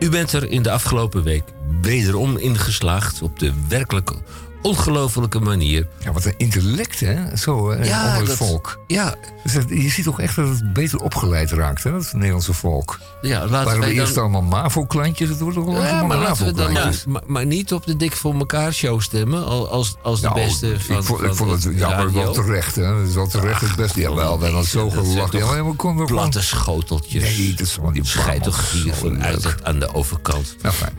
U 0.00 0.08
bent 0.08 0.32
er 0.32 0.50
in 0.50 0.62
de 0.62 0.70
afgelopen 0.70 1.22
week 1.22 1.44
wederom 1.80 2.36
ingeslaagd 2.36 3.22
op 3.22 3.38
de 3.38 3.52
werkelijk 3.68 4.12
ongelofelijke 4.62 5.38
manier. 5.40 5.86
Ja, 5.98 6.12
wat 6.12 6.24
een 6.24 6.34
intellect, 6.36 7.00
hè? 7.00 7.36
Zo, 7.36 7.70
eh, 7.70 7.84
Ja, 7.86 8.00
onder 8.04 8.18
het 8.18 8.26
dat- 8.26 8.36
volk. 8.36 8.78
Ja, 8.86 9.14
Dus 9.44 9.52
je 9.68 9.88
ziet 9.90 10.04
toch 10.04 10.20
echt 10.20 10.36
dat 10.36 10.48
het 10.48 10.72
beter 10.72 10.98
opgeleid 10.98 11.50
raakt, 11.50 11.82
hè? 11.82 11.90
Dat 11.92 12.12
Nederlandse 12.12 12.52
volk. 12.54 12.98
ja 13.22 13.38
laten 13.40 13.50
Waren 13.50 13.72
we 13.72 13.78
wij 13.86 13.94
eerst 13.94 14.14
dan... 14.14 14.22
allemaal 14.22 14.42
MAVO-klantjes? 14.42 15.28
Het 15.28 15.40
wordt 15.40 15.56
toch 15.56 15.72
Ja, 15.84 16.02
maar 16.02 16.18
laten 16.18 16.44
we 16.46 16.52
dan 16.52 16.64
maar, 16.64 16.72
MAVO-klantjes. 16.72 17.04
maar, 17.04 17.22
maar 17.26 17.46
niet 17.46 17.72
op 17.72 17.86
de 17.86 17.96
Dik 17.96 18.12
voor 18.16 18.34
elkaar 18.34 18.72
show 18.72 19.00
stemmen 19.00 19.44
al- 19.46 19.68
als, 19.70 19.94
als 20.02 20.20
de 20.20 20.26
Nou, 20.28 20.40
beste 20.40 20.80
van 20.80 20.96
ik, 20.96 21.02
vond, 21.02 21.22
ik 21.22 21.34
vond 21.34 21.64
het 21.64 21.78
jammer 21.78 22.12
wel 22.12 22.32
terecht, 22.32 22.74
hè? 22.76 22.98
Dat 22.98 23.08
is 23.08 23.14
wel 23.14 23.26
terecht 23.26 23.60
het 23.60 23.76
beste. 23.76 24.00
Ja, 24.00 24.14
wel, 24.14 24.38
we 24.38 24.44
hebben 24.44 24.64
zo 24.64 24.90
gelachen. 24.90 25.38
Ja, 25.38 25.46
maar 25.46 25.66
we 25.66 25.74
konden. 25.76 26.06
Platte 26.06 26.42
schoteltjes. 26.42 27.22
Nee, 27.22 27.50
dat 27.54 27.66
is 27.66 27.72
gewoon 27.72 27.92
die 27.92 28.04
Schijt 28.06 28.42
toch 28.42 28.70
hier 28.72 28.94
vanuit 28.94 29.44
het 29.44 29.64
aan 29.64 29.78
de 29.78 29.94
overkant. 29.94 30.56
Nou, 30.62 30.74
fijn. 30.74 30.92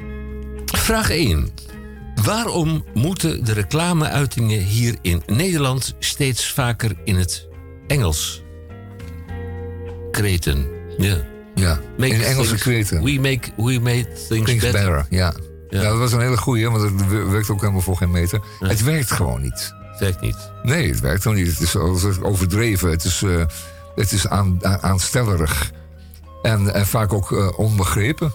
Vraag 0.66 1.10
1. 1.10 1.50
Waarom 2.24 2.84
moeten 2.94 3.46
de 3.46 3.54
reclameuitingen 3.54 4.60
hier 4.60 4.96
in 5.02 5.22
Nederland 5.26 5.96
steeds 6.00 6.52
vaker 6.54 6.92
in 7.04 7.16
het 7.16 7.48
Engels? 7.88 8.44
Kreten. 10.12 10.68
Ja. 10.98 11.18
Ja, 11.56 11.80
Make 11.98 12.14
in 12.14 12.22
Engelse 12.22 12.48
things- 12.50 12.62
kreten. 12.62 13.04
We 13.04 13.20
make, 13.22 13.52
we 13.58 13.80
make 13.80 14.08
things, 14.28 14.28
Things 14.28 14.64
better. 14.64 14.72
better, 14.72 15.06
ja. 15.10 15.34
Ja. 15.70 15.82
ja. 15.82 15.90
dat 15.90 15.98
was 15.98 16.12
een 16.12 16.20
hele 16.22 16.38
goeie, 16.38 16.70
want 16.70 16.82
het 16.84 17.08
wer- 17.10 17.32
werkt 17.32 17.50
ook 17.50 17.60
helemaal 17.62 17.82
voor 17.82 17.98
geen 17.98 18.12
meter. 18.12 18.40
Het 18.60 18.84
werkt 18.84 19.12
gewoon 19.12 19.42
niet. 19.42 19.74
Zegt 20.00 20.22
niet. 20.22 20.52
Nee, 20.64 20.90
het 20.90 21.00
werkt 21.00 21.22
gewoon 21.22 21.38
niet. 21.38 21.48
Het 21.48 21.60
is, 21.60 21.74
het 22.04 22.24
overdreven. 22.24 22.90
Het 22.90 23.04
is, 23.04 23.22
eh, 23.24 23.46
het 23.96 24.12
is 24.12 24.28
aan, 24.28 24.58
aan- 24.62 24.82
aanstellerig. 24.82 25.72
En, 26.42 26.74
en 26.74 26.86
vaak 26.88 27.14
ook 27.14 27.32
eh, 27.32 27.60
onbegrepen. 27.60 28.34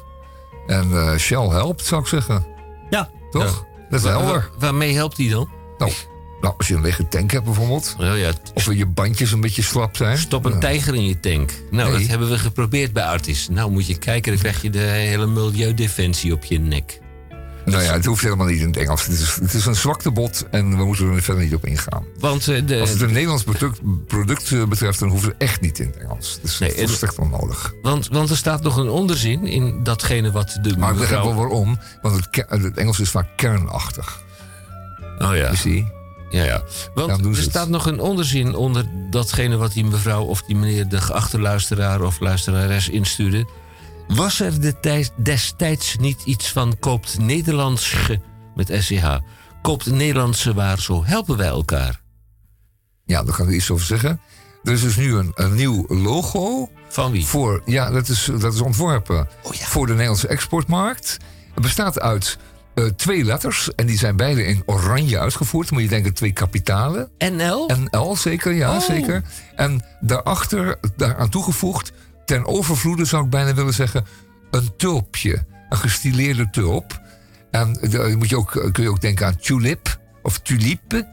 En 0.66 0.90
eh, 0.92 1.16
Shell 1.16 1.48
helpt, 1.48 1.84
zou 1.84 2.00
ik 2.00 2.06
zeggen. 2.06 2.46
Ja. 2.90 3.10
Toch? 3.30 3.66
Dat 3.90 4.00
is 4.00 4.06
helder. 4.06 4.32
wa- 4.52 4.58
waarmee 4.58 4.94
helpt 4.94 5.16
die 5.16 5.30
dan? 5.30 5.48
Nou, 5.78 5.92
nou, 6.40 6.54
als 6.56 6.68
je 6.68 6.74
een 6.74 6.80
lege 6.82 7.08
tank 7.08 7.30
hebt 7.30 7.44
bijvoorbeeld. 7.44 7.96
Oh 8.00 8.18
ja, 8.18 8.32
Of 8.54 8.74
je 8.74 8.86
bandjes 8.86 9.32
een 9.32 9.40
beetje 9.40 9.62
slap 9.62 9.96
zijn. 9.96 10.18
Stop 10.18 10.44
een 10.44 10.60
tijger 10.60 10.94
in 10.94 11.06
je 11.06 11.20
tank. 11.20 11.52
Nou, 11.70 11.90
Nee. 11.90 11.98
dat 12.00 12.08
hebben 12.08 12.28
we 12.30 12.38
geprobeerd 12.38 12.92
bij 12.92 13.04
Artis. 13.04 13.48
Nou, 13.50 13.70
moet 13.70 13.86
je 13.86 13.98
kijken, 13.98 14.32
dan 14.32 14.40
krijg 14.40 14.62
je 14.62 14.70
de 14.70 14.78
hele 14.78 15.26
milieudefensie 15.26 16.32
op 16.32 16.44
je 16.44 16.58
nek. 16.60 17.00
Nou 17.70 17.82
ja, 17.82 17.92
het 17.92 18.04
hoeft 18.04 18.22
helemaal 18.22 18.46
niet 18.46 18.60
in 18.60 18.66
het 18.66 18.76
Engels. 18.76 19.06
Het 19.06 19.20
is, 19.20 19.36
het 19.40 19.54
is 19.54 19.66
een 19.66 19.74
zwaktebod 19.74 20.46
en 20.50 20.76
we 20.76 20.84
moeten 20.84 21.10
er 21.10 21.22
verder 21.22 21.44
niet 21.44 21.54
op 21.54 21.66
ingaan. 21.66 22.04
Want 22.18 22.48
eh, 22.48 22.66
de, 22.66 22.80
Als 22.80 22.90
het 22.90 23.00
een 23.00 23.12
Nederlands 23.12 23.44
product, 23.44 23.80
product 24.06 24.52
eh, 24.52 24.64
betreft, 24.64 24.98
dan 24.98 25.08
hoeft 25.08 25.24
het 25.24 25.34
echt 25.38 25.60
niet 25.60 25.78
in 25.78 25.86
het 25.86 25.96
Engels. 25.96 26.38
Dus 26.42 26.58
Nee, 26.58 26.74
dat 26.74 26.88
is 26.88 27.02
echt 27.02 27.18
onnodig. 27.18 27.74
want, 27.82 28.08
want 28.08 28.30
er 28.30 28.36
staat 28.36 28.62
nog 28.62 28.76
een 28.76 28.88
onderzin 28.88 29.46
in 29.46 29.82
datgene 29.82 30.30
wat 30.30 30.58
de 30.62 30.76
Maar 30.76 30.92
ik 30.92 30.98
begrijp 30.98 31.24
mevrouw... 31.24 31.24
wel 31.24 31.34
waarom, 31.34 31.78
want 32.02 32.14
het, 32.14 32.44
het 32.62 32.76
Engels 32.76 33.00
is 33.00 33.10
vaak 33.10 33.26
kernachtig. 33.36 34.22
Oh 35.18 35.36
ja. 35.36 35.54
See? 35.54 35.96
Ja, 36.30 36.44
ja. 36.44 36.62
Want 36.94 37.24
er 37.24 37.26
het. 37.26 37.36
staat 37.36 37.68
nog 37.68 37.86
een 37.86 38.00
onderzin 38.00 38.54
onder 38.54 38.84
datgene 39.10 39.56
wat 39.56 39.72
die 39.72 39.84
mevrouw 39.84 40.24
of 40.24 40.42
die 40.42 40.56
meneer 40.56 40.88
de 40.88 41.00
geachte 41.00 41.40
luisteraar 41.40 42.02
of 42.02 42.20
luisterares 42.20 42.88
instuurde. 42.88 43.46
Was 44.08 44.40
er 44.40 44.60
de 44.60 44.80
tijd, 44.80 45.12
destijds 45.16 45.96
niet 45.96 46.22
iets 46.24 46.52
van 46.52 46.76
koopt 46.80 47.18
Nederlands 47.18 47.96
met 48.54 48.70
SCH? 48.78 49.16
Koopt 49.62 49.86
Nederlandse 49.90 50.54
waar, 50.54 50.78
zo 50.78 51.04
helpen 51.04 51.36
wij 51.36 51.46
elkaar. 51.46 52.00
Ja, 53.04 53.22
daar 53.22 53.34
kan 53.36 53.48
ik 53.48 53.54
iets 53.54 53.70
over 53.70 53.86
zeggen. 53.86 54.20
Er 54.64 54.72
is 54.72 54.80
dus 54.80 54.96
nu 54.96 55.14
een, 55.14 55.32
een 55.34 55.54
nieuw 55.54 55.84
logo. 55.88 56.68
Van 56.88 57.12
wie? 57.12 57.26
Voor, 57.26 57.62
ja, 57.64 57.90
dat 57.90 58.08
is, 58.08 58.30
dat 58.38 58.54
is 58.54 58.60
ontworpen 58.60 59.28
Oh 59.42 59.54
ja. 59.54 59.64
voor 59.66 59.86
de 59.86 59.92
Nederlandse 59.92 60.28
exportmarkt. 60.28 61.16
Het 61.54 61.62
bestaat 61.62 62.00
uit 62.00 62.38
eh, 62.74 62.84
twee 62.84 63.24
letters. 63.24 63.74
En 63.74 63.86
die 63.86 63.98
zijn 63.98 64.16
beide 64.16 64.44
in 64.44 64.62
oranje 64.66 65.18
uitgevoerd. 65.18 65.70
Moet 65.70 65.82
je 65.82 65.88
denken 65.88 66.14
twee 66.14 66.32
kapitalen. 66.32 67.10
NL? 67.18 67.70
NL, 67.90 68.16
zeker, 68.16 68.52
ja, 68.52 68.74
Oh. 68.76 68.80
zeker. 68.82 69.22
En 69.56 69.84
daarachter, 70.00 70.78
daaraan 70.96 71.28
toegevoegd, 71.28 71.92
ten 72.28 72.46
overvloede 72.46 73.04
zou 73.04 73.24
ik 73.24 73.30
bijna 73.30 73.54
willen 73.54 73.74
zeggen, 73.74 74.06
een 74.50 74.76
tulpje. 74.76 75.46
Een 75.68 75.76
gestileerde 75.76 76.50
tulp. 76.50 77.00
En 77.50 77.78
daar 77.90 78.18
moet 78.18 78.28
je 78.28 78.36
ook, 78.36 78.68
kun 78.72 78.82
je 78.82 78.90
ook 78.90 79.00
denken 79.00 79.26
aan 79.26 79.36
tulip 79.36 80.00
of 80.22 80.38
tulipe. 80.38 81.08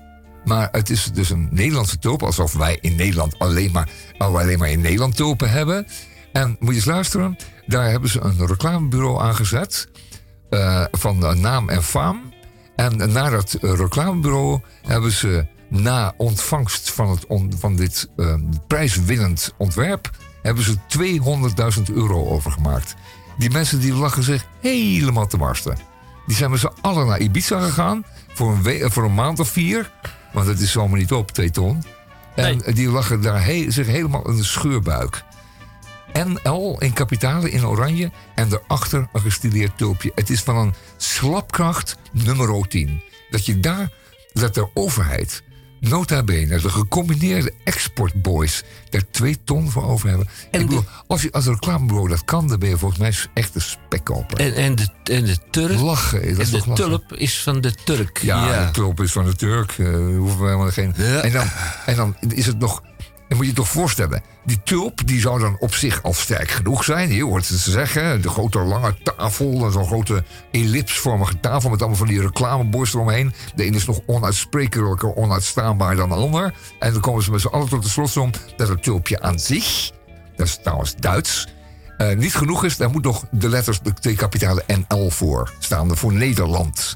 Maar 0.46 0.70
het 0.72 0.90
is 0.90 1.06
dus 1.14 1.30
een 1.30 1.48
Nederlandse 1.52 2.00
tulp, 2.00 2.24
alsof 2.24 2.54
wij 2.54 2.78
in 2.82 2.96
Nederland 2.96 3.40
alleen 3.40 3.72
maar, 3.72 3.90
alleen 4.18 4.60
maar 4.60 4.70
in 4.70 4.82
Nederland 4.82 5.16
tulpen 5.16 5.50
hebben. 5.50 5.88
En 6.32 6.56
moet 6.60 6.70
je 6.70 6.76
eens 6.76 6.86
luisteren, 6.86 7.38
daar 7.66 7.90
hebben 7.90 8.10
ze 8.10 8.22
een 8.22 8.48
reclamebureau 8.48 9.22
aangezet 9.22 9.90
eh, 10.50 10.86
van 10.92 11.26
eh, 11.26 11.34
naam 11.34 11.70
en 11.70 11.84
faam. 11.84 12.34
En 12.76 13.12
na 13.12 13.30
dat 13.30 13.54
eh, 13.54 13.74
reclamebureau 13.74 14.62
hebben 14.82 15.12
ze 15.12 15.48
na 15.70 16.14
ontvangst 16.18 16.92
van, 16.92 17.10
het 17.10 17.26
van 17.60 17.76
dit 17.76 18.10
eh, 18.16 18.36
prijswinnend 18.68 19.54
ontwerp... 19.58 20.12
hebben 20.46 20.64
ze 20.64 20.76
200.000 21.78 21.94
euro 21.94 22.28
overgemaakt. 22.30 22.96
Die 23.38 23.50
mensen 23.50 23.80
die 23.80 23.94
lachen 23.94 24.24
zich 24.24 24.46
helemaal 24.62 25.28
te 25.28 25.38
barsten. 25.38 25.78
Die 26.26 26.36
zijn 26.36 26.52
met 26.52 26.60
z'n 26.60 26.72
allen 26.82 27.08
naar 27.08 27.20
Ibiza 27.20 27.60
gegaan 27.60 28.06
voor 28.34 28.52
een, 28.52 28.64
we- 28.64 28.90
voor 28.92 29.04
een 29.04 29.14
maand 29.14 29.40
of 29.40 29.50
vier. 29.50 29.92
Want 30.34 30.48
het 30.48 30.60
is 30.60 30.78
allemaal 30.78 30.98
niet 30.98 31.12
op, 31.12 31.32
twee 31.32 31.52
ton. 31.52 31.84
En 32.36 32.62
die 32.74 32.90
lachen 32.90 33.22
daar 33.22 33.46
he- 33.46 33.66
zich 33.72 33.88
helemaal 33.88 34.30
in 34.30 34.36
de 34.36 34.44
scheurbuik. 34.44 35.24
NL 36.14 36.76
in 36.80 36.94
kapitalen 36.94 37.52
in 37.52 37.66
oranje 37.66 38.12
en 38.36 38.50
daarachter 38.50 39.08
een 39.14 39.22
gestileerd 39.22 39.78
tulpje. 39.78 40.12
Het 40.16 40.30
is 40.30 40.42
van 40.42 40.56
een 40.58 40.74
slapkracht 40.98 41.98
nummer 42.12 42.68
10. 42.68 43.02
Dat 43.30 43.46
je 43.46 43.60
daar, 43.60 43.90
dat 44.34 44.54
de 44.54 44.68
overheid, 44.74 45.44
nota 45.90 46.24
bene, 46.24 46.60
de 46.60 46.70
gecombineerde 46.70 47.54
exportboys, 47.64 48.64
daar 48.90 49.02
twee 49.12 49.38
ton 49.44 49.70
voor 49.72 49.84
over 49.84 50.10
hebben. 50.10 50.28
En 50.52 50.60
ik 50.62 50.68
bedoel, 50.68 50.86
als 51.08 51.22
je 51.22 51.32
als 51.32 51.46
reclamebureau 51.46 52.10
dat 52.10 52.26
kan, 52.26 52.48
dan 52.48 52.60
ben 52.60 52.70
je 52.70 52.78
volgens 52.78 53.00
mij 53.00 53.14
echt 53.34 53.56
een 53.56 53.62
spekkoper. 53.62 54.40
En, 54.40 54.54
en, 54.56 54.76
de, 54.76 54.88
en 55.04 55.26
de 55.26 55.38
Turk? 55.52 55.80
Lachen, 55.80 56.22
dat 56.22 56.30
en 56.30 56.38
is 56.40 56.50
de 56.50 56.58
lachen? 56.58 56.76
tulp 56.76 57.14
is 57.14 57.42
van 57.42 57.62
de 57.62 57.74
Turk. 57.84 58.18
Ja, 58.22 58.66
de 58.66 58.72
tulp 58.72 59.02
is 59.02 59.12
van 59.12 59.26
de 59.26 59.36
Turk. 59.36 59.72
eh, 59.72 59.86
hoeven 59.96 60.40
we 60.40 60.46
helemaal 60.46 60.72
geen. 60.72 60.94
Ja. 60.98 61.22
En, 61.22 61.32
dan, 61.32 61.48
en 61.86 61.96
dan 61.96 62.16
is 62.28 62.46
het 62.46 62.60
nog. 62.60 62.82
Dan 63.28 63.38
moet 63.38 63.46
je 63.46 63.52
je 63.52 63.58
toch 63.58 63.68
voorstellen. 63.68 64.22
Die 64.46 64.62
tulp 64.64 65.08
die 65.08 65.20
zou 65.20 65.40
dan 65.40 65.58
op 65.60 65.74
zich 65.74 66.04
al 66.04 66.14
sterk 66.14 66.50
genoeg 66.50 66.84
zijn. 66.84 67.14
Je 67.14 67.24
hoort 67.24 67.48
het 67.50 67.60
ze 67.60 67.72
zeggen. 67.72 68.22
De 68.22 68.30
grote 68.30 68.60
lange 68.60 68.96
tafel. 69.04 69.72
Zo'n 69.72 69.86
grote 69.86 70.24
ellipsvormige 70.52 71.40
tafel. 71.40 71.70
Met 71.70 71.80
allemaal 71.80 71.98
van 71.98 72.08
die 72.08 72.22
reclameborden 72.22 72.94
eromheen. 72.94 73.34
De 73.56 73.64
ene 73.64 73.76
is 73.76 73.86
nog 73.86 74.00
onuitsprekelijker, 74.06 75.16
onuitstaanbaar 75.16 75.96
dan 75.96 76.10
de 76.10 76.16
ander. 76.16 76.54
En 76.80 76.92
dan 76.92 77.02
komen 77.02 77.24
ze 77.24 77.32
met 77.32 77.42
z'n 77.42 77.48
allen 77.48 77.70
tot 77.70 77.84
de 77.84 77.90
slotsom 77.90 78.32
dat 78.58 78.68
het 78.68 78.84
tulpje 78.84 79.22
aan 79.22 79.40
zich. 79.40 79.92
Dat 80.36 80.48
is 80.48 80.60
trouwens 80.64 80.96
Duits. 80.96 81.48
eh, 81.98 82.16
niet 82.18 82.36
genoeg 82.36 82.64
is, 82.66 82.78
daar 82.78 82.90
moet 82.90 83.04
nog 83.04 83.26
de 83.32 83.50
letters, 83.50 83.80
de 83.80 83.94
twee 83.94 84.16
kapitalen 84.16 84.64
NL 84.68 85.10
voor 85.10 85.54
staan. 85.60 85.98
Voor 85.98 86.14
Nederland. 86.14 86.96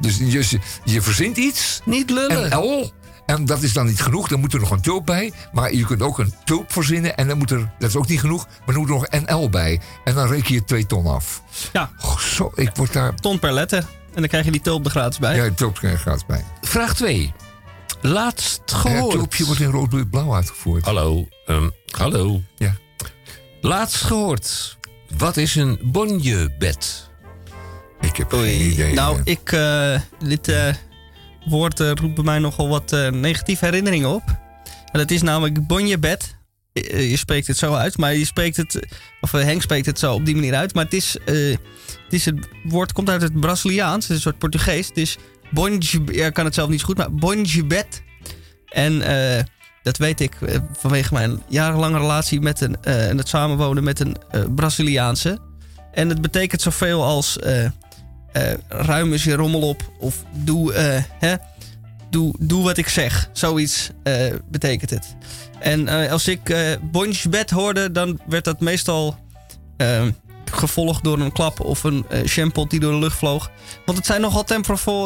Dus 0.00 0.16
je, 0.18 0.58
je 0.84 1.02
verzint 1.02 1.36
iets. 1.36 1.80
Niet 1.84 2.10
lullen. 2.10 2.50
NL. 2.50 2.92
En 3.32 3.44
dat 3.44 3.62
is 3.62 3.72
dan 3.72 3.86
niet 3.86 4.02
genoeg, 4.02 4.28
dan 4.28 4.40
moet 4.40 4.52
er 4.52 4.60
nog 4.60 4.70
een 4.70 4.80
tulp 4.80 5.06
bij. 5.06 5.32
Maar 5.52 5.74
je 5.74 5.84
kunt 5.84 6.02
ook 6.02 6.18
een 6.18 6.34
tulp 6.44 6.72
verzinnen 6.72 7.16
en 7.16 7.28
dan 7.28 7.38
moet 7.38 7.50
er, 7.50 7.70
dat 7.78 7.88
is 7.88 7.96
ook 7.96 8.08
niet 8.08 8.20
genoeg, 8.20 8.46
maar 8.46 8.74
dan 8.74 8.76
moet 8.76 8.88
er 8.88 8.94
nog 8.94 9.26
NL 9.28 9.48
bij. 9.50 9.80
En 10.04 10.14
dan 10.14 10.28
reken 10.28 10.54
je 10.54 10.64
twee 10.64 10.86
ton 10.86 11.06
af. 11.06 11.42
Ja. 11.72 11.90
zo, 12.18 12.52
ik 12.54 12.70
word 12.74 12.92
daar... 12.92 13.14
Ton 13.14 13.38
per 13.38 13.52
letter. 13.52 13.78
En 14.14 14.20
dan 14.20 14.28
krijg 14.28 14.44
je 14.44 14.50
die 14.50 14.60
tulp 14.60 14.84
er 14.84 14.90
gratis 14.90 15.18
bij. 15.18 15.36
Ja, 15.36 15.42
die 15.42 15.54
tulp 15.54 15.74
krijg 15.74 15.94
je 15.94 16.00
gratis 16.00 16.26
bij. 16.26 16.44
Vraag 16.60 16.94
2. 16.94 17.32
Laatst 18.00 18.60
Het 18.60 18.72
gehoord. 18.72 19.10
tulpje 19.14 19.44
wordt 19.44 19.60
in 19.60 19.70
rood, 19.70 19.88
blauw, 19.88 20.06
blauw 20.10 20.34
uitgevoerd. 20.34 20.84
Hallo. 20.84 21.28
ehm, 21.46 21.68
hallo. 21.90 22.40
Ja. 22.56 22.74
Laatst 23.60 24.02
gehoord. 24.02 24.78
Wat 25.16 25.36
is 25.36 25.54
een 25.54 25.78
bonjebed? 25.82 27.10
Ik 28.00 28.16
heb 28.16 28.32
geen 28.32 28.60
idee. 28.60 28.94
Nou, 28.94 29.20
ik, 29.24 29.52
eh, 29.52 30.00
dit 30.18 30.48
eh, 30.48 30.74
woord 31.44 31.80
eh, 31.80 31.90
roept 31.94 32.14
bij 32.14 32.24
mij 32.24 32.38
nogal 32.38 32.68
wat 32.68 32.92
eh, 32.92 33.08
negatieve 33.10 33.64
herinneringen 33.64 34.08
op. 34.08 34.22
En 34.92 34.98
dat 34.98 35.10
is 35.10 35.22
namelijk 35.22 35.66
bonjebed. 35.66 36.36
Eh, 36.72 37.10
Je 37.10 37.16
spreekt 37.16 37.46
het 37.46 37.56
zo 37.56 37.74
uit, 37.74 37.98
maar 37.98 38.14
je 38.14 38.24
spreekt 38.24 38.56
het, 38.56 38.86
of 39.20 39.32
Henk 39.32 39.62
spreekt 39.62 39.86
het 39.86 39.98
zo 39.98 40.14
op 40.14 40.24
die 40.24 40.34
manier 40.34 40.54
uit. 40.54 40.74
Maar 40.74 40.84
het 40.84 40.92
is, 40.92 41.16
het, 41.24 41.58
is 42.10 42.30
woord 42.64 42.92
komt 42.92 43.10
uit 43.10 43.22
het 43.22 43.40
Braziliaans, 43.40 43.94
het 43.94 44.10
is 44.10 44.16
een 44.16 44.22
soort 44.22 44.38
Portugees. 44.38 44.88
Het 44.88 44.96
is 44.96 45.16
bonje, 45.50 46.00
ja, 46.04 46.30
kan 46.30 46.44
het 46.44 46.54
zelf 46.54 46.68
niet 46.68 46.80
zo 46.80 46.86
goed, 46.86 46.96
maar 46.96 47.14
bonjebed. 47.14 48.02
En 48.68 48.98
dat 49.82 49.96
weet 49.96 50.20
ik 50.20 50.36
vanwege 50.72 51.14
mijn 51.14 51.42
jarenlange 51.48 51.98
relatie 51.98 52.40
met 52.40 52.60
een, 52.60 52.82
en 52.82 53.18
het 53.18 53.28
samenwonen 53.28 53.84
met 53.84 54.00
een 54.00 54.16
Braziliaanse. 54.54 55.38
En 55.92 56.08
het 56.08 56.20
betekent 56.20 56.60
zoveel 56.60 57.04
als 57.04 57.38
ruim 58.68 59.12
eens 59.12 59.24
je 59.24 59.34
rommel 59.34 59.60
op 59.60 59.92
of 59.98 60.16
doe, 60.32 60.72
eh, 60.72 61.02
hè, 61.18 61.34
doe, 62.10 62.34
doe 62.38 62.62
wat 62.62 62.76
ik 62.76 62.88
zeg. 62.88 63.28
Zoiets 63.32 63.90
eh, 64.02 64.32
betekent 64.50 64.90
het. 64.90 65.16
En 65.60 65.88
eh, 65.88 66.12
als 66.12 66.28
ik 66.28 66.48
eh 66.48 66.70
bonjebed 66.82 67.50
hoorde, 67.50 67.90
dan 67.92 68.20
werd 68.26 68.44
dat 68.44 68.60
meestal 68.60 69.16
eh, 69.76 70.02
gevolgd 70.50 71.04
door 71.04 71.20
een 71.20 71.32
klap 71.32 71.60
of 71.60 71.84
een 71.84 72.04
eh 72.08 72.24
shampoo 72.26 72.66
die 72.66 72.80
door 72.80 72.92
de 72.92 72.98
lucht 72.98 73.16
vloog. 73.16 73.50
Want 73.84 73.98
het 73.98 74.06
zijn 74.06 74.20
nogal 74.20 74.44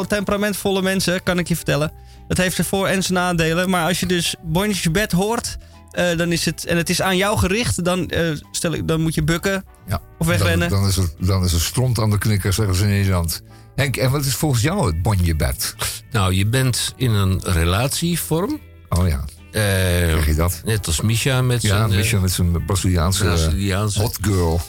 temperamentvolle 0.07 0.81
mensen, 0.81 1.23
kan 1.23 1.39
ik 1.39 1.47
je 1.47 1.55
vertellen. 1.55 1.91
Het 2.27 2.37
heeft 2.37 2.55
zijn 2.55 2.67
voor- 2.67 2.87
en 2.87 3.03
zijn 3.03 3.17
nadelen. 3.17 3.69
Maar 3.69 3.87
als 3.87 3.99
je 3.99 4.05
dus 4.05 4.35
bonjebed 4.41 5.11
hoort, 5.11 5.57
eh, 5.97 6.17
dan 6.17 6.31
is 6.31 6.45
het, 6.45 6.65
en 6.65 6.77
het 6.77 6.89
is 6.89 7.01
aan 7.01 7.17
jou 7.17 7.37
gericht, 7.37 7.83
dan, 7.83 8.09
eh, 8.09 8.29
stel 8.51 8.73
ik, 8.73 8.87
dan 8.87 9.01
moet 9.01 9.13
je 9.15 9.23
bukken 9.23 9.65
Ja. 9.87 10.01
of 10.17 10.27
wegrennen. 10.27 10.69
Dan, 10.69 10.79
dan, 10.79 10.89
is 10.89 10.95
het, 10.95 11.15
dan 11.19 11.43
is 11.43 11.51
het 11.51 11.61
stront 11.61 11.99
aan 11.99 12.09
de 12.09 12.17
knikker, 12.17 12.53
zeggen 12.53 12.75
ze 12.75 12.83
in 12.83 12.89
Nederland. 12.89 13.41
Henk, 13.75 13.97
en 13.97 14.11
wat 14.11 14.25
is 14.25 14.35
volgens 14.35 14.61
jou 14.61 14.85
het 14.87 15.01
bonjebed? 15.01 15.75
Nou, 16.11 16.33
je 16.33 16.45
bent 16.45 16.93
in 16.95 17.11
een 17.11 17.41
relatievorm. 17.43 18.59
Oh 18.89 19.07
ja. 19.07 19.25
zeg 19.51 20.25
je 20.25 20.35
dat? 20.35 20.61
Net 20.65 20.87
als 20.87 21.01
Misha 21.01 21.41
met 21.41 21.61
Ja, 21.61 21.67
zijn... 21.77 21.91
eh, 21.91 21.97
Misha 21.97 22.19
met 22.19 22.31
zijn 22.31 22.65
Braziliaanse, 22.65 23.23
Braziliaanse 23.23 23.99
hot 24.01 24.17
girl. 24.21 24.61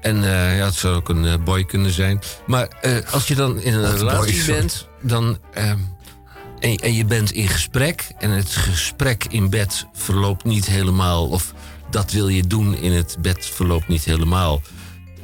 En 0.00 0.16
eh, 0.24 0.56
ja, 0.58 0.64
het 0.64 0.74
zou 0.74 0.94
ook 0.94 1.08
een 1.08 1.44
boy 1.44 1.64
kunnen 1.64 1.90
zijn. 1.90 2.20
Maar 2.46 2.68
eh, 2.80 3.12
als 3.12 3.28
je 3.28 3.34
dan 3.34 3.60
in 3.60 3.74
een 3.74 3.90
Hot 3.90 3.98
relatie 3.98 4.44
boy, 4.46 4.54
bent, 4.54 4.88
dan. 5.02 5.38
En, 6.64 6.76
en 6.76 6.94
je 6.94 7.04
bent 7.04 7.32
in 7.32 7.48
gesprek. 7.48 8.06
En 8.18 8.30
het 8.30 8.48
gesprek 8.56 9.24
in 9.28 9.50
bed 9.50 9.86
verloopt 9.92 10.44
niet 10.44 10.66
helemaal. 10.66 11.28
Of 11.28 11.52
dat 11.90 12.12
wil 12.12 12.28
je 12.28 12.46
doen 12.46 12.76
in 12.76 12.92
het 12.92 13.16
bed 13.20 13.46
verloopt 13.46 13.88
niet 13.88 14.04
helemaal. 14.04 14.62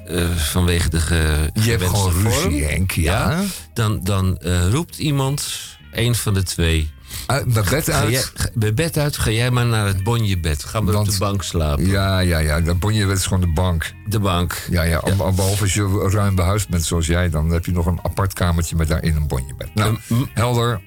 eh, 0.06 0.30
vanwege 0.36 0.88
de 0.90 1.00
ge, 1.00 1.50
Je 1.52 1.70
hebt 1.70 1.84
gewoon 1.84 2.12
ruzie. 2.22 2.64
Henk, 2.64 2.90
ja. 2.90 3.42
Dan, 3.74 4.00
dan 4.02 4.36
eh, 4.38 4.68
roept 4.70 4.98
iemand, 4.98 5.50
een 5.92 6.14
van 6.14 6.34
de 6.34 6.42
twee. 6.42 6.90
Uit, 7.26 7.46
naar 7.54 7.66
bed 7.70 7.90
uit. 7.90 8.10
jij- 8.10 8.50
bij 8.54 8.74
bed 8.74 8.96
uit, 8.98 9.16
ga 9.16 9.30
jij 9.30 9.50
maar 9.50 9.66
naar 9.66 9.86
het 9.86 10.02
bonjebed. 10.02 10.64
Ga 10.64 10.80
maar 10.80 10.94
op 10.94 11.10
de 11.10 11.18
bank 11.18 11.42
slapen. 11.42 11.86
Ja, 11.86 12.18
ja, 12.18 12.38
ja. 12.38 12.60
Dat 12.60 12.78
bonjebed 12.78 13.16
is 13.18 13.24
gewoon 13.26 13.40
de 13.40 13.52
bank. 13.52 13.92
De 14.08 14.20
bank. 14.20 14.66
Ja, 14.70 14.82
ja. 14.82 15.00
be- 15.00 15.14
Behalve 15.16 15.62
als 15.62 15.74
je 15.74 16.08
ruim 16.12 16.34
behuisd 16.34 16.68
bent 16.68 16.84
zoals 16.84 17.06
jij, 17.06 17.30
dan 17.30 17.50
heb 17.50 17.64
je 17.66 17.72
nog 17.72 17.86
een 17.86 17.98
apart 18.02 18.32
kamertje 18.32 18.76
met 18.76 18.88
daarin 18.88 19.16
een 19.16 19.26
bonjebed. 19.26 19.74
Nou, 19.74 19.98
helder. 20.34 20.80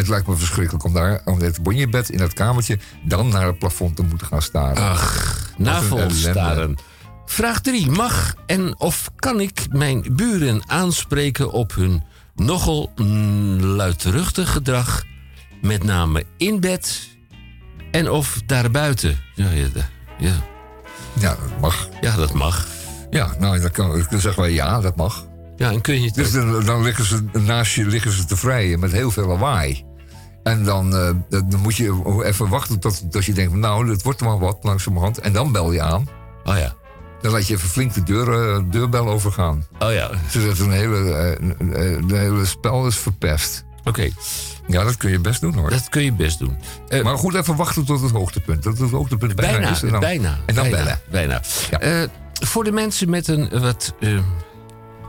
Het 0.00 0.08
lijkt 0.08 0.26
me 0.26 0.36
verschrikkelijk 0.36 0.84
om 0.84 0.92
daar, 0.92 1.20
om 1.24 1.40
het 1.40 1.62
bonjebed 1.62 2.10
in 2.10 2.18
dat 2.18 2.32
kamertje, 2.32 2.78
dan 3.04 3.28
naar 3.28 3.46
het 3.46 3.58
plafond 3.58 3.96
te 3.96 4.02
moeten 4.02 4.26
gaan 4.26 4.42
staren. 4.42 4.82
Ach, 4.82 5.36
navel 5.56 6.10
staren. 6.10 6.76
Vraag 7.26 7.60
3. 7.60 7.90
Mag 7.90 8.34
en 8.46 8.80
of 8.80 9.10
kan 9.16 9.40
ik 9.40 9.66
mijn 9.70 10.04
buren 10.12 10.62
aanspreken 10.66 11.50
op 11.50 11.74
hun 11.74 12.02
nogal 12.34 12.92
mm, 12.96 13.60
luidruchtig 13.60 14.52
gedrag, 14.52 15.04
met 15.60 15.84
name 15.84 16.24
in 16.36 16.60
bed 16.60 17.08
en 17.90 18.10
of 18.10 18.40
daarbuiten? 18.46 19.18
Ja, 19.34 19.50
ja, 19.50 19.66
ja. 20.18 20.34
Ja, 21.20 21.36
dat 21.36 21.60
mag. 21.60 21.88
Ja, 22.00 22.16
dat 22.16 22.32
mag. 22.32 22.66
Ja, 23.10 23.34
nou, 23.38 23.60
dan, 23.60 23.70
kan, 23.70 24.06
dan 24.10 24.20
zeggen 24.20 24.42
wij 24.42 24.52
ja, 24.52 24.80
dat 24.80 24.96
mag. 24.96 25.26
Ja, 25.56 25.70
en 25.70 25.80
kun 25.80 26.00
je 26.00 26.06
het 26.06 26.14
Dus 26.14 26.32
dan, 26.32 26.64
dan 26.64 26.82
liggen 26.82 27.04
ze 27.04 27.24
naast 27.32 27.74
je 27.74 27.86
liggen 27.86 28.12
ze 28.12 28.24
te 28.24 28.36
vrijen 28.36 28.80
met 28.80 28.92
heel 28.92 29.10
veel 29.10 29.26
lawaai. 29.26 29.88
En 30.42 30.64
dan, 30.64 30.96
eh, 30.96 31.10
dan 31.28 31.50
dan 31.50 31.60
moet 31.60 31.76
je 31.76 32.22
even 32.24 32.48
wachten 32.48 32.78
tot, 32.78 33.10
tot 33.10 33.24
je 33.24 33.32
denkt, 33.32 33.54
nou, 33.54 33.90
het 33.90 34.02
wordt 34.02 34.20
er 34.20 34.26
maar 34.26 34.38
wat 34.38 34.58
langzamerhand. 34.62 35.18
En 35.18 35.32
dan 35.32 35.52
bel 35.52 35.72
je 35.72 35.82
aan. 35.82 36.08
Oh 36.44 36.56
ja. 36.56 36.74
Dan 37.20 37.32
laat 37.32 37.46
je 37.46 37.54
even 37.54 37.68
flink 37.68 37.94
de 37.94 38.02
deur, 38.02 38.54
eh, 38.54 38.62
deurbel 38.70 39.08
overgaan. 39.08 39.66
Oh 39.78 39.92
ja. 39.92 40.10
Zodat 40.28 40.58
een 40.58 40.70
hele, 40.70 40.96
eh, 41.10 42.08
de 42.08 42.16
hele 42.16 42.44
spel 42.44 42.86
is 42.86 42.96
verpest. 42.96 43.64
Oké. 43.84 44.08
Ja, 44.66 44.84
dat 44.84 44.96
kun 44.96 45.10
je 45.10 45.20
best 45.20 45.40
doen 45.40 45.54
hoor. 45.54 45.70
Dat 45.70 45.88
kun 45.88 46.02
je 46.02 46.12
best 46.12 46.38
doen. 46.38 46.58
Maar 47.02 47.18
goed, 47.18 47.34
even 47.34 47.56
wachten 47.56 47.84
tot 47.84 48.00
het 48.00 48.10
hoogtepunt. 48.10 48.62
Tot 48.62 48.78
het 48.78 48.90
hoogtepunt 48.90 49.34
bijna, 49.34 49.52
Bijna, 49.52 49.70
is. 49.70 49.82
En 49.82 49.90
dan, 49.90 50.00
bijna. 50.00 50.38
En 50.46 50.54
dan 50.54 50.70
bijna, 50.70 50.84
bellen. 50.84 51.00
Bijna. 51.10 51.42
Eh, 51.80 52.08
voor 52.32 52.64
de 52.64 52.72
mensen 52.72 53.10
met 53.10 53.28
een 53.28 53.60
wat 53.60 53.94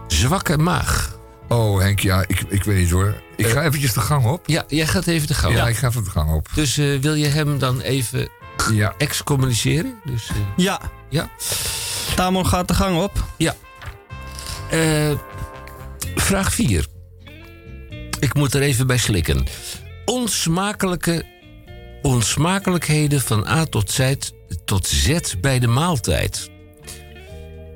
zwakke 0.08 0.58
maag. 0.58 1.20
Oh 1.52 1.80
Henk, 1.80 2.00
ja, 2.00 2.24
ik, 2.28 2.44
ik 2.48 2.64
weet 2.64 2.78
niet 2.78 2.90
hoor. 2.90 3.22
Ik 3.36 3.48
ga 3.48 3.64
eventjes 3.64 3.94
de 3.94 4.00
gang 4.00 4.26
op. 4.26 4.44
Ja, 4.48 4.64
jij 4.68 4.88
gaat 4.88 5.08
even 5.08 5.28
de 5.28 5.34
gang 5.34 5.56
Ja, 5.56 5.62
op. 5.64 5.70
ik 5.70 5.76
ga 5.76 5.88
even 5.88 6.04
de 6.04 6.10
gang 6.10 6.32
op. 6.34 6.48
Dus 6.56 6.78
eh, 6.78 7.00
wil 7.00 7.14
je 7.14 7.28
hem 7.28 7.60
dan 7.60 7.82
even 7.82 8.30
ja. 8.74 8.94
excommuniceren? 8.98 9.94
Dus, 10.04 10.30
eh, 10.30 10.36
Ja. 10.56 10.82
Ja. 11.10 11.30
Tamon 12.16 12.48
gaat 12.48 12.68
de 12.68 12.74
gang 12.74 13.02
op. 13.02 13.24
Ja. 13.38 13.56
Eh, 14.70 15.12
vraag 16.16 16.54
4. 16.54 16.86
Ik 18.20 18.34
moet 18.34 18.54
er 18.54 18.62
even 18.62 18.88
bij 18.88 18.98
slikken. 18.98 19.46
Onsmakelijke 20.06 21.26
onsmakelijkheden 22.02 23.22
van 23.22 23.48
A 23.48 23.66
tot 23.66 23.92
Z, 23.92 24.14
tot 24.66 24.88
Z 24.88 25.18
bij 25.42 25.60
de 25.60 25.68
maaltijd. 25.68 26.50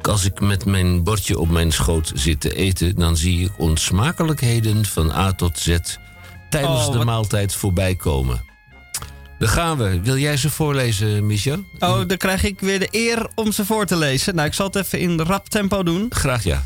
Als 0.07 0.26
ik 0.26 0.40
met 0.40 0.65
mijn 0.65 1.03
bordje 1.03 1.40
op 1.40 1.49
mijn 1.49 1.72
schoot 1.72 2.11
zit 2.15 2.41
te 2.41 2.56
eten, 2.56 2.95
dan 2.95 3.18
zie 3.18 3.45
ik 3.45 3.52
onsmakelijkheden 3.57 4.86
van 4.86 5.11
A 5.11 5.34
tot 5.34 5.60
Z 5.60 5.77
tijdens 6.49 6.88
Oh, 6.88 6.91
de 6.91 7.06
maaltijd 7.06 7.56
voorbij 7.56 7.95
komen. 7.95 8.44
Daar 9.40 9.49
gaan 9.49 9.77
we. 9.77 10.02
Wil 10.02 10.18
jij 10.18 10.38
ze 10.38 10.49
voorlezen, 10.49 11.26
Michel? 11.27 11.64
Oh, 11.80 12.02
dan 12.07 12.18
krijg 12.18 12.44
ik 12.44 12.60
weer 12.60 12.80
de 12.80 12.88
eer 12.91 13.27
om 13.36 13.52
ze 13.52 13.65
voor 13.65 13.86
te 13.86 13.98
lezen. 13.98 14.36
Nou, 14.36 14.48
ik 14.48 14.53
zal 14.53 14.65
het 14.65 14.76
even 14.76 14.99
in 14.99 15.19
rap 15.19 15.49
tempo 15.49 15.84
doen. 15.84 16.06
Graag 16.10 16.44
ja. 16.44 16.64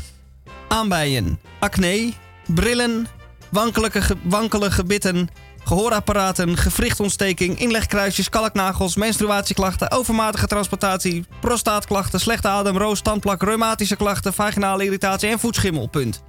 Aanbijen, 0.68 1.38
acne, 1.58 2.12
brillen, 2.46 3.06
wankelige, 3.48 4.16
wankele 4.22 4.70
gebitten, 4.70 5.28
gehoorapparaten, 5.64 6.56
gewrichtontsteking, 6.56 7.58
inlegkruisjes, 7.58 8.28
kalknagels, 8.28 8.96
menstruatieklachten, 8.96 9.90
overmatige 9.90 10.46
transplantatie, 10.46 11.24
prostaatklachten, 11.40 12.20
slechte 12.20 12.48
adem, 12.48 12.76
roos, 12.76 13.00
tandplak, 13.00 13.42
reumatische 13.42 13.96
klachten, 13.96 14.32
vaginale 14.32 14.84
irritatie 14.84 15.28
en 15.28 15.38
voetschimmel. 15.38 15.86
Punt. 15.86 16.22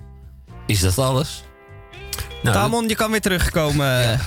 Is 0.66 0.80
dat 0.80 0.98
alles? 0.98 1.44
Nou, 2.44 2.56
Tamon, 2.56 2.88
je 2.88 2.96
kan 2.96 3.12
weer 3.12 3.22
terugkomen. 3.22 4.20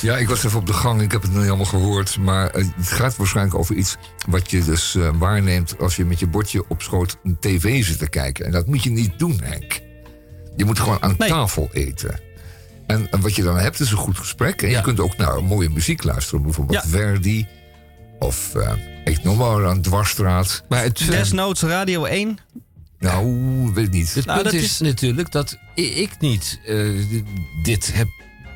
Ja, 0.00 0.16
ik 0.16 0.28
was 0.28 0.44
even 0.44 0.58
op 0.58 0.66
de 0.66 0.72
gang. 0.72 1.02
Ik 1.02 1.12
heb 1.12 1.22
het 1.22 1.30
nog 1.30 1.40
niet 1.40 1.48
allemaal 1.48 1.66
gehoord. 1.66 2.18
Maar 2.18 2.50
eh, 2.50 2.64
het 2.76 2.88
gaat 2.88 3.16
waarschijnlijk 3.16 3.56
over 3.58 3.74
iets 3.74 3.96
wat 4.26 4.50
je 4.50 4.64
dus 4.64 4.94
eh, 4.94 5.10
waarneemt 5.18 5.78
als 5.78 5.96
je 5.96 6.04
met 6.04 6.18
je 6.18 6.26
bordje 6.26 6.64
op 6.68 6.82
schoot 6.82 7.18
een 7.22 7.36
tv 7.40 7.84
zit 7.84 7.98
te 7.98 8.08
kijken. 8.08 8.44
En 8.44 8.52
dat 8.52 8.66
moet 8.66 8.82
je 8.82 8.90
niet 8.90 9.18
doen, 9.18 9.40
Henk. 9.42 9.80
Je 10.56 10.64
moet 10.64 10.78
gewoon 10.78 11.02
aan 11.02 11.16
tafel 11.16 11.68
eten. 11.72 12.25
En, 12.86 13.10
en 13.10 13.20
wat 13.20 13.36
je 13.36 13.42
dan 13.42 13.58
hebt 13.58 13.80
is 13.80 13.90
een 13.90 13.96
goed 13.96 14.18
gesprek. 14.18 14.62
En 14.62 14.70
je 14.70 14.80
kunt 14.80 15.00
ook 15.00 15.16
naar 15.16 15.44
mooie 15.44 15.70
muziek 15.70 16.04
luisteren. 16.04 16.42
Bijvoorbeeld 16.42 16.84
Verdi. 16.86 17.46
Of 18.18 18.54
eh, 18.54 18.72
ik 19.04 19.22
noem 19.24 19.36
maar 19.36 19.62
een 19.64 19.82
dwarsstraat. 19.82 20.62
Maar 20.68 20.82
het, 20.82 20.98
Desnoods 21.10 21.62
Radio 21.62 22.04
1. 22.04 22.38
Nou, 22.98 23.70
weet 23.74 23.86
ik 23.86 23.92
niet. 23.92 24.14
Het 24.14 24.24
punt 24.26 24.52
is, 24.52 24.78
natuurlijk 24.80 25.30
dat 25.32 25.58
ik 25.74 26.10
niet 26.18 26.60
eh, 26.66 26.88
dit 27.62 27.90
heb, 27.94 28.08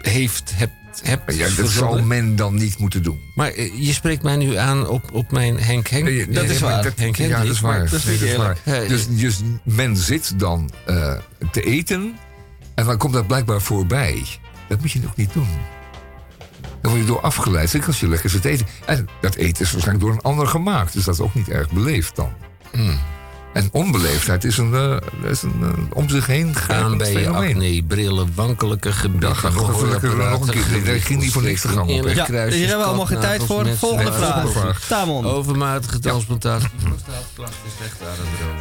heeft, 0.03 0.53
heb 0.55 0.71
hebt 1.03 1.35
Ja, 1.35 1.43
dat 1.45 1.53
verzonnen. 1.53 1.97
zou 1.97 2.07
men 2.07 2.37
dan 2.37 2.55
niet 2.55 2.79
moeten 2.79 3.03
doen. 3.03 3.21
Maar 3.35 3.51
eh, 3.53 3.73
je 3.87 3.93
spreekt 3.93 4.23
mij 4.23 4.37
nu 4.37 4.57
aan 4.57 4.89
op, 4.89 5.13
op 5.13 5.31
mijn 5.33 5.59
Henk 5.59 5.89
Henk. 5.89 6.05
Nee, 6.05 6.15
nee, 6.15 6.29
dat 6.35 6.45
is 6.45 6.59
waar. 6.61 6.83
dat- 6.83 6.93
Henk 6.97 7.17
ja, 7.17 7.43
dat 7.43 7.51
is 7.53 7.61
waar. 7.61 7.79
Nee, 7.79 7.89
dat 8.19 8.29
is 8.29 8.37
waar. 8.37 8.59
Eh, 8.65 8.89
Dus, 8.89 9.09
dus 9.09 9.41
men 9.63 9.97
zit 9.97 10.39
dan 10.39 10.71
eh, 10.87 11.17
te 11.53 11.63
eten 11.63 12.15
en 12.81 12.87
dan 12.87 12.97
komt 12.97 13.13
dat 13.13 13.27
blijkbaar 13.27 13.61
voorbij. 13.61 14.27
Dat 14.69 14.81
moet 14.81 14.91
je 14.91 15.01
nog 15.01 15.17
niet 15.17 15.33
doen. 15.33 15.49
Dan 16.81 16.91
word 16.91 17.03
je 17.03 17.07
door 17.07 17.21
afgeleid. 17.21 17.71
Zeker 17.71 17.87
als 17.87 18.01
je 18.01 18.09
lekker 18.09 18.31
zit 18.31 18.45
eten. 18.45 18.67
En 18.87 19.09
dat 19.21 19.35
eten 19.35 19.65
is 19.65 19.73
waarschijnlijk 19.73 20.07
door 20.07 20.15
een 20.15 20.23
ander 20.23 20.47
gemaakt. 20.47 20.93
Dus 20.93 21.05
dat 21.05 21.15
is 21.15 21.21
ook 21.21 21.35
niet 21.35 21.49
erg 21.49 21.71
beleefd 21.71 22.17
dan. 22.17 22.33
Hmm. 22.71 22.99
En 23.53 23.69
onbeleefdheid 23.73 24.45
is 24.45 24.57
een, 24.57 24.75
eh, 24.75 25.31
is 25.31 25.43
een 25.43 25.89
om 25.93 26.09
zich 26.09 26.27
heen 26.27 26.47
aan 26.47 26.55
gaand 26.55 26.99
bij 26.99 27.29
acne, 27.29 27.83
brillen, 27.83 28.33
wankelijke 28.35 28.93
gebieden. 28.93 29.35
Ja, 29.43 29.49
nog 29.49 30.47
een 30.47 30.51
keer. 30.83 31.01
Ging 31.01 31.21
niet 31.21 31.33
voor 31.33 31.43
niks 31.43 31.61
te 31.61 31.69
gaan 31.69 31.83
op. 31.83 31.89
Eerlijk 31.89 32.17
Ja, 32.17 32.25
kruisjes, 32.25 32.55
hier 32.55 32.67
hebben 32.67 32.85
we 32.85 32.89
allemaal 32.89 33.07
geen 33.07 33.21
tijd 33.21 33.43
voor. 33.43 33.67
Volgende 33.67 34.13
vraag. 34.13 34.81
Tamon. 34.87 35.27
Overmatige 35.27 35.99
transplantatie. 35.99 36.69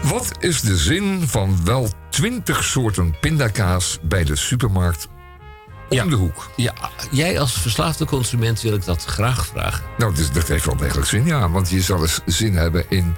Wat 0.03 0.31
is 0.39 0.61
de 0.61 0.77
zin 0.77 1.21
van 1.27 1.59
wel 1.63 1.89
twintig 2.09 2.63
soorten 2.63 3.15
pindakaas 3.19 3.99
bij 4.01 4.23
de 4.23 4.35
supermarkt 4.35 5.07
om 5.89 6.09
de 6.09 6.15
hoek? 6.15 6.49
Ja, 6.55 6.73
jij 7.11 7.39
als 7.39 7.53
verslaafde 7.53 8.05
consument 8.05 8.61
wil 8.61 8.73
ik 8.73 8.85
dat 8.85 9.05
graag 9.05 9.45
vragen. 9.45 9.83
Nou, 9.97 10.15
dus 10.15 10.31
dat 10.31 10.47
heeft 10.47 10.65
wel 10.65 10.75
degelijk 10.75 11.07
zin, 11.07 11.25
ja. 11.25 11.49
Want 11.49 11.69
je 11.69 11.81
zal 11.81 12.01
eens 12.01 12.19
zin 12.25 12.55
hebben 12.55 12.85
in 12.89 13.15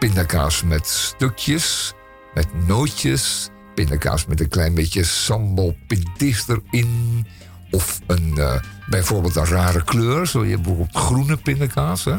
pindakaas 0.00 0.62
met 0.62 0.86
stukjes, 0.86 1.92
met 2.34 2.66
nootjes, 2.66 3.48
pindakaas 3.74 4.26
met 4.26 4.40
een 4.40 4.48
klein 4.48 4.74
beetje 4.74 5.04
sambal 5.04 5.76
pintis 5.86 6.44
erin. 6.48 7.26
Of 7.70 8.00
een, 8.06 8.38
eh, 8.38 8.54
bijvoorbeeld 8.88 9.36
een 9.36 9.46
rare 9.46 9.84
kleur, 9.84 10.26
zo 10.26 10.44
je 10.44 10.50
hebt 10.50 10.62
bijvoorbeeld 10.62 10.96
groene 10.96 11.36
pindakaas. 11.36 12.04
Hè? 12.04 12.16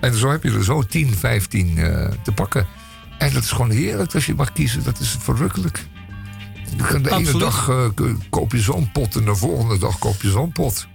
En 0.00 0.14
zo 0.14 0.30
heb 0.30 0.42
je 0.42 0.52
er 0.52 0.64
zo 0.64 0.82
10, 0.82 1.14
15 1.14 1.78
eh, 1.78 2.08
te 2.22 2.32
pakken. 2.32 2.66
En 3.18 3.32
dat 3.32 3.42
is 3.42 3.50
gewoon 3.50 3.70
heerlijk 3.70 4.14
als 4.14 4.26
je 4.26 4.34
mag 4.34 4.52
kiezen. 4.52 4.84
Dat 4.84 4.98
is 4.98 5.16
verrukkelijk. 5.20 5.86
De 6.76 7.10
ene 7.10 7.38
dag 7.38 7.68
eh, 7.68 7.84
koop 8.30 8.52
je 8.52 8.60
zo'n 8.60 8.92
pot 8.92 9.16
en 9.16 9.24
de 9.24 9.34
volgende 9.34 9.78
dag 9.78 9.98
koop 9.98 10.22
je 10.22 10.30
zo'n 10.30 10.52
pot. 10.52 10.86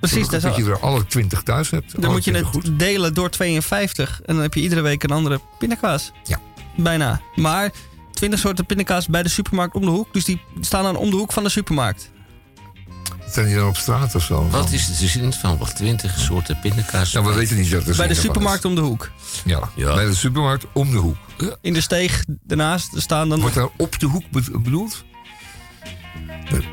Precies, 0.00 0.28
dat, 0.28 0.40
dat 0.40 0.56
je 0.56 0.64
er 0.64 0.80
alle 0.80 1.06
20 1.06 1.42
thuis 1.42 1.70
hebt. 1.70 1.92
Dan 1.92 2.04
Alle 2.04 2.12
moet 2.12 2.24
je 2.24 2.30
20 2.30 2.52
het 2.62 2.78
delen 2.78 3.14
door 3.14 3.30
52. 3.30 4.20
En 4.24 4.34
dan 4.34 4.42
heb 4.42 4.54
je 4.54 4.60
iedere 4.60 4.80
week 4.80 5.02
een 5.02 5.10
andere 5.10 5.40
pindakaas. 5.58 6.12
Ja. 6.24 6.38
Bijna. 6.76 7.20
Maar 7.34 7.70
20 8.12 8.38
soorten 8.40 8.66
pindakaas 8.66 9.06
bij 9.06 9.22
de 9.22 9.28
supermarkt 9.28 9.74
om 9.74 9.80
de 9.80 9.90
hoek. 9.90 10.12
Dus 10.12 10.24
die 10.24 10.40
staan 10.60 10.82
dan 10.84 10.96
om 10.96 11.10
de 11.10 11.16
hoek 11.16 11.32
van 11.32 11.42
de 11.42 11.48
supermarkt. 11.48 12.10
Zijn 13.28 13.46
die 13.46 13.54
dan 13.54 13.68
op 13.68 13.76
straat 13.76 14.14
of 14.14 14.22
zo? 14.24 14.48
Wat 14.48 14.72
is 14.72 14.98
de 14.98 15.06
zin 15.06 15.32
van 15.32 15.58
wat 15.58 15.76
20 15.76 16.18
soorten 16.18 16.58
pindakaas? 16.60 17.12
Nou, 17.12 17.26
we 17.26 17.34
weten 17.34 17.56
niet 17.56 17.70
dat 17.70 17.86
er 17.86 17.96
Bij 17.96 18.06
de 18.08 18.14
supermarkt 18.14 18.64
om 18.64 18.74
de 18.74 18.80
hoek. 18.80 19.10
is. 19.32 19.42
Ja, 19.44 19.68
bij 19.76 20.04
de 20.04 20.14
supermarkt 20.14 20.66
om 20.72 20.90
de 20.90 20.96
hoek. 20.96 21.16
In 21.60 21.72
de 21.72 21.80
steeg 21.80 22.24
daarnaast 22.42 22.90
staan 23.00 23.28
dan... 23.28 23.40
Wordt 23.40 23.54
daar 23.54 23.68
op 23.76 23.98
de 23.98 24.06
hoek 24.06 24.22
be- 24.30 24.58
bedoeld? 24.60 25.04
Nee. 26.50 26.68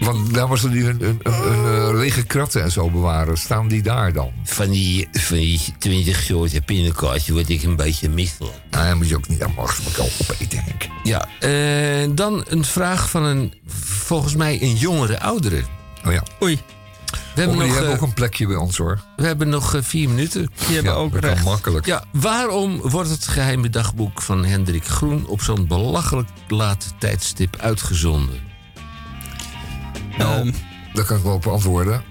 Want 0.00 0.34
daar 0.34 0.48
was 0.48 0.64
er 0.64 0.70
die 0.70 0.84
een, 0.88 1.04
een, 1.04 1.20
een, 1.22 1.52
een, 1.52 1.88
eh, 1.88 1.98
lege 1.98 2.22
kratten 2.22 2.62
en 2.62 2.70
zo 2.70 2.90
bewaren. 2.90 3.38
Staan 3.38 3.68
die 3.68 3.82
daar 3.82 4.12
dan? 4.12 4.30
Van 4.44 4.70
die, 4.70 5.08
van 5.12 5.36
die 5.36 5.60
20 5.78 6.22
soorten 6.22 6.64
pindakaas 6.64 7.28
word 7.28 7.48
ik 7.48 7.62
een 7.62 7.76
beetje 7.76 8.08
misselijk. 8.08 8.54
Nou, 8.70 8.88
dan 8.88 8.96
moet 8.96 9.08
je 9.08 9.16
ook 9.16 9.28
niet 9.28 9.42
aan 9.42 9.52
mag 9.56 9.78
wel 9.96 10.08
opeten, 10.20 10.58
Henk. 10.64 10.86
Ja, 11.02 11.28
eh, 11.40 12.08
dan 12.14 12.44
een 12.48 12.64
vraag 12.64 13.10
van 13.10 13.22
een, 13.24 13.54
volgens 13.84 14.34
mij 14.34 14.62
een 14.62 14.74
jongere 14.76 15.20
oudere. 15.20 15.62
Oh 16.06 16.12
ja. 16.12 16.22
Oei. 16.42 16.58
We 17.34 17.40
hebben, 17.40 17.56
Oh, 17.58 17.62
nog, 17.64 17.72
hebben 17.74 17.92
eh, 17.92 17.96
ook 17.96 18.06
een 18.08 18.14
plekje 18.14 18.46
bij 18.46 18.56
ons 18.56 18.76
hoor. 18.76 19.00
we 19.16 19.26
hebben 19.26 19.48
nog 19.48 19.74
vier 19.80 20.08
minuten. 20.08 20.50
Die 20.66 20.74
hebben 20.74 20.92
Ja, 20.92 20.98
ook 20.98 21.12
dat 21.12 21.20
kan 21.20 21.30
recht. 21.30 21.44
makkelijk. 21.44 21.86
Ja, 21.86 22.04
waarom 22.12 22.80
wordt 22.80 23.10
het 23.10 23.26
geheime 23.28 23.70
dagboek 23.70 24.22
van 24.22 24.44
Hendrik 24.44 24.84
Groen 24.84 25.26
op 25.26 25.42
zo'n 25.42 25.66
belachelijk 25.66 26.28
laat 26.48 26.94
tijdstip 26.98 27.56
uitgezonden? 27.60 28.40
Nou, 30.20 30.38
Ehm, 30.40 30.52
daar 30.92 31.04
kan 31.04 31.16
ik 31.16 31.22
wel 31.22 31.34
op 31.34 31.46
antwoorden. 31.46 32.02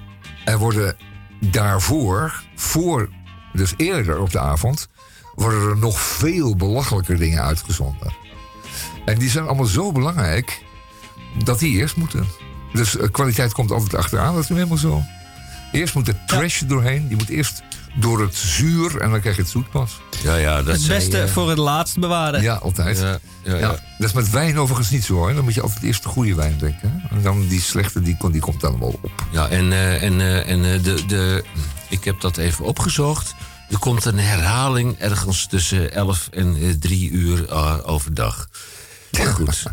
Er 0.45 0.57
worden 0.57 0.98
daarvoor, 1.40 2.44
voor, 2.56 3.10
dus 3.53 3.73
eerder 3.77 4.19
op 4.19 4.31
de 4.31 4.40
avond, 4.40 4.88
worden 5.36 5.69
er 5.69 5.77
nog 5.77 5.99
veel 5.99 6.56
belachelijker 6.56 7.18
dingen 7.18 7.44
uitgezonden. 7.44 8.14
En 9.06 9.19
die 9.19 9.30
zijn 9.30 9.45
allemaal 9.45 9.65
zo 9.65 9.91
belangrijk 9.91 10.64
dat 11.44 11.60
die 11.60 11.77
eerst 11.77 11.95
moeten. 11.95 12.27
Dus 12.73 12.98
eh, 12.98 13.07
kwaliteit 13.11 13.53
komt 13.53 13.72
altijd 13.72 13.95
achteraan, 13.95 14.34
dat 14.34 14.44
is 14.44 14.49
nu 14.49 14.56
helemaal 14.56 14.77
zo. 14.77 15.02
Eerst 15.72 15.95
moet 15.95 16.06
de 16.06 16.26
trash 16.26 16.61
doorheen, 16.61 17.07
die 17.07 17.18
moet 17.18 17.30
eerst 17.30 17.64
door 17.95 18.22
het 18.22 18.36
zuur 18.36 18.98
en 19.02 19.10
dan 19.11 19.20
krijg 19.20 19.36
je 19.36 19.41
het 19.41 19.52
zoet 19.52 19.70
pas. 19.70 19.99
Ja, 20.24 20.36
ja, 20.36 20.56
dat 20.64 20.66
het 20.74 20.82
zei, 20.82 20.98
beste 20.99 21.28
voor 21.28 21.49
het 21.49 21.57
laatst 21.57 21.99
bewaren. 21.99 22.41
Ja, 22.41 22.56
altijd. 22.56 22.98
Ja, 22.99 23.20
ja, 23.44 23.53
ja. 23.53 23.57
Ja, 23.57 23.68
dat 23.98 24.07
is 24.07 24.14
met 24.14 24.30
wijn 24.30 24.57
overigens 24.60 24.90
niet 24.90 25.03
zo 25.03 25.14
hoor. 25.14 25.34
Dan 25.34 25.44
moet 25.44 25.53
je 25.53 25.61
altijd 25.61 25.84
eerst 25.84 26.03
de 26.03 26.10
goede 26.10 26.36
wijn 26.36 26.57
drinken. 26.57 27.02
hè. 27.10 27.16
En 27.16 27.22
dan 27.24 27.48
die 27.48 27.61
slechte, 27.61 28.02
die, 28.02 28.18
die 28.32 28.41
komt 28.41 28.61
dan 28.61 28.80
wel 28.80 28.99
op. 29.02 29.24
Ja, 29.32 29.48
en, 29.48 29.72
eh, 29.72 30.03
en, 30.03 30.22
eh, 30.22 30.49
en 30.49 30.74
eh, 30.74 30.84
de, 30.84 31.06
de, 31.06 31.44
ik 31.90 32.03
heb 32.03 32.22
dat 32.22 32.38
even 32.38 32.66
opgezocht. 32.66 33.36
Er 33.70 33.80
komt 33.80 34.06
een 34.06 34.20
herhaling 34.20 34.95
ergens 34.99 35.48
tussen 35.48 35.94
11 35.94 36.30
en 36.32 36.56
eh, 36.61 36.70
3 36.80 37.10
uur 37.11 37.52
overdag. 37.86 38.49
Maar 39.11 39.26
goed, 39.40 39.64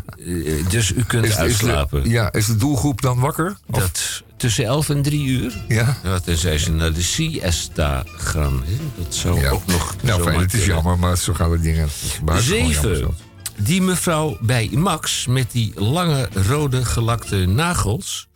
dus 0.69 0.91
u 0.91 1.03
kunt 1.03 1.25
Is, 1.25 1.31
is, 1.31 1.37
uitslapen. 1.37 2.03
de, 2.03 2.09
ja, 2.09 2.31
is 2.31 2.45
de 2.45 2.55
doelgroep 2.55 3.01
dan 3.01 3.19
wakker? 3.19 3.57
Of- 3.69 3.79
Dat, 3.79 4.23
tussen 4.37 4.65
11 4.65 4.89
en 4.89 5.01
3 5.01 5.25
uur? 5.25 5.63
Ja. 5.67 5.97
Ja, 6.03 6.19
tenzij 6.19 6.57
ze 6.57 6.71
naar 6.71 6.93
de 6.93 7.01
siesta 7.01 8.03
gaan. 8.17 8.63
hè. 8.65 8.75
Dat 9.03 9.15
zou 9.15 9.39
Ja. 9.39 9.49
ook 9.49 9.65
nog 9.65 9.95
Nou, 10.03 10.23
fijn, 10.23 10.39
het 10.39 10.53
is 10.53 10.65
jammer, 10.65 10.99
maar 10.99 11.17
zo 11.17 11.33
gaan 11.33 11.51
de 11.51 11.59
dingen. 11.59 11.89
Zeven. 12.37 13.15
Die 13.57 13.81
mevrouw 13.81 14.37
bij 14.41 14.69
Max 14.73 15.25
met 15.27 15.51
die 15.51 15.79
lange 15.79 16.29
rode 16.33 16.85
gelakte 16.85 17.45
nagels... 17.45 18.27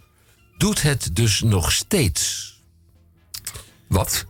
doet 0.57 0.81
het 0.81 1.09
dus 1.13 1.41
nog 1.41 1.71
steeds. 1.71 2.49
Wat? 3.87 4.25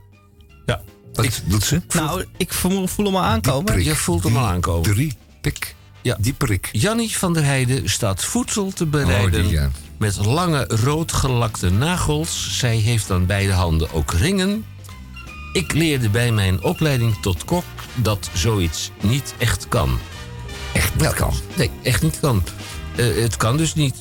Ja. 0.66 0.82
Wat 1.14 1.42
doet 1.46 1.64
ze? 1.64 1.82
Nou, 1.94 2.26
ik 2.38 2.54
voel, 2.54 2.88
voel 2.88 3.06
hem 3.06 3.16
al 3.16 3.24
aankomen. 3.24 3.66
prik. 3.74 3.86
Je 3.86 3.96
voelt 3.96 4.24
hem 4.24 4.38
al 4.38 4.46
aankomen. 4.46 4.94
Drie 4.94 5.14
pik. 5.42 5.76
Ja. 6.02 6.18
Die 6.20 6.34
prik. 6.34 6.70
Jannie 6.72 7.18
van 7.18 7.34
der 7.34 7.44
Heijden 7.44 7.90
staat 7.90 8.24
voedsel 8.24 8.72
te 8.72 8.86
bereiden 8.86 9.42
Oh, 9.42 9.48
die, 9.48 9.58
ja. 9.58 9.70
Met 10.02 10.26
lange 10.26 10.66
roodgelakte 10.68 11.70
nagels. 11.70 12.58
Zij 12.58 12.76
heeft 12.76 13.12
aan 13.12 13.26
beide 13.26 13.52
handen 13.52 13.94
ook 13.94 14.14
ringen. 14.14 14.66
Ik 15.54 15.74
leerde 15.74 16.10
bij 16.10 16.32
mijn 16.32 16.64
opleiding 16.64 17.18
tot 17.22 17.46
kok 17.46 17.64
dat 17.96 18.30
zoiets 18.34 18.92
niet 19.02 19.34
echt 19.38 19.68
kan. 19.68 20.00
Echt 20.74 20.96
niet 20.96 21.14
kan. 21.14 21.34
Nee, 21.56 21.70
echt 21.84 22.02
niet 22.02 22.20
kan. 22.20 22.44
Eh, 22.96 23.06
het 23.22 23.38
kan 23.38 23.58
dus 23.58 23.74
niet. 23.74 23.96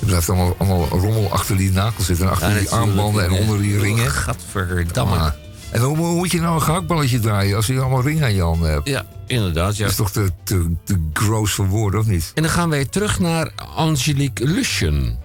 Er 0.00 0.06
blijft 0.06 0.28
allemaal, 0.28 0.54
allemaal 0.58 0.88
rommel 0.88 1.30
achter 1.30 1.56
die 1.56 1.72
nakel 1.72 2.04
zitten. 2.04 2.26
En 2.26 2.32
achter 2.32 2.48
Ja, 2.48 2.58
die 2.58 2.70
armbanden 2.70 3.24
en 3.24 3.32
onder 3.32 3.58
die 3.58 3.78
ringen. 3.78 4.10
Gadverdamme. 4.10 5.16
Ah. 5.16 5.32
En 5.70 5.80
hoe, 5.80 5.96
hoe 5.96 6.14
moet 6.14 6.30
je 6.30 6.40
nou 6.40 6.54
een 6.54 6.62
gehaktballetje 6.62 7.20
draaien 7.20 7.56
als 7.56 7.66
je 7.66 7.80
allemaal 7.80 8.02
ringen 8.02 8.24
aan 8.24 8.34
je 8.34 8.42
handen 8.42 8.70
hebt? 8.70 8.88
Ja, 8.88 9.06
inderdaad. 9.26 9.76
Ja. 9.76 9.82
Dat 9.82 9.90
is 9.90 9.96
toch 9.96 10.10
te, 10.10 10.30
te, 10.44 10.74
te 10.84 11.08
gross 11.12 11.52
voor 11.52 11.66
woorden, 11.66 12.00
of 12.00 12.06
niet? 12.06 12.30
En 12.34 12.42
dan 12.42 12.52
gaan 12.52 12.70
wij 12.70 12.84
terug 12.84 13.18
naar 13.18 13.52
Angelique 13.74 14.44
Lusjen. 14.44 15.21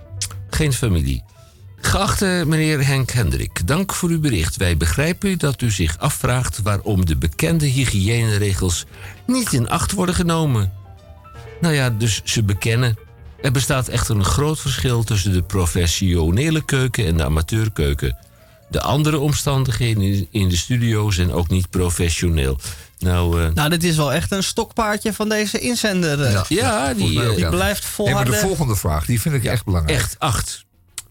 Geen 0.57 0.73
familie. 0.73 1.23
Geachte 1.75 2.43
meneer 2.47 2.85
Henk 2.85 3.11
Hendrik, 3.11 3.67
dank 3.67 3.93
voor 3.93 4.09
uw 4.09 4.19
bericht. 4.19 4.55
Wij 4.57 4.77
begrijpen 4.77 5.39
dat 5.39 5.61
u 5.61 5.71
zich 5.71 5.97
afvraagt 5.97 6.61
waarom 6.61 7.05
de 7.05 7.17
bekende 7.17 7.65
hygiëneregels 7.65 8.85
niet 9.27 9.53
in 9.53 9.69
acht 9.69 9.91
worden 9.91 10.15
genomen. 10.15 10.73
Nou 11.61 11.73
ja, 11.73 11.89
dus 11.89 12.21
ze 12.23 12.43
bekennen. 12.43 12.97
Er 13.41 13.51
bestaat 13.51 13.87
echter 13.87 14.15
een 14.15 14.23
groot 14.23 14.59
verschil 14.59 15.03
tussen 15.03 15.33
de 15.33 15.43
professionele 15.43 16.65
keuken 16.65 17.05
en 17.05 17.17
de 17.17 17.23
amateurkeuken. 17.23 18.17
De 18.69 18.81
andere 18.81 19.19
omstandigheden 19.19 20.27
in- 20.31 20.49
de 20.49 20.57
studio 20.57 21.11
zijn 21.11 21.31
ook 21.31 21.49
niet 21.49 21.69
professioneel. 21.69 22.59
Nou, 22.99 23.43
eh, 23.43 23.51
Nou, 23.53 23.69
dit 23.69 23.83
is 23.83 23.95
wel 23.95 24.13
echt 24.13 24.31
een 24.31 24.43
stokpaardje 24.43 25.13
van 25.13 25.29
deze 25.29 25.59
inzender. 25.59 26.21
eh. 26.23 26.41
ja, 26.47 26.93
die, 26.93 27.21
eh, 27.23 27.29
Die 27.29 27.39
ja. 27.39 27.49
blijft 27.49 27.81
Hey, 27.83 27.91
maar 28.05 28.07
volharden. 28.07 28.33
de 28.33 28.39
volgende 28.39 28.75
vraag, 28.75 29.05
die 29.05 29.21
vind 29.21 29.35
ik 29.35 29.43
echt 29.43 29.65
belangrijk. 29.65 29.97
Echt 29.99 30.15
acht. 30.19 30.65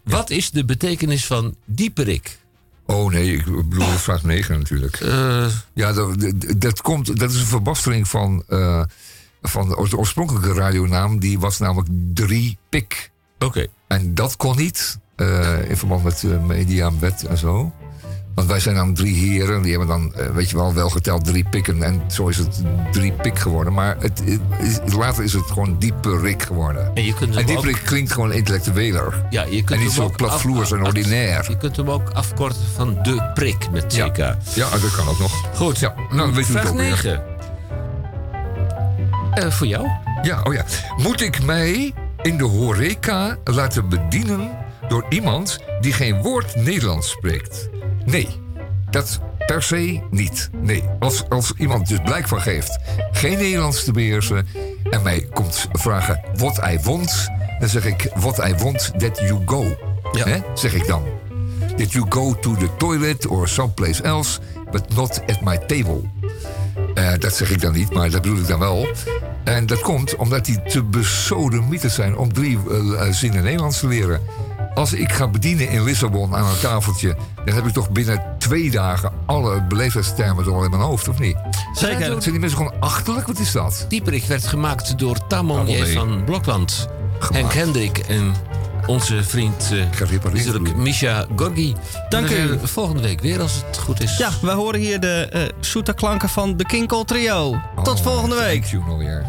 Wat 0.04 0.30
is 0.30 0.50
de 0.50 0.64
betekenis 0.64 1.26
van 1.26 1.54
dieperik? 1.64 2.38
Oh 2.86 3.10
nee, 3.12 3.32
ik 3.36 3.44
bedoel 3.68 3.86
vraag 3.86 4.22
9 4.22 4.58
natuurlijk. 4.58 4.96
Eh, 5.00 5.46
Ja, 5.74 5.92
dat, 5.92 6.20
dat- 6.20 6.60
dat, 6.60 6.80
komt, 6.82 7.18
dat 7.18 7.30
is 7.30 7.40
een 7.40 7.46
verbastering 7.46 8.08
van, 8.08 8.44
eh, 8.48 8.82
van 9.42 9.68
de 9.68 9.76
oorspronkelijke 9.76 10.52
radionaam. 10.52 11.18
Die 11.18 11.38
was 11.38 11.58
namelijk 11.58 11.88
drie 12.14 12.58
pik. 12.68 13.10
Oké. 13.38 13.66
En 13.88 14.14
dat 14.14 14.36
kon 14.36 14.56
niet, 14.56 14.98
eh, 15.16 15.68
in 15.70 15.76
verband 15.76 16.04
met 16.04 16.24
eh, 16.24 16.42
mediawet 16.44 17.24
en 17.24 17.38
zo. 17.38 17.72
Want 18.36 18.48
wij 18.48 18.60
zijn 18.60 18.74
dan 18.74 18.94
drie 18.94 19.14
heren, 19.14 19.62
die 19.62 19.70
hebben 19.70 19.88
dan, 19.88 20.14
eh, 20.14 20.26
weet 20.30 20.50
je 20.50 20.56
wel, 20.56 20.74
wel 20.74 20.88
geteld 20.90 21.24
drie 21.24 21.44
pikken. 21.50 21.82
En 21.82 22.02
zo 22.06 22.28
is 22.28 22.36
het 22.36 22.62
drie 22.92 23.12
pik 23.12 23.38
geworden. 23.38 23.72
Maar 23.72 23.96
het, 23.98 24.22
later 24.96 25.24
is 25.24 25.32
het 25.32 25.44
gewoon 25.46 25.78
dieperik 25.78 26.42
geworden. 26.42 26.90
En, 26.94 27.04
je 27.04 27.14
kunt 27.14 27.36
en 27.36 27.46
dieperik 27.46 27.76
ook- 27.76 27.84
klinkt 27.84 28.12
gewoon 28.12 28.32
intellectueler. 28.32 29.26
Ja, 29.30 29.42
je 29.44 29.64
kunt 29.64 29.70
en 29.80 29.86
niet 29.86 29.96
hem 29.96 30.08
zo 30.08 30.12
platvloers 30.16 30.72
en 30.72 30.84
ordinair. 30.84 31.46
Je 31.48 31.56
kunt 31.56 31.76
hem 31.76 31.90
ook 31.90 32.10
afkorten 32.10 32.62
van 32.74 32.98
de 33.02 33.30
prik 33.34 33.70
met 33.70 33.84
CK. 33.86 34.16
Ja, 34.54 34.70
dat 34.70 34.90
kan 34.96 35.08
ook 35.08 35.18
nog. 35.18 35.32
Goed, 35.54 35.78
ja, 35.78 35.94
nou, 36.10 36.32
weet 36.34 36.46
vraag 36.46 36.68
ook 36.68 36.76
weer. 36.76 36.82
9. 36.88 37.22
Eh, 39.34 39.50
voor 39.50 39.66
jou? 39.66 39.86
Ja, 40.22 40.40
oh 40.42 40.54
ja. 40.54 40.64
Moet 40.96 41.20
ik 41.20 41.42
mij 41.44 41.94
in 42.22 42.36
de 42.36 42.44
horeca 42.44 43.36
laten 43.44 43.88
bedienen 43.88 44.50
door 44.88 45.06
iemand 45.08 45.58
die 45.80 45.92
geen 45.92 46.22
woord 46.22 46.56
Nederlands 46.56 47.10
spreekt? 47.10 47.68
Nee, 48.04 48.28
dat 48.90 49.20
per 49.46 49.62
se 49.62 50.00
niet. 50.10 50.50
Nee, 50.52 50.84
als, 50.98 51.28
als 51.28 51.52
iemand 51.56 51.88
dus 51.88 52.00
blijk 52.04 52.28
van 52.28 52.40
geeft 52.40 52.78
geen 53.12 53.38
Nederlands 53.38 53.84
te 53.84 53.92
beheersen 53.92 54.46
en 54.90 55.02
mij 55.02 55.28
komt 55.32 55.68
vragen 55.72 56.20
what 56.36 56.58
I 56.70 56.78
want, 56.82 57.28
dan 57.58 57.68
zeg 57.68 57.84
ik 57.86 58.10
what 58.14 58.38
I 58.38 58.54
want 58.54 58.92
that 58.98 59.18
you 59.18 59.42
go. 59.44 59.64
Hè? 60.12 60.38
Zeg 60.54 60.74
ik 60.74 60.86
dan. 60.86 61.02
That 61.76 61.92
you 61.92 62.06
go 62.08 62.34
to 62.40 62.56
the 62.56 62.68
toilet 62.76 63.26
or 63.26 63.48
someplace 63.48 64.02
else, 64.02 64.40
but 64.70 64.94
not 64.94 65.22
at 65.26 65.40
my 65.40 65.58
table. 65.58 66.00
Eh, 66.94 67.12
dat 67.18 67.34
zeg 67.34 67.50
ik 67.50 67.60
dan 67.60 67.72
niet, 67.72 67.92
maar 67.92 68.10
dat 68.10 68.22
bedoel 68.22 68.38
ik 68.38 68.46
dan 68.46 68.58
wel. 68.58 68.88
En 69.44 69.66
dat 69.66 69.80
komt 69.80 70.16
omdat 70.16 70.44
die 70.44 70.62
te 70.62 70.82
besodemieterd 70.82 71.92
zijn 71.92 72.16
om 72.16 72.32
drie 72.32 72.58
eh, 72.70 73.06
zinnen 73.10 73.42
Nederlands 73.42 73.78
te 73.78 73.86
leren. 73.86 74.20
Als 74.77 74.93
ik 74.93 75.12
ga 75.12 75.28
bedienen 75.28 75.69
in 75.69 75.85
Lissabon 75.85 76.35
aan 76.35 76.47
een 76.47 76.59
tafeltje, 76.61 77.16
dan 77.44 77.55
heb 77.55 77.66
ik 77.66 77.73
toch 77.73 77.90
binnen 77.90 78.23
twee 78.39 78.70
dagen 78.70 79.12
alle 79.27 79.62
beleefdheidstermen 79.62 80.44
door 80.44 80.65
in 80.65 80.70
mijn 80.70 80.82
hoofd, 80.82 81.09
of 81.09 81.19
niet? 81.19 81.36
Zeker. 81.73 82.05
Zijn 82.07 82.20
die 82.20 82.39
mensen 82.39 82.59
gewoon 82.59 82.81
achterlijk? 82.81 83.27
Wat 83.27 83.39
is 83.39 83.53
dat? 83.53 83.86
Dieperik 83.89 84.24
werd 84.24 84.47
gemaakt 84.47 84.98
door 84.98 85.27
Tamon 85.27 85.61
Oh, 85.61 85.69
J. 85.69 85.93
van 85.93 86.24
Blokland, 86.24 86.89
Henk 87.32 87.53
Hendrik 87.53 87.98
en 87.98 88.35
onze 88.86 89.24
vriend 89.24 89.70
uh, 89.73 90.77
Misha 90.77 91.27
Gorgi. 91.36 91.74
Dank 92.09 92.31
u. 92.31 92.59
Volgende 92.62 93.03
week 93.03 93.20
weer 93.20 93.40
als 93.40 93.62
het 93.66 93.78
goed 93.78 94.03
is. 94.03 94.16
Ja, 94.16 94.31
wij 94.43 94.55
horen 94.55 94.81
hier 94.81 95.01
de 95.01 95.28
eh 95.31 95.43
zoete 95.61 95.93
klanken 95.94 96.28
van 96.28 96.57
de 96.57 96.65
Kinkel 96.65 97.05
Trio. 97.05 97.61
Tot 97.82 98.01
volgende 98.01 98.36
week. 98.36 98.65
Thank 98.65 99.03
you. 99.03 99.23